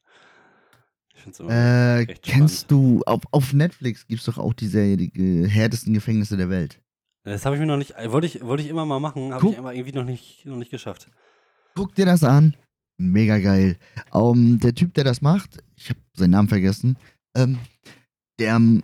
Ich 1.14 1.20
finde 1.22 1.34
es 1.34 1.40
immer 1.40 1.50
Äh, 1.50 2.04
echt 2.06 2.22
kennst 2.22 2.70
spannend. 2.70 2.70
du, 2.70 3.02
auf, 3.06 3.20
auf 3.32 3.52
Netflix 3.52 4.06
gibt 4.06 4.20
es 4.20 4.26
doch 4.26 4.38
auch 4.38 4.54
die 4.54 4.68
Serie, 4.68 4.96
die 4.96 5.46
härtesten 5.48 5.92
Gefängnisse 5.94 6.36
der 6.36 6.50
Welt. 6.50 6.80
Das 7.24 7.44
habe 7.44 7.56
ich 7.56 7.60
mir 7.60 7.66
noch 7.66 7.76
nicht, 7.76 7.96
äh, 7.96 8.10
wollte 8.12 8.26
ich, 8.26 8.42
wollte 8.42 8.62
ich 8.62 8.68
immer 8.68 8.86
mal 8.86 9.00
machen, 9.00 9.34
habe 9.34 9.46
ich 9.46 9.58
aber 9.58 9.74
irgendwie 9.74 9.92
noch 9.96 10.04
nicht, 10.04 10.46
noch 10.46 10.56
nicht 10.56 10.70
geschafft. 10.70 11.10
Guck 11.74 11.94
dir 11.94 12.06
das 12.06 12.24
an. 12.24 12.56
Mega 12.96 13.38
geil. 13.38 13.78
Um, 14.10 14.58
der 14.60 14.74
Typ, 14.74 14.94
der 14.94 15.04
das 15.04 15.22
macht, 15.22 15.58
ich 15.76 15.88
habe 15.88 16.00
seinen 16.20 16.30
Namen 16.30 16.48
vergessen, 16.48 16.96
ähm, 17.36 17.58
der 18.38 18.56
ähm, 18.56 18.82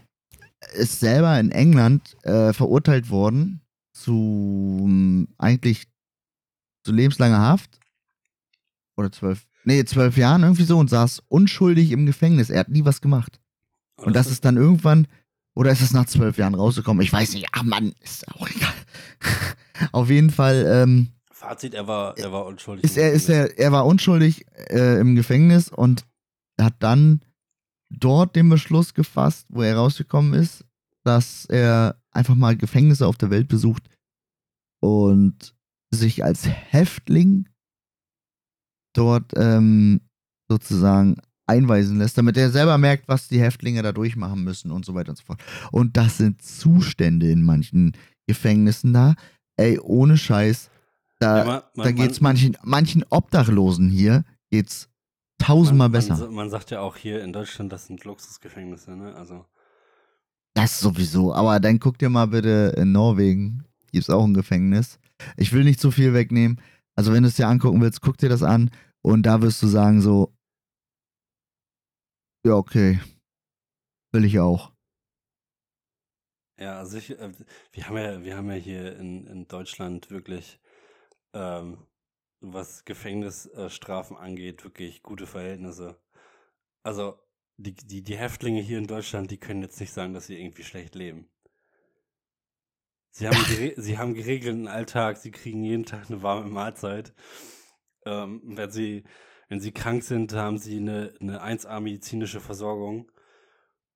ist 0.75 1.01
selber 1.01 1.39
in 1.39 1.51
England 1.51 2.17
äh, 2.25 2.53
verurteilt 2.53 3.11
worden 3.11 3.61
zu 3.93 4.85
ähm, 4.85 5.29
eigentlich 5.39 5.87
zu 6.85 6.93
lebenslanger 6.93 7.39
Haft. 7.39 7.79
Oder 8.97 9.13
zwölf, 9.13 9.47
nee, 9.65 9.85
zwölf 9.85 10.17
Jahren 10.17 10.43
irgendwie 10.43 10.65
so 10.65 10.79
und 10.79 10.89
saß 10.89 11.23
unschuldig 11.29 11.93
im 11.93 12.07
Gefängnis. 12.07 12.51
Er 12.51 12.61
hat 12.61 12.69
nie 12.69 12.85
was 12.85 13.01
gemacht. 13.01 13.41
Und 13.97 14.15
das 14.15 14.31
ist 14.31 14.45
dann 14.45 14.57
irgendwann, 14.57 15.07
oder 15.55 15.71
ist 15.71 15.81
es 15.81 15.93
nach 15.93 16.07
zwölf 16.07 16.37
Jahren 16.39 16.55
rausgekommen? 16.55 17.03
Ich 17.03 17.13
weiß 17.13 17.35
nicht. 17.35 17.47
Ach 17.53 17.63
Mann, 17.63 17.95
ist 18.03 18.29
auch 18.29 18.49
egal. 18.49 18.73
Auf 19.93 20.11
jeden 20.11 20.31
Fall, 20.31 20.67
ähm, 20.69 21.09
Fazit, 21.33 21.75
er 21.75 21.87
war, 21.87 22.17
er 22.17 22.33
war 22.33 22.47
unschuldig. 22.47 22.85
ist 22.85 22.97
er, 22.97 23.13
ist 23.13 23.29
er, 23.29 23.59
er 23.59 23.73
war 23.73 23.85
unschuldig 23.85 24.47
äh, 24.71 24.99
im 25.01 25.17
Gefängnis 25.17 25.69
und 25.69 26.07
hat 26.61 26.75
dann 26.81 27.21
dort 27.91 28.35
den 28.37 28.49
Beschluss 28.49 28.95
gefasst, 28.95 29.47
wo 29.51 29.63
er 29.63 29.77
rausgekommen 29.77 30.35
ist, 30.35 30.65
dass 31.05 31.45
er 31.47 32.01
einfach 32.11 32.35
mal 32.35 32.57
Gefängnisse 32.57 33.07
auf 33.07 33.17
der 33.17 33.31
Welt 33.31 33.49
besucht 33.49 33.89
und 34.83 35.55
sich 35.91 36.25
als 36.25 36.47
Häftling 36.47 37.49
dort 38.95 39.33
ähm, 39.37 40.01
sozusagen 40.49 41.17
einweisen 41.49 41.99
lässt, 41.99 42.19
damit 42.19 42.37
er 42.37 42.51
selber 42.51 42.77
merkt, 42.79 43.07
was 43.09 43.29
die 43.29 43.41
Häftlinge 43.41 43.83
da 43.83 43.93
durchmachen 43.93 44.43
müssen 44.43 44.71
und 44.73 44.85
so 44.85 44.95
weiter 44.95 45.11
und 45.11 45.17
so 45.17 45.25
fort. 45.25 45.43
Und 45.71 45.97
das 45.97 46.17
sind 46.19 46.43
Zustände 46.43 47.31
in 47.31 47.45
manchen 47.45 47.93
Gefängnissen 48.27 48.93
da. 48.93 49.15
Ey, 49.57 49.79
ohne 49.79 50.19
Scheiß. 50.19 50.71
Da, 51.21 51.39
Ja, 51.39 51.45
man- 51.45 51.63
man- 51.77 51.85
da 51.85 51.93
geht's 51.93 52.21
manchen, 52.21 52.57
manchen 52.65 53.05
Obdachlosen 53.11 53.89
hier 53.89 54.25
geht's 54.51 54.89
tausendmal 55.39 55.89
man, 55.89 55.93
besser. 55.93 56.17
Man, 56.19 56.35
man 56.35 56.51
sagt 56.51 56.71
ja 56.71 56.81
auch 56.81 56.97
hier 56.97 57.23
in 57.23 57.33
Deutschland, 57.33 57.73
das 57.73 57.87
sind 57.87 58.05
Luxusgefängnisse, 58.05 58.97
ne? 58.97 59.15
Also, 59.15 59.45
Das 60.55 60.81
sowieso. 60.81 61.35
Aber 61.35 61.61
dann 61.61 61.79
guck 61.81 61.99
dir 61.99 62.09
mal 62.09 62.27
bitte 62.27 62.75
in 62.77 62.93
Norwegen. 62.93 63.65
Gibt's 63.93 64.11
auch 64.11 64.25
ein 64.25 64.35
Gefängnis. 64.35 64.99
Ich 65.37 65.53
will 65.53 65.65
nicht 65.65 65.81
zu 65.81 65.91
viel 65.91 66.13
wegnehmen. 66.15 66.61
Also 66.95 67.13
wenn 67.13 67.23
du 67.23 67.29
es 67.29 67.37
dir 67.37 67.49
angucken 67.49 67.81
willst, 67.81 68.01
guck 68.01 68.19
dir 68.19 68.29
das 68.29 68.43
an. 68.43 68.71
Und 69.03 69.25
da 69.25 69.43
wirst 69.43 69.63
du 69.63 69.67
sagen 69.67 70.01
so, 70.01 70.35
ja, 72.47 72.55
okay. 72.55 73.01
Will 74.13 74.25
ich 74.25 74.39
auch. 74.39 74.73
ja, 76.59 76.79
also 76.79 76.97
ich, 76.99 77.11
äh, 77.19 77.33
wir 77.73 77.87
haben 77.89 77.97
ja, 77.97 78.23
wir 78.23 78.37
haben 78.37 78.49
ja 78.51 78.57
hier 78.57 78.97
in, 78.99 79.27
in 79.27 79.49
Deutschland 79.49 80.11
wirklich, 80.11 80.59
ähm, 81.35 81.79
was 82.41 82.85
Gefängnisstrafen 82.85 84.17
angeht, 84.17 84.65
wirklich 84.65 85.03
gute 85.03 85.27
Verhältnisse. 85.27 86.01
Also, 86.83 87.19
die, 87.57 87.75
die, 87.75 88.03
die 88.03 88.17
Häftlinge 88.17 88.61
hier 88.61 88.79
in 88.79 88.87
Deutschland, 88.87 89.31
die 89.31 89.39
können 89.39 89.63
jetzt 89.63 89.81
nicht 89.81 89.93
sagen, 89.93 90.13
dass 90.13 90.27
sie 90.27 90.39
irgendwie 90.39 90.65
schlecht 90.65 90.95
leben. 90.95 91.29
Sie 93.11 93.27
haben, 93.27 93.37
sie 93.77 93.99
haben 93.99 94.15
geregelten 94.15 94.69
Alltag, 94.69 95.17
sie 95.17 95.31
kriegen 95.31 95.63
jeden 95.63 95.87
Tag 95.87 96.11
eine 96.11 96.23
warme 96.23 96.49
Mahlzeit. 96.51 97.15
Ähm, 98.05 98.43
wenn, 98.45 98.71
sie, 98.71 99.05
wenn 99.49 99.61
sie 99.61 99.73
krank 99.73 100.05
sind, 100.05 100.35
haben 100.35 100.59
sie 100.59 100.77
eine, 100.77 101.15
eine 101.21 101.43
1A 101.43 101.81
medizinische 101.81 102.41
Versorgung. 102.41 103.11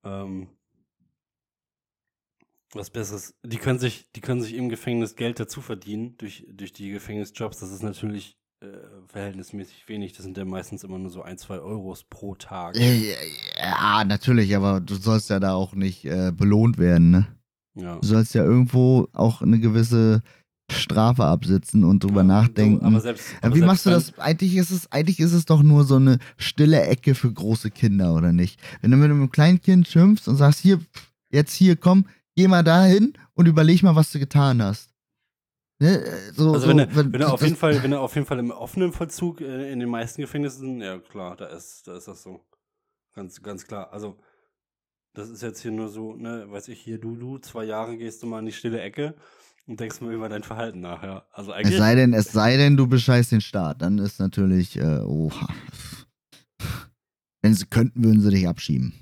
Ähm, 0.03 0.49
was 2.73 2.89
Besseres. 2.89 3.33
Die 3.43 3.57
können 3.57 3.79
sich, 3.79 4.07
die 4.15 4.21
können 4.21 4.41
sich 4.41 4.55
im 4.55 4.69
Gefängnis 4.69 5.15
Geld 5.15 5.39
dazu 5.39 5.61
verdienen 5.61 6.15
durch, 6.17 6.45
durch 6.51 6.73
die 6.73 6.89
Gefängnisjobs. 6.89 7.59
Das 7.59 7.71
ist 7.71 7.83
natürlich 7.83 8.37
äh, 8.61 8.67
verhältnismäßig 9.07 9.87
wenig. 9.87 10.13
Das 10.13 10.23
sind 10.23 10.37
ja 10.37 10.45
meistens 10.45 10.83
immer 10.83 10.99
nur 10.99 11.11
so 11.11 11.21
ein, 11.21 11.37
zwei 11.37 11.59
Euros 11.59 12.03
pro 12.03 12.35
Tag. 12.35 12.75
Ja, 12.77 14.03
natürlich, 14.05 14.55
aber 14.55 14.79
du 14.79 14.95
sollst 14.95 15.29
ja 15.29 15.39
da 15.39 15.53
auch 15.53 15.73
nicht 15.73 16.05
äh, 16.05 16.31
belohnt 16.31 16.77
werden, 16.77 17.11
ne? 17.11 17.27
Ja. 17.73 17.97
Du 17.99 18.07
sollst 18.07 18.35
ja 18.35 18.43
irgendwo 18.43 19.07
auch 19.13 19.41
eine 19.41 19.59
gewisse 19.59 20.21
Strafe 20.69 21.25
absitzen 21.25 21.83
und 21.83 22.03
drüber 22.03 22.23
nachdenken. 22.23 22.85
aber 22.85 23.01
selbst, 23.01 23.25
aber 23.41 23.55
Wie 23.55 23.61
machst 23.61 23.85
du 23.85 23.89
das? 23.89 24.17
Eigentlich 24.19 24.55
ist 24.55 24.71
es, 24.71 24.91
eigentlich 24.91 25.19
ist 25.19 25.33
es 25.33 25.45
doch 25.45 25.63
nur 25.63 25.83
so 25.83 25.95
eine 25.95 26.19
stille 26.37 26.81
Ecke 26.81 27.15
für 27.15 27.31
große 27.31 27.71
Kinder, 27.71 28.13
oder 28.13 28.31
nicht? 28.31 28.59
Wenn 28.81 28.91
du 28.91 28.97
mit 28.97 29.09
einem 29.09 29.31
kleinen 29.31 29.61
Kind 29.61 29.87
schimpfst 29.87 30.27
und 30.27 30.37
sagst, 30.37 30.59
hier, 30.59 30.79
jetzt 31.31 31.53
hier, 31.53 31.75
komm, 31.75 32.05
geh 32.35 32.47
mal 32.47 32.63
dahin 32.63 33.13
und 33.33 33.47
überleg 33.47 33.83
mal, 33.83 33.95
was 33.95 34.11
du 34.11 34.19
getan 34.19 34.61
hast. 34.61 34.93
Ne? 35.79 36.03
So, 36.33 36.53
Also 36.53 36.59
so, 36.59 36.69
wenn, 36.69 36.79
er, 36.79 36.95
wenn, 36.95 37.21
er 37.21 37.33
auf 37.33 37.41
jeden 37.41 37.55
Fall, 37.55 37.81
wenn 37.81 37.91
er 37.91 38.01
auf 38.01 38.13
jeden 38.15 38.27
Fall 38.27 38.39
im 38.39 38.51
offenen 38.51 38.93
Vollzug 38.93 39.41
äh, 39.41 39.71
in 39.71 39.79
den 39.79 39.89
meisten 39.89 40.21
Gefängnissen, 40.21 40.79
ja 40.79 40.99
klar, 40.99 41.35
da 41.35 41.47
ist, 41.47 41.87
da 41.87 41.97
ist 41.97 42.07
das 42.07 42.21
so. 42.21 42.45
Ganz, 43.13 43.41
ganz 43.41 43.65
klar. 43.65 43.91
Also, 43.91 44.17
das 45.13 45.29
ist 45.29 45.41
jetzt 45.41 45.61
hier 45.61 45.71
nur 45.71 45.89
so, 45.89 46.15
ne, 46.15 46.45
weiß 46.49 46.69
ich, 46.69 46.79
hier 46.79 46.99
du, 46.99 47.15
du, 47.15 47.39
zwei 47.39 47.65
Jahre 47.65 47.97
gehst 47.97 48.21
du 48.23 48.27
mal 48.27 48.39
in 48.39 48.45
die 48.45 48.51
stille 48.53 48.79
Ecke 48.79 49.15
und 49.65 49.79
denkst 49.79 50.01
mal 50.01 50.13
über 50.13 50.29
dein 50.29 50.43
Verhalten 50.43 50.79
nach, 50.79 51.03
ja. 51.03 51.25
Also 51.31 51.51
Es 51.51 51.57
eigentlich. 51.57 51.77
sei 51.77 51.95
denn, 51.95 52.13
es 52.13 52.31
sei 52.31 52.57
denn, 52.57 52.77
du 52.77 52.87
bescheißt 52.87 53.31
den 53.31 53.41
Staat, 53.41 53.81
dann 53.81 53.97
ist 53.97 54.19
natürlich, 54.19 54.77
äh, 54.77 54.99
oha. 55.01 55.49
Wenn 57.41 57.53
sie 57.55 57.65
könnten, 57.65 58.03
würden 58.03 58.21
sie 58.21 58.29
dich 58.29 58.47
abschieben. 58.47 58.93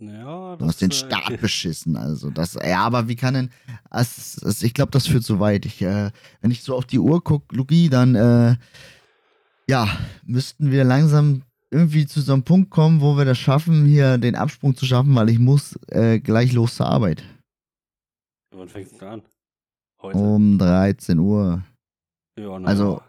Ja, 0.00 0.56
Du 0.56 0.66
hast 0.66 0.80
den 0.80 0.90
äh, 0.90 0.94
Staat 0.94 1.40
beschissen, 1.40 1.96
also 1.96 2.30
das, 2.30 2.54
ja, 2.54 2.80
aber 2.80 3.08
wie 3.08 3.16
kann 3.16 3.34
denn, 3.34 3.50
das, 3.90 4.36
das, 4.42 4.62
ich 4.62 4.74
glaube, 4.74 4.90
das 4.92 5.06
führt 5.06 5.24
zu 5.24 5.40
weit. 5.40 5.66
Ich, 5.66 5.82
äh, 5.82 6.10
wenn 6.40 6.50
ich 6.50 6.62
so 6.62 6.76
auf 6.76 6.84
die 6.84 6.98
Uhr 6.98 7.22
gucke, 7.22 7.54
Lugi, 7.54 7.88
dann, 7.88 8.14
äh, 8.14 8.56
ja, 9.68 9.88
müssten 10.24 10.70
wir 10.70 10.84
langsam 10.84 11.42
irgendwie 11.70 12.06
zu 12.06 12.20
so 12.20 12.32
einem 12.32 12.44
Punkt 12.44 12.70
kommen, 12.70 13.00
wo 13.00 13.16
wir 13.16 13.24
das 13.24 13.38
schaffen, 13.38 13.84
hier 13.84 14.18
den 14.18 14.34
Absprung 14.34 14.74
zu 14.74 14.86
schaffen, 14.86 15.14
weil 15.14 15.28
ich 15.28 15.38
muss 15.38 15.78
äh, 15.88 16.18
gleich 16.18 16.52
los 16.52 16.76
zur 16.76 16.86
Arbeit. 16.86 17.22
Wann 18.54 18.68
fängst 18.68 19.00
du 19.00 19.06
an? 19.06 19.22
Heute? 20.00 20.18
Um 20.18 20.58
13 20.58 21.18
Uhr. 21.18 21.62
Ja, 22.38 22.58
na 22.58 22.68
also-. 22.68 23.02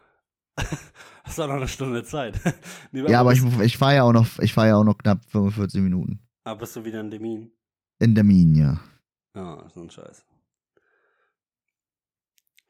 Hast 1.23 1.37
du 1.37 1.43
auch 1.43 1.47
noch 1.47 1.55
eine 1.55 1.67
Stunde 1.67 2.03
Zeit? 2.03 2.39
Ja, 2.91 3.19
aber 3.19 3.33
ich, 3.33 3.41
ich 3.61 3.77
fahre 3.77 3.95
ja 3.95 4.03
auch 4.03 4.11
noch, 4.11 4.39
ich 4.39 4.51
fahre 4.51 4.69
ja 4.69 4.75
auch 4.77 4.83
noch 4.83 4.97
knapp 4.97 5.23
45 5.25 5.81
Minuten. 5.81 6.19
Ah, 6.49 6.55
bist 6.55 6.75
du 6.75 6.83
wieder 6.83 6.99
in 7.01 7.11
Termin? 7.11 7.51
In 7.99 8.15
der 8.15 8.23
Mine, 8.23 8.59
ja. 8.59 8.79
Ja, 9.35 9.69
so 9.69 9.81
ein 9.81 9.89
Scheiß. 9.89 10.25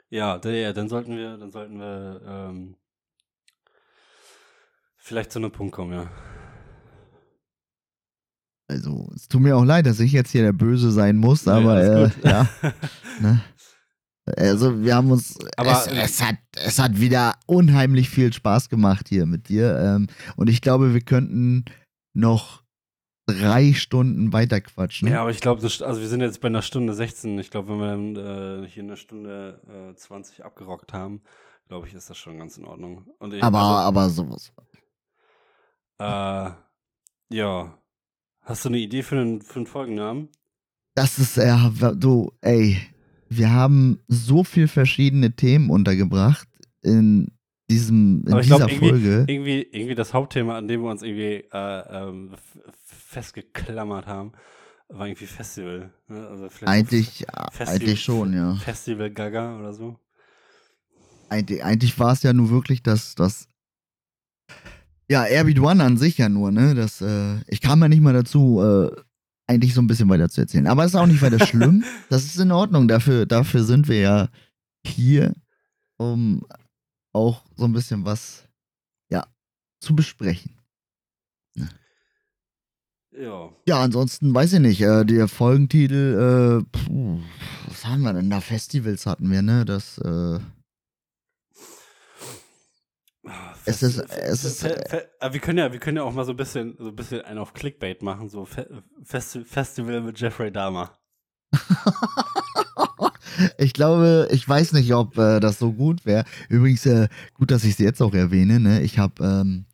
Ja, 0.10 0.38
da- 0.40 0.50
ja, 0.50 0.74
dann 0.74 0.90
sollten 0.90 1.16
wir, 1.16 1.38
dann 1.38 1.52
sollten 1.52 1.80
wir 1.80 2.22
ähm, 2.26 2.76
vielleicht 4.98 5.32
zu 5.32 5.40
einem 5.40 5.52
Punkt 5.52 5.74
kommen, 5.74 5.94
ja. 5.94 6.12
Also, 8.68 9.10
es 9.16 9.28
tut 9.28 9.42
mir 9.42 9.56
auch 9.58 9.66
leid, 9.66 9.86
dass 9.88 10.00
ich 10.00 10.12
jetzt 10.12 10.32
hier 10.32 10.44
der 10.44 10.54
Böse 10.54 10.92
sein 10.92 11.18
muss, 11.18 11.48
aber 11.48 11.84
äh, 11.84 12.10
gut. 12.10 12.24
ja. 12.24 12.48
Ne? 13.20 13.42
Also, 14.38 14.82
wir 14.84 14.96
haben 14.96 15.10
uns. 15.12 15.38
Aber- 15.58 15.72
es, 15.72 15.88
es, 15.88 16.22
hat, 16.24 16.38
es 16.54 16.78
hat 16.80 17.00
wieder 17.00 17.34
unheimlich 17.48 18.10
viel 18.10 18.32
Spaß 18.32 18.70
gemacht 18.70 19.08
hier 19.10 19.26
mit 19.26 19.50
dir. 19.50 19.78
Ähm, 19.80 20.08
und 20.36 20.50
ich 20.50 20.62
glaube, 20.62 20.94
wir 20.94 21.02
könnten 21.02 21.66
noch 22.14 22.59
drei 23.34 23.74
Stunden 23.74 24.34
weiter 24.34 24.62
quatschen. 24.62 25.08
Ja, 25.08 25.22
aber 25.22 25.32
ich 25.32 25.42
glaube, 25.42 25.62
also 25.62 26.02
wir 26.02 26.08
sind 26.08 26.22
jetzt 26.22 26.42
bei 26.42 26.48
einer 26.48 26.62
Stunde 26.62 26.94
16. 26.94 27.38
Ich 27.40 27.52
glaube, 27.52 27.80
wenn 27.80 28.16
wir 28.16 28.64
äh, 28.64 28.68
hier 28.68 28.84
eine 28.84 28.98
Stunde 28.98 29.92
äh, 29.92 29.96
20 29.96 30.46
abgerockt 30.46 30.94
haben, 30.94 31.22
glaube 31.68 31.88
ich, 31.88 31.94
ist 31.94 32.10
das 32.10 32.18
schon 32.18 32.38
ganz 32.38 32.58
in 32.58 32.66
Ordnung. 32.66 33.06
Ich, 33.32 33.44
aber, 33.44 33.60
also, 33.60 33.88
aber 33.88 34.10
sowas. 34.10 34.52
äh, 36.00 36.52
ja. 37.36 37.78
Hast 38.42 38.66
du 38.66 38.70
eine 38.70 38.80
Idee 38.80 39.04
für 39.04 39.16
einen, 39.16 39.42
für 39.42 39.58
einen 39.58 39.68
Folgennamen? 39.68 40.30
Das 40.96 41.20
ist, 41.20 41.38
ja, 41.38 41.72
du, 41.96 42.32
ey, 42.42 42.78
wir 43.30 43.52
haben 43.52 44.00
so 44.08 44.44
viel 44.44 44.68
verschiedene 44.68 45.36
Themen 45.36 45.70
untergebracht 45.70 46.48
in 46.82 47.32
diesem, 47.70 48.24
in 48.28 48.38
dieser 48.38 48.58
glaub, 48.58 48.62
irgendwie- 48.72 48.90
Folge. 48.90 49.26
Irgendwie, 49.28 49.62
irgendwie 49.72 49.96
das 49.96 50.14
Hauptthema, 50.14 50.58
an 50.58 50.68
dem 50.68 50.82
wir 50.82 50.90
uns 50.90 51.02
irgendwie 51.04 51.46
äh, 51.52 51.98
ähm, 51.98 52.32
festgeklammert 52.86 54.08
haben, 54.08 54.32
war 54.90 55.08
irgendwie 55.08 55.26
Festival. 55.28 55.92
Ne? 56.08 56.28
Also 56.28 56.50
Eigentlich, 56.66 57.26
Festival- 57.52 57.68
eigentlich 57.76 58.02
schon, 58.04 58.34
ja. 58.34 58.56
Festival 58.56 59.12
Gaga 59.12 59.58
oder 59.60 59.74
so. 59.74 60.00
Eigentlich, 61.30 61.64
eigentlich 61.64 61.98
war 62.00 62.14
es 62.14 62.24
ja 62.24 62.34
nur 62.34 62.50
wirklich 62.50 62.82
das, 62.82 63.14
das 63.16 63.48
ja, 65.08 65.26
Airbnb 65.26 65.60
One 65.62 65.84
an 65.84 65.98
sich 65.98 66.18
ja 66.18 66.30
nur, 66.30 66.52
ne? 66.52 66.76
Das, 66.76 67.02
äh, 67.02 67.38
ich 67.48 67.62
kam 67.62 67.82
ja 67.82 67.88
nicht 67.88 68.02
mal 68.02 68.14
dazu, 68.14 68.62
äh, 68.62 68.92
eigentlich 69.48 69.74
so 69.74 69.82
ein 69.82 69.88
bisschen 69.88 70.10
weiter 70.10 70.30
zu 70.30 70.42
erzählen. 70.42 70.68
Aber 70.68 70.84
es 70.86 70.92
ist 70.92 70.96
auch 71.00 71.08
nicht 71.08 71.22
weiter 71.24 71.44
schlimm. 71.46 71.84
Das 72.10 72.26
ist 72.26 72.38
in 72.40 72.52
Ordnung. 72.52 72.88
Dafür, 72.88 73.26
dafür 73.26 73.64
sind 73.64 73.88
wir 73.88 74.00
ja 74.00 74.30
hier, 74.86 75.34
um 75.98 76.46
auch 77.14 77.44
so 77.56 77.66
ein 77.66 77.74
bisschen 77.74 78.06
was, 78.06 78.48
ja, 79.10 79.26
zu 79.82 79.96
besprechen. 79.96 80.56
Ja. 83.12 83.52
Ja, 83.68 83.82
ansonsten 83.82 84.34
weiß 84.34 84.54
ich 84.54 84.60
nicht. 84.60 84.82
Äh, 84.82 85.04
der 85.04 85.28
Folgentitel, 85.28 86.62
äh, 86.64 86.78
puh, 86.78 87.20
was 87.68 87.86
haben 87.86 88.02
wir 88.04 88.14
denn 88.14 88.30
da? 88.30 88.40
Festivals 88.40 89.06
hatten 89.06 89.30
wir, 89.32 89.42
ne? 89.42 89.66
Das, 89.66 89.98
äh, 90.00 90.40
Ah, 93.26 93.54
Es 93.66 93.84
ist- 93.84 93.98
es 94.00 94.44
ist, 94.46 94.62
Fe- 94.62 95.10
aber 95.20 95.34
wir 95.34 95.42
können 95.42 95.60
ja, 95.60 95.72
wir 95.72 95.80
können 95.80 95.98
ja 95.98 96.04
auch 96.04 96.14
mal 96.14 96.24
so 96.26 96.32
ein 96.32 96.38
bisschen, 96.38 96.76
so 96.80 96.88
ein 96.88 96.96
bisschen 96.96 97.22
einen 97.22 97.38
auf 97.38 97.54
Clickbait 97.54 98.02
machen, 98.02 98.30
so 98.30 98.46
Fe 98.46 98.82
Festi 99.04 99.44
Festival 99.44 100.02
mit 100.02 100.20
Jeffrey 100.20 100.52
Dahmer. 100.52 100.98
ich 103.58 103.74
glaube, 103.74 104.28
ich 104.32 104.48
weiß 104.48 104.74
nicht, 104.74 104.94
ob 104.94 105.18
äh, 105.18 105.40
das 105.40 105.60
so 105.60 105.74
gut 105.74 106.06
wäre. 106.06 106.26
Übrigens, 106.50 106.86
äh, 106.86 107.08
gut, 107.36 107.52
dass 107.52 107.64
ich 107.64 107.72
es 107.72 107.78
jetzt 107.80 108.02
auch 108.02 108.14
erwähne. 108.14 108.60
Ne? 108.60 108.82
Ich 108.82 109.00
habe, 109.00 109.24
ähm, 109.24 109.66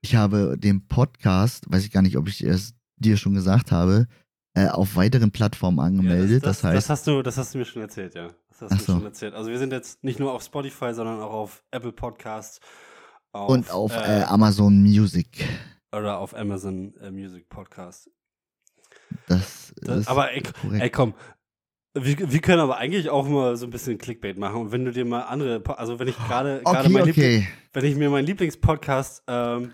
ich 0.00 0.16
habe 0.16 0.56
den 0.58 0.86
Podcast, 0.86 1.70
weiß 1.70 1.84
ich 1.84 1.92
gar 1.92 2.02
nicht, 2.02 2.16
ob 2.16 2.28
ich 2.28 2.42
es 2.42 2.74
dir 2.96 3.16
schon 3.16 3.34
gesagt 3.34 3.72
habe, 3.72 4.06
äh, 4.54 4.68
auf 4.68 4.96
weiteren 4.96 5.30
Plattformen 5.30 5.80
angemeldet. 5.80 6.42
Ja, 6.42 6.48
das, 6.48 6.60
das, 6.60 6.60
das, 6.60 6.64
heißt, 6.64 6.76
das 6.76 6.90
hast 6.90 7.06
du, 7.06 7.22
das 7.22 7.36
hast 7.36 7.54
du 7.54 7.58
mir 7.58 7.64
schon 7.64 7.82
erzählt, 7.82 8.14
ja. 8.14 8.30
Das 8.48 8.62
hast 8.62 8.72
Ach 8.72 8.78
du 8.78 8.84
so. 8.84 8.92
mir 8.92 8.98
schon 8.98 9.06
erzählt. 9.06 9.34
Also 9.34 9.50
wir 9.50 9.58
sind 9.58 9.72
jetzt 9.72 10.02
nicht 10.02 10.18
nur 10.18 10.32
auf 10.32 10.42
Spotify, 10.42 10.92
sondern 10.92 11.20
auch 11.20 11.32
auf 11.32 11.64
Apple 11.70 11.92
Podcasts. 11.92 12.60
Auf, 13.32 13.48
und 13.48 13.70
auf 13.70 13.92
äh, 13.94 14.22
Amazon 14.24 14.82
Music. 14.82 15.44
oder 15.92 16.18
auf 16.18 16.34
Amazon 16.34 16.94
äh, 16.96 17.12
Music 17.12 17.48
Podcast. 17.48 18.10
Das, 19.28 19.72
Das, 19.82 19.98
ist 19.98 20.08
aber 20.08 20.32
ey, 20.32 20.42
ey, 20.72 20.90
komm. 20.90 21.14
Wir, 21.94 22.32
wir 22.32 22.40
können 22.40 22.60
aber 22.60 22.76
eigentlich 22.76 23.10
auch 23.10 23.26
mal 23.26 23.56
so 23.56 23.66
ein 23.66 23.70
bisschen 23.70 23.98
Clickbait 23.98 24.38
machen. 24.38 24.60
Und 24.60 24.72
wenn 24.72 24.84
du 24.84 24.92
dir 24.92 25.04
mal 25.04 25.22
andere, 25.22 25.62
also 25.76 25.98
wenn 25.98 26.06
ich 26.06 26.16
gerade 26.16 26.62
gerade 26.64 26.84
okay, 26.84 26.88
mein 26.88 27.10
okay. 27.10 27.48
wenn 27.72 27.84
ich 27.84 27.96
mir 27.96 28.10
meinen 28.10 28.26
Lieblingspodcast 28.26 29.24
ähm, 29.26 29.72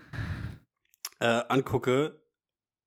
äh, 1.19 1.41
angucke, 1.47 2.19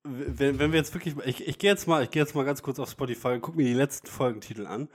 wenn, 0.03 0.59
wenn 0.59 0.71
wir 0.71 0.79
jetzt 0.79 0.93
wirklich, 0.93 1.15
ich, 1.25 1.47
ich 1.47 1.59
gehe 1.59 1.69
jetzt 1.69 1.87
mal, 1.87 2.03
ich 2.03 2.11
gehe 2.11 2.21
jetzt 2.21 2.35
mal 2.35 2.43
ganz 2.43 2.61
kurz 2.61 2.79
auf 2.79 2.89
Spotify 2.89 3.29
und 3.29 3.41
gucke 3.41 3.57
mir 3.57 3.65
die 3.65 3.73
letzten 3.73 4.07
Folgentitel 4.07 4.65
an. 4.65 4.89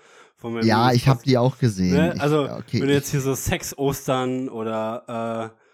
Ja, 0.62 0.92
ich 0.92 1.08
habe 1.08 1.22
die 1.24 1.38
auch 1.38 1.58
gesehen. 1.58 1.94
Ne? 1.94 2.12
Ich, 2.14 2.20
Also, 2.20 2.42
okay, 2.50 2.80
wenn 2.80 2.88
du 2.88 2.92
ich, 2.92 2.98
jetzt 2.98 3.10
hier 3.10 3.20
so 3.20 3.34
Sex 3.34 3.78
Ostern 3.78 4.48
oder 4.48 5.52
äh, 5.54 5.65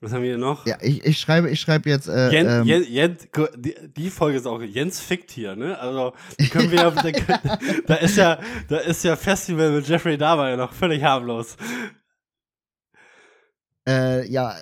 was 0.00 0.12
haben 0.12 0.22
wir 0.22 0.30
hier 0.30 0.38
noch? 0.38 0.66
ja, 0.66 0.78
ich, 0.80 1.04
ich 1.04 1.18
schreibe, 1.20 1.50
ich 1.50 1.60
schreibe 1.60 1.88
jetzt. 1.90 2.08
Äh, 2.08 2.30
Jen, 2.30 2.48
ähm, 2.48 2.64
Jen, 2.64 2.84
Jen, 2.84 3.18
gu- 3.32 3.48
die, 3.56 3.74
die 3.96 4.10
Folge 4.10 4.38
ist 4.38 4.46
auch 4.46 4.60
Jens 4.62 5.00
fickt 5.00 5.30
hier, 5.30 5.56
ne? 5.56 5.78
Also 5.78 6.14
können 6.50 6.70
wir 6.70 6.78
ja, 6.78 6.90
da, 6.90 7.12
können- 7.12 7.82
da 7.86 7.94
ist 7.96 8.16
ja, 8.16 8.40
da 8.68 8.78
ist 8.78 9.04
ja 9.04 9.14
Festival 9.16 9.70
mit 9.72 9.86
Jeffrey 9.88 10.16
Dahmer 10.16 10.48
ja 10.50 10.56
noch 10.56 10.72
völlig 10.72 11.02
harmlos. 11.02 11.56
Äh, 13.86 14.26
ja, 14.30 14.54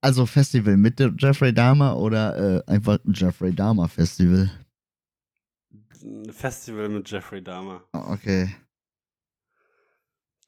also 0.00 0.26
Festival 0.26 0.76
mit 0.76 1.00
Jeffrey 1.18 1.52
Dahmer 1.52 1.96
oder 1.96 2.58
äh, 2.66 2.70
einfach 2.70 2.98
ein 3.04 3.12
Jeffrey 3.12 3.52
Dahmer 3.54 3.88
Festival. 3.88 4.50
Ein 6.02 6.32
Festival 6.32 6.88
mit 6.88 7.10
Jeffrey 7.10 7.42
Dahmer. 7.42 7.82
Ah, 7.92 8.12
Okay. 8.12 8.54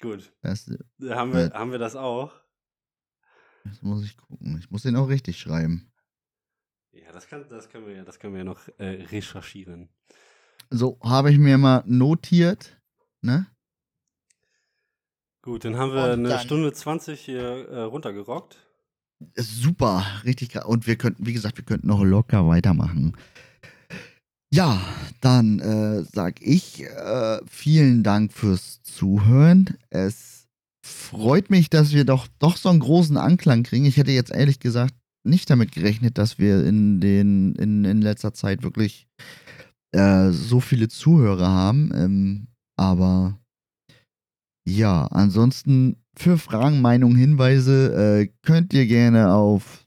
Gut. 0.01 0.33
Festi 0.41 0.79
Haben 1.11 1.35
wir, 1.35 1.49
Ja. 1.49 1.53
haben 1.53 1.73
wir 1.73 1.79
das 1.79 1.95
auch? 1.95 2.33
Jetzt 3.65 3.83
muss 3.83 4.05
ich 4.05 4.17
gucken. 4.17 4.59
Ich 4.59 4.71
muss 4.71 4.83
den 4.83 4.97
auch 4.97 5.09
richtig 5.09 5.39
schreiben. 5.39 5.91
Ja, 6.93 7.13
das, 7.13 7.29
kann, 7.29 7.45
das, 7.49 7.69
können, 7.69 7.87
wir, 7.87 7.95
ja- 7.97 8.05
das 8.05 8.19
können 8.19 8.35
wir 8.35 8.45
noch 8.45 8.61
äh, 8.79 8.85
recherchieren. 9.11 9.89
So, 10.71 10.99
habe 11.03 11.31
ich 11.31 11.39
mir 11.39 11.59
mal 11.59 11.83
notiert. 11.87 12.81
Ne? 13.23 13.47
Gut, 15.43 15.65
dann 15.65 15.77
haben 15.77 15.93
wir 15.93 16.05
Und 16.05 16.11
eine 16.21 16.29
dann- 16.31 16.41
Stunde 16.41 16.73
20 16.73 17.21
hier 17.21 17.69
äh, 17.69 17.83
runtergerockt. 17.83 18.59
Super, 19.37 20.05
richtig 20.25 20.51
krass. 20.51 20.65
Und 20.65 20.87
wir 20.87 20.97
könnten, 20.97 21.27
wie 21.27 21.33
gesagt, 21.35 21.59
wir 21.59 21.65
könnten 21.65 21.87
noch 21.89 22.03
locker 22.03 22.47
weitermachen. 22.49 23.17
Ja, 24.53 24.81
dann 25.21 25.61
äh, 25.61 26.03
sag 26.05 26.41
ich 26.41 26.83
äh, 26.83 27.39
vielen 27.47 28.03
Dank 28.03 28.33
fürs 28.33 28.83
Zuhören. 28.83 29.77
Es 29.91 30.40
freut 30.83 31.51
mich, 31.51 31.71
dass 31.71 31.93
wir 31.93 32.05
doch, 32.05 32.29
doch 32.39 32.57
so 32.57 32.69
einen 32.69 32.81
großen 32.81 33.17
Anklang 33.17 33.63
kriegen. 33.63 33.85
Ich 33.85 33.97
hätte 33.97 34.13
jetzt 34.13 34.33
ehrlich 34.33 34.61
gesagt 34.61 34.95
nicht 35.25 35.51
damit 35.51 35.73
gerechnet, 35.73 36.19
dass 36.19 36.39
wir 36.39 36.65
in, 36.65 37.01
den, 37.01 37.55
in, 37.57 37.85
in 37.85 38.01
letzter 38.01 38.33
Zeit 38.33 38.63
wirklich 38.63 39.07
äh, 39.93 40.31
so 40.31 40.61
viele 40.61 40.89
Zuhörer 40.89 41.49
haben. 41.49 41.93
Ähm, 41.95 42.47
aber 42.77 43.39
ja, 44.67 45.05
ansonsten 45.07 45.97
für 46.17 46.39
Fragen, 46.39 46.81
Meinungen, 46.81 47.17
Hinweise 47.17 48.21
äh, 48.23 48.29
könnt 48.43 48.73
ihr 48.73 48.87
gerne 48.87 49.33
auf 49.33 49.87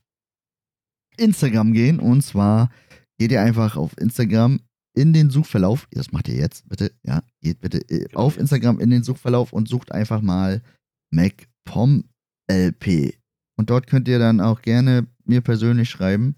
Instagram 1.16 1.72
gehen. 1.72 1.98
Und 1.98 2.22
zwar 2.22 2.70
geht 3.18 3.32
ihr 3.32 3.42
einfach 3.42 3.76
auf 3.76 3.96
Instagram 3.98 4.60
in 4.94 5.12
den 5.12 5.30
Suchverlauf. 5.30 5.88
Das 5.90 6.12
macht 6.12 6.28
ihr 6.28 6.36
jetzt, 6.36 6.68
bitte. 6.68 6.92
Ja, 7.02 7.22
geht 7.40 7.60
bitte 7.60 7.78
äh, 7.88 8.04
Genau 8.04 8.20
auf. 8.20 8.38
Instagram 8.38 8.78
in 8.80 8.90
den 8.90 9.02
Suchverlauf 9.02 9.52
und 9.52 9.68
sucht 9.68 9.92
einfach 9.92 10.20
mal 10.20 10.62
Mac 11.14 11.48
Pom 11.64 12.04
LP. 12.50 13.14
Und 13.56 13.70
dort 13.70 13.86
könnt 13.86 14.08
ihr 14.08 14.18
dann 14.18 14.40
auch 14.40 14.62
gerne 14.62 15.06
mir 15.24 15.40
persönlich 15.40 15.88
schreiben 15.88 16.36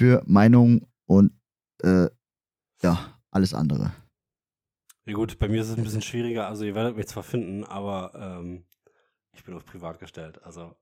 für 0.00 0.22
Meinung 0.26 0.86
und 1.06 1.32
äh, 1.82 2.08
ja, 2.82 3.20
alles 3.30 3.54
andere. 3.54 3.92
Ja 5.04 5.14
gut, 5.14 5.38
bei 5.38 5.48
mir 5.48 5.60
ist 5.60 5.68
es 5.68 5.76
ein 5.76 5.84
bisschen 5.84 6.02
schwieriger. 6.02 6.46
Also 6.46 6.64
ihr 6.64 6.74
werdet 6.74 6.96
mich 6.96 7.08
zwar 7.08 7.24
finden, 7.24 7.64
aber 7.64 8.12
ähm, 8.14 8.64
ich 9.34 9.42
bin 9.42 9.54
auf 9.54 9.64
privat 9.64 9.98
gestellt. 9.98 10.40
Also 10.44 10.74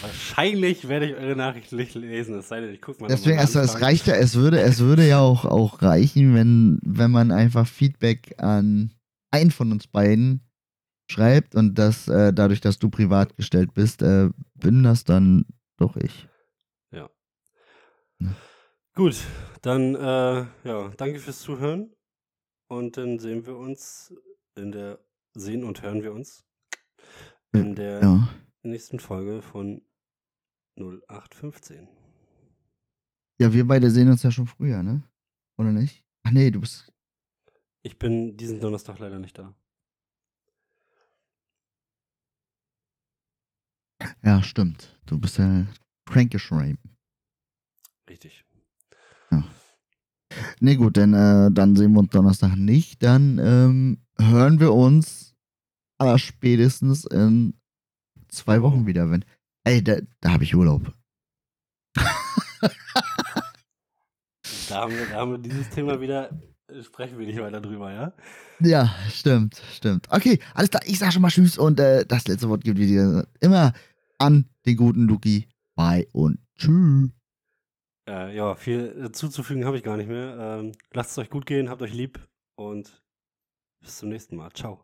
wahrscheinlich 0.00 0.88
werde 0.88 1.06
ich 1.06 1.16
eure 1.16 1.36
Nachrichten 1.36 1.76
nicht 1.76 1.94
lesen, 1.94 2.38
es 2.38 2.48
sei 2.48 2.60
denn, 2.60 2.72
ich 2.72 2.80
gucke 2.80 3.02
mal. 3.02 3.08
Deswegen, 3.08 3.38
also 3.38 3.58
es 3.58 3.80
reicht 3.80 4.06
ja, 4.06 4.14
es 4.14 4.36
würde, 4.36 4.60
es 4.60 4.78
würde 4.78 5.06
ja 5.06 5.18
auch, 5.18 5.44
auch 5.44 5.82
reichen, 5.82 6.34
wenn, 6.34 6.78
wenn 6.82 7.10
man 7.10 7.32
einfach 7.32 7.66
Feedback 7.66 8.34
an 8.38 8.92
einen 9.32 9.50
von 9.50 9.72
uns 9.72 9.88
beiden 9.88 10.40
schreibt 11.10 11.54
und 11.54 11.74
das 11.78 12.08
äh, 12.08 12.32
dadurch, 12.32 12.60
dass 12.60 12.78
du 12.78 12.88
privat 12.90 13.36
gestellt 13.36 13.74
bist, 13.74 14.02
äh, 14.02 14.30
bin 14.54 14.82
das 14.82 15.04
dann 15.04 15.46
doch 15.76 15.96
ich. 15.96 16.28
Gut, 18.94 19.16
dann 19.62 19.96
äh, 19.96 20.46
ja, 20.62 20.88
danke 20.96 21.18
fürs 21.18 21.40
Zuhören 21.40 21.92
und 22.68 22.96
dann 22.96 23.18
sehen 23.18 23.44
wir 23.44 23.56
uns 23.56 24.14
in 24.54 24.70
der 24.70 25.00
sehen 25.36 25.64
und 25.64 25.82
hören 25.82 26.04
wir 26.04 26.12
uns 26.12 26.46
in 27.52 27.74
der 27.74 28.00
Ja. 28.02 28.28
nächsten 28.62 29.00
Folge 29.00 29.42
von 29.42 29.82
0815. 30.78 31.88
Ja, 33.40 33.52
wir 33.52 33.66
beide 33.66 33.90
sehen 33.90 34.08
uns 34.08 34.22
ja 34.22 34.30
schon 34.30 34.46
früher, 34.46 34.84
ne? 34.84 35.02
Oder 35.58 35.72
nicht? 35.72 36.04
Ach 36.22 36.30
nee, 36.30 36.52
du 36.52 36.60
bist. 36.60 36.92
Ich 37.82 37.98
bin 37.98 38.36
diesen 38.36 38.60
Donnerstag 38.60 39.00
leider 39.00 39.18
nicht 39.18 39.36
da. 39.36 39.54
Ja, 44.24 44.42
stimmt. 44.42 44.98
Du 45.06 45.18
bist 45.18 45.38
ja 45.38 45.66
Crankish-Rape. 46.06 46.78
Richtig. 48.08 48.44
Nee, 50.60 50.76
gut, 50.76 50.96
denn 50.96 51.14
äh, 51.14 51.50
dann 51.52 51.76
sehen 51.76 51.92
wir 51.92 52.00
uns 52.00 52.10
Donnerstag 52.10 52.56
nicht. 52.56 53.02
Dann 53.02 53.38
ähm, 53.38 53.98
hören 54.18 54.60
wir 54.60 54.72
uns 54.72 55.34
allerspätestens 55.98 57.04
in 57.04 57.54
zwei 58.28 58.62
Wochen 58.62 58.86
wieder, 58.86 59.10
wenn. 59.10 59.24
Ey, 59.64 59.82
da, 59.82 59.96
da 60.20 60.32
habe 60.32 60.44
ich 60.44 60.54
Urlaub. 60.54 60.92
Da 64.68 64.80
haben 64.80 64.92
wir, 64.92 65.06
da 65.06 65.16
haben 65.16 65.30
wir 65.30 65.38
dieses 65.38 65.68
Thema 65.68 66.00
wieder, 66.00 66.30
äh, 66.68 66.82
sprechen 66.82 67.18
wir 67.18 67.26
nicht 67.26 67.38
weiter 67.38 67.60
drüber, 67.60 67.92
ja? 67.92 68.12
Ja, 68.60 68.94
stimmt, 69.10 69.60
stimmt. 69.72 70.06
Okay, 70.10 70.38
alles 70.54 70.70
klar. 70.70 70.82
Ich 70.86 70.98
sag 70.98 71.12
schon 71.12 71.22
mal 71.22 71.28
Tschüss 71.28 71.58
und 71.58 71.78
äh, 71.78 72.04
das 72.06 72.26
letzte 72.26 72.48
Wort 72.48 72.64
gibt 72.64 72.78
wieder 72.78 73.26
immer 73.40 73.72
an 74.24 74.48
den 74.64 74.76
guten 74.76 75.06
Luki. 75.06 75.48
Bye 75.76 76.08
und 76.12 76.38
Tschüss. 76.56 77.10
Äh, 78.08 78.36
ja, 78.36 78.54
viel 78.54 79.10
zuzufügen 79.12 79.64
habe 79.64 79.76
ich 79.76 79.82
gar 79.82 79.96
nicht 79.96 80.08
mehr. 80.08 80.36
Ähm, 80.38 80.72
lasst 80.92 81.12
es 81.12 81.18
euch 81.18 81.30
gut 81.30 81.46
gehen, 81.46 81.68
habt 81.68 81.82
euch 81.82 81.92
lieb 81.94 82.26
und 82.56 83.02
bis 83.80 83.98
zum 83.98 84.08
nächsten 84.08 84.36
Mal. 84.36 84.50
Ciao. 84.52 84.83